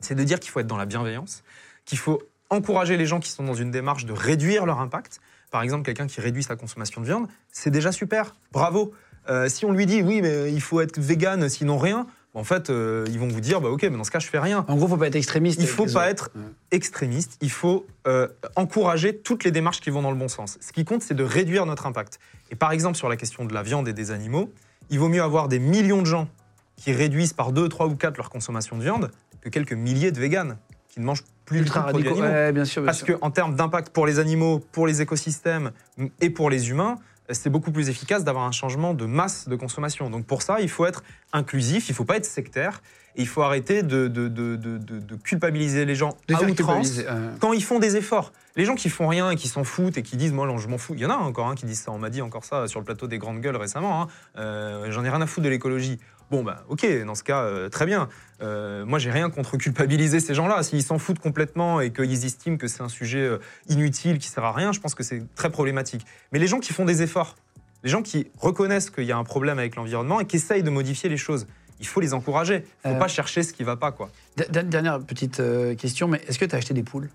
c'est 0.00 0.14
de 0.14 0.22
dire 0.22 0.38
qu'il 0.38 0.50
faut 0.50 0.60
être 0.60 0.66
dans 0.66 0.76
la 0.76 0.86
bienveillance, 0.86 1.42
qu'il 1.84 1.98
faut 1.98 2.22
encourager 2.50 2.96
les 2.96 3.06
gens 3.06 3.20
qui 3.20 3.30
sont 3.30 3.44
dans 3.44 3.54
une 3.54 3.70
démarche 3.70 4.04
de 4.04 4.12
réduire 4.12 4.66
leur 4.66 4.80
impact. 4.80 5.20
Par 5.54 5.62
exemple, 5.62 5.84
quelqu'un 5.84 6.08
qui 6.08 6.20
réduit 6.20 6.42
sa 6.42 6.56
consommation 6.56 7.00
de 7.00 7.06
viande, 7.06 7.28
c'est 7.52 7.70
déjà 7.70 7.92
super, 7.92 8.34
bravo. 8.50 8.92
Euh, 9.30 9.48
si 9.48 9.64
on 9.64 9.70
lui 9.70 9.86
dit 9.86 10.02
oui, 10.02 10.20
mais 10.20 10.52
il 10.52 10.60
faut 10.60 10.80
être 10.80 10.98
vegan, 10.98 11.48
sinon 11.48 11.78
rien, 11.78 12.08
en 12.34 12.42
fait, 12.42 12.70
euh, 12.70 13.04
ils 13.08 13.20
vont 13.20 13.28
vous 13.28 13.40
dire 13.40 13.60
bah, 13.60 13.68
ok, 13.68 13.84
mais 13.84 13.96
dans 13.96 14.02
ce 14.02 14.10
cas, 14.10 14.18
je 14.18 14.26
fais 14.26 14.40
rien. 14.40 14.64
En 14.66 14.74
gros, 14.74 14.88
faut 14.88 14.96
pas 14.96 15.06
être 15.06 15.14
extrémiste. 15.14 15.60
Il 15.62 15.68
faut 15.68 15.84
pas 15.84 16.10
autres. 16.10 16.10
être 16.10 16.30
extrémiste, 16.72 17.38
il 17.40 17.52
faut 17.52 17.86
euh, 18.08 18.26
encourager 18.56 19.16
toutes 19.16 19.44
les 19.44 19.52
démarches 19.52 19.80
qui 19.80 19.90
vont 19.90 20.02
dans 20.02 20.10
le 20.10 20.16
bon 20.16 20.26
sens. 20.26 20.58
Ce 20.60 20.72
qui 20.72 20.84
compte, 20.84 21.02
c'est 21.02 21.14
de 21.14 21.22
réduire 21.22 21.66
notre 21.66 21.86
impact. 21.86 22.18
Et 22.50 22.56
par 22.56 22.72
exemple, 22.72 22.96
sur 22.96 23.08
la 23.08 23.14
question 23.16 23.44
de 23.44 23.54
la 23.54 23.62
viande 23.62 23.86
et 23.86 23.92
des 23.92 24.10
animaux, 24.10 24.52
il 24.90 24.98
vaut 24.98 25.08
mieux 25.08 25.22
avoir 25.22 25.46
des 25.46 25.60
millions 25.60 26.00
de 26.00 26.06
gens 26.06 26.26
qui 26.74 26.92
réduisent 26.92 27.32
par 27.32 27.52
2, 27.52 27.68
3 27.68 27.86
ou 27.86 27.94
4 27.94 28.16
leur 28.16 28.28
consommation 28.28 28.76
de 28.76 28.82
viande 28.82 29.12
que 29.40 29.50
quelques 29.50 29.72
milliers 29.72 30.10
de 30.10 30.18
véganes 30.18 30.58
qui 30.94 31.00
ne 31.00 31.04
mangent 31.06 31.24
plus 31.44 31.58
du 31.58 31.64
tout 31.64 31.68
Ultra 31.76 31.82
radicaux. 31.82 32.20
Ouais, 32.20 32.52
bien 32.52 32.64
sûr. 32.64 32.82
bien 32.82 32.86
Parce 32.86 33.02
qu'en 33.02 33.30
termes 33.30 33.56
d'impact 33.56 33.88
pour 33.92 34.06
les 34.06 34.18
animaux, 34.20 34.60
pour 34.72 34.86
les 34.86 35.02
écosystèmes 35.02 35.72
et 36.20 36.30
pour 36.30 36.50
les 36.50 36.70
humains, 36.70 36.96
c'est 37.30 37.50
beaucoup 37.50 37.72
plus 37.72 37.88
efficace 37.88 38.22
d'avoir 38.22 38.44
un 38.44 38.52
changement 38.52 38.94
de 38.94 39.04
masse 39.06 39.48
de 39.48 39.56
consommation. 39.56 40.08
Donc 40.08 40.24
pour 40.24 40.42
ça, 40.42 40.60
il 40.60 40.68
faut 40.68 40.86
être 40.86 41.02
inclusif, 41.32 41.88
il 41.88 41.92
ne 41.92 41.96
faut 41.96 42.04
pas 42.04 42.16
être 42.16 42.26
sectaire, 42.26 42.80
et 43.16 43.22
il 43.22 43.28
faut 43.28 43.42
arrêter 43.42 43.82
de, 43.82 44.08
de- 44.08 44.28
de- 44.28 44.56
de- 44.56 44.78
de- 44.78 44.98
de 44.98 45.14
culpabiliser 45.16 45.84
les 45.84 45.94
gens 45.94 46.16
à 46.32 46.42
outrance 46.42 46.98
euh. 47.08 47.30
quand 47.40 47.52
ils 47.52 47.62
font 47.62 47.78
des 47.78 47.96
efforts. 47.96 48.32
Les 48.56 48.64
gens 48.64 48.74
qui 48.76 48.88
font 48.88 49.08
rien 49.08 49.30
et 49.30 49.36
qui 49.36 49.48
s'en 49.48 49.64
foutent 49.64 49.96
et 49.98 50.02
qui 50.02 50.16
disent 50.16 50.32
moi 50.32 50.46
non, 50.46 50.58
je 50.58 50.68
m'en 50.68 50.78
fous. 50.78 50.94
Il 50.94 51.00
y 51.00 51.06
en 51.06 51.10
a 51.10 51.16
encore 51.16 51.48
un 51.48 51.54
qui 51.56 51.64
disent 51.66 51.80
ça. 51.80 51.90
On 51.92 51.98
m'a 51.98 52.10
dit 52.10 52.22
encore 52.22 52.44
ça 52.44 52.68
sur 52.68 52.78
le 52.78 52.84
plateau 52.84 53.06
des 53.08 53.18
grandes 53.18 53.40
gueules 53.40 53.56
récemment. 53.56 54.02
hein. 54.02 54.06
Euh, 54.38 54.90
J'en 54.90 55.04
ai 55.04 55.10
rien 55.10 55.20
à 55.20 55.26
foutre 55.26 55.44
de 55.44 55.48
l'écologie. 55.48 55.98
Bon 56.30 56.42
bah 56.42 56.64
ok, 56.68 56.86
dans 57.06 57.14
ce 57.14 57.22
cas 57.22 57.42
euh, 57.42 57.68
très 57.68 57.86
bien. 57.86 58.08
Euh, 58.40 58.84
moi 58.86 58.98
j'ai 58.98 59.10
rien 59.10 59.30
contre 59.30 59.56
culpabiliser 59.56 60.20
ces 60.20 60.34
gens-là. 60.34 60.62
S'ils 60.62 60.82
s'en 60.82 60.98
foutent 60.98 61.18
complètement 61.18 61.80
et 61.80 61.92
qu'ils 61.92 62.24
estiment 62.24 62.56
que 62.56 62.66
c'est 62.66 62.82
un 62.82 62.88
sujet 62.88 63.20
euh, 63.20 63.38
inutile 63.68 64.18
qui 64.18 64.28
sert 64.28 64.44
à 64.44 64.52
rien, 64.52 64.72
je 64.72 64.80
pense 64.80 64.94
que 64.94 65.02
c'est 65.02 65.22
très 65.34 65.50
problématique. 65.50 66.04
Mais 66.32 66.38
les 66.38 66.46
gens 66.46 66.60
qui 66.60 66.72
font 66.72 66.84
des 66.84 67.02
efforts, 67.02 67.36
les 67.84 67.90
gens 67.90 68.02
qui 68.02 68.28
reconnaissent 68.38 68.90
qu'il 68.90 69.04
y 69.04 69.12
a 69.12 69.16
un 69.16 69.24
problème 69.24 69.58
avec 69.58 69.76
l'environnement 69.76 70.18
et 70.20 70.24
qui 70.26 70.36
essayent 70.36 70.62
de 70.62 70.70
modifier 70.70 71.08
les 71.10 71.18
choses, 71.18 71.46
il 71.80 71.86
faut 71.86 72.00
les 72.00 72.14
encourager. 72.14 72.64
Il 72.84 72.88
faut 72.90 72.96
Euh, 72.96 72.98
pas 72.98 73.08
chercher 73.08 73.42
ce 73.42 73.52
qui 73.52 73.62
va 73.62 73.76
pas 73.76 73.92
quoi. 73.92 74.10
D- 74.36 74.46
Dernière 74.64 75.00
petite 75.00 75.40
question, 75.78 76.08
mais 76.08 76.22
est-ce 76.26 76.38
que 76.38 76.46
tu 76.46 76.54
as 76.54 76.58
acheté 76.58 76.72
des 76.74 76.82
poules? 76.82 77.10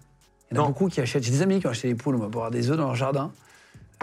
Il 0.52 0.56
y 0.56 0.60
en 0.60 0.62
a 0.62 0.66
Non. 0.66 0.70
beaucoup 0.70 0.88
qui 0.88 1.02
achètent. 1.02 1.24
J'ai 1.24 1.32
des 1.32 1.42
amis 1.42 1.60
qui 1.60 1.68
ont 1.68 1.72
acheté 1.72 1.88
des 1.90 1.96
poules 1.96 2.16
moi, 2.18 2.30
pour 2.30 2.42
avoir 2.42 2.52
des 2.52 2.70
œufs 2.70 2.78
dans 2.78 2.86
leur 2.86 2.96
jardin. 2.96 3.32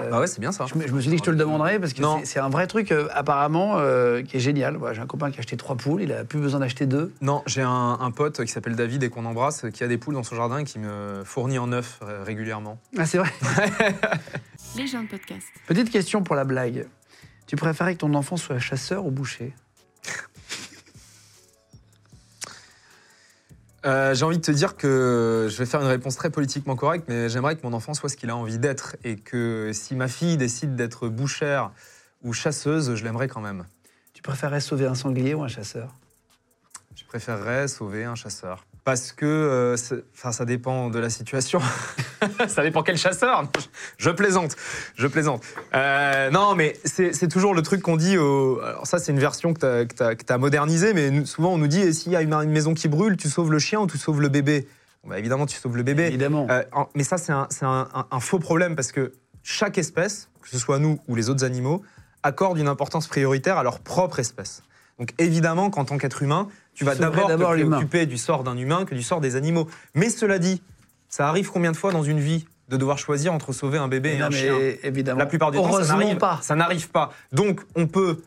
Euh, 0.01 0.11
Ah 0.12 0.20
ouais, 0.20 0.26
c'est 0.26 0.40
bien 0.40 0.53
ça. 0.53 0.66
Je 0.66 0.74
me, 0.74 0.86
je 0.86 0.92
me 0.92 1.01
suis 1.01 1.09
dit 1.09 1.16
que 1.16 1.20
je 1.22 1.24
te 1.26 1.30
le 1.30 1.36
demanderais 1.36 1.78
parce 1.78 1.94
que 1.94 2.03
Non. 2.03 2.18
c'est- 2.20 2.26
c'est 2.26 2.38
un 2.38 2.51
vrai 2.51 2.66
truc 2.66 2.92
euh, 2.92 3.09
apparemment 3.14 3.78
euh, 3.78 4.22
qui 4.22 4.36
est 4.36 4.40
génial. 4.40 4.76
Voilà, 4.76 4.94
J'ai 4.94 5.01
un 5.01 5.07
copain 5.07 5.30
qui 5.30 5.38
a 5.38 5.40
acheté 5.40 5.57
trois 5.57 5.74
poules, 5.76 6.03
il 6.03 6.12
a 6.12 6.24
plus 6.24 6.38
besoin 6.38 6.61
d'acheter 6.61 6.84
deux. 6.86 7.14
Non, 7.22 7.42
j'ai 7.47 7.62
un, 7.62 7.97
un 8.01 8.11
pote 8.11 8.44
qui 8.44 8.53
s'appelle 8.53 8.76
David 8.76 9.03
et 9.03 9.09
qu'on 9.09 9.24
embrasse, 9.24 9.64
qui 9.72 9.82
a 9.84 9.88
des 9.88 9.97
poules 9.97 10.14
dans 10.14 10.22
son 10.22 10.36
jardin 10.36 10.59
et 10.59 10.64
qui 10.64 10.78
me 10.78 11.22
fournit 11.24 11.59
en 11.59 11.72
œufs 11.72 11.99
euh, 12.03 12.22
régulièrement. 12.24 12.78
Ah 12.99 13.07
c'est 13.07 13.18
vrai. 13.18 13.30
Les 14.76 14.86
gens 14.86 15.03
de 15.03 15.09
podcast. 15.09 15.47
Petite 15.66 15.90
question 15.90 16.22
pour 16.22 16.36
la 16.36 16.44
blague. 16.44 16.86
Tu 17.47 17.57
préférais 17.57 17.94
que 17.94 18.01
ton 18.01 18.12
enfant 18.14 18.36
soit 18.36 18.59
chasseur 18.59 19.07
ou 19.07 19.11
boucher? 19.11 19.55
Euh, 23.87 24.14
j'ai 24.14 24.24
envie 24.24 24.39
de 24.39 24.43
te 24.43 24.51
dire 24.51 24.76
que 24.76 25.47
je 25.49 25.57
vais 25.57 25.66
faire 25.66 25.80
une 25.80 25.87
réponse 25.87 26.16
très 26.16 26.30
politiquement 26.30 26.74
correcte, 26.74 27.05
mais 27.09 27.28
j'aimerais 27.28 27.55
que 27.55 27.64
mon 27.64 27.72
enfant 27.72 27.95
soit 27.95 28.09
ce 28.09 28.16
qu'il 28.16 28.30
a 28.30 28.37
envie 28.37 28.59
d'être 28.59 28.97
et 29.05 29.14
que 29.16 29.70
si 29.72 29.95
ma 29.95 30.09
fille 30.09 30.37
décide 30.37 30.74
d'être 30.74 31.09
bouchère 31.09 31.70
ou 32.24 32.32
chasseuse, 32.32 32.97
je 32.97 33.05
l'aimerais 33.05 33.28
quand 33.28 33.41
même. 33.41 33.64
Tu 34.12 34.22
préférerais 34.22 34.61
sauver 34.61 34.87
un 34.87 34.97
sanglier 34.97 35.34
ou 35.34 35.45
un 35.45 35.49
chasseur? 35.49 35.95
Je 36.97 37.05
préférerais 37.05 37.68
sauver 37.68 38.05
un 38.05 38.16
chasseur. 38.16 38.66
Parce 38.87 39.11
que 39.11 39.26
euh, 39.26 39.76
enfin, 40.14 40.30
ça 40.30 40.45
dépend 40.45 40.91
de 40.91 41.01
la 41.01 41.11
situation. 41.11 41.61
ça 42.47 42.62
dépend 42.62 42.84
quel 42.84 42.97
chasseur. 42.97 43.43
Je, 43.99 44.11
plaisante. 44.11 44.55
Je 44.95 45.09
plaisante. 45.09 45.43
Euh, 45.74 46.30
non, 46.30 46.55
mais 46.55 46.78
c'est 46.84 47.26
toujours 47.26 47.53
le 47.53 47.62
truc 47.62 47.82
qu'on 47.82 47.97
dit. 47.97 48.16
Au, 48.16 48.61
alors, 48.61 48.87
ça, 48.87 49.01
c'est 49.01 49.11
une 49.11 49.18
version 49.18 49.55
que 49.55 49.82
tu 49.82 50.32
as, 50.32 50.39
modernisée, 50.39 50.95
mais 50.95 51.11
nous- 51.11 51.26
souvent, 51.26 51.55
on 51.55 51.59
nous 51.59 51.66
dit 51.66 51.80
et 51.80 51.93
s'il 51.93 52.12
y 52.12 52.16
a 52.16 52.22
une, 52.22 52.32
une 52.32 52.53
maison 52.53 52.74
qui 52.74 52.87
brûle, 52.87 53.16
tu 53.16 53.28
sauves 53.28 53.51
le 53.51 53.59
chien 53.59 53.80
ou 53.80 53.89
tu 53.89 53.99
sauves 53.99 54.20
le 54.20 54.28
bébé? 54.28 54.68
Bon, 55.03 55.11
bah, 55.11 55.18
Évidemment, 55.18 55.47
tu 55.47 55.59
sauves 55.59 55.76
le 55.76 55.82
bébé. 55.82 56.05
Évidemment. 56.05 56.47
Euh, 56.49 56.62
mais 56.95 57.03
ça, 57.03 57.18
c'est 57.18 57.32
un, 57.32 57.49
c'est 57.51 57.64
un- 57.66 57.89
un- 57.93 58.07
un 58.09 58.20
faux 58.20 58.39
problème 58.39 58.76
parce 58.76 58.93
que 58.93 59.14
chaque 59.43 59.78
espèce, 59.78 60.28
que 60.43 60.49
ce 60.49 60.61
soit 60.61 60.78
nous 60.78 61.01
ou 61.09 61.16
les 61.16 61.28
autres 61.28 61.43
animaux, 61.45 61.82
accorde 62.22 62.57
une 62.57 62.68
importance 62.68 63.09
prioritaire 63.09 63.59
à 63.59 63.64
leur 63.64 63.80
propre 63.80 64.20
espèce. 64.20 64.62
Donc 65.01 65.11
évidemment 65.18 65.70
qu'en 65.70 65.84
tant 65.84 65.99
qu'être 65.99 66.22
humain, 66.22 66.47
tu 66.76 66.84
vas 66.84 66.94
d'abord 66.94 67.28
te 67.28 67.34
préoccuper 67.36 68.06
du 68.06 68.18
sort 68.18 68.44
d'un 68.44 68.56
humain 68.56 68.84
que 68.84 68.94
du 68.94 69.02
sort 69.02 69.20
des 69.20 69.34
animaux. 69.34 69.66
Mais 69.94 70.10
cela 70.10 70.38
dit, 70.38 70.62
ça 71.08 71.28
arrive 71.28 71.50
combien 71.50 71.72
de 71.72 71.76
fois 71.76 71.90
dans 71.90 72.02
une 72.02 72.20
vie 72.20 72.46
de 72.68 72.76
devoir 72.76 72.98
choisir 72.98 73.32
entre 73.32 73.52
sauver 73.52 73.78
un 73.78 73.88
bébé 73.88 74.14
et 74.14 74.18
Non, 74.18 74.26
un 74.26 74.30
chien? 74.30 74.54
évidemment. 74.82 75.18
La 75.18 75.26
plupart 75.26 75.50
du 75.50 75.58
temps, 75.58 75.82
ça 75.82 75.96
n'arrive 75.96 76.18
pas. 76.18 76.38
Ça 76.42 76.54
n'arrive 76.54 76.90
pas. 76.90 77.12
Donc, 77.32 77.62
on 77.76 77.86
peut 77.86 78.22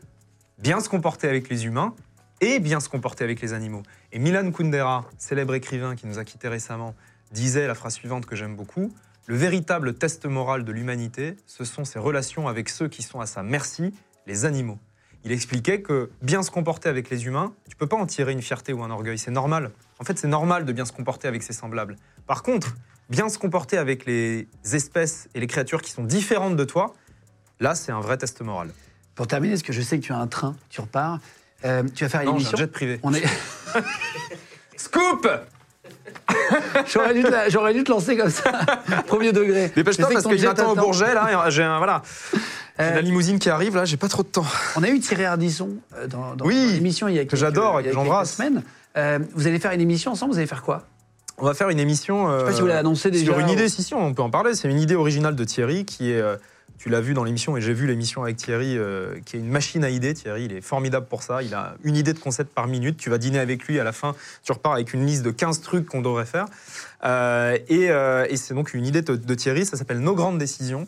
bien 0.57 0.79
se 0.79 0.89
comporter 0.89 1.27
avec 1.27 1.49
les 1.49 1.65
humains 1.65 1.93
et 2.41 2.59
bien 2.59 2.79
se 2.79 2.89
comporter 2.89 3.23
avec 3.23 3.41
les 3.41 3.53
animaux. 3.53 3.83
Et 4.11 4.19
Milan 4.19 4.49
Kundera, 4.51 5.05
célèbre 5.17 5.53
écrivain 5.53 5.95
qui 5.95 6.07
nous 6.07 6.17
a 6.17 6.23
quittés 6.23 6.47
récemment, 6.47 6.95
disait 7.31 7.67
la 7.67 7.75
phrase 7.75 7.93
suivante 7.93 8.25
que 8.25 8.35
j'aime 8.35 8.55
beaucoup 8.55 8.91
Le 9.27 9.35
véritable 9.35 9.93
test 9.93 10.25
moral 10.25 10.63
de 10.63 10.71
l'humanité, 10.71 11.35
ce 11.45 11.65
sont 11.65 11.85
ses 11.85 11.99
relations 11.99 12.47
avec 12.47 12.69
ceux 12.69 12.87
qui 12.87 13.03
sont 13.03 13.19
à 13.19 13.25
sa 13.27 13.43
merci, 13.43 13.93
les 14.25 14.45
animaux. 14.45 14.79
Il 15.25 15.31
expliquait 15.31 15.81
que 15.81 16.09
bien 16.21 16.43
se 16.43 16.51
comporter 16.51 16.87
avec 16.89 17.09
les 17.09 17.25
humains, 17.25 17.53
tu 17.69 17.75
peux 17.75 17.87
pas 17.87 17.97
en 17.97 18.05
tirer 18.05 18.31
une 18.31 18.41
fierté 18.41 18.71
ou 18.73 18.83
un 18.83 18.89
orgueil, 18.89 19.17
c'est 19.17 19.31
normal. 19.31 19.71
En 19.99 20.05
fait, 20.05 20.17
c'est 20.17 20.27
normal 20.29 20.63
de 20.65 20.71
bien 20.71 20.85
se 20.85 20.93
comporter 20.93 21.27
avec 21.27 21.43
ses 21.43 21.51
semblables. 21.53 21.97
Par 22.25 22.41
contre, 22.41 22.75
bien 23.09 23.27
se 23.27 23.37
comporter 23.37 23.77
avec 23.77 24.05
les 24.05 24.47
espèces 24.71 25.27
et 25.35 25.39
les 25.41 25.47
créatures 25.47 25.81
qui 25.81 25.91
sont 25.91 26.03
différentes 26.03 26.55
de 26.55 26.63
toi, 26.63 26.93
là, 27.59 27.75
c'est 27.75 27.91
un 27.91 27.99
vrai 27.99 28.17
test 28.17 28.41
moral. 28.41 28.69
Pour 29.15 29.27
terminer, 29.27 29.55
parce 29.55 29.63
que 29.63 29.73
je 29.73 29.81
sais 29.81 29.99
que 29.99 30.05
tu 30.05 30.13
as 30.13 30.17
un 30.17 30.27
train, 30.27 30.55
tu 30.69 30.79
repars, 30.79 31.19
euh, 31.65 31.83
tu 31.93 32.05
vas 32.05 32.09
faire 32.09 32.21
une 32.21 32.27
Non, 32.27 32.33
un 32.33 32.37
émission. 32.37 32.57
jet 32.57 32.67
privé. 32.67 32.99
On 33.03 33.13
est... 33.13 33.23
Scoop 34.77 35.27
J'aurais 36.87 37.13
dû, 37.13 37.23
te 37.23 37.27
la- 37.27 37.49
j'aurais 37.49 37.73
dû 37.73 37.83
te 37.83 37.91
lancer 37.91 38.15
comme 38.15 38.29
ça, 38.29 38.51
premier 39.07 39.31
degré. 39.31 39.69
Dépêche-toi 39.75 40.09
parce 40.11 40.25
qu'il 40.25 40.37
jet 40.39 40.47
m'attend 40.47 40.71
au. 40.71 40.75
Bourget, 40.75 41.13
là, 41.13 41.47
et 41.47 41.51
j'ai 41.51 41.63
un, 41.63 41.77
voilà. 41.77 42.01
Euh, 42.79 42.95
la 42.95 43.01
limousine 43.01 43.39
qui 43.39 43.49
arrive, 43.49 43.75
là, 43.75 43.85
j'ai 43.85 43.97
pas 43.97 44.07
trop 44.07 44.23
de 44.23 44.27
temps. 44.29 44.45
On 44.75 44.83
a 44.83 44.89
eu 44.89 44.99
Thierry 44.99 45.25
Ardisson 45.25 45.69
euh, 45.97 46.07
dans, 46.07 46.35
dans, 46.35 46.45
Oui, 46.45 46.55
dans 46.67 46.73
l'émission 46.73 47.07
il 47.07 47.15
y 47.15 47.19
a 47.19 47.25
que 47.25 47.29
quelques, 47.31 47.39
j'adore 47.41 47.81
y 47.81 47.85
a 47.85 47.87
que 47.89 47.93
j'embrasse. 47.93 48.35
semaines. 48.35 48.63
Euh, 48.97 49.19
vous 49.35 49.47
allez 49.47 49.59
faire 49.59 49.71
une 49.71 49.81
émission 49.81 50.11
ensemble, 50.11 50.31
vous 50.33 50.37
allez 50.37 50.47
faire 50.47 50.63
quoi? 50.63 50.85
On 51.37 51.45
va 51.45 51.53
faire 51.53 51.69
une 51.69 51.79
émission. 51.79 52.29
Je 52.31 52.39
sais 52.39 52.45
pas 52.45 52.53
si 52.53 52.61
vous 52.61 52.67
l'avez 52.67 52.79
annoncé 52.79 53.11
déjà. 53.11 53.25
Sur 53.25 53.39
une 53.39 53.47
ou- 53.49 53.53
idée, 53.53 53.69
si, 53.69 53.81
si, 53.83 53.93
on 53.93 54.13
peut 54.13 54.21
en 54.21 54.29
parler. 54.29 54.55
C'est 54.55 54.69
une 54.69 54.79
idée 54.79 54.95
originale 54.95 55.35
de 55.35 55.43
Thierry 55.43 55.85
qui 55.85 56.11
est. 56.11 56.19
euh, 56.21 56.35
tu 56.77 56.87
l'as 56.89 57.01
vu 57.01 57.13
dans 57.13 57.25
l'émission 57.25 57.57
et 57.57 57.61
j'ai 57.61 57.73
vu 57.73 57.87
l'émission 57.87 58.23
avec 58.23 58.37
Thierry, 58.37 58.77
euh, 58.77 59.15
qui 59.25 59.35
est 59.35 59.39
une 59.39 59.49
machine 59.49 59.83
à 59.83 59.89
idées. 59.89 60.13
Thierry, 60.13 60.45
il 60.45 60.53
est 60.53 60.61
formidable 60.61 61.07
pour 61.07 61.23
ça. 61.23 61.41
Il 61.43 61.53
a 61.53 61.75
une 61.83 61.97
idée 61.97 62.13
de 62.13 62.19
concept 62.19 62.53
par 62.53 62.67
minute. 62.67 62.95
Tu 62.97 63.09
vas 63.09 63.17
dîner 63.17 63.39
avec 63.39 63.65
lui. 63.65 63.79
À 63.79 63.83
la 63.83 63.91
fin, 63.91 64.15
tu 64.43 64.51
repars 64.53 64.73
avec 64.73 64.93
une 64.93 65.05
liste 65.05 65.23
de 65.23 65.31
15 65.31 65.59
trucs 65.61 65.85
qu'on 65.85 66.01
devrait 66.01 66.25
faire. 66.25 66.45
Euh, 67.05 67.57
et 67.67 67.89
euh, 67.89 68.25
et 68.29 68.37
c'est 68.37 68.53
donc 68.53 68.73
une 68.73 68.85
idée 68.85 69.01
de, 69.01 69.15
de 69.15 69.33
Thierry. 69.35 69.65
Ça 69.65 69.75
s'appelle 69.77 69.99
Nos 69.99 70.15
grandes 70.15 70.37
décisions. 70.37 70.87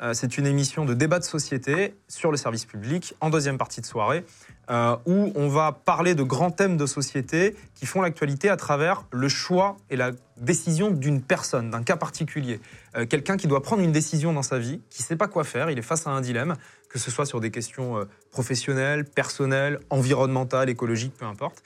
Euh, 0.00 0.14
c'est 0.14 0.38
une 0.38 0.46
émission 0.46 0.84
de 0.84 0.94
débat 0.94 1.18
de 1.18 1.24
société 1.24 1.94
sur 2.06 2.30
le 2.30 2.36
service 2.36 2.64
public 2.64 3.14
en 3.20 3.30
deuxième 3.30 3.58
partie 3.58 3.80
de 3.80 3.86
soirée, 3.86 4.24
euh, 4.70 4.96
où 5.06 5.32
on 5.34 5.48
va 5.48 5.72
parler 5.72 6.14
de 6.14 6.22
grands 6.22 6.52
thèmes 6.52 6.76
de 6.76 6.86
société 6.86 7.56
qui 7.74 7.84
font 7.84 8.00
l'actualité 8.00 8.48
à 8.48 8.56
travers 8.56 9.04
le 9.10 9.28
choix 9.28 9.76
et 9.90 9.96
la 9.96 10.12
décision 10.36 10.90
d'une 10.92 11.20
personne, 11.20 11.70
d'un 11.70 11.82
cas 11.82 11.96
particulier. 11.96 12.60
Euh, 12.96 13.06
Quelqu'un 13.06 13.36
qui 13.36 13.48
doit 13.48 13.62
prendre 13.62 13.82
une 13.82 13.90
décision 13.90 14.32
dans 14.32 14.42
sa 14.42 14.58
vie, 14.58 14.80
qui 14.90 15.02
ne 15.02 15.06
sait 15.06 15.16
pas 15.16 15.26
quoi 15.26 15.42
faire, 15.42 15.68
il 15.68 15.78
est 15.78 15.82
face 15.82 16.06
à 16.06 16.10
un 16.10 16.20
dilemme, 16.20 16.54
que 16.88 17.00
ce 17.00 17.10
soit 17.10 17.26
sur 17.26 17.40
des 17.40 17.50
questions 17.50 18.06
professionnelles, 18.30 19.04
personnelles, 19.04 19.80
environnementales, 19.90 20.70
écologiques, 20.70 21.14
peu 21.18 21.26
importe. 21.26 21.62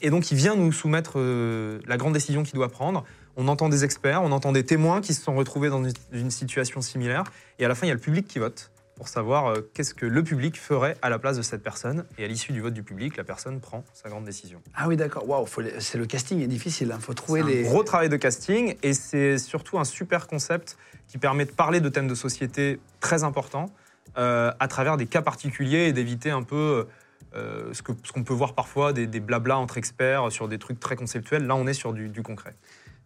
Et 0.00 0.10
donc 0.10 0.30
il 0.30 0.36
vient 0.36 0.54
nous 0.54 0.70
soumettre 0.70 1.18
la 1.18 1.96
grande 1.96 2.12
décision 2.12 2.44
qu'il 2.44 2.54
doit 2.54 2.68
prendre. 2.68 3.04
On 3.40 3.48
entend 3.48 3.70
des 3.70 3.84
experts, 3.84 4.22
on 4.22 4.32
entend 4.32 4.52
des 4.52 4.64
témoins 4.64 5.00
qui 5.00 5.14
se 5.14 5.22
sont 5.22 5.34
retrouvés 5.34 5.70
dans 5.70 5.82
une, 6.12 6.30
situation 6.30 6.82
similaire. 6.82 7.24
Et 7.58 7.64
à 7.64 7.68
la 7.68 7.74
fin, 7.74 7.86
il 7.86 7.88
y 7.88 7.90
a 7.90 7.94
le 7.94 8.00
public 8.00 8.28
qui 8.28 8.38
vote 8.38 8.70
pour 8.96 9.08
savoir 9.08 9.46
euh, 9.46 9.70
qu'est-ce 9.72 9.94
que 9.94 10.04
le 10.04 10.22
public 10.22 10.60
ferait 10.60 10.98
à 11.00 11.08
la 11.08 11.18
place 11.18 11.38
de 11.38 11.42
cette 11.42 11.62
personne. 11.62 12.04
Et 12.18 12.24
à 12.26 12.28
l'issue 12.28 12.52
du 12.52 12.60
vote 12.60 12.74
du 12.74 12.82
public, 12.82 13.16
la 13.16 13.24
personne 13.24 13.58
prend 13.60 13.82
sa 13.94 14.10
grande 14.10 14.26
décision. 14.26 14.60
Ah 14.74 14.88
oui, 14.88 14.98
d'accord. 14.98 15.26
Waouh, 15.26 15.46
c'est 15.78 15.96
le 15.96 16.04
casting 16.04 16.42
est 16.42 16.48
difficile. 16.48 16.92
Il 16.94 17.00
faut 17.00 17.14
trouver 17.14 17.42
les. 17.42 17.60
un 17.66 17.70
gros 17.70 17.82
travail 17.82 18.10
de 18.10 18.16
casting 18.16 18.76
et 18.82 18.92
c'est 18.92 19.38
surtout 19.38 19.78
un 19.78 19.84
super 19.84 20.26
concept 20.26 20.76
qui 21.08 21.16
permet 21.16 21.46
de 21.46 21.52
parler 21.52 21.80
de 21.80 21.88
thèmes 21.88 22.08
de 22.08 22.14
société 22.14 22.78
très 23.00 23.24
importants 23.24 23.70
euh, 24.18 24.52
à 24.60 24.68
travers 24.68 24.98
des 24.98 25.06
cas 25.06 25.22
particuliers 25.22 25.86
et 25.86 25.94
d'éviter 25.94 26.30
un 26.30 26.42
peu 26.42 26.86
euh, 27.34 27.72
ce 27.72 27.80
que- 27.80 27.92
ce 28.04 28.12
qu'on 28.12 28.22
peut 28.22 28.34
voir 28.34 28.54
parfois, 28.54 28.92
des, 28.92 29.06
des 29.06 29.20
blablas 29.20 29.56
entre 29.56 29.78
experts 29.78 30.30
sur 30.30 30.46
des 30.46 30.58
trucs 30.58 30.78
très 30.78 30.96
conceptuels. 30.96 31.46
Là, 31.46 31.54
on 31.56 31.66
est 31.66 31.72
sur 31.72 31.94
du, 31.94 32.10
du 32.10 32.22
concret. 32.22 32.54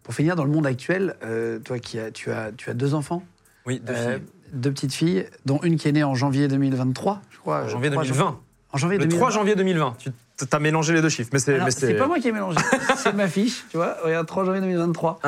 Pour 0.04 0.14
finir, 0.14 0.36
dans 0.36 0.44
le 0.44 0.50
monde 0.50 0.66
actuel, 0.66 1.16
euh, 1.24 1.58
toi 1.58 1.78
qui 1.80 1.98
as, 1.98 2.10
tu 2.12 2.30
as, 2.30 2.52
tu 2.56 2.70
as 2.70 2.74
deux 2.74 2.94
enfants, 2.94 3.24
Oui, 3.66 3.80
deux 3.84 3.92
euh, 3.92 4.12
filles. 4.18 4.22
deux 4.52 4.70
petites 4.70 4.92
filles, 4.94 5.26
dont 5.46 5.58
une 5.62 5.76
qui 5.76 5.88
est 5.88 5.92
née 5.92 6.04
en 6.04 6.14
janvier 6.14 6.46
2023, 6.46 7.20
je 7.30 7.38
crois. 7.38 7.62
En 7.62 7.64
euh, 7.64 7.68
janvier 7.68 7.90
3 7.90 8.02
2020. 8.04 8.38
En 8.72 8.76
janvier 8.78 8.98
Le 8.98 9.04
2020. 9.04 9.18
3 9.18 9.30
janvier 9.30 9.54
2020. 9.56 9.96
Tu 9.98 10.10
as 10.52 10.58
mélangé 10.58 10.92
les 10.92 11.00
deux 11.00 11.08
chiffres, 11.08 11.30
mais 11.32 11.38
c'est. 11.38 11.94
Pas 11.94 12.06
moi 12.06 12.18
qui 12.18 12.28
ai 12.28 12.32
mélangé, 12.32 12.58
c'est 12.96 13.14
ma 13.14 13.28
fiche, 13.28 13.64
tu 13.70 13.76
vois. 13.76 13.96
Regarde, 14.04 14.26
3 14.26 14.44
janvier 14.44 14.60
2023. 14.60 15.20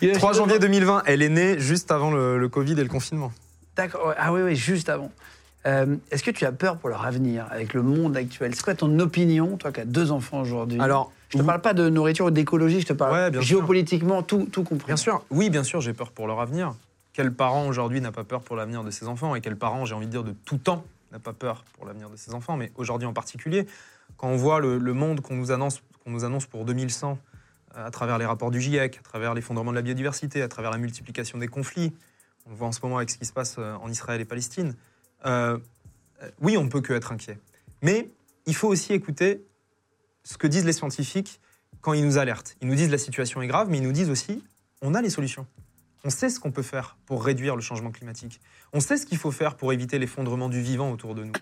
Il 0.00 0.10
a 0.10 0.14
3 0.14 0.30
acheté 0.30 0.38
janvier 0.38 0.58
deux- 0.58 0.66
2020, 0.68 1.02
elle 1.06 1.22
est 1.22 1.28
née 1.28 1.58
juste 1.58 1.90
avant 1.90 2.10
le, 2.10 2.38
le 2.38 2.48
Covid 2.48 2.72
et 2.72 2.82
le 2.82 2.88
confinement. 2.88 3.32
D'accord. 3.76 4.14
Ah 4.18 4.32
oui, 4.32 4.40
oui, 4.42 4.56
juste 4.56 4.88
avant. 4.88 5.10
Euh, 5.66 5.96
Est-ce 6.10 6.22
que 6.22 6.30
tu 6.30 6.44
as 6.46 6.52
peur 6.52 6.78
pour 6.78 6.88
leur 6.88 7.04
avenir 7.04 7.46
avec 7.50 7.74
le 7.74 7.82
monde 7.82 8.16
actuel? 8.16 8.54
C'est 8.54 8.62
quoi 8.64 8.74
ton 8.74 8.98
opinion, 8.98 9.56
toi 9.56 9.72
qui 9.72 9.80
as 9.80 9.84
deux 9.84 10.10
enfants 10.10 10.40
aujourd'hui? 10.40 10.80
Alors, 10.80 11.12
je 11.30 11.38
te 11.38 11.42
vous- 11.42 11.46
parle 11.46 11.60
pas 11.62 11.74
de 11.74 11.88
nourriture 11.88 12.26
ou 12.26 12.30
d'écologie, 12.30 12.80
je 12.80 12.86
te 12.86 12.92
parle 12.92 13.12
Ouais, 13.12 13.30
bien 13.30 13.40
sûr. 13.40 13.58
géopolitiquement, 13.58 14.22
tout, 14.22 14.46
tout 14.52 14.62
compris. 14.62 14.86
Bien 14.86 14.96
sûr, 14.96 15.24
oui, 15.30 15.50
bien 15.50 15.64
sûr, 15.64 15.80
j'ai 15.80 15.92
peur 15.94 16.12
pour 16.12 16.26
leur 16.26 16.40
avenir. 16.40 16.74
Quel 17.12 17.32
parent 17.32 17.66
aujourd'hui 17.66 18.00
n'a 18.00 18.12
pas 18.12 18.24
peur 18.24 18.40
pour 18.42 18.56
l'avenir 18.56 18.84
de 18.84 18.90
ses 18.90 19.06
enfants 19.08 19.34
Et 19.34 19.40
quel 19.40 19.56
parent, 19.56 19.84
j'ai 19.84 19.94
envie 19.94 20.06
de 20.06 20.10
dire, 20.10 20.24
de 20.24 20.32
tout 20.44 20.58
temps 20.58 20.84
n'a 21.12 21.18
pas 21.18 21.32
peur 21.32 21.64
pour 21.74 21.86
l'avenir 21.86 22.08
de 22.10 22.16
ses 22.16 22.34
enfants? 22.34 22.56
Mais 22.56 22.70
aujourd'hui 22.76 23.06
en 23.06 23.12
particulier, 23.12 23.66
quand 24.16 24.28
on 24.28 24.36
voit 24.36 24.60
le, 24.60 24.78
le 24.78 24.92
monde 24.92 25.20
qu'on 25.20 25.34
nous, 25.36 25.50
annonce, 25.50 25.82
qu'on 26.04 26.10
nous 26.10 26.24
annonce 26.24 26.46
pour 26.46 26.64
2100, 26.64 27.18
euh, 27.76 27.86
à 27.86 27.90
travers 27.90 28.18
les 28.18 28.26
rapports 28.26 28.50
du 28.50 28.60
GIEC, 28.60 28.98
à 28.98 29.02
travers 29.02 29.34
l'effondrement 29.34 29.70
de 29.72 29.76
la 29.76 29.82
biodiversité, 29.82 30.42
à 30.42 30.48
travers 30.48 30.70
la 30.70 30.78
multiplication 30.78 31.38
des 31.38 31.48
conflits, 31.48 31.92
on 32.46 32.50
le 32.50 32.56
voit 32.56 32.68
en 32.68 32.72
ce 32.72 32.80
moment 32.82 32.96
avec 32.98 33.10
ce 33.10 33.18
qui 33.18 33.24
se 33.24 33.32
passe 33.32 33.56
euh, 33.58 33.74
en 33.82 33.88
Israël 33.90 34.20
et 34.20 34.24
Palestine, 34.24 34.74
euh, 35.26 35.58
oui, 36.40 36.56
on 36.56 36.64
ne 36.64 36.68
peut 36.68 36.80
que 36.80 36.92
être 36.92 37.12
inquiet. 37.12 37.38
Mais 37.82 38.08
il 38.46 38.54
faut 38.54 38.68
aussi 38.68 38.92
écouter 38.92 39.44
ce 40.24 40.36
que 40.36 40.46
disent 40.46 40.64
les 40.64 40.72
scientifiques 40.72 41.40
quand 41.80 41.92
ils 41.92 42.04
nous 42.04 42.18
alertent. 42.18 42.56
Ils 42.60 42.68
nous 42.68 42.74
disent 42.74 42.90
la 42.90 42.98
situation 42.98 43.42
est 43.42 43.46
grave, 43.46 43.68
mais 43.70 43.78
ils 43.78 43.82
nous 43.82 43.92
disent 43.92 44.10
aussi 44.10 44.42
on 44.82 44.94
a 44.94 45.02
les 45.02 45.10
solutions. 45.10 45.46
On 46.04 46.10
sait 46.10 46.30
ce 46.30 46.40
qu'on 46.40 46.50
peut 46.50 46.62
faire 46.62 46.96
pour 47.06 47.24
réduire 47.24 47.56
le 47.56 47.62
changement 47.62 47.90
climatique. 47.90 48.40
On 48.72 48.80
sait 48.80 48.96
ce 48.96 49.04
qu'il 49.04 49.18
faut 49.18 49.30
faire 49.30 49.56
pour 49.56 49.72
éviter 49.72 49.98
l'effondrement 49.98 50.48
du 50.48 50.62
vivant 50.62 50.90
autour 50.90 51.14
de 51.14 51.24
nous. 51.24 51.32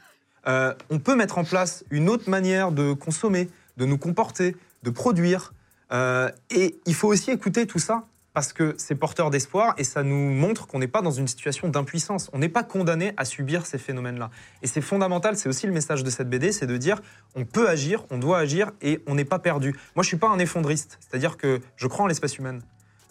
Euh, 0.47 0.75
on 0.91 0.99
peut 0.99 1.15
mettre 1.15 1.39
en 1.39 1.45
place 1.45 1.85
une 1.91 2.09
autre 2.09 2.29
manière 2.29 2.73
de 2.73 2.93
consommer, 2.93 3.49
de 3.77 3.85
nous 3.85 3.99
comporter, 3.99 4.57
de 4.83 4.91
produire. 4.91 5.53
Euh, 5.93 6.31
et 6.51 6.79
il 6.87 6.95
faut 6.95 7.09
aussi 7.09 7.31
écouter 7.31 7.67
tout 7.67 7.79
ça 7.79 8.07
parce 8.39 8.53
que 8.53 8.77
c'est 8.79 8.95
porteur 8.95 9.31
d'espoir 9.31 9.75
et 9.79 9.83
ça 9.83 10.05
nous 10.05 10.31
montre 10.31 10.69
qu'on 10.69 10.79
n'est 10.79 10.87
pas 10.87 11.03
dans 11.03 11.11
une 11.11 11.27
situation 11.27 11.69
d'impuissance. 11.69 12.31
On 12.33 12.39
n'est 12.39 12.49
pas 12.49 12.63
condamné 12.63 13.13
à 13.17 13.25
subir 13.25 13.67
ces 13.67 13.79
phénomènes-là. 13.79 14.31
Et 14.63 14.69
c'est 14.69 14.81
fondamental, 14.81 15.37
c'est 15.37 15.49
aussi 15.49 15.67
le 15.67 15.73
message 15.73 16.05
de 16.05 16.09
cette 16.11 16.31
BD, 16.31 16.53
c'est 16.53 16.69
de 16.69 16.77
dire 16.77 17.01
on 17.35 17.45
peut 17.45 17.69
agir, 17.69 18.05
on 18.13 18.19
doit 18.19 18.39
agir 18.39 18.71
et 18.81 19.03
on 19.09 19.17
n'est 19.17 19.25
pas 19.25 19.41
perdu. 19.41 19.75
Moi, 19.97 20.05
je 20.05 20.07
suis 20.07 20.19
pas 20.19 20.29
un 20.29 20.39
effondriste, 20.39 21.01
c'est-à-dire 21.01 21.37
que 21.37 21.61
je 21.75 21.89
crois 21.89 22.05
en 22.05 22.07
l'espèce 22.07 22.39
humaine. 22.39 22.63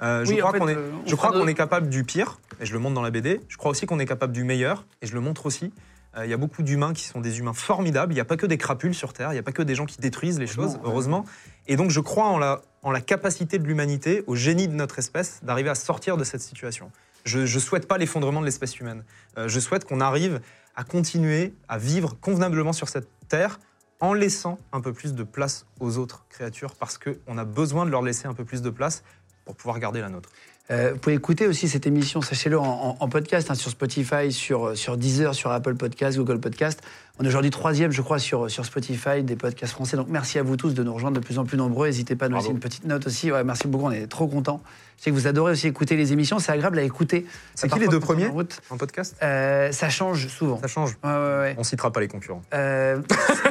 Euh, 0.02 0.24
je 0.24 0.32
Oui, 0.32 0.38
crois 0.38 0.54
fait, 0.54 0.60
qu'on 0.60 0.70
est, 0.70 0.76
euh, 0.78 0.92
on 1.04 1.10
je 1.10 1.16
crois 1.16 1.28
fera 1.28 1.40
de- 1.40 1.44
qu'on 1.44 1.50
est 1.50 1.56
capable 1.56 1.90
du 1.90 2.06
pire, 2.06 2.40
et 2.62 2.66
je 2.66 2.72
le 2.72 2.80
montre 2.80 2.96
dans 2.96 3.02
la 3.02 3.12
BD. 3.12 3.42
Je 3.50 3.58
crois 3.58 3.72
aussi 3.72 3.86
qu'on 3.86 4.00
est 4.00 4.06
capable 4.06 4.32
du 4.32 4.46
meilleur, 4.46 4.86
et 5.02 5.08
je 5.08 5.14
le 5.14 5.20
montre 5.20 5.46
aussi. 5.46 5.74
Euh, 6.16 6.26
Il 6.26 6.30
y 6.30 6.34
a 6.34 6.38
beaucoup 6.38 6.64
d'humains 6.64 6.94
qui 6.94 7.06
sont 7.06 7.22
des 7.22 7.40
humains 7.40 7.54
formidables. 7.54 8.14
Il 8.14 8.16
n'y 8.16 8.22
a 8.22 8.26
pas 8.26 8.38
que 8.38 8.46
des 8.46 8.58
crapules 8.58 8.96
sur 8.96 9.14
Terre, 9.14 9.32
il 9.32 9.34
n'y 9.34 9.40
a 9.40 9.44
pas 9.44 9.52
que 9.52 9.64
des 9.64 9.76
gens 9.76 9.86
qui 9.86 9.98
détruisent 10.00 10.40
les 10.40 10.48
choses, 10.48 10.80
Heureusement. 10.84 11.26
Et 11.68 11.76
donc 11.76 11.92
je 11.92 12.00
crois 12.00 12.28
en 12.28 12.38
la, 12.38 12.62
en 12.84 12.92
la 12.92 13.02
capacité 13.02 13.60
de 13.60 13.66
l'humanité, 13.66 14.24
au 14.28 14.36
génie 14.36 14.68
de 14.68 14.74
notre 14.74 15.00
espèce, 15.00 15.40
d'arriver 15.44 15.70
à 15.70 15.76
sortir 15.76 16.18
de 16.18 16.24
cette 16.24 16.42
situation. 16.42 16.92
Je 17.26 17.40
ne 17.40 17.60
souhaite 17.60 17.88
pas 17.88 17.98
l'effondrement 17.98 18.40
de 18.40 18.46
l'espèce 18.46 18.80
humaine. 18.80 19.04
Euh, 19.38 19.50
je 19.50 19.60
souhaite 19.60 19.84
qu'on 19.84 20.00
arrive 20.00 20.40
à 20.76 20.84
continuer 20.84 21.54
à 21.68 21.78
vivre 21.78 22.16
convenablement 22.22 22.72
sur 22.72 22.88
cette 22.88 23.10
Terre 23.28 23.60
en 24.00 24.14
laissant 24.14 24.58
un 24.72 24.80
peu 24.80 24.94
plus 24.94 25.14
de 25.14 25.24
place 25.24 25.66
aux 25.80 25.98
autres 25.98 26.26
créatures, 26.30 26.76
parce 26.76 26.98
qu'on 26.98 27.38
a 27.38 27.46
besoin 27.46 27.86
de 27.86 27.90
leur 27.92 28.02
laisser 28.02 28.28
un 28.28 28.34
peu 28.34 28.46
plus 28.46 28.62
de 28.62 28.70
place 28.70 29.04
pour 29.44 29.56
pouvoir 29.56 29.80
garder 29.80 30.02
la 30.02 30.10
nôtre. 30.10 30.30
Euh, 30.70 30.92
vous 30.94 31.00
pouvez 31.00 31.16
écouter 31.16 31.48
aussi 31.48 31.70
cette 31.70 31.88
émission, 31.88 32.22
sachez-le, 32.22 32.60
en, 32.60 32.96
podcast, 33.10 33.50
hein, 33.50 33.56
sur 33.56 33.72
Spotify, 33.72 34.32
sur, 34.32 34.78
sur 34.78 34.98
Deezer, 34.98 35.34
sur 35.34 35.52
Apple 35.52 35.76
Podcast, 35.76 36.18
Google 36.18 36.40
Podcast. 36.40 36.82
On 37.20 37.24
est 37.24 37.30
aujourd'hui 37.30 37.50
troisième, 37.50 37.92
je 37.92 38.02
crois, 38.04 38.20
sur, 38.20 38.50
sur 38.52 38.64
Spotify 38.64 39.24
des 39.24 39.36
podcasts 39.36 39.74
français. 39.74 39.98
Donc 39.98 40.06
merci 40.08 40.38
à 40.38 40.44
vous 40.44 40.56
tous 40.56 40.76
de 40.76 40.84
nous 40.84 40.94
rejoindre 40.94 41.20
de 41.20 41.26
plus 41.26 41.40
en 41.40 41.46
plus 41.46 41.58
nombreux. 41.58 41.88
N'hésitez 41.88 42.16
pas 42.16 42.26
à 42.26 42.30
nous 42.30 42.38
laisser 42.38 42.50
une 42.52 42.60
petite 42.60 42.86
note 42.86 43.08
aussi. 43.08 43.32
Ouais, 43.32 43.44
merci 43.44 43.68
beaucoup, 43.68 43.86
on 43.86 43.92
est 43.92 44.06
trop 44.06 44.28
contents. 44.28 44.62
Je 45.00 45.04
sais 45.04 45.10
que 45.10 45.16
vous 45.16 45.26
adorez 45.26 45.54
aussi 45.54 45.68
écouter 45.68 45.96
les 45.96 46.14
émissions, 46.14 46.38
c'est 46.38 46.52
agréable 46.52 46.78
à 46.78 46.84
écouter. 46.84 47.26
C'est 47.56 47.70
qui 47.72 47.80
les 47.80 47.88
deux 47.88 47.98
en 47.98 48.02
premiers 48.02 48.30
en 48.70 48.78
podcast? 48.78 49.16
Euh, 49.24 49.72
Ça 49.72 49.90
change 49.90 50.28
souvent. 50.28 50.60
Ça 50.62 50.68
change. 50.68 50.96
Ouais, 51.04 51.10
ouais. 51.10 51.56
On 51.58 51.64
citera 51.64 51.92
pas 51.92 52.00
les 52.02 52.08
concurrents. 52.08 52.42
Euh, 52.54 52.98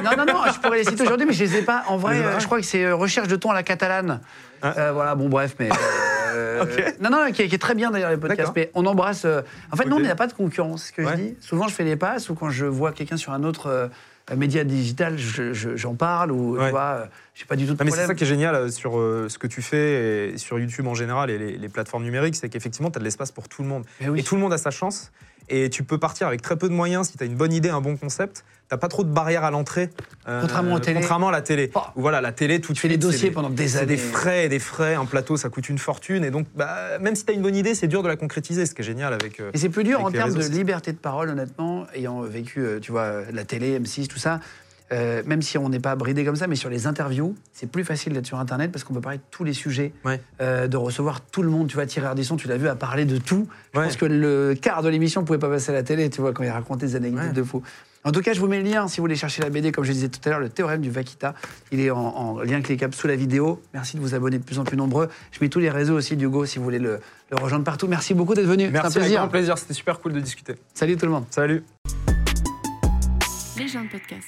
non, 0.03 0.11
non, 0.17 0.25
non, 0.25 0.41
je 0.53 0.59
pourrais 0.59 0.77
les 0.79 0.83
citer 0.85 1.03
aujourd'hui, 1.03 1.25
mais 1.27 1.33
je 1.33 1.43
les 1.43 1.57
ai 1.57 1.61
pas. 1.61 1.83
En 1.87 1.97
vrai, 1.97 2.17
euh, 2.21 2.39
je 2.39 2.45
crois 2.45 2.59
que 2.59 2.65
c'est 2.65 2.83
euh, 2.85 2.95
Recherche 2.95 3.27
de 3.27 3.35
ton 3.35 3.51
à 3.51 3.53
la 3.53 3.63
catalane. 3.63 4.21
Ah. 4.61 4.91
Voilà, 4.93 5.15
bon, 5.15 5.27
bref, 5.29 5.55
mais. 5.59 5.69
euh, 6.33 6.63
Ok. 6.63 6.95
Non, 7.01 7.09
non, 7.11 7.31
qui 7.31 7.43
est, 7.43 7.47
qui 7.47 7.55
est 7.55 7.59
très 7.59 7.75
bien 7.75 7.91
d'ailleurs, 7.91 8.11
les 8.11 8.17
podcasts. 8.17 8.51
Mais 8.55 8.71
on 8.73 8.85
embrasse. 8.85 9.25
En 9.71 9.75
fait, 9.75 9.85
non, 9.85 9.97
mais 9.97 10.03
il 10.03 10.05
n'y 10.05 10.11
a 10.11 10.15
pas 10.15 10.27
de 10.27 10.33
concurrence, 10.33 10.85
ce 10.85 10.91
que 10.91 11.03
je 11.07 11.13
dis. 11.15 11.35
Souvent, 11.41 11.67
je 11.67 11.73
fais 11.73 11.83
les 11.83 11.95
passes 11.95 12.29
ou 12.29 12.35
quand 12.35 12.49
je 12.49 12.65
vois 12.65 12.91
quelqu'un 12.91 13.17
sur 13.17 13.31
un 13.33 13.43
autre. 13.43 13.56
Euh, 13.65 13.87
euh, 14.29 14.35
média 14.35 14.63
digital, 14.63 15.17
je- 15.17 15.53
je- 15.53 15.75
j'en 15.75 15.95
parle 15.95 16.31
ou 16.31 16.57
Ouais. 16.57 16.65
tu 16.65 16.69
vois, 16.71 16.81
euh, 16.81 17.05
j'ai 17.33 17.45
pas 17.45 17.55
du 17.55 17.65
tout 17.65 17.73
de 17.73 17.79
Non, 17.79 17.85
mais 17.85 17.91
c'est 17.91 17.97
problème. 17.97 18.07
ça 18.07 18.13
qui 18.15 18.23
est 18.23 18.27
génial 18.27 18.53
euh, 18.55 18.69
sur 18.69 18.99
euh, 18.99 19.27
ce 19.29 19.39
que 19.39 19.47
tu 19.47 19.61
fais 19.61 20.33
et 20.33 20.37
sur 20.37 20.59
YouTube 20.59 20.85
en 20.85 20.93
général 20.93 21.29
et 21.31 21.37
les, 21.37 21.57
les 21.57 21.69
plateformes 21.69 22.03
numériques, 22.03 22.35
c'est 22.35 22.49
qu'effectivement, 22.49 22.91
tu 22.91 22.97
as 22.97 22.99
de 22.99 23.05
l'espace 23.05 23.31
pour 23.31 23.47
tout 23.49 23.63
le 23.63 23.69
monde. 23.69 23.85
Oui. 24.05 24.19
Et 24.19 24.23
tout 24.23 24.35
le 24.35 24.41
monde 24.41 24.53
a 24.53 24.57
sa 24.59 24.69
chance. 24.69 25.11
Et 25.49 25.69
tu 25.69 25.83
peux 25.83 25.97
partir 25.97 26.27
avec 26.27 26.41
très 26.41 26.57
peu 26.57 26.67
de 26.67 26.73
moyens 26.73 27.07
si 27.09 27.17
tu 27.17 27.23
as 27.23 27.25
une 27.25 27.35
bonne 27.35 27.53
idée, 27.53 27.69
un 27.69 27.81
bon 27.81 27.95
concept. 27.95 28.43
Tu 28.69 28.77
pas 28.77 28.89
trop 28.89 29.05
de 29.05 29.09
barrières 29.09 29.45
à 29.45 29.51
l'entrée. 29.51 29.89
euh, 30.27 30.41
Contrairement 30.41 30.73
aux 30.75 30.79
télé. 30.79 30.99
Contrairement 30.99 31.29
à 31.29 31.31
la 31.31 31.41
télé. 31.41 31.71
Oh. 31.73 31.79
Où 31.95 32.01
Voilà, 32.01 32.19
la 32.19 32.33
télé, 32.33 32.59
tout 32.59 32.73
de 32.73 32.77
Tu 32.77 32.81
fais 32.81 32.89
suite. 32.89 32.99
des 32.99 33.05
c'est 33.07 33.11
dossiers 33.13 33.31
pendant 33.31 33.49
des 33.49 33.77
années. 33.77 33.85
des 33.85 33.97
frais 33.97 34.45
et 34.45 34.49
des 34.49 34.59
frais. 34.59 34.95
Un 34.95 35.05
plateau, 35.05 35.37
ça 35.37 35.47
coûte 35.47 35.69
une 35.69 35.77
fortune. 35.77 36.25
Et 36.25 36.31
donc, 36.31 36.47
bah, 36.53 36.99
même 36.99 37.15
si 37.15 37.23
tu 37.23 37.31
as 37.31 37.33
une 37.35 37.41
bonne 37.41 37.55
idée, 37.55 37.75
c'est 37.75 37.87
dur 37.87 38.03
de 38.03 38.09
la 38.09 38.17
concrétiser. 38.17 38.65
Ce 38.65 38.73
qui 38.75 38.81
est 38.81 38.85
génial 38.85 39.13
avec. 39.13 39.39
euh, 39.39 39.51
Et 39.53 39.57
c'est 39.57 39.69
plus 39.69 39.85
dur 39.85 40.01
en 40.03 40.09
les 40.09 40.17
termes 40.17 40.33
de 40.33 40.43
liberté 40.47 40.91
de 40.91 40.97
parole, 40.97 41.29
honnêtement, 41.29 41.87
ayant 41.95 42.19
vécu, 42.23 42.59
euh, 42.59 42.79
tu 42.81 42.91
vois, 42.91 43.21
la 43.31 43.45
télé, 43.45 43.79
M6, 43.79 44.07
tout 44.07 44.19
ça. 44.19 44.41
Euh, 44.91 45.21
même 45.25 45.41
si 45.41 45.57
on 45.57 45.69
n'est 45.69 45.79
pas 45.79 45.95
bridé 45.95 46.23
comme 46.23 46.35
ça, 46.35 46.47
mais 46.47 46.55
sur 46.55 46.69
les 46.69 46.87
interviews, 46.87 47.35
c'est 47.53 47.69
plus 47.69 47.83
facile 47.83 48.13
d'être 48.13 48.25
sur 48.25 48.39
Internet 48.39 48.71
parce 48.71 48.83
qu'on 48.83 48.93
peut 48.93 49.01
parler 49.01 49.17
de 49.17 49.23
tous 49.31 49.43
les 49.43 49.53
sujets, 49.53 49.91
Ouais. 50.05 50.21
euh, 50.41 50.67
de 50.67 50.77
recevoir 50.77 51.21
tout 51.21 51.43
le 51.43 51.49
monde. 51.49 51.67
Tu 51.67 51.75
vois, 51.75 51.85
Thierry 51.85 52.07
Ardisson, 52.07 52.37
tu 52.37 52.47
l'as 52.47 52.57
vu, 52.57 52.67
à 52.67 52.75
parler 52.75 53.05
de 53.05 53.17
tout. 53.17 53.47
Je 53.73 53.79
Ouais. 53.79 53.85
pense 53.85 53.97
que 53.97 54.05
le 54.05 54.55
quart 54.59 54.81
de 54.83 54.89
l'émission 54.89 55.21
ne 55.21 55.25
pouvait 55.27 55.39
pas 55.39 55.49
passer 55.49 55.71
à 55.71 55.73
la 55.73 55.83
télé, 55.83 56.09
tu 56.09 56.21
vois, 56.21 56.31
quand 56.33 56.43
il 56.43 56.49
racontait 56.49 56.85
des 56.87 56.95
anecdotes 56.95 57.23
Ouais. 57.25 57.31
de 57.33 57.43
fou. 57.43 57.61
En 58.03 58.11
tout 58.13 58.21
cas, 58.21 58.31
je 58.31 58.39
vous 58.39 58.47
mets 58.47 58.61
le 58.63 58.69
lien 58.69 58.87
si 58.87 58.97
vous 58.97 59.03
voulez 59.03 59.17
chercher 59.17 59.41
la 59.41 59.49
BD, 59.49 59.73
comme 59.73 59.83
je 59.83 59.91
disais 59.91 60.07
tout 60.07 60.21
à 60.23 60.29
l'heure, 60.29 60.39
le 60.39 60.47
théorème 60.47 60.79
du 60.79 60.89
Vaquita. 60.89 61.33
Il 61.73 61.81
est 61.81 61.91
en, 61.91 61.97
en 61.99 62.39
lien 62.41 62.61
cliquable 62.61 62.93
sous 62.95 63.07
la 63.07 63.17
vidéo. 63.17 63.61
Merci 63.73 63.97
de 63.97 64.01
vous 64.01 64.15
abonner 64.15 64.37
de 64.37 64.43
plus 64.43 64.59
en 64.59 64.63
plus 64.63 64.77
nombreux. 64.77 65.09
Je 65.31 65.39
mets 65.41 65.49
tous 65.49 65.59
les 65.59 65.69
réseaux 65.69 65.95
aussi 65.97 66.15
d'Hugo 66.15 66.45
si 66.45 66.57
vous 66.59 66.63
voulez 66.63 66.79
le, 66.79 66.99
le 67.31 67.37
rejoindre 67.37 67.65
partout. 67.65 67.87
Merci 67.87 68.13
beaucoup 68.13 68.33
d'être 68.33 68.45
venu. 68.45 68.63
C'est 68.63 68.69
un 68.69 68.71
Merci, 68.71 68.85
avec 68.85 68.99
plaisir. 68.99 69.19
grand 69.19 69.27
plaisir. 69.27 69.57
C'était 69.57 69.73
super 69.73 69.99
cool 69.99 70.13
de 70.13 70.21
discuter. 70.21 70.55
Salut 70.73 70.95
tout 70.95 71.05
le 71.05 71.11
monde. 71.11 71.25
Salut. 71.31 71.63
Les 73.57 73.67
gens 73.67 73.83
de 73.83 73.89
podcast. 73.89 74.27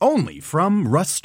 Only 0.00 0.40
from 0.40 0.88
Rust 0.88 1.24